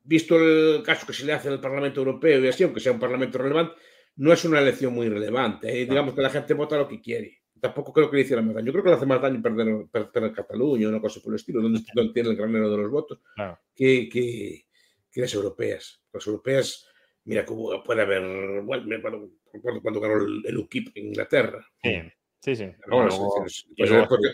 visto 0.03 0.37
el 0.37 0.83
caso 0.83 1.07
que 1.07 1.13
se 1.13 1.25
le 1.25 1.33
hace 1.33 1.49
en 1.49 1.55
el 1.55 1.61
Parlamento 1.61 2.01
Europeo 2.01 2.41
y 2.45 2.49
así, 2.49 2.65
aunque 2.65 2.81
sea 2.81 2.93
un 2.93 2.99
Parlamento 3.01 3.39
relevante, 3.39 3.75
no 4.17 4.33
es 4.33 4.45
una 4.45 4.61
elección 4.61 4.93
muy 4.95 5.09
relevante. 5.09 5.69
¿eh? 5.71 5.87
Digamos 5.87 6.15
que 6.15 6.23
la 6.23 6.31
gente 6.31 6.55
vota 6.55 6.77
lo 6.77 6.89
que 6.89 7.01
quiere. 7.01 7.39
Tampoco 7.61 7.93
creo 7.93 8.11
que 8.11 8.17
le 8.17 8.23
hiciera 8.23 8.43
más 8.43 8.55
daño. 8.55 8.67
Yo 8.67 8.73
creo 8.73 8.85
que 8.85 8.91
le 8.91 8.97
hace 8.97 9.07
más 9.07 9.21
daño 9.21 9.43
perder, 9.43 9.87
per- 9.93 10.11
perder 10.11 10.33
Cataluña 10.33 10.87
o 10.87 10.91
una 10.91 11.01
cosa 11.01 11.21
por 11.23 11.33
el 11.33 11.37
estilo, 11.37 11.61
donde, 11.61 11.81
donde 11.95 12.13
tiene 12.13 12.31
el 12.31 12.37
granero 12.37 12.71
de 12.71 12.77
los 12.79 12.91
votos, 12.91 13.21
Claro. 13.35 13.59
que, 13.75 14.09
que, 14.09 14.65
que 15.13 15.21
las 15.21 15.35
europeas. 15.35 16.03
Las 16.13 16.27
europeas, 16.27 16.89
mira, 17.25 17.45
hubo- 17.49 17.83
puede 17.85 18.03
haber. 18.03 18.63
Bueno, 18.63 18.85
cuando, 19.03 19.83
cuando 19.83 20.01
ganó 20.01 20.25
el, 20.25 20.43
el 20.47 20.57
UKIP 20.57 20.97
en 20.97 21.07
Inglaterra. 21.09 21.65
Sí, 21.83 22.01
sí, 22.41 22.57
sí. 22.57 22.71
Luego- 22.87 23.05
es- 23.47 23.47
es- 23.47 23.67
y 23.77 23.83
pues, 23.87 24.09
porque- 24.09 24.29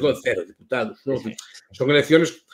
porque 0.00 0.14
cero 0.22 0.42
diputados. 0.46 1.00
¿no? 1.06 1.14
Son 1.72 1.90
elecciones 1.90 2.44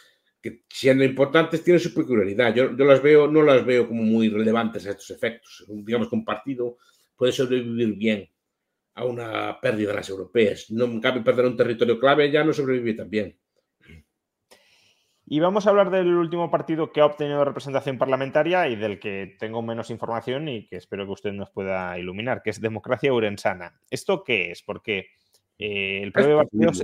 que, 0.40 0.62
siendo 0.68 1.04
importantes, 1.04 1.62
tienen 1.62 1.80
su 1.80 1.92
peculiaridad. 1.92 2.54
Yo, 2.54 2.76
yo 2.76 2.84
las 2.84 3.02
veo, 3.02 3.26
no 3.28 3.42
las 3.42 3.64
veo 3.64 3.86
como 3.88 4.02
muy 4.02 4.28
relevantes 4.28 4.86
a 4.86 4.90
estos 4.90 5.10
efectos. 5.10 5.64
Digamos 5.68 6.08
que 6.08 6.14
un 6.16 6.24
partido 6.24 6.78
puede 7.16 7.32
sobrevivir 7.32 7.94
bien 7.96 8.28
a 8.94 9.04
una 9.04 9.58
pérdida 9.60 9.90
de 9.90 9.96
las 9.96 10.08
europeas. 10.08 10.70
No 10.70 10.84
en 10.86 11.00
cambio 11.00 11.22
perder 11.24 11.44
un 11.46 11.56
territorio 11.56 11.98
clave 11.98 12.30
ya 12.30 12.42
no 12.44 12.52
sobrevive 12.52 12.94
tan 12.94 13.10
bien. 13.10 13.36
Y 15.32 15.38
vamos 15.38 15.64
a 15.64 15.70
hablar 15.70 15.90
del 15.92 16.08
último 16.08 16.50
partido 16.50 16.90
que 16.90 17.00
ha 17.00 17.06
obtenido 17.06 17.44
representación 17.44 17.96
parlamentaria 17.98 18.66
y 18.68 18.74
del 18.74 18.98
que 18.98 19.36
tengo 19.38 19.62
menos 19.62 19.88
información 19.90 20.48
y 20.48 20.66
que 20.66 20.74
espero 20.76 21.06
que 21.06 21.12
usted 21.12 21.32
nos 21.32 21.50
pueda 21.50 21.96
iluminar, 22.00 22.42
que 22.42 22.50
es 22.50 22.60
Democracia 22.60 23.12
Urensana. 23.12 23.80
¿Esto 23.88 24.24
qué 24.24 24.50
es? 24.50 24.64
Porque 24.64 25.06
eh, 25.56 26.02
el, 26.02 26.10
propio 26.10 26.36
partido 26.38 26.74
se, 26.74 26.82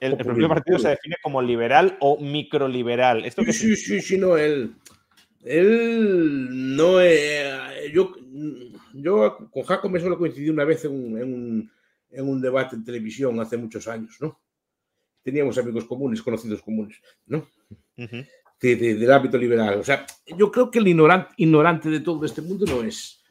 el- 0.00 0.12
el 0.12 0.16
propio 0.16 0.48
partido 0.48 0.78
se 0.78 0.88
define 0.88 1.16
como 1.22 1.42
liberal 1.42 1.98
o 2.00 2.18
microliberal. 2.18 3.26
¿Esto 3.26 3.44
qué 3.44 3.52
Sí, 3.52 3.76
sí, 3.76 4.00
sí, 4.00 4.00
sí, 4.00 4.16
no, 4.18 4.38
él. 4.38 4.72
Él 5.44 6.48
no. 6.74 6.98
eh, 6.98 7.90
yo, 7.92 8.14
yo 8.94 9.50
con 9.50 9.64
Jaco 9.64 9.90
me 9.90 10.00
solo 10.00 10.16
coincidí 10.16 10.48
una 10.48 10.64
vez 10.64 10.86
en 10.86 10.92
un, 10.92 11.18
en, 11.20 11.34
un, 11.34 11.70
en 12.10 12.26
un 12.26 12.40
debate 12.40 12.74
en 12.74 12.84
televisión 12.84 13.38
hace 13.38 13.58
muchos 13.58 13.86
años, 13.86 14.16
¿no? 14.18 14.40
Teníamos 15.22 15.58
amigos 15.58 15.84
comunes, 15.84 16.22
conocidos 16.22 16.62
comunes, 16.62 16.98
¿no? 17.26 17.46
De- 17.96 18.76
de- 18.76 18.94
del 18.94 19.12
ámbito 19.12 19.36
liberal. 19.38 19.78
O 19.80 19.84
sea, 19.84 20.06
yo 20.38 20.50
creo 20.50 20.70
que 20.70 20.78
el 20.78 20.88
ignorante, 20.88 21.34
ignorante 21.36 21.90
de 21.90 22.00
todo 22.00 22.24
este 22.24 22.42
mundo 22.42 22.64
no 22.66 22.82
es. 22.84 23.22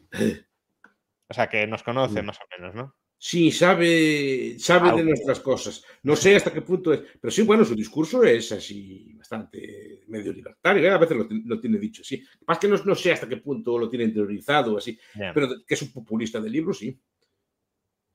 O 1.30 1.34
sea, 1.34 1.48
que 1.48 1.66
nos 1.68 1.84
conoce 1.84 2.22
Mm. 2.22 2.26
más 2.26 2.38
o 2.38 2.44
menos, 2.58 2.76
¿no? 2.76 2.96
Sí, 3.24 3.52
sabe, 3.52 4.56
sabe 4.58 4.98
de 4.98 5.04
nuestras 5.04 5.40
cosas. 5.40 5.84
No 6.02 6.16
sé 6.16 6.36
hasta 6.36 6.52
qué 6.52 6.62
punto 6.62 6.92
es, 6.92 7.02
pero 7.22 7.32
sí, 7.32 7.44
bueno, 7.44 7.64
su 7.64 7.76
discurso 7.76 8.24
es 8.24 8.52
así 8.52 9.14
bastante 9.14 10.02
medio 10.08 10.34
libertario, 10.34 10.84
¿eh? 10.84 10.90
a 10.90 10.98
veces 10.98 11.16
lo, 11.18 11.28
ti- 11.28 11.44
lo 11.46 11.60
tiene 11.60 11.78
dicho, 11.78 12.04
sí. 12.04 12.24
Más 12.48 12.58
que 12.58 12.68
no, 12.68 12.78
no 12.84 12.96
sé 12.96 13.12
hasta 13.12 13.30
qué 13.30 13.38
punto 13.38 13.78
lo 13.78 13.88
tiene 13.88 14.06
interiorizado, 14.06 14.76
así, 14.78 14.98
Bien. 15.14 15.32
pero 15.36 15.50
que 15.68 15.74
es 15.76 15.82
un 15.84 15.94
populista 15.94 16.42
del 16.42 16.52
libro, 16.52 16.74
sí. 16.74 17.00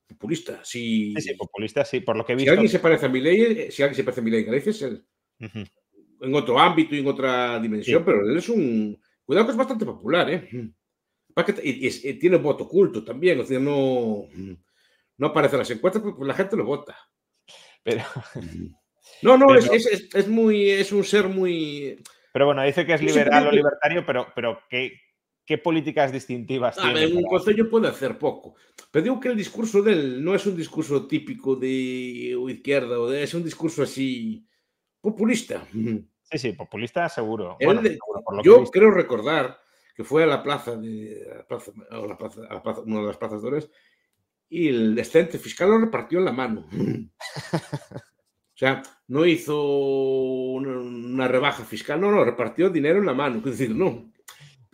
Populista, 0.07 0.59
sí. 0.63 1.13
Sí, 1.15 1.21
sí, 1.21 1.33
populista, 1.35 1.85
sí, 1.85 2.01
por 2.01 2.17
lo 2.17 2.25
que 2.25 2.33
he 2.33 2.35
si 2.35 2.39
visto. 2.39 2.51
alguien 2.51 2.69
se 2.69 2.79
parece 2.79 3.05
a 3.05 3.09
Milei, 3.09 3.41
eh, 3.41 3.71
si 3.71 3.83
alguien 3.83 3.95
se 3.95 4.03
parece 4.03 4.19
a 4.21 4.23
Milei 4.23 4.43
Galicia 4.43 4.69
es 4.71 4.81
él. 4.81 5.05
Ujú. 5.39 5.59
En 6.21 6.33
otro 6.35 6.59
ámbito 6.59 6.95
y 6.95 6.99
en 6.99 7.07
otra 7.07 7.59
dimensión, 7.59 7.99
Sí. 8.01 8.03
pero 8.05 8.21
él 8.29 8.37
es 8.37 8.49
un... 8.49 8.99
Cuidado 9.25 9.45
que 9.47 9.51
es 9.51 9.57
bastante 9.57 9.85
popular, 9.85 10.29
¿eh? 10.31 10.49
Y, 11.63 11.69
y- 11.87 12.09
y 12.09 12.13
tiene 12.13 12.37
voto 12.37 12.63
oculto 12.63 13.03
también, 13.03 13.39
o 13.39 13.43
sea, 13.43 13.59
no, 13.59 14.23
no 15.17 15.27
aparece 15.27 15.55
en 15.55 15.59
las 15.59 15.69
encuestas 15.71 16.01
porque 16.01 16.23
la 16.25 16.33
gente 16.33 16.55
lo 16.57 16.65
vota. 16.65 16.97
Pero, 17.83 18.01
No, 19.21 19.37
no, 19.37 19.47
Pero- 19.47 19.59
es, 19.73 19.85
es, 19.85 20.09
es- 20.13 20.27
muy, 20.27 20.69
es 20.69 20.91
un 20.91 21.03
ser 21.03 21.27
muy. 21.27 22.01
pero 22.33 22.45
bueno, 22.47 22.63
dice 22.63 22.85
que 22.85 22.93
es 22.93 23.01
liberal 23.01 23.43
o 23.43 23.49
pero- 23.49 23.55
libertario, 23.57 24.05
pero, 24.05 24.27
pero 24.35 24.59
¿qué, 24.69 24.93
qué 25.45 25.57
políticas 25.57 26.11
distintivas 26.11 26.77
A 26.77 26.81
tiene? 26.83 26.99
ver, 27.01 27.09
un 27.15 27.23
para- 27.23 27.29
concello 27.29 27.69
puede 27.69 27.87
hacer 27.87 28.17
poco. 28.17 28.55
Pero 28.91 29.03
digo 29.03 29.19
que 29.19 29.29
el 29.29 29.37
discurso 29.37 29.81
de 29.81 29.93
él 29.93 30.23
no 30.23 30.35
es 30.35 30.45
un 30.45 30.57
discurso 30.57 31.07
típico 31.07 31.55
de 31.55 32.35
izquierda, 32.49 32.99
o 32.99 33.09
de, 33.09 33.23
es 33.23 33.33
un 33.33 33.43
discurso 33.43 33.83
así 33.83 34.45
populista. 35.01 35.65
Sí, 35.71 36.37
sí, 36.37 36.51
populista 36.53 37.07
seguro. 37.09 37.55
Él 37.59 37.65
Bueno, 37.67 37.81
seguro, 37.83 38.21
por 38.23 38.35
lo 38.35 38.41
que 38.43 38.47
Yo 38.49 38.59
visto. 38.59 38.71
creo 38.71 38.91
recordar 38.91 39.59
que 39.95 40.03
fue 40.03 40.23
a 40.23 40.27
la 40.27 40.43
plaza 40.43 40.75
de 40.75 41.25
a 41.31 41.37
la 41.37 41.45
plaza, 41.47 41.71
a 41.89 41.97
la 41.97 42.17
plaza, 42.17 42.41
a 42.49 42.53
la 42.55 42.63
plaza- 42.63 42.81
una 42.81 42.99
de 43.01 43.07
las 43.07 43.17
plazas 43.17 43.41
de 43.41 43.47
Ores, 43.47 43.69
y 44.49 44.67
el 44.69 44.97
excedente 44.99 45.39
fiscal 45.39 45.69
lo 45.69 45.79
repartió 45.79 46.19
en 46.19 46.25
la 46.25 46.31
mano. 46.33 46.67
O 48.57 48.59
sea, 48.59 48.81
no 49.09 49.23
hizo 49.23 49.55
una, 50.55 51.27
rebaja 51.27 51.63
fiscal, 51.63 52.01
no, 52.01 52.09
no, 52.09 52.23
repartió 52.25 52.71
dinero 52.71 52.97
en 52.97 53.05
la 53.05 53.13
mano. 53.13 53.37
Es 53.37 53.43
decir, 53.59 53.69
no, 53.69 54.11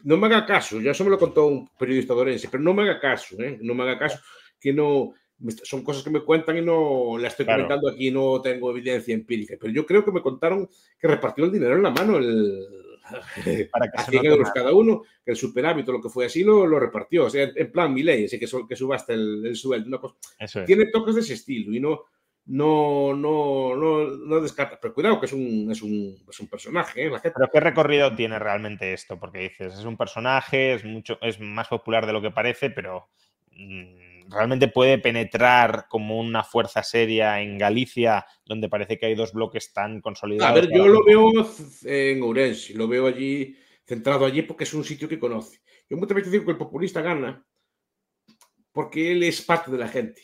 no 0.03 0.15
me 0.15 0.28
haga 0.28 0.45
caso, 0.45 0.80
ya 0.80 0.91
eso 0.91 1.03
me 1.03 1.09
lo 1.09 1.19
contó 1.19 1.47
un 1.47 1.67
periodista 1.78 2.13
dorense, 2.13 2.47
pero 2.49 2.63
no 2.63 2.74
me 2.74 2.84
haga 2.84 3.01
caso, 3.01 3.36
¿eh? 3.41 3.59
no 3.61 3.74
me 3.74 3.84
haga 3.84 3.99
caso, 3.99 4.19
que 4.57 4.71
no, 4.71 5.13
son 5.63 5.83
cosas 5.83 6.03
que 6.03 6.09
me 6.09 6.21
cuentan 6.21 6.57
y 6.57 6.61
no 6.61 7.17
la 7.17 7.27
estoy 7.27 7.45
Claro. 7.45 7.63
comentando 7.63 7.89
aquí, 7.89 8.11
no 8.11 8.41
tengo 8.41 8.71
evidencia 8.71 9.13
empírica, 9.13 9.55
pero 9.59 9.73
yo 9.73 9.85
creo 9.85 10.03
que 10.03 10.11
me 10.11 10.21
contaron 10.21 10.69
que 10.99 11.07
repartió 11.07 11.45
el 11.45 11.51
dinero 11.51 11.75
en 11.75 11.83
la 11.83 11.89
mano, 11.89 12.17
el, 12.17 12.67
Para 13.71 13.91
que 13.91 13.97
a 13.97 14.03
se 14.05 14.11
100 14.11 14.23
note 14.23 14.29
euros 14.35 14.51
cada 14.53 14.73
uno, 14.73 15.03
que 15.25 15.31
el 15.31 15.37
superávit 15.37 15.87
o 15.89 15.91
lo 15.91 16.01
que 16.01 16.09
fue 16.09 16.25
así 16.25 16.43
lo, 16.43 16.65
lo 16.65 16.79
repartió, 16.79 17.25
o 17.25 17.29
sea, 17.29 17.51
en 17.53 17.71
plan 17.71 17.93
mi 17.93 18.01
ley, 18.03 18.25
así 18.25 18.39
que, 18.39 18.47
sol- 18.47 18.67
que 18.67 18.75
subasta 18.75 19.13
el, 19.13 19.45
el 19.45 19.55
sueldo, 19.55 19.87
una 19.89 19.97
cosa. 19.99 20.15
Es. 20.39 20.57
Tiene 20.65 20.85
toques 20.87 21.15
de 21.15 21.21
ese 21.21 21.33
estilo 21.33 21.73
y 21.73 21.79
no, 21.79 22.05
no, 22.45 23.13
no, 23.13 23.75
no, 23.75 24.07
no 24.07 24.41
descarta, 24.41 24.79
pero 24.81 24.93
cuidado 24.93 25.19
que 25.19 25.25
es 25.25 25.33
un, 25.33 25.69
es 25.71 25.81
un, 25.81 26.17
es 26.29 26.39
un 26.39 26.47
personaje, 26.47 27.05
¿eh? 27.05 27.09
la 27.09 27.19
gente 27.19 27.35
Pero 27.37 27.49
¿qué 27.51 27.59
recorrido 27.59 28.15
tiene 28.15 28.39
realmente 28.39 28.93
esto? 28.93 29.19
Porque 29.19 29.39
dices, 29.39 29.73
es 29.73 29.85
un 29.85 29.97
personaje, 29.97 30.73
es 30.73 30.85
mucho, 30.85 31.17
es 31.21 31.39
más 31.39 31.67
popular 31.67 32.05
de 32.05 32.13
lo 32.13 32.21
que 32.21 32.31
parece, 32.31 32.69
pero 32.69 33.07
mm, 33.51 34.03
realmente 34.34 34.67
puede 34.67 34.97
penetrar 34.97 35.86
como 35.89 36.19
una 36.19 36.43
fuerza 36.43 36.84
seria 36.84 37.41
en 37.41 37.57
Galicia, 37.57 38.25
donde 38.45 38.69
parece 38.69 38.97
que 38.97 39.05
hay 39.05 39.15
dos 39.15 39.34
bloques 39.34 39.73
tan 39.73 40.01
consolidados. 40.01 40.51
A 40.51 40.61
ver, 40.61 40.69
yo 40.73 40.88
lo 40.88 41.03
veo 41.03 41.31
en 41.84 42.21
Ourense, 42.21 42.73
lo 42.73 42.88
veo 42.88 43.07
allí, 43.07 43.55
centrado 43.86 44.25
allí 44.25 44.41
porque 44.41 44.63
es 44.63 44.73
un 44.73 44.84
sitio 44.84 45.07
que 45.07 45.19
conoce. 45.19 45.61
Yo 45.89 45.97
muchas 45.97 46.15
veces 46.15 46.31
digo 46.31 46.45
que 46.45 46.51
el 46.51 46.57
populista 46.57 47.01
gana 47.01 47.45
porque 48.71 49.11
él 49.11 49.23
es 49.23 49.41
parte 49.41 49.71
de 49.71 49.77
la 49.77 49.88
gente. 49.88 50.21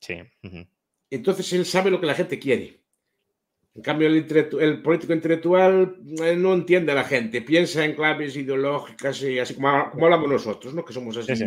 Sí. 0.00 0.16
ujú. 0.42 0.66
Entonces 1.08 1.52
él 1.52 1.64
sabe 1.64 1.90
lo 1.90 2.00
que 2.00 2.06
la 2.06 2.14
gente 2.14 2.38
quiere. 2.38 2.80
En 3.74 3.82
cambio, 3.82 4.08
el, 4.08 4.26
el 4.60 4.82
político 4.82 5.12
intelectual 5.12 5.96
eh, 6.22 6.34
no 6.36 6.54
entiende 6.54 6.90
a 6.90 6.96
la 6.96 7.04
gente, 7.04 7.40
piensa 7.40 7.84
en 7.84 7.94
claves 7.94 8.34
ideológicas 8.36 9.22
y 9.22 9.38
así 9.38 9.54
como, 9.54 9.90
como 9.92 10.06
hablamos 10.06 10.28
nosotros, 10.28 10.74
¿no? 10.74 10.84
que 10.84 10.92
somos 10.92 11.16
así, 11.16 11.36
Sí, 11.36 11.44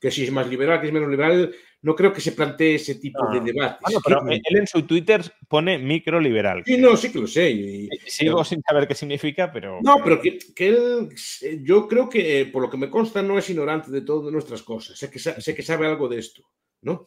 que 0.00 0.10
si 0.10 0.24
es 0.24 0.30
más 0.32 0.48
liberal, 0.48 0.80
que 0.80 0.86
es 0.86 0.92
menos 0.92 1.08
liberal, 1.10 1.54
no 1.82 1.94
creo 1.94 2.12
que 2.12 2.20
se 2.20 2.32
plantee 2.32 2.74
ese 2.76 2.96
tipo 2.96 3.24
No, 3.24 3.32
de 3.32 3.38
no. 3.40 3.44
debates. 3.46 3.80
Bueno, 3.82 4.00
pero 4.04 4.28
él 4.28 4.56
en 4.56 4.66
su 4.66 4.82
Twitter 4.82 5.22
pone 5.48 5.78
microliberal. 5.78 6.62
Sí, 6.64 6.76
no, 6.76 6.96
sí 6.96 7.10
que 7.12 7.18
lo 7.20 7.26
sé. 7.26 7.50
y- 7.50 7.88
Sigo 8.06 8.44
sin 8.44 8.62
saber 8.62 8.86
qué 8.88 8.94
significa, 8.94 9.52
pero. 9.52 9.80
No, 9.82 9.96
pero 10.02 10.20
que, 10.20 10.38
que 10.54 10.68
él, 10.68 11.08
eh, 11.42 11.60
yo 11.62 11.86
creo 11.88 12.08
que, 12.08 12.40
eh, 12.40 12.46
por 12.46 12.62
lo 12.62 12.70
que 12.70 12.76
me 12.76 12.90
consta, 12.90 13.22
no 13.22 13.38
es 13.38 13.48
ignorante 13.50 13.90
de 13.90 14.00
todas 14.02 14.32
nuestras 14.32 14.62
cosas. 14.62 14.98
Sé 14.98 15.10
que, 15.10 15.18
sé 15.18 15.54
que 15.54 15.62
sabe 15.62 15.86
algo 15.86 16.08
de 16.08 16.18
esto, 16.18 16.42
¿no? 16.82 17.06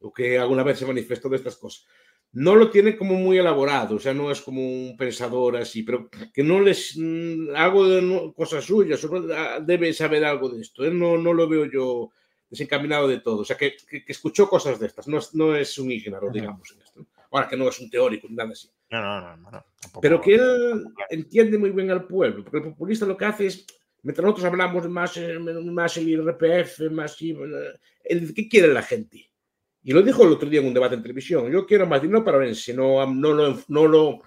O 0.00 0.12
que 0.12 0.38
alguna 0.38 0.62
vez 0.64 0.78
se 0.78 0.86
manifestó 0.86 1.28
de 1.28 1.36
estas 1.36 1.56
cosas. 1.56 1.86
No 2.34 2.54
lo 2.56 2.70
tiene 2.70 2.96
como 2.96 3.14
muy 3.14 3.36
elaborado, 3.38 3.96
o 3.96 3.98
sea, 3.98 4.14
no 4.14 4.30
es 4.30 4.40
como 4.40 4.62
un 4.62 4.96
pensador 4.96 5.56
así, 5.58 5.82
pero 5.82 6.08
que 6.32 6.42
no 6.42 6.60
les. 6.60 6.96
mm, 6.96 7.54
algo 7.54 7.86
de 7.86 8.00
no- 8.00 8.32
cosas 8.32 8.64
suyas, 8.64 9.06
ah, 9.36 9.60
debe 9.60 9.92
saber 9.92 10.24
algo 10.24 10.48
de 10.48 10.62
esto. 10.62 10.84
Él 10.84 10.98
no, 10.98 11.18
no 11.18 11.34
lo 11.34 11.46
veo 11.46 11.66
yo 11.66 12.10
desencaminado 12.48 13.06
de 13.08 13.20
todo, 13.20 13.40
o 13.40 13.44
sea, 13.44 13.56
que, 13.56 13.74
que- 13.88 14.04
que 14.04 14.12
escuchó 14.12 14.48
cosas 14.48 14.78
de 14.80 14.86
estas, 14.86 15.08
no 15.08 15.18
es, 15.18 15.34
no 15.34 15.54
es 15.54 15.76
un 15.78 15.90
ígnaro, 15.90 16.30
digamos, 16.30 16.70
en 16.72 16.80
esto. 16.82 17.06
Ahora 17.30 17.48
que 17.48 17.56
no 17.56 17.68
es 17.68 17.80
un 17.80 17.88
teórico 17.90 18.26
nada 18.30 18.50
así. 18.50 18.68
No, 18.90 19.00
no, 19.00 19.36
no, 19.36 19.50
no, 19.50 19.64
Pero 20.02 20.20
que 20.20 20.34
él 20.34 20.84
entiende 21.10 21.56
muy 21.58 21.70
bien 21.70 21.90
al 21.90 22.06
pueblo, 22.06 22.44
porque 22.44 22.58
el 22.58 22.64
populista 22.74 23.06
lo 23.06 23.16
que 23.16 23.24
hace 23.24 23.46
es, 23.46 23.66
mientras 24.02 24.22
nosotros 24.24 24.44
hablamos 24.46 24.86
más, 24.88 25.16
eh, 25.16 25.38
más 25.38 25.96
el 25.96 26.08
IRPF, 26.10 26.90
más 26.90 27.16
eh, 27.22 28.32
¿qué 28.34 28.48
quiere 28.48 28.68
la 28.68 28.82
gente? 28.82 29.30
Y 29.84 29.92
lo 29.92 30.02
dijo 30.02 30.22
el 30.24 30.32
otro 30.32 30.48
día 30.48 30.60
en 30.60 30.66
un 30.66 30.74
debate 30.74 30.94
en 30.94 31.02
televisión, 31.02 31.50
yo 31.50 31.66
quiero 31.66 31.86
más 31.86 32.00
dinero 32.00 32.24
para 32.24 32.36
Orense, 32.38 32.72
no, 32.72 33.04
no, 33.06 33.32
lo, 33.32 33.58
no 33.68 33.86
lo 33.86 34.22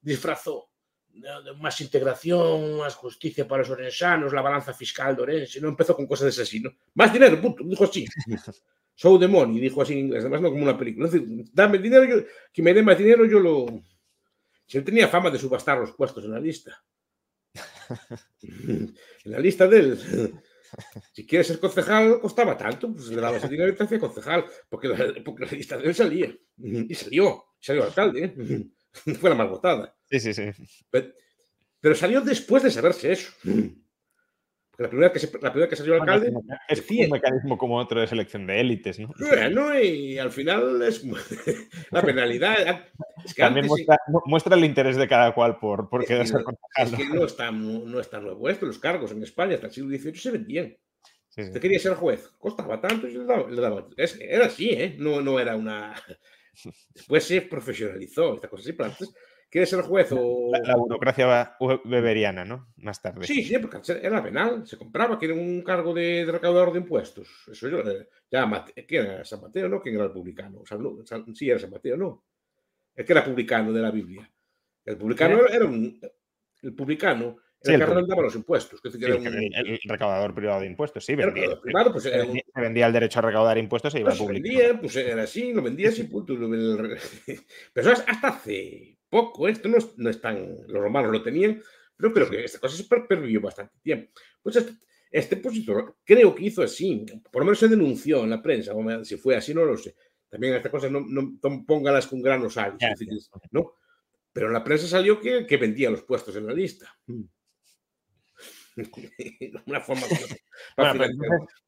disfrazó. 0.00 0.68
de- 1.08 1.28
de 1.44 1.52
Más 1.60 1.78
integración, 1.82 2.78
más 2.78 2.94
justicia 2.94 3.46
para 3.46 3.62
los 3.62 3.70
orensanos, 3.70 4.32
la 4.32 4.40
balanza 4.40 4.72
fiscal 4.72 5.14
de 5.14 5.22
Orense, 5.22 5.60
no 5.60 5.68
empezó 5.68 5.94
con 5.94 6.06
cosas 6.06 6.38
así, 6.38 6.58
¿no? 6.60 6.70
Más 6.94 7.12
dinero, 7.12 7.38
punto, 7.40 7.62
dijo 7.64 7.84
así. 7.84 8.06
Show 8.96 9.18
the 9.18 9.28
money, 9.28 9.60
dijo 9.60 9.82
así 9.82 9.92
en 9.94 9.98
inglés, 10.00 10.20
además 10.22 10.40
no 10.42 10.50
como 10.50 10.62
una 10.62 10.76
película. 10.78 11.06
Es 11.06 11.12
decir, 11.12 11.44
dame 11.52 11.76
el 11.78 11.82
dinero, 11.82 12.04
yo, 12.04 12.24
que 12.52 12.62
me 12.62 12.72
dé 12.74 12.82
más 12.82 12.96
dinero, 12.98 13.24
yo 13.26 13.40
lo, 13.40 13.66
si 14.66 14.78
él 14.78 14.84
tenía 14.84 15.08
fama 15.08 15.30
de 15.30 15.38
subastar 15.38 15.78
los 15.78 15.92
puestos 15.92 16.24
en 16.24 16.32
la 16.32 16.40
lista. 16.40 16.82
en 18.42 18.94
la 19.24 19.38
lista 19.38 19.66
de 19.66 19.78
él. 19.78 20.34
Si 21.12 21.26
quieres 21.26 21.46
ser 21.46 21.60
concejal, 21.60 22.20
costaba 22.20 22.56
tanto, 22.56 22.92
pues 22.92 23.08
le 23.08 23.20
daba 23.20 23.36
ese 23.36 23.48
dinero 23.48 23.72
y 23.72 23.86
te 23.86 23.98
concejal, 23.98 24.44
porque 24.68 24.88
la, 24.88 25.14
porque 25.24 25.44
la 25.44 25.52
lista 25.52 25.76
de 25.76 25.88
él 25.88 25.94
salía. 25.94 26.34
Y 26.56 26.94
salió, 26.94 27.44
salió 27.60 27.84
alcalde. 27.84 28.34
¿eh? 28.36 28.66
Fue 29.20 29.30
la 29.30 29.36
más 29.36 29.48
votada. 29.48 29.94
Sí, 30.10 30.20
sí, 30.20 30.34
sí. 30.34 30.42
Pero, 30.90 31.12
pero 31.80 31.94
salió 31.94 32.20
después 32.20 32.62
de 32.62 32.70
saberse 32.70 33.12
eso. 33.12 33.32
La 34.82 34.88
primera 34.88 35.12
que, 35.12 35.18
se- 35.18 35.30
la 35.40 35.50
primera 35.52 35.68
que 35.68 35.76
salió 35.76 35.96
Bueno, 35.96 36.12
alcalde, 36.12 36.32
es 36.68 36.78
es 36.80 36.90
un 36.90 37.10
mecanismo 37.10 37.56
como 37.56 37.78
otro 37.78 38.00
de 38.00 38.06
selección 38.06 38.46
de 38.46 38.60
élites, 38.60 38.98
¿no? 38.98 39.12
bueno, 39.18 39.78
y 39.80 40.18
al 40.18 40.30
final 40.30 40.82
es 40.82 41.02
la 41.90 42.02
penalidad. 42.02 42.84
Es 43.24 43.34
que 43.34 43.42
También 43.42 43.64
antes- 43.64 43.70
muestra, 43.70 43.98
mu- 44.08 44.22
muestra 44.26 44.54
el 44.56 44.64
interés 44.64 44.96
de 44.96 45.08
cada 45.08 45.32
cual 45.34 45.58
por, 45.58 45.88
por 45.88 46.04
quedarse 46.04 46.34
no- 46.34 46.44
Es 46.76 46.92
¿no? 46.92 46.98
que 46.98 47.04
no 47.08 47.24
está, 47.24 47.50
no 47.50 48.00
está 48.00 48.20
nuevo 48.20 48.48
esto. 48.48 48.66
Los 48.66 48.78
cargos 48.78 49.12
en 49.12 49.22
España 49.22 49.54
hasta 49.54 49.68
el 49.68 49.72
siglo 49.72 49.96
XVIII 49.96 50.14
se 50.16 50.30
vendían. 50.30 50.76
Sí, 51.28 51.42
sí. 51.42 51.48
Usted 51.48 51.60
quería 51.60 51.78
ser 51.78 51.94
juez, 51.94 52.28
costaba 52.38 52.80
tanto 52.80 53.08
y 53.08 53.12
le 53.14 53.24
daba. 53.24 53.48
le 53.48 53.60
daba- 53.60 53.86
es- 53.96 54.18
era 54.20 54.46
así, 54.46 54.70
¿eh? 54.70 54.96
No, 54.98 55.20
no 55.22 55.40
era 55.40 55.56
una. 55.56 55.94
Después 56.94 57.24
se 57.24 57.40
profesionalizó 57.42 58.34
esta 58.34 58.48
cosa 58.48 58.62
así, 58.62 58.72
pero 58.74 58.90
antes 58.90 59.14
quería 59.52 59.66
ser 59.66 59.82
juez 59.82 60.08
o. 60.12 60.50
La, 60.50 60.58
la 60.60 60.76
burocracia 60.76 61.56
weberiana, 61.84 62.44
¿no? 62.44 62.72
Más 62.78 63.00
tarde. 63.02 63.26
Sí, 63.26 63.44
sí, 63.44 63.58
porque 63.58 63.78
era 64.02 64.22
penal, 64.22 64.66
se 64.66 64.78
compraba, 64.78 65.18
que 65.18 65.26
era 65.26 65.34
un 65.34 65.62
cargo 65.62 65.92
de, 65.92 66.24
de 66.24 66.32
recaudador 66.32 66.72
de 66.72 66.78
impuestos. 66.80 67.28
Eso 67.52 67.68
yo, 67.68 67.80
eh, 67.80 68.08
ya, 68.30 68.46
Mate- 68.46 68.86
¿quién 68.86 69.04
era 69.06 69.24
San 69.24 69.42
Mateo? 69.42 69.68
¿No? 69.68 69.82
¿Quién 69.82 69.96
era 69.96 70.04
el 70.06 70.10
publicano? 70.12 70.60
O 70.60 70.66
sea, 70.66 70.78
no, 70.78 71.04
San- 71.04 71.34
sí, 71.36 71.50
era 71.50 71.60
San 71.60 71.70
Mateo, 71.70 71.96
¿no? 71.98 72.24
El 72.94 73.04
que 73.04 73.12
era 73.12 73.24
publicano 73.24 73.72
de 73.72 73.80
la 73.82 73.90
Biblia. 73.90 74.28
El 74.84 74.96
publicano 74.96 75.38
era, 75.46 75.54
era 75.54 75.64
un. 75.66 76.00
El 76.62 76.74
publicano 76.74 77.36
Sí, 77.64 77.70
era 77.72 77.76
el 77.76 77.82
el 77.82 77.86
que 77.86 77.92
arrendaba 77.92 78.22
los 78.22 78.34
impuestos. 78.34 78.80
que 78.80 78.90
Sí, 78.90 78.98
era 79.04 79.14
un- 79.16 79.26
el, 79.26 79.54
el 79.54 79.78
recaudador 79.84 80.34
privado 80.34 80.60
de 80.62 80.66
impuestos, 80.66 81.04
sí, 81.04 81.14
vendía, 81.14 81.32
recaudador 81.34 81.62
privado, 81.62 81.92
pues 81.92 82.06
era 82.06 82.16
un- 82.22 82.26
vendía- 82.28 82.44
se 82.54 82.60
vendía 82.60 82.86
el 82.88 82.92
derecho 82.92 83.18
a 83.20 83.22
recaudar 83.22 83.58
impuestos 83.58 83.94
e 83.94 84.00
iba 84.00 84.08
Pues 84.08 84.16
a 84.16 84.18
se 84.18 84.24
publicar. 84.26 84.42
vendía, 84.56 84.80
pues 84.80 84.96
era 84.96 85.22
así, 85.22 85.52
lo 85.52 85.62
vendía 85.62 85.88
así, 85.90 86.04
punto. 86.04 86.34
lo- 86.34 86.52
el- 86.54 86.98
Pero 87.72 87.92
eso 87.92 88.02
hasta 88.06 88.28
hace 88.28 88.91
poco, 89.12 89.46
esto 89.46 89.68
no 89.68 89.76
es, 89.76 89.96
no 89.98 90.08
es 90.08 90.18
tan. 90.20 90.56
Los 90.66 90.82
romanos 90.82 91.12
lo 91.12 91.22
tenían, 91.22 91.62
pero 91.96 92.12
creo 92.14 92.30
que 92.30 92.44
esta 92.44 92.58
cosa 92.58 92.74
se 92.76 92.84
per- 92.84 93.06
pervivió 93.06 93.40
bastante 93.42 93.78
tiempo. 93.82 94.10
Pues 94.42 94.56
este, 94.56 94.72
este 95.10 95.36
opositor 95.36 95.98
creo 96.04 96.34
que 96.34 96.44
hizo 96.46 96.62
así, 96.62 97.04
por 97.30 97.42
lo 97.42 97.46
menos 97.46 97.58
se 97.58 97.68
denunció 97.68 98.24
en 98.24 98.30
la 98.30 98.40
prensa, 98.42 98.72
si 99.04 99.16
fue 99.18 99.36
así, 99.36 99.52
no 99.52 99.64
lo 99.66 99.76
sé. 99.76 99.94
También 100.30 100.54
estas 100.54 100.72
cosas 100.72 100.90
no, 100.90 101.00
no 101.06 101.34
tom- 101.40 101.66
póngalas 101.66 102.06
con 102.06 102.22
granos 102.22 102.54
sal, 102.54 102.76
¿no? 103.50 103.74
Pero 104.32 104.46
en 104.46 104.54
la 104.54 104.64
prensa 104.64 104.86
salió 104.86 105.20
que, 105.20 105.46
que 105.46 105.58
vendía 105.58 105.90
los 105.90 106.04
puestos 106.04 106.34
en 106.36 106.46
la 106.46 106.54
lista. 106.54 106.86
Una 109.66 109.80
forma 109.80 110.02
Bueno, 110.76 111.04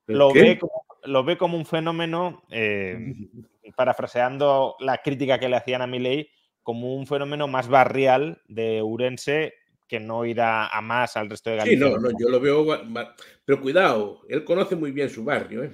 lo, 0.07 0.33
ve 0.33 0.59
como, 0.59 0.87
lo 1.05 1.25
ve 1.25 1.37
como 1.37 1.57
un 1.59 1.67
fenómeno, 1.67 2.43
eh, 2.51 2.97
parafraseando 3.77 4.77
la 4.81 4.99
crítica 4.99 5.39
que 5.39 5.49
le 5.49 5.57
hacían 5.57 5.83
a 5.83 5.87
Milei, 5.87 6.29
como 6.65 6.97
un 6.97 7.07
fenómeno 7.07 7.47
más 7.47 7.69
barrial 7.69 8.43
de 8.49 8.83
Urense 8.83 9.55
que 9.87 10.01
no 10.01 10.25
irá 10.25 10.67
a 10.67 10.81
más 10.81 11.17
al 11.17 11.29
resto 11.31 11.51
de 11.51 11.61
Sí, 11.61 11.77
Galicia. 11.77 11.91
no, 11.91 11.99
no, 11.99 12.09
yo 12.19 12.29
lo 12.31 12.41
veo. 12.41 12.67
Pero 13.45 13.61
cuidado, 13.61 14.23
él 14.29 14.43
conoce 14.43 14.75
muy 14.75 14.91
bien 14.91 15.11
su 15.11 15.23
barrio, 15.25 15.63
¿eh? 15.63 15.71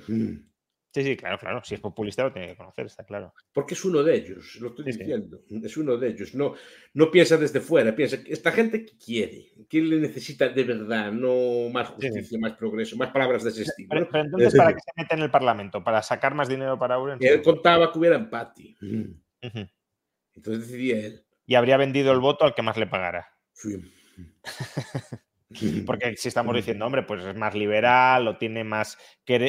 Sí, 0.92 1.04
sí, 1.04 1.16
claro, 1.16 1.38
claro. 1.38 1.62
Si 1.62 1.76
es 1.76 1.80
populista 1.80 2.24
lo 2.24 2.32
tiene 2.32 2.48
que 2.48 2.56
conocer, 2.56 2.86
está 2.86 3.04
claro. 3.04 3.32
Porque 3.52 3.74
es 3.74 3.84
uno 3.84 4.02
de 4.02 4.16
ellos, 4.16 4.56
lo 4.60 4.70
estoy 4.70 4.86
Sí, 4.86 4.92
sí. 4.94 4.98
diciendo. 4.98 5.40
Es 5.48 5.76
uno 5.76 5.96
de 5.96 6.08
ellos. 6.08 6.34
No, 6.34 6.54
no 6.94 7.10
piensa 7.12 7.36
desde 7.36 7.60
fuera, 7.60 7.94
piensa 7.94 8.20
que 8.24 8.32
esta 8.32 8.50
gente 8.50 8.84
que 8.84 8.98
quiere, 8.98 9.52
que 9.68 9.80
le 9.80 10.00
necesita 10.00 10.48
de 10.48 10.64
verdad, 10.64 11.12
no 11.12 11.70
más 11.72 11.86
Sí, 11.90 11.94
sí. 12.00 12.08
justicia, 12.08 12.38
más 12.40 12.54
progreso, 12.54 12.96
más 12.96 13.12
palabras 13.12 13.44
de 13.44 13.50
ese 13.50 13.62
estilo. 13.62 13.90
Pero, 13.90 14.08
pero 14.10 14.24
entonces, 14.24 14.52
Es 14.52 14.58
¿para 14.58 14.74
qué 14.74 14.80
se 14.80 14.90
mete 14.96 15.14
en 15.14 15.22
el 15.22 15.30
Parlamento? 15.30 15.84
¿Para 15.84 16.02
sacar 16.02 16.34
más 16.34 16.48
dinero 16.48 16.76
para 16.76 16.98
Urense? 16.98 17.28
Él 17.28 17.40
contaba 17.42 17.92
que 17.92 17.98
hubiera 18.00 18.16
empate. 18.16 18.74
Ujú. 18.82 19.68
Entonces 20.34 20.68
decidía 20.68 21.06
él. 21.06 21.24
Y 21.46 21.54
habría 21.54 21.76
vendido 21.76 22.12
el 22.12 22.20
voto 22.20 22.44
al 22.44 22.54
que 22.54 22.62
más 22.62 22.76
le 22.76 22.86
pagara. 22.86 23.28
Sí. 23.52 23.80
Porque 25.86 26.16
si 26.16 26.28
estamos 26.28 26.54
diciendo, 26.54 26.86
hombre, 26.86 27.02
pues 27.02 27.24
es 27.24 27.34
más 27.34 27.54
liberal 27.54 28.28
o 28.28 28.38
tiene 28.38 28.62
más 28.62 28.96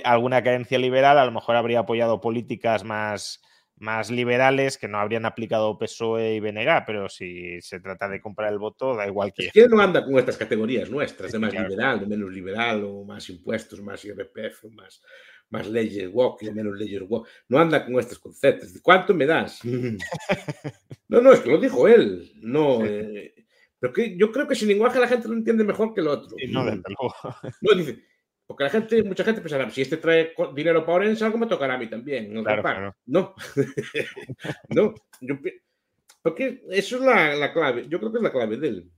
alguna 0.03 0.41
creencia 0.41 0.79
liberal, 0.79 1.19
a 1.19 1.25
lo 1.25 1.31
mejor 1.31 1.55
habría 1.55 1.79
apoyado 1.79 2.19
políticas 2.21 2.83
más, 2.83 3.39
más 3.75 4.09
liberales 4.09 4.79
que 4.79 4.87
no 4.87 4.99
habrían 4.99 5.25
aplicado 5.25 5.77
PSOE 5.77 6.35
y 6.35 6.39
BNG, 6.39 6.85
pero 6.87 7.07
si 7.07 7.61
se 7.61 7.79
trata 7.79 8.07
de 8.07 8.19
comprar 8.19 8.51
el 8.51 8.57
voto, 8.57 8.95
da 8.95 9.05
igual 9.05 9.31
que. 9.31 9.47
Es 9.47 9.53
que 9.53 9.67
no 9.67 9.79
anda 9.79 10.03
con 10.03 10.17
estas 10.17 10.37
categorías 10.37 10.89
nuestras, 10.89 11.31
de 11.31 11.39
más 11.39 11.53
liberal, 11.53 11.99
de 11.99 12.07
menos 12.07 12.31
liberal, 12.31 12.83
o 12.83 13.03
más 13.03 13.29
impuestos, 13.29 13.79
más 13.81 14.03
IRPF, 14.03 14.65
más, 14.71 15.01
más 15.51 15.69
leyes 15.69 16.09
woke, 16.11 16.49
o 16.49 16.53
menos 16.53 16.77
leyes 16.77 17.03
woke. 17.07 17.27
No 17.47 17.59
anda 17.59 17.85
con 17.85 17.99
estos 17.99 18.19
conceptos. 18.19 18.73
¿De 18.73 18.81
¿Cuánto 18.81 19.13
me 19.13 19.25
das? 19.25 19.59
No, 21.07 21.19
no, 21.19 21.33
es 21.33 21.41
que 21.41 21.49
lo 21.49 21.57
dijo 21.57 21.89
él. 21.89 22.31
No, 22.37 22.85
eh, 22.85 23.35
pero 23.77 23.91
que 23.91 24.15
yo 24.15 24.31
creo 24.31 24.47
que 24.47 24.55
sin 24.55 24.69
lenguaje 24.69 24.97
la 24.97 25.09
gente 25.09 25.27
lo 25.27 25.33
entiende 25.33 25.65
mejor 25.65 25.93
que 25.93 25.99
el 25.99 26.07
otro. 26.07 26.37
Sí, 26.37 26.47
no, 26.47 26.63
desde 26.63 26.83
luego. 26.87 27.13
No, 27.59 27.75
dice, 27.75 28.01
porque 28.47 28.63
la 28.63 28.69
gente, 28.69 29.03
mucha 29.03 29.25
gente 29.25 29.41
pensará, 29.41 29.69
si 29.69 29.81
este 29.81 29.97
trae 29.97 30.33
dinero 30.55 30.85
para 30.85 30.95
Orense, 30.95 31.25
algo 31.25 31.37
me 31.37 31.47
tocará 31.47 31.73
a 31.73 31.77
mí 31.77 31.89
también. 31.89 32.33
¿no? 32.33 32.45
Claro, 32.45 32.61
claro. 32.61 32.95
No, 33.05 33.35
no, 34.69 34.95
yo 35.19 35.37
porque 36.21 36.61
eso 36.69 36.97
es 36.97 37.01
la, 37.01 37.35
la 37.35 37.51
clave, 37.51 37.87
yo 37.89 37.99
creo 37.99 38.11
que 38.11 38.19
es 38.19 38.23
la 38.23 38.31
clave 38.31 38.57
de 38.57 38.67
él. 38.67 38.91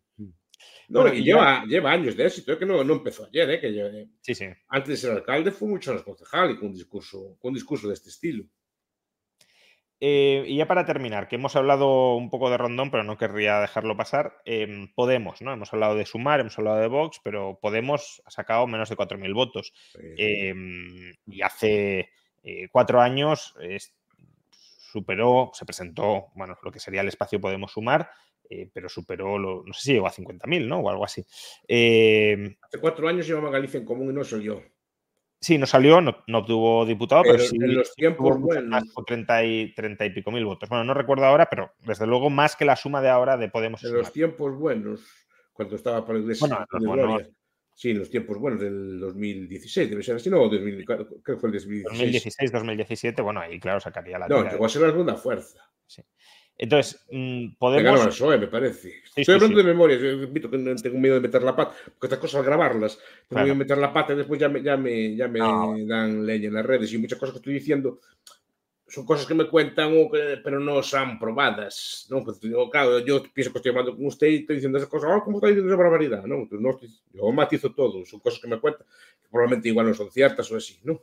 No, 0.90 1.02
Bueno, 1.02 1.16
y 1.16 1.24
lleva, 1.24 1.64
lleva 1.66 1.92
años 1.92 2.16
de 2.16 2.26
éxito, 2.28 2.54
eh, 2.54 2.58
que 2.60 2.66
no, 2.66 2.84
no 2.84 2.94
empezó 2.94 3.26
ayer, 3.26 3.50
eh, 3.52 3.60
que 3.60 4.08
Sí, 4.22 4.36
sí. 4.36 4.46
antes 4.68 4.90
de 4.90 4.98
ser 4.98 5.12
alcalde 5.12 5.52
fue 5.52 5.68
muchos 5.68 5.92
años 5.92 6.04
concejal 6.04 6.52
y 6.52 6.58
con 6.58 6.70
un 6.70 6.74
discurso, 6.76 7.38
con 7.40 7.50
un 7.50 7.54
discurso 7.56 7.88
de 7.88 7.94
este 7.94 8.10
estilo. 8.10 8.46
Eh, 10.06 10.44
y 10.48 10.58
ya 10.58 10.68
para 10.68 10.86
terminar, 10.86 11.30
que 11.30 11.36
hemos 11.38 11.56
hablado 11.56 12.16
un 12.16 12.30
poco 12.30 12.50
de 12.50 12.58
Rondón, 12.58 12.92
pero 12.92 13.04
no 13.06 13.18
querría 13.18 13.62
dejarlo 13.62 13.96
pasar. 13.96 14.42
em, 14.44 14.94
Podemos, 14.94 15.42
¿no? 15.42 15.54
Hemos 15.54 15.72
hablado 15.72 15.96
de 15.96 16.06
Sumar, 16.06 16.42
hemos 16.42 16.58
hablado 16.60 16.78
de 16.80 16.88
Vox, 16.88 17.22
pero 17.24 17.58
Podemos 17.62 18.22
ha 18.26 18.32
sacado 18.32 18.68
menos 18.68 18.90
de 18.90 18.98
4.000 18.98 19.34
votos. 19.34 19.72
Eh, 20.18 20.50
Em, 20.50 21.14
y 21.28 21.42
hace 21.42 22.10
eh, 22.44 22.68
cuatro 22.70 23.00
años 23.00 23.56
superó, 24.92 25.52
se 25.54 25.66
presentó, 25.66 26.28
bueno, 26.36 26.58
lo 26.62 26.72
que 26.72 26.80
sería 26.82 27.00
el 27.02 27.08
espacio 27.08 27.40
Podemos 27.40 27.72
Sumar, 27.72 28.10
eh, 28.62 28.70
pero 28.74 28.88
superó, 28.90 29.38
lo- 29.38 29.64
no 29.66 29.74
sé 29.74 29.82
si 29.82 29.94
llegó 29.94 30.08
a 30.08 30.12
50.000, 30.12 30.68
¿no? 30.68 30.80
O 30.80 30.90
algo 30.90 31.06
así. 31.06 31.26
Em, 31.68 32.56
hace 32.62 32.80
cuatro 32.80 33.08
años 33.08 33.28
llevaba 33.28 33.50
Galicia 33.50 33.80
en 33.80 33.86
común 33.86 34.10
y 34.12 34.14
no 34.14 34.24
yo. 34.24 34.62
sí, 35.40 35.58
no 35.58 35.66
salió, 35.66 36.00
no, 36.00 36.24
no 36.28 36.38
obtuvo 36.40 36.86
diputado, 36.86 37.24
pero, 37.24 37.34
Pero 37.36 37.50
sí 37.50 37.58
en 37.60 37.76
los 37.76 37.88
sí 37.90 37.94
tiempos 37.96 38.38
tuvo 38.38 39.04
30 39.06 39.44
y, 39.44 39.74
30 39.74 40.06
y 40.06 40.10
pico 40.12 40.32
mil 40.32 40.46
votos. 40.46 40.70
Bueno, 40.70 40.84
no 40.86 40.94
recuerdo 40.94 41.26
ahora, 41.26 41.48
pero 41.50 41.72
desde 41.80 42.08
luego 42.08 42.30
más 42.30 42.56
que 42.56 42.64
la 42.66 42.76
suma 42.76 43.02
de 43.02 43.10
ahora 43.10 43.36
de 43.38 43.50
Podemos 43.50 43.84
En 43.84 43.90
Sumar. 43.90 44.04
los 44.04 44.14
tiempos 44.14 44.56
buenos, 44.58 45.02
cuando 45.52 45.76
estaba 45.76 46.06
para 46.06 46.20
Iglesia 46.20 46.48
Bueno, 46.48 46.66
los 46.72 46.86
buenos. 46.86 47.30
Sí, 47.76 47.90
en 47.90 48.00
los 48.00 48.10
tiempos 48.10 48.38
buenos 48.38 48.60
del 48.60 49.00
2016, 49.00 49.90
debe 49.90 50.04
ser 50.04 50.16
así, 50.16 50.30
no, 50.30 50.48
2004, 50.48 51.08
creo 51.24 51.36
que 51.38 51.42
fue 51.42 51.50
el 51.50 51.54
2016. 51.56 51.84
2016, 51.84 52.52
2017, 52.52 53.22
bueno, 53.24 53.40
ahí 53.42 53.60
claro 53.60 53.80
sacaría 53.80 54.20
la 54.20 54.28
No, 54.28 54.44
llegó 54.50 54.66
a 54.66 54.70
ser 54.70 54.84
la 54.84 54.92
segunda 54.92 55.16
fuerza. 55.16 55.60
Entonces, 56.58 57.04
mm, 57.12 57.56
Podemos... 57.58 58.00
al 58.02 58.08
PSOE, 58.10 58.38
me 58.38 58.48
parece. 58.48 58.90
Sí, 58.90 59.22
Estoy 59.22 59.26
sí, 59.26 59.32
hablando 59.32 59.58
sí. 59.60 59.64
de 59.66 59.72
memoria, 59.74 59.98
yo 59.98 60.10
admito 60.24 60.50
que 60.50 60.58
no 60.58 60.76
tengo 60.76 61.00
miedo 61.00 61.16
de 61.16 61.22
meter 61.22 61.42
la 61.42 61.56
pata, 61.56 61.76
porque 61.86 62.06
estas 62.08 62.20
cosas 62.20 62.40
al 62.40 62.46
grabarlas, 62.46 62.98
tengo 62.98 63.08
Claro. 63.30 63.46
miedo 63.46 63.56
de 63.56 63.60
meter 63.60 63.78
la 63.80 63.92
pata 63.94 64.14
y 64.14 64.18
después 64.18 64.40
ya 64.40 64.50
me, 64.50 64.62
ya 64.62 64.78
me, 64.78 65.16
ya 65.16 65.28
me 65.28 65.40
No. 65.40 65.76
dan 65.86 66.26
leña 66.26 66.48
en 66.50 66.54
las 66.54 66.66
redes 66.66 66.94
y 66.94 66.98
muchas 67.00 67.18
cosas 67.20 67.34
que 67.34 67.38
estoy 67.40 67.54
diciendo 67.56 68.00
son 68.88 69.06
cosas 69.08 69.26
que 69.26 69.34
me 69.34 69.48
cuentan, 69.50 69.92
pero 70.44 70.60
no 70.60 70.84
son 70.84 71.18
probadas. 71.18 72.06
¿no? 72.12 72.24
Pues, 72.24 72.40
digo, 72.40 72.70
claro, 72.70 73.00
yo 73.00 73.24
pienso 73.34 73.52
que 73.52 73.58
estoy 73.58 73.72
hablando 73.72 73.96
con 73.96 74.06
usted 74.06 74.28
y 74.28 74.36
estoy 74.36 74.58
diciendo 74.58 74.78
esas 74.78 74.90
cosas, 74.90 75.10
"Ah, 75.12 75.22
¿cómo 75.26 75.38
está 75.38 75.48
diciendo 75.48 75.74
esa 75.74 75.82
barbaridad? 75.82 76.24
No, 76.26 76.48
Pues 76.48 76.62
no 76.62 76.70
estoy- 76.70 76.90
yo 77.12 77.32
matizo 77.32 77.74
todo, 77.74 78.06
son 78.06 78.20
cosas 78.20 78.40
que 78.40 78.48
me 78.48 78.60
cuentan, 78.60 78.86
que 79.22 79.30
probablemente 79.32 79.70
igual 79.70 79.88
no 79.88 79.94
son 79.96 80.12
ciertas 80.12 80.52
o 80.52 80.58
así, 80.58 80.80
¿no? 80.84 81.02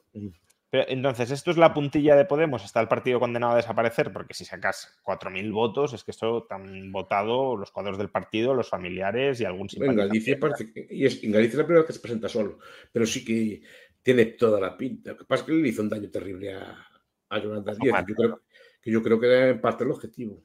Pero, 0.70 0.84
entonces, 0.88 1.30
esto 1.32 1.50
es 1.50 1.56
la 1.56 1.74
puntilla 1.74 2.14
de 2.14 2.24
Podemos. 2.24 2.64
Está 2.64 2.80
el 2.80 2.86
partido 2.88 3.18
condenado 3.18 3.54
a 3.54 3.56
desaparecer, 3.56 4.12
porque 4.12 4.34
si 4.34 4.44
sacas 4.44 5.00
4.000 5.02 5.50
votos, 5.52 5.92
es 5.94 6.04
que 6.04 6.12
esto 6.12 6.46
han 6.50 6.92
votado 6.92 7.56
los 7.56 7.72
cuadros 7.72 7.98
del 7.98 8.08
partido, 8.10 8.54
los 8.54 8.68
familiares 8.68 9.40
y 9.40 9.44
algún 9.44 9.68
En. 9.72 9.96
Galicia 9.96 10.38
parece 10.38 10.72
que, 10.72 10.86
y 10.90 11.04
es, 11.06 11.24
en 11.24 11.32
Galicia 11.32 11.54
es 11.54 11.58
la 11.58 11.64
primera 11.64 11.80
vez 11.82 11.86
que 11.88 11.92
se 11.94 12.00
presenta 12.00 12.28
solo, 12.28 12.58
pero 12.92 13.04
sí 13.04 13.24
que 13.24 13.62
tiene 14.02 14.26
toda 14.26 14.60
la 14.60 14.76
pinta. 14.76 15.10
Lo 15.10 15.18
que 15.18 15.24
pasa 15.24 15.42
es 15.42 15.46
que 15.48 15.52
le 15.54 15.68
hizo 15.68 15.82
un 15.82 15.88
daño 15.88 16.08
terrible 16.08 16.54
a, 16.54 16.86
a 17.30 17.38
Yolanda 17.40 17.74
Díaz. 17.74 17.92
Omar, 17.92 18.06
Yo 18.08 18.14
creo, 18.14 18.40
que 18.80 18.90
yo 18.92 19.02
creo 19.02 19.20
que 19.20 19.26
era 19.26 19.48
en 19.48 19.60
parte 19.60 19.82
el 19.84 19.90
objetivo. 19.90 20.42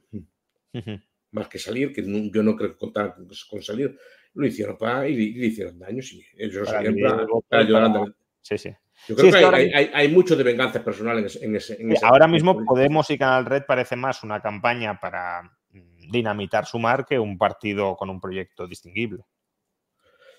Más 1.32 1.48
que 1.50 1.60
salir, 1.60 1.94
que 1.94 2.02
no- 2.02 2.32
yo 2.32 2.42
no 2.44 2.56
creo 2.56 2.72
que 2.72 2.78
contaran 2.78 3.12
con, 3.12 3.28
con 3.50 3.62
salir, 3.62 3.98
lo 4.34 4.48
hicieron 4.48 4.78
para 4.78 5.08
y, 5.08 5.14
y 5.14 5.34
le 5.36 5.46
hicieron 5.48 5.78
daño. 5.78 6.02
Sí, 6.02 6.24
ellos 6.36 6.56
lo 6.56 6.66
Para 6.66 6.80
para, 6.82 7.18
para 7.28 7.28
para- 7.50 7.64
Yolanda. 7.64 8.16
Sí, 8.48 8.60
sí. 8.60 8.70
Yo 9.08 9.16
Sí, 9.16 9.16
creo 9.16 9.26
es 9.28 9.32
que, 9.32 9.38
hay, 9.40 9.44
ahora 9.44 9.58
hay- 9.98 10.08
mucho 10.10 10.36
de 10.36 10.44
venganza 10.44 10.84
personal 10.84 11.18
en 11.18 11.26
ese. 11.26 11.44
En 11.44 11.56
ese, 11.56 11.74
en 11.82 11.88
Sí, 11.90 11.94
esa- 11.96 12.08
ahora 12.10 12.28
mismo 12.28 12.64
Podemos 12.64 13.10
y 13.10 13.18
Canal 13.18 13.44
Red 13.44 13.64
parece 13.68 13.96
más 13.96 14.22
una 14.24 14.40
campaña 14.40 15.00
para 15.00 15.42
mm, 15.72 16.12
dinamitar 16.12 16.68
Sumar 16.68 17.08
que 17.08 17.18
un 17.18 17.40
partido 17.40 17.96
con 17.96 18.12
un 18.12 18.22
proyecto 18.22 18.68
distinguible. 18.68 19.24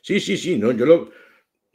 Sí, 0.03 0.20
sí, 0.20 0.37
sí, 0.37 0.57
no, 0.57 0.70
yo 0.70 0.87
lo, 0.87 1.11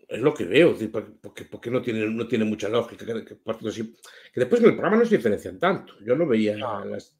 es 0.07 0.19
lo 0.21 0.33
que 0.33 0.45
veo, 0.45 0.73
porque, 1.21 1.43
porque- 1.43 1.69
no, 1.69 1.81
tiene, 1.81 2.05
no 2.07 2.25
tiene 2.29 2.45
mucha 2.45 2.69
lógica. 2.69 3.05
Que, 3.05 3.25
que 3.25 4.39
después 4.39 4.61
en 4.61 4.67
el 4.69 4.73
programa 4.75 4.95
no 4.97 5.05
se 5.05 5.17
diferencian 5.17 5.59
tanto. 5.59 5.95
Yo 5.99 6.15
no 6.15 6.25
veía, 6.25 6.55
No. 6.55 6.85
las, 6.85 7.13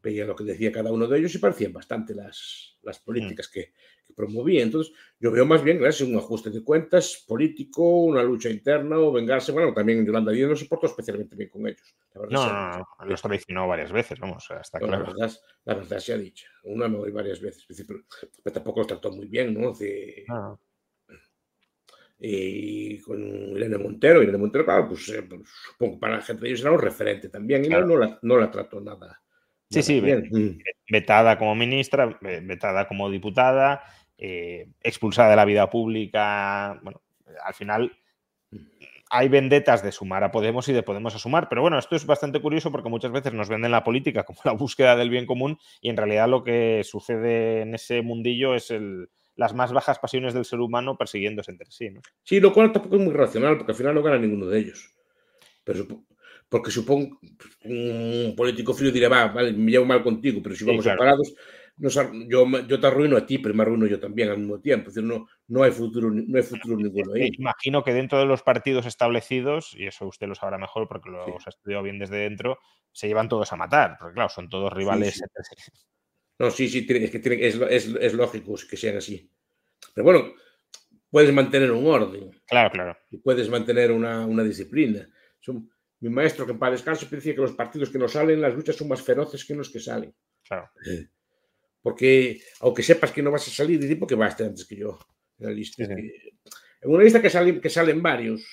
veía 0.00 0.24
lo 0.24 0.36
que 0.36 0.44
decía 0.44 0.70
cada 0.70 0.92
uno 0.92 1.08
de 1.08 1.18
ellos 1.18 1.34
y 1.34 1.38
parecían 1.38 1.72
bastante 1.72 2.14
las, 2.14 2.78
las 2.82 3.00
políticas 3.00 3.48
que, 3.48 3.62
que 3.64 3.72
promovía. 4.16 4.62
Entonces, 4.62 4.92
yo 5.20 5.30
veo 5.30 5.44
más 5.46 5.62
bien 5.62 5.78
gracias 5.78 6.08
un 6.08 6.16
ajuste 6.16 6.50
de 6.50 6.64
cuentas 6.64 7.24
político, 7.28 8.04
una 8.04 8.22
lucha 8.22 8.48
interna 8.48 8.98
o 8.98 9.12
vengarse. 9.12 9.52
Bueno, 9.52 9.72
también 9.72 10.04
Yolanda 10.04 10.32
Díaz 10.32 10.48
no 10.48 10.56
se 10.56 10.64
portó 10.66 10.86
especialmente 10.86 11.36
bien 11.36 11.50
con 11.50 11.68
ellos. 11.68 11.94
La 12.14 12.22
verdad 12.22 12.34
No, 12.34 12.46
no, 12.52 12.68
no, 12.78 12.86
no, 12.98 13.04
los 13.06 13.22
traicionó 13.22 13.68
varias 13.68 13.92
veces, 13.92 14.18
vamos, 14.18 14.48
está 14.60 14.80
No, 14.80 14.86
la, 14.86 14.96
claro. 14.98 15.12
verdad, 15.12 15.36
la 15.64 15.74
verdad 15.74 15.98
sea 15.98 16.16
dicha. 16.16 16.48
Una 16.64 16.88
no 16.88 17.06
y 17.06 17.12
varias 17.12 17.40
veces. 17.40 17.64
Pero, 17.86 18.00
pero 18.42 18.54
tampoco 18.54 18.80
los 18.80 18.86
trató 18.88 19.12
muy 19.12 19.26
bien, 19.28 19.54
¿no? 19.54 19.72
De- 19.72 20.24
No, 20.26 20.58
y 22.18 22.98
con 23.02 23.20
Irene 23.56 23.78
Montero. 23.78 24.22
Irene 24.22 24.38
Montero, 24.38 24.64
claro, 24.64 24.88
pues, 24.88 25.08
eh, 25.10 25.22
pues, 25.22 25.42
supongo 25.72 25.94
que 25.94 26.00
para 26.00 26.16
la 26.16 26.22
gente 26.22 26.42
de 26.42 26.48
ellos 26.48 26.60
era 26.62 26.72
un 26.72 26.80
referente 26.80 27.28
también 27.28 27.64
y 27.64 27.68
Claro. 27.68 27.86
no, 27.86 27.96
la, 27.98 28.18
no 28.22 28.38
la 28.38 28.50
trató 28.50 28.80
nada. 28.80 29.20
Sí, 29.68 29.82
sí, 29.82 30.00
bien. 30.00 30.28
Mm. 30.30 30.58
vetada 30.88 31.36
como 31.38 31.54
ministra, 31.56 32.06
ve- 32.22 32.40
vetada 32.40 32.86
como 32.86 33.10
diputada, 33.10 33.82
eh, 34.18 34.68
expulsada 34.82 35.30
de 35.30 35.36
la 35.36 35.44
vida 35.44 35.68
pública. 35.70 36.78
Bueno, 36.82 37.02
al 37.44 37.54
final 37.54 37.92
hay 39.10 39.28
vendetas 39.28 39.82
de 39.82 39.92
sumar 39.92 40.24
a 40.24 40.30
Podemos 40.30 40.68
y 40.68 40.72
de 40.72 40.82
Podemos 40.82 41.14
a 41.14 41.18
sumar, 41.18 41.48
pero 41.48 41.62
bueno, 41.62 41.78
esto 41.78 41.94
es 41.96 42.06
bastante 42.06 42.40
curioso 42.40 42.72
porque 42.72 42.88
muchas 42.88 43.12
veces 43.12 43.32
nos 43.32 43.48
venden 43.48 43.70
la 43.70 43.84
política 43.84 44.24
como 44.24 44.40
la 44.44 44.52
búsqueda 44.52 44.96
del 44.96 45.10
bien 45.10 45.26
común 45.26 45.58
y 45.80 45.90
en 45.90 45.96
realidad 45.96 46.28
lo 46.28 46.42
que 46.42 46.82
sucede 46.84 47.62
en 47.62 47.74
ese 47.74 48.02
mundillo 48.02 48.54
es 48.54 48.70
el, 48.70 49.08
las 49.36 49.54
más 49.54 49.72
bajas 49.72 49.98
pasiones 49.98 50.34
del 50.34 50.44
ser 50.44 50.60
humano 50.60 50.96
persiguiéndose 50.96 51.52
entre 51.52 51.70
sí. 51.70 51.90
¿no? 51.90 52.00
Sí, 52.24 52.40
lo 52.40 52.52
cual 52.52 52.72
tampoco 52.72 52.96
es 52.96 53.02
muy 53.02 53.14
racional, 53.14 53.56
porque 53.58 53.72
al 53.72 53.78
final 53.78 53.94
no 53.94 54.02
gana 54.02 54.18
ninguno 54.18 54.46
de 54.46 54.58
ellos. 54.58 54.92
Pero 55.62 55.86
porque 56.48 56.70
supongo 56.70 57.18
un 57.64 58.34
político 58.36 58.72
frío 58.72 58.92
dirá, 58.92 59.08
va, 59.08 59.26
vale, 59.28 59.52
me 59.52 59.70
llevo 59.70 59.84
mal 59.84 60.02
contigo, 60.02 60.40
pero 60.42 60.54
si 60.54 60.60
Sí, 60.60 60.64
vamos 60.64 60.84
claro. 60.84 60.96
separados, 60.98 61.34
nos 61.78 61.94
yo, 62.28 62.80
te 62.80 62.86
arruino 62.86 63.16
a 63.16 63.26
ti, 63.26 63.38
pero 63.38 63.54
me 63.54 63.62
arruino 63.62 63.86
yo 63.86 64.00
también 64.00 64.30
al 64.30 64.38
mismo 64.38 64.60
tiempo. 64.60 64.88
Es 64.88 64.94
decir, 64.94 65.08
no, 65.08 65.26
no 65.48 65.62
hay 65.62 65.70
futuro, 65.70 66.10
no 66.10 66.36
hay 66.36 66.42
futuro 66.42 66.76
ninguno 66.78 67.14
Eh, 67.14 67.24
ahí. 67.24 67.30
Imagino 67.38 67.84
que 67.84 67.92
dentro 67.92 68.18
de 68.18 68.24
los 68.26 68.42
partidos 68.42 68.86
establecidos, 68.86 69.74
y 69.76 69.86
eso 69.86 70.06
usted 70.06 70.26
lo 70.26 70.34
sabrá 70.34 70.56
mejor 70.58 70.88
porque 70.88 71.10
lo 71.10 71.24
Sí. 71.26 71.32
ha 71.46 71.48
estudiado 71.50 71.82
bien 71.82 71.98
desde 71.98 72.16
dentro, 72.16 72.58
se 72.92 73.08
llevan 73.08 73.28
todos 73.28 73.52
a 73.52 73.56
matar, 73.56 73.96
porque 73.98 74.14
claro, 74.14 74.28
son 74.30 74.48
todos 74.48 74.72
rivales. 74.72 75.14
sí. 75.14 75.22
No, 76.38 76.50
sí, 76.50 76.68
sí, 76.68 76.86
es 76.88 77.10
que 77.10 77.18
tiene- 77.18 77.46
es, 77.46 77.54
es, 77.70 77.86
es 77.98 78.14
lógico 78.14 78.54
que 78.68 78.76
sean 78.76 78.96
así. 78.98 79.30
Pero 79.94 80.04
bueno, 80.04 80.32
puedes 81.10 81.32
mantener 81.32 81.70
un 81.72 81.86
orden. 81.86 82.30
Claro, 82.46 82.70
claro. 82.70 82.96
y 83.10 83.18
puedes 83.18 83.48
mantener 83.48 83.90
una, 83.92 84.26
una 84.26 84.42
disciplina. 84.42 85.08
Son- 85.40 85.70
mi 86.00 86.10
maestro, 86.10 86.44
que 86.44 86.52
en 86.52 86.58
paz 86.58 86.72
descanse, 86.72 87.06
decía 87.10 87.34
que 87.34 87.40
los 87.40 87.52
partidos 87.52 87.88
que 87.88 87.98
no 87.98 88.06
salen, 88.06 88.40
las 88.42 88.54
luchas 88.54 88.76
son 88.76 88.88
más 88.88 89.00
feroces 89.00 89.44
que 89.46 89.54
los 89.54 89.70
que 89.70 89.80
salen. 89.80 90.14
claro. 90.46 90.68
Porque, 91.86 92.40
aunque 92.62 92.82
sepas 92.82 93.12
que 93.12 93.22
no 93.22 93.30
vas 93.30 93.46
a 93.46 93.50
salir, 93.52 93.78
dice, 93.78 93.94
porque 93.94 94.16
vas 94.16 94.26
a 94.26 94.30
estar 94.30 94.46
antes 94.48 94.64
que 94.66 94.74
yo 94.74 94.98
en 95.38 95.46
la 95.46 95.52
lista. 95.52 95.84
Sí, 95.86 95.92
En 95.92 96.90
una 96.90 97.04
lista 97.04 97.22
que 97.22 97.30
salen, 97.30 97.60
que 97.60 97.70
salen 97.70 98.02
varios, 98.02 98.44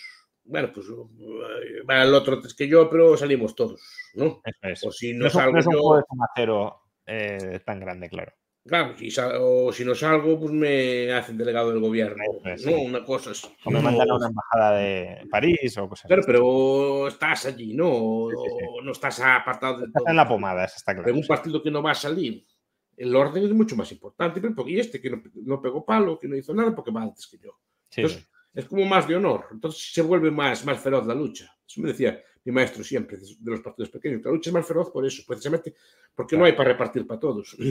bueno, 0.44 0.70
pues 0.72 0.86
eh, 0.86 1.82
va 1.90 2.04
el 2.04 2.14
otro 2.14 2.36
antes 2.36 2.54
que 2.54 2.68
yo, 2.68 2.88
pero 2.92 3.18
salimos 3.18 3.56
todos, 3.56 3.82
¿no? 4.14 4.40
Es. 4.62 4.84
O 4.86 4.92
si 4.92 5.14
No 5.16 5.22
no 5.22 5.28
es 5.30 5.34
un, 5.34 5.40
salgo 5.42 5.54
no 5.54 5.60
es 5.60 5.66
un 5.66 6.70
eh, 7.08 7.60
tan 7.66 7.80
grande, 7.80 8.08
claro. 8.08 8.34
claro, 8.68 8.96
si 9.00 9.10
o 9.20 9.74
si 9.74 9.84
no 9.84 9.96
salgo, 9.96 10.40
pues 10.40 10.52
me 10.54 11.12
hacen 11.12 11.36
delegado 11.36 11.72
del 11.72 11.80
gobierno. 11.80 12.24
No, 12.66 12.82
una 12.82 13.04
cosa 13.04 13.32
es. 13.32 13.44
O 13.66 13.72
me 13.72 13.82
mandan 13.82 14.12
a 14.12 14.16
una 14.16 14.28
embajada 14.28 14.78
de 14.78 15.28
París 15.32 15.76
o 15.80 15.90
cosas 15.90 16.06
Claro, 16.08 16.22
así. 16.22 16.32
pero 16.32 17.08
estás 17.08 17.48
allí, 17.48 17.74
¿no? 17.74 17.90
O, 17.92 18.30
Sí, 18.30 18.38
sí, 18.60 18.66
no 18.84 18.92
estás 18.92 19.20
apartado 19.22 19.80
de 19.80 19.86
Estás 19.88 20.04
todo. 20.04 20.12
en 20.12 20.18
la 20.18 20.28
pomada, 20.28 20.66
está 20.66 20.94
claro. 20.94 21.10
En 21.10 21.16
un 21.16 21.26
partido 21.26 21.64
que 21.64 21.72
no 21.72 21.82
va 21.82 21.92
a 21.92 21.96
salir, 21.96 22.46
el 22.98 23.16
orden 23.16 23.46
es 23.46 23.52
mucho 23.52 23.76
más 23.76 23.92
importante. 23.92 24.42
Pero 24.42 24.56
porque 24.56 24.80
este 24.80 25.02
que 25.02 25.10
no, 25.10 25.22
no 25.44 25.62
pegó 25.62 25.86
palo, 25.86 26.20
que 26.20 26.28
no 26.28 26.36
hizo 26.36 26.54
nada, 26.54 26.76
porque 26.76 26.92
va 26.92 27.04
antes 27.04 27.28
que 27.28 27.38
yo. 27.38 27.58
Sí, 27.90 28.02
Entonces, 28.02 28.28
es 28.54 28.66
como 28.66 28.86
más 28.86 29.08
de 29.08 29.16
honor. 29.16 29.48
Entonces 29.52 29.92
se 29.94 30.02
vuelve 30.02 30.32
más, 30.32 30.66
más 30.66 30.80
feroz 30.80 31.06
la 31.06 31.16
lucha. 31.16 31.56
Eso 31.68 31.82
me 31.82 31.90
decía 31.90 32.22
mi 32.46 32.52
maestro 32.52 32.84
siempre, 32.84 33.18
de 33.18 33.52
los 33.52 33.62
partidos 33.62 33.90
pequeños. 33.90 34.22
que 34.22 34.28
La 34.28 34.34
lucha 34.34 34.50
es 34.50 34.54
más 34.54 34.68
feroz 34.68 34.90
por 34.90 35.06
eso, 35.06 35.24
precisamente 35.26 35.76
porque 36.14 36.38
no 36.38 36.46
hay 36.46 36.54
para 36.54 36.72
repartir 36.72 37.08
para 37.08 37.20
todos. 37.20 37.56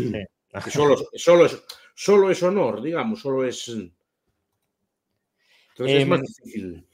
Que 0.52 0.70
solo, 0.70 0.96
solo, 1.14 1.46
es, 1.46 1.64
solo 1.94 2.30
es 2.30 2.42
honor, 2.42 2.82
digamos, 2.82 3.22
solo 3.22 3.42
es. 3.42 3.68
Entonces 3.68 3.96
es 5.78 6.02
Em, 6.02 6.08
más 6.10 6.20
difícil. 6.20 6.86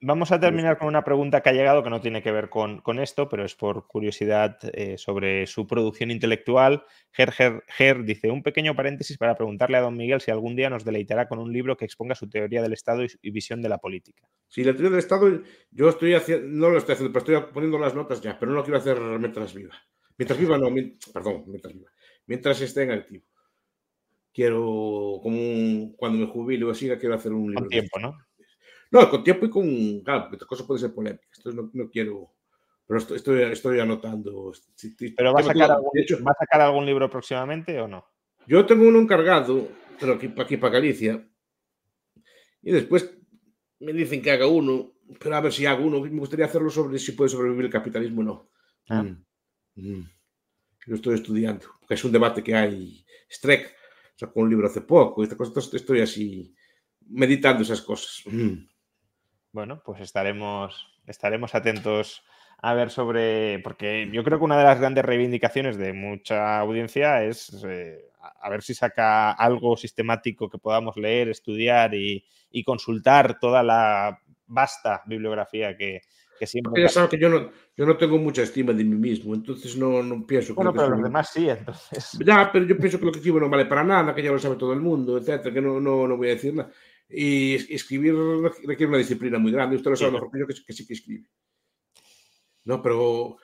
Vamos 0.00 0.30
a 0.30 0.38
terminar 0.38 0.78
con 0.78 0.86
una 0.86 1.02
pregunta 1.02 1.40
que 1.40 1.48
ha 1.48 1.52
llegado 1.52 1.82
que 1.82 1.90
no 1.90 2.00
tiene 2.00 2.22
que 2.22 2.30
ver 2.30 2.48
con, 2.48 2.80
con 2.82 3.00
esto, 3.00 3.28
pero 3.28 3.44
es 3.44 3.56
por 3.56 3.88
curiosidad 3.88 4.56
eh, 4.72 4.96
sobre 4.96 5.44
su 5.48 5.66
producción 5.66 6.12
intelectual. 6.12 6.84
Ger, 7.10 7.32
Ger- 7.32 7.62
Ger 7.66 8.04
dice, 8.04 8.30
un 8.30 8.44
pequeño 8.44 8.76
paréntesis 8.76 9.18
para 9.18 9.34
preguntarle 9.34 9.76
a 9.76 9.80
don 9.80 9.96
Miguel 9.96 10.20
si 10.20 10.30
algún 10.30 10.54
día 10.54 10.70
nos 10.70 10.84
deleitará 10.84 11.26
con 11.26 11.40
un 11.40 11.52
libro 11.52 11.76
que 11.76 11.84
exponga 11.84 12.14
su 12.14 12.28
teoría 12.30 12.62
del 12.62 12.74
Estado 12.74 13.02
y, 13.02 13.08
y 13.22 13.30
visión 13.32 13.60
de 13.60 13.70
la 13.70 13.78
política. 13.78 14.28
Si 14.46 14.62
la 14.62 14.70
teoría 14.72 14.90
del 14.90 15.00
Estado, 15.00 15.42
yo 15.72 15.88
estoy 15.88 16.14
haciendo, 16.14 16.46
no 16.46 16.70
lo 16.70 16.78
estoy 16.78 16.92
haciendo, 16.94 17.12
pero 17.20 17.36
estoy 17.38 17.52
poniendo 17.52 17.78
las 17.80 17.96
notas 17.96 18.20
ya, 18.20 18.38
pero 18.38 18.52
no 18.52 18.58
lo 18.58 18.62
quiero 18.64 18.78
hacer 18.78 19.00
mientras 19.00 19.52
viva. 19.52 19.74
Mientras 20.16 20.38
viva, 20.38 20.58
no, 20.58 20.70
mien- 20.70 20.96
perdón, 21.12 21.42
mientras 21.48 21.74
viva. 21.74 21.90
Mientras 22.26 22.60
esté 22.60 22.84
en 22.84 22.92
activo. 22.92 23.24
Quiero, 24.32 24.60
como 25.22 25.36
un- 25.36 25.94
cuando 25.96 26.18
me 26.18 26.26
jubile 26.26 26.64
o 26.66 26.70
así, 26.70 26.88
quiero 27.00 27.16
hacer 27.16 27.32
un 27.32 27.46
libro. 27.50 27.62
Con 27.62 27.68
tiempo. 27.68 27.98
¿no? 27.98 28.16
No, 28.90 29.10
con 29.10 29.22
tiempo 29.24 29.46
y 29.46 29.50
con. 29.50 30.00
Claro, 30.00 30.28
otras 30.32 30.48
cosas 30.48 30.66
pueden 30.66 30.80
ser 30.80 30.94
polémicas. 30.94 31.38
Entonces 31.38 31.62
no, 31.62 31.70
no 31.72 31.90
quiero. 31.90 32.32
Pero 32.86 32.98
estoy, 32.98 33.16
estoy, 33.18 33.42
estoy 33.42 33.80
anotando. 33.80 34.52
¿Pero 35.16 35.32
va 35.34 35.40
a, 35.40 35.42
sacar 35.42 35.70
algún, 35.70 35.90
hecho, 35.94 36.18
¿va 36.24 36.32
a 36.32 36.38
sacar 36.38 36.62
algún 36.62 36.86
libro 36.86 37.10
próximamente 37.10 37.78
o 37.80 37.86
no? 37.86 38.06
yo 38.46 38.64
tengo 38.64 38.88
uno 38.88 38.98
encargado, 38.98 39.68
pero 40.00 40.14
aquí, 40.14 40.32
aquí 40.38 40.56
para 40.56 40.72
Galicia. 40.72 41.22
Y 42.62 42.72
después 42.72 43.14
me 43.80 43.92
dicen 43.92 44.22
que 44.22 44.30
haga 44.30 44.46
uno, 44.46 44.94
pero 45.20 45.36
a 45.36 45.40
ver 45.42 45.52
si 45.52 45.66
hago 45.66 45.84
uno. 45.84 46.00
Me 46.00 46.18
gustaría 46.18 46.46
hacerlo 46.46 46.70
sobre 46.70 46.98
si 46.98 47.12
puede 47.12 47.28
sobrevivir 47.28 47.66
el 47.66 47.70
capitalismo 47.70 48.22
o 48.22 48.24
no. 48.24 48.50
Ah. 48.88 49.02
Mm. 49.02 49.24
Mm. 49.76 50.10
Lo 50.86 50.96
estoy 50.96 51.16
estudiando, 51.16 51.66
porque 51.80 51.94
es 51.94 52.04
un 52.04 52.12
debate 52.12 52.42
que 52.42 52.54
hay. 52.54 53.04
Streck 53.30 53.74
sacó 54.16 54.40
un 54.40 54.48
libro 54.48 54.66
hace 54.66 54.80
poco. 54.80 55.22
Esta 55.22 55.36
cosa, 55.36 55.60
estoy 55.76 56.00
así 56.00 56.54
meditando 57.06 57.62
esas 57.62 57.82
cosas. 57.82 58.22
Mm. 58.26 58.66
Bueno, 59.52 59.82
pues 59.84 60.00
estaremos, 60.00 60.88
estaremos 61.06 61.54
atentos 61.54 62.22
a 62.60 62.74
ver 62.74 62.90
sobre, 62.90 63.60
porque 63.60 64.08
yo 64.12 64.24
creo 64.24 64.38
que 64.38 64.44
una 64.44 64.58
de 64.58 64.64
las 64.64 64.80
grandes 64.80 65.04
reivindicaciones 65.04 65.78
de 65.78 65.92
mucha 65.92 66.58
audiencia 66.58 67.22
es 67.24 67.64
eh, 67.66 68.10
a 68.40 68.50
ver 68.50 68.62
si 68.62 68.74
saca 68.74 69.32
algo 69.32 69.76
sistemático 69.76 70.48
que 70.50 70.58
podamos 70.58 70.96
leer, 70.96 71.28
estudiar 71.28 71.94
y, 71.94 72.24
y 72.50 72.64
consultar 72.64 73.38
toda 73.38 73.62
la 73.62 74.20
vasta 74.46 75.02
bibliografía 75.06 75.76
que, 75.76 76.00
que 76.38 76.46
siempre... 76.46 76.82
Ya 76.82 76.88
sabes 76.88 77.10
que 77.10 77.18
yo 77.18 77.28
no, 77.28 77.50
yo 77.76 77.86
no 77.86 77.96
tengo 77.96 78.18
mucha 78.18 78.42
estima 78.42 78.72
de 78.72 78.84
mí 78.84 78.96
mismo, 78.96 79.34
entonces 79.34 79.76
no, 79.76 80.02
no 80.02 80.26
pienso 80.26 80.48
que 80.48 80.54
Bueno, 80.54 80.72
que 80.72 80.78
pero 80.78 80.90
los 80.90 81.02
demás 81.02 81.30
sí, 81.32 81.48
entonces... 81.48 82.18
Ya, 82.24 82.50
pero 82.52 82.64
yo 82.64 82.76
pienso 82.76 82.98
que 82.98 83.04
lo 83.06 83.12
que 83.12 83.18
escribo 83.18 83.40
no 83.40 83.48
vale 83.48 83.66
para 83.66 83.84
nada, 83.84 84.14
que 84.14 84.22
ya 84.22 84.32
lo 84.32 84.38
sabe 84.38 84.56
todo 84.56 84.72
el 84.72 84.80
mundo, 84.80 85.18
etcétera, 85.18 85.54
que 85.54 85.60
no, 85.60 85.80
no, 85.80 86.06
no 86.06 86.16
voy 86.16 86.28
a 86.28 86.32
decir 86.32 86.54
nada. 86.54 86.70
Y 87.10 87.54
es- 87.54 87.70
escribir 87.70 88.14
requiere 88.64 88.86
una 88.88 88.98
disciplina 88.98 89.38
muy 89.38 89.52
grande. 89.52 89.76
Usted 89.76 89.90
lo 89.90 89.96
sabe 89.96 90.10
Sí. 90.10 90.14
mejor 90.14 90.30
que 90.30 90.38
yo, 90.40 90.46
que, 90.46 90.54
que 90.66 90.72
sí 90.72 90.86
que 90.86 90.94
escribe. 90.94 91.28
No, 92.64 92.82
pero 92.82 93.36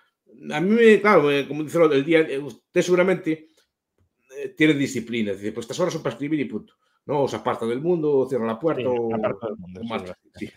a 0.53 0.61
mí, 0.61 0.99
claro, 1.01 1.31
eh, 1.31 1.47
como 1.49 1.65
dice 1.65 1.79
el 1.83 2.05
día, 2.05 2.21
eh, 2.21 2.39
usted 2.39 2.83
seguramente 2.83 3.49
eh, 4.37 4.49
tiene 4.57 4.75
disciplina. 4.75 5.33
Dice, 5.33 5.53
pues 5.53 5.65
estas 5.65 5.79
horas 5.81 5.93
son 5.95 6.03
para 6.03 6.15
escribir 6.15 6.41
y 6.41 6.45
punto. 6.47 6.75
No, 7.07 7.23
o 7.23 7.29
se 7.29 7.37
aparta 7.37 7.67
del 7.67 7.81
mundo, 7.81 8.19
o 8.19 8.29
cierra 8.29 8.47
la 8.47 8.59
puerta, 8.59 8.83
Sí, 8.83 8.89
o, 8.89 9.09
del 9.09 9.57
mundo, 9.59 9.81
o 9.81 9.85
marcha. 9.85 10.19
Sí. 10.35 10.49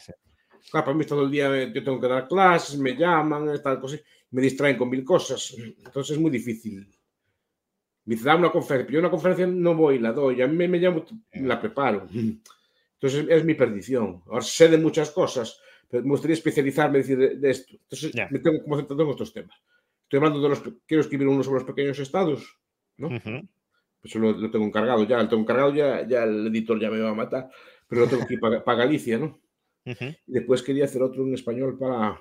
Claro, 0.71 0.85
para 0.85 0.97
mí 0.97 1.05
todo 1.05 1.23
el 1.23 1.31
día 1.31 1.71
yo 1.71 1.83
tengo 1.83 1.99
que 1.99 2.07
dar 2.07 2.27
clases, 2.27 2.77
me 2.79 2.95
llaman, 2.95 3.61
tal 3.61 3.79
cosa, 3.79 3.97
me 4.31 4.41
distraen 4.41 4.77
con 4.77 4.89
mil 4.89 5.03
cosas. 5.03 5.55
Entonces 5.85 6.15
es 6.15 6.21
muy 6.21 6.31
difícil. 6.31 6.87
Me 8.05 8.15
dice, 8.15 8.25
da 8.25 8.35
una 8.35 8.49
conferencia, 8.51 8.91
yo 8.93 8.99
una 8.99 9.09
conferencia 9.11 9.45
no 9.47 9.75
voy, 9.75 9.99
la 9.99 10.11
doy, 10.13 10.41
a 10.41 10.47
mí 10.47 10.55
me, 10.55 10.67
me 10.67 10.77
llamo, 10.79 11.05
la 11.33 11.59
preparo. 11.61 12.07
Entonces 12.99 13.25
es 13.29 13.45
mi 13.45 13.53
perdición. 13.53 14.23
Ahora 14.27 14.41
sé 14.41 14.69
de 14.69 14.77
muchas 14.77 15.11
cosas, 15.11 15.59
pero 15.89 16.03
me 16.03 16.09
gustaría 16.09 16.33
especializarme 16.33 16.99
decir, 16.99 17.17
de, 17.17 17.37
de 17.37 17.49
esto. 17.49 17.73
Entonces 17.73 18.13
me 18.31 18.39
tengo 18.39 18.63
como 18.63 18.77
centrado 18.77 19.03
en 19.03 19.09
estos 19.09 19.33
temas. 19.33 19.57
Estoy 20.03 20.17
hablando 20.17 20.41
de 20.41 20.49
los, 20.49 20.63
quiero 20.85 21.01
escribir 21.01 21.27
uno 21.27 21.43
sobre 21.43 21.59
los 21.59 21.67
pequeños 21.67 21.99
estados, 21.99 22.57
¿no? 22.97 23.09
Pues 23.09 24.13
eso 24.13 24.19
lo, 24.19 24.31
lo 24.31 24.49
tengo 24.49 24.65
encargado 24.65 25.03
ya, 25.05 25.21
lo 25.21 25.27
tengo 25.27 25.43
encargado 25.43 25.73
ya, 25.73 26.07
ya 26.07 26.23
el 26.23 26.47
editor 26.47 26.79
ya 26.79 26.89
me 26.89 26.99
va 26.99 27.09
a 27.09 27.15
matar, 27.15 27.49
pero 27.87 28.01
lo 28.01 28.07
tengo 28.07 28.25
que 28.25 28.35
ir 28.35 28.39
para, 28.39 28.63
para 28.63 28.79
Galicia, 28.79 29.17
¿no? 29.17 29.39
Y 29.85 30.33
después 30.33 30.63
quería 30.63 30.85
hacer 30.85 31.01
otro 31.01 31.23
en 31.23 31.33
español 31.33 31.77
para, 31.77 32.19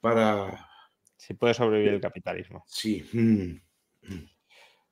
para, 0.00 0.68
Si 1.16 1.34
puede 1.34 1.54
sobrevivir 1.54 1.94
el 1.94 2.00
capitalismo. 2.00 2.64
sí. 2.66 3.04
mm. 3.12 3.60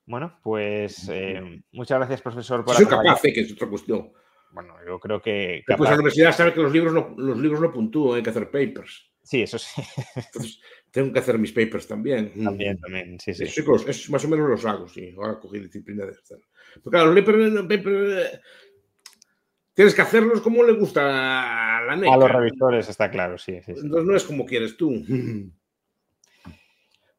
Bueno, 0.06 0.40
pues 0.42 1.09
eh, 1.09 1.62
muchas 1.70 1.98
gracias, 1.98 2.20
profesor, 2.20 2.64
por 2.64 2.74
soy 2.74 2.86
capaz, 2.86 3.24
eh, 3.24 3.32
que 3.32 3.42
es 3.42 3.52
otra 3.52 3.68
cuestión. 3.68 4.12
Bueno, 4.52 4.74
yo 4.86 4.98
creo 4.98 5.20
que 5.22 5.62
capaz- 5.66 5.90
la 5.90 5.94
universidad 5.94 6.32
sabe 6.36 6.52
que 6.52 6.60
los 6.60 6.72
libros 6.72 6.93
no, 6.93 7.14
los 7.16 7.39
libros 7.39 7.60
no 7.60 7.72
puntúan, 7.72 8.16
hay 8.16 8.22
que 8.22 8.31
hacer 8.31 8.51
papers. 8.51 9.10
Sí, 9.22 9.43
eso 9.43 9.59
sí. 9.59 9.81
Entonces, 10.16 10.60
tengo 10.90 11.12
que 11.12 11.18
hacer 11.20 11.39
mis 11.39 11.52
papers 11.52 11.86
también. 11.86 12.32
También, 12.43 12.78
también, 12.81 13.20
sí, 13.20 13.32
sí. 13.35 13.47
Sí, 13.47 13.62
que 13.64 13.70
los- 13.70 13.86
es- 13.86 14.10
más 14.10 14.24
o 14.24 14.28
menos 14.28 14.48
los 14.48 14.64
hago, 14.64 14.89
sí. 14.89 15.14
Ahora 15.16 15.39
cogí 15.39 15.60
disciplina 15.60 16.05
de 16.05 16.12
hacer. 16.12 16.39
Pero 16.74 16.90
claro, 16.90 17.12
los 17.12 17.24
papers, 17.24 17.85
eh, 17.86 18.40
tienes 19.74 19.94
que 19.94 20.02
hacerlos 20.02 20.40
como 20.40 20.64
le 20.64 20.72
gusta 20.72 21.78
a 21.78 21.82
la 21.85 21.97
NECA. 21.97 22.14
A 22.14 22.16
los 22.16 22.31
revisores 22.31 22.89
está 22.89 23.10
claro, 23.10 23.39
sí, 23.39 23.55
sí, 23.64 23.74
sí. 23.74 23.81
Entonces 23.85 24.05
no 24.09 24.16
es 24.16 24.24
como 24.24 24.44
quieres 24.47 24.77
tú. 24.77 24.90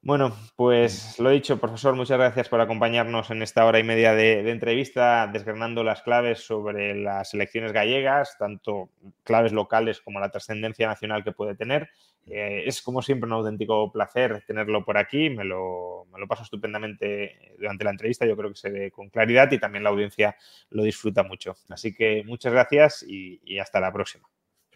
Bueno, 0.03 0.36
pues 0.56 1.19
lo 1.19 1.30
dicho, 1.30 1.60
profesor, 1.60 1.95
muchas 1.95 2.18
gracias 2.18 2.49
por 2.49 2.60
acompañarnos 2.60 3.30
en 3.30 3.44
esta 3.44 3.68
hora 3.68 3.78
y 3.78 3.84
media 3.84 4.15
de, 4.15 4.49
entrevista, 4.49 5.28
desgranando 5.32 5.84
las 5.84 6.02
claves 6.02 6.40
sobre 6.40 6.95
las 6.95 7.36
elecciones 7.36 7.72
gallegas, 7.72 8.36
tanto 8.40 8.90
claves 9.23 9.52
locales 9.52 10.02
como 10.02 10.19
la 10.19 10.32
trascendencia 10.32 10.88
nacional 10.88 11.23
que 11.23 11.34
puede 11.34 11.53
tener. 11.53 11.90
Eh, 12.26 12.64
es 12.65 12.82
como 12.82 13.03
siempre 13.03 13.28
un 13.28 13.34
auténtico 13.34 13.91
placer 13.91 14.44
tenerlo 14.48 14.84
por 14.84 14.98
aquí, 14.98 15.30
me 15.30 15.44
lo, 15.44 16.07
me 16.11 16.19
lo, 16.19 16.28
paso 16.28 16.41
estupendamente 16.44 17.53
durante 17.60 17.84
la 17.84 17.91
entrevista, 17.91 18.26
yo 18.26 18.36
creo 18.36 18.49
que 18.49 18.57
se 18.57 18.72
ve 18.72 18.90
con 18.90 19.10
claridad 19.10 19.52
y 19.52 19.60
también 19.60 19.84
la 19.84 19.91
audiencia 19.91 20.36
lo 20.72 20.82
disfruta 20.82 21.22
mucho. 21.22 21.56
Así 21.69 21.94
que 21.94 22.23
muchas 22.26 22.53
gracias 22.53 23.06
y 23.07 23.60
hasta 23.60 23.80
la 23.80 23.94
próxima. 23.94 24.28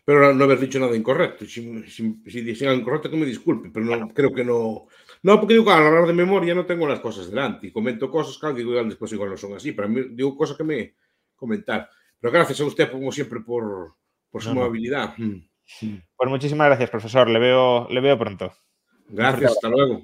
Espero 0.08 0.36
no 0.36 0.44
haber 0.44 0.60
dicho 0.60 0.80
nada 0.80 0.96
incorrecto. 0.96 1.48
Si, 1.48 1.82
si, 1.88 2.56
si 2.56 2.66
algo 2.68 2.80
incorrecto, 2.80 3.10
que 3.10 3.18
me 3.18 3.26
disculpe, 3.26 3.72
pero 3.74 3.88
no, 3.88 4.14
creo 4.14 4.32
que 4.32 4.44
no. 4.44 4.86
No, 5.26 5.40
porque 5.40 5.56
digo, 5.56 5.72
al 5.72 5.88
hablar 5.88 6.06
de 6.06 6.14
memoria 6.14 6.54
no 6.54 6.68
tengo 6.68 6.88
las 6.88 7.00
cosas 7.00 7.32
delante 7.32 7.66
y 7.66 7.72
comento 7.72 8.12
cosas, 8.12 8.38
claro, 8.38 8.54
digo, 8.54 8.70
igual 8.70 8.90
después 8.90 9.12
igual 9.12 9.32
no 9.32 9.38
son 9.38 9.56
así, 9.56 9.72
pero 9.72 9.90
digo 10.12 10.38
cosas 10.38 10.56
que 10.56 10.64
me 10.64 10.94
comentar. 11.36 11.90
Pero 12.20 12.32
gracias 12.32 12.62
a 12.62 12.66
usted, 12.66 12.92
como 12.92 13.12
siempre, 13.12 13.40
por, 13.40 13.96
por 14.30 14.44
su 14.44 14.52
amabilidad. 14.52 15.16
Mm. 15.18 15.48
Pues 16.16 16.30
muchísimas 16.30 16.68
gracias, 16.68 16.92
profesor. 16.92 17.28
Le 17.28 17.40
veo, 17.40 17.88
le 17.90 18.02
veo 18.02 18.20
pronto. 18.20 18.54
Gracias, 19.10 19.54
hasta 19.54 19.68
luego. 19.68 20.04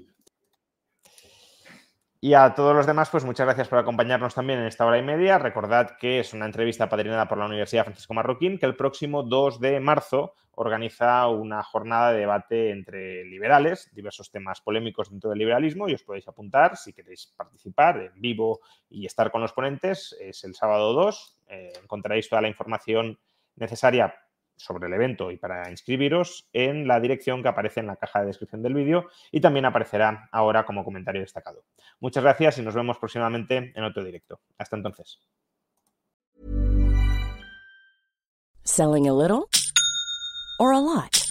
Y 2.24 2.36
a 2.36 2.54
todos 2.54 2.76
los 2.76 2.86
demás, 2.86 3.10
pues 3.10 3.26
muchas 3.26 3.48
gracias 3.48 3.68
por 3.68 3.80
acompañarnos 3.80 4.36
también 4.36 4.60
en 4.60 4.68
esta 4.68 4.86
hora 4.86 5.00
y 5.00 5.02
media. 5.02 5.40
Recordad 5.40 5.98
que 5.98 6.20
es 6.20 6.36
una 6.36 6.46
entrevista 6.46 6.88
padrinada 6.88 7.28
por 7.28 7.40
la 7.40 7.48
Universidad 7.48 7.84
Francisco 7.84 8.14
Marroquín, 8.14 8.60
que 8.60 8.68
el 8.68 8.76
próximo 8.76 9.24
2 9.24 9.60
de 9.60 9.80
marzo 9.80 10.36
organiza 10.52 11.28
una 11.30 11.64
jornada 11.64 12.12
de 12.12 12.20
debate 12.20 12.70
entre 12.70 13.26
liberales, 13.26 13.90
diversos 13.92 14.30
temas 14.30 14.62
polémicos 14.62 15.10
dentro 15.10 15.32
del 15.32 15.40
liberalismo, 15.40 15.90
y 15.90 15.96
os 15.96 16.04
podéis 16.04 16.28
apuntar 16.28 16.78
si 16.78 16.94
queréis 16.94 17.34
participar 17.36 17.98
en 17.98 18.22
vivo 18.22 18.60
y 18.88 19.08
estar 19.08 19.32
con 19.32 19.42
los 19.42 19.54
ponentes. 19.54 20.16
Es 20.22 20.44
el 20.44 20.54
sábado 20.54 20.94
2. 20.94 21.40
Eh, 21.48 21.74
encontraréis 21.82 22.30
toda 22.30 22.44
la 22.44 22.50
información 22.50 23.18
necesaria 23.56 24.14
sobre 24.64 24.88
el 24.88 24.94
evento 24.94 25.32
y 25.32 25.38
para 25.38 25.70
inscribiros 25.70 26.50
en 26.54 26.88
la 26.88 27.00
dirección 27.00 27.42
que 27.42 27.50
aparece 27.50 27.80
en 27.80 27.88
la 27.88 27.96
caja 27.96 28.22
de 28.22 28.28
descripción 28.28 28.62
del 28.62 28.74
vídeo 28.74 29.08
y 29.32 29.42
también 29.42 29.66
aparecerá 29.66 30.30
ahora 30.32 30.66
como 30.66 30.84
comentario 30.84 31.22
destacado. 31.22 31.64
Muchas 32.00 32.24
gracias 32.24 32.58
y 32.58 32.62
nos 32.62 32.76
vemos 32.76 32.98
próximamente 32.98 33.72
en 33.76 33.84
otro 33.84 34.04
directo. 34.04 34.42
Hasta 34.58 34.76
entonces. 34.76 35.20
Selling 38.64 39.08
a 39.08 39.14
little 39.14 39.48
or 40.60 40.74
a 40.74 40.80
lot. 40.80 41.31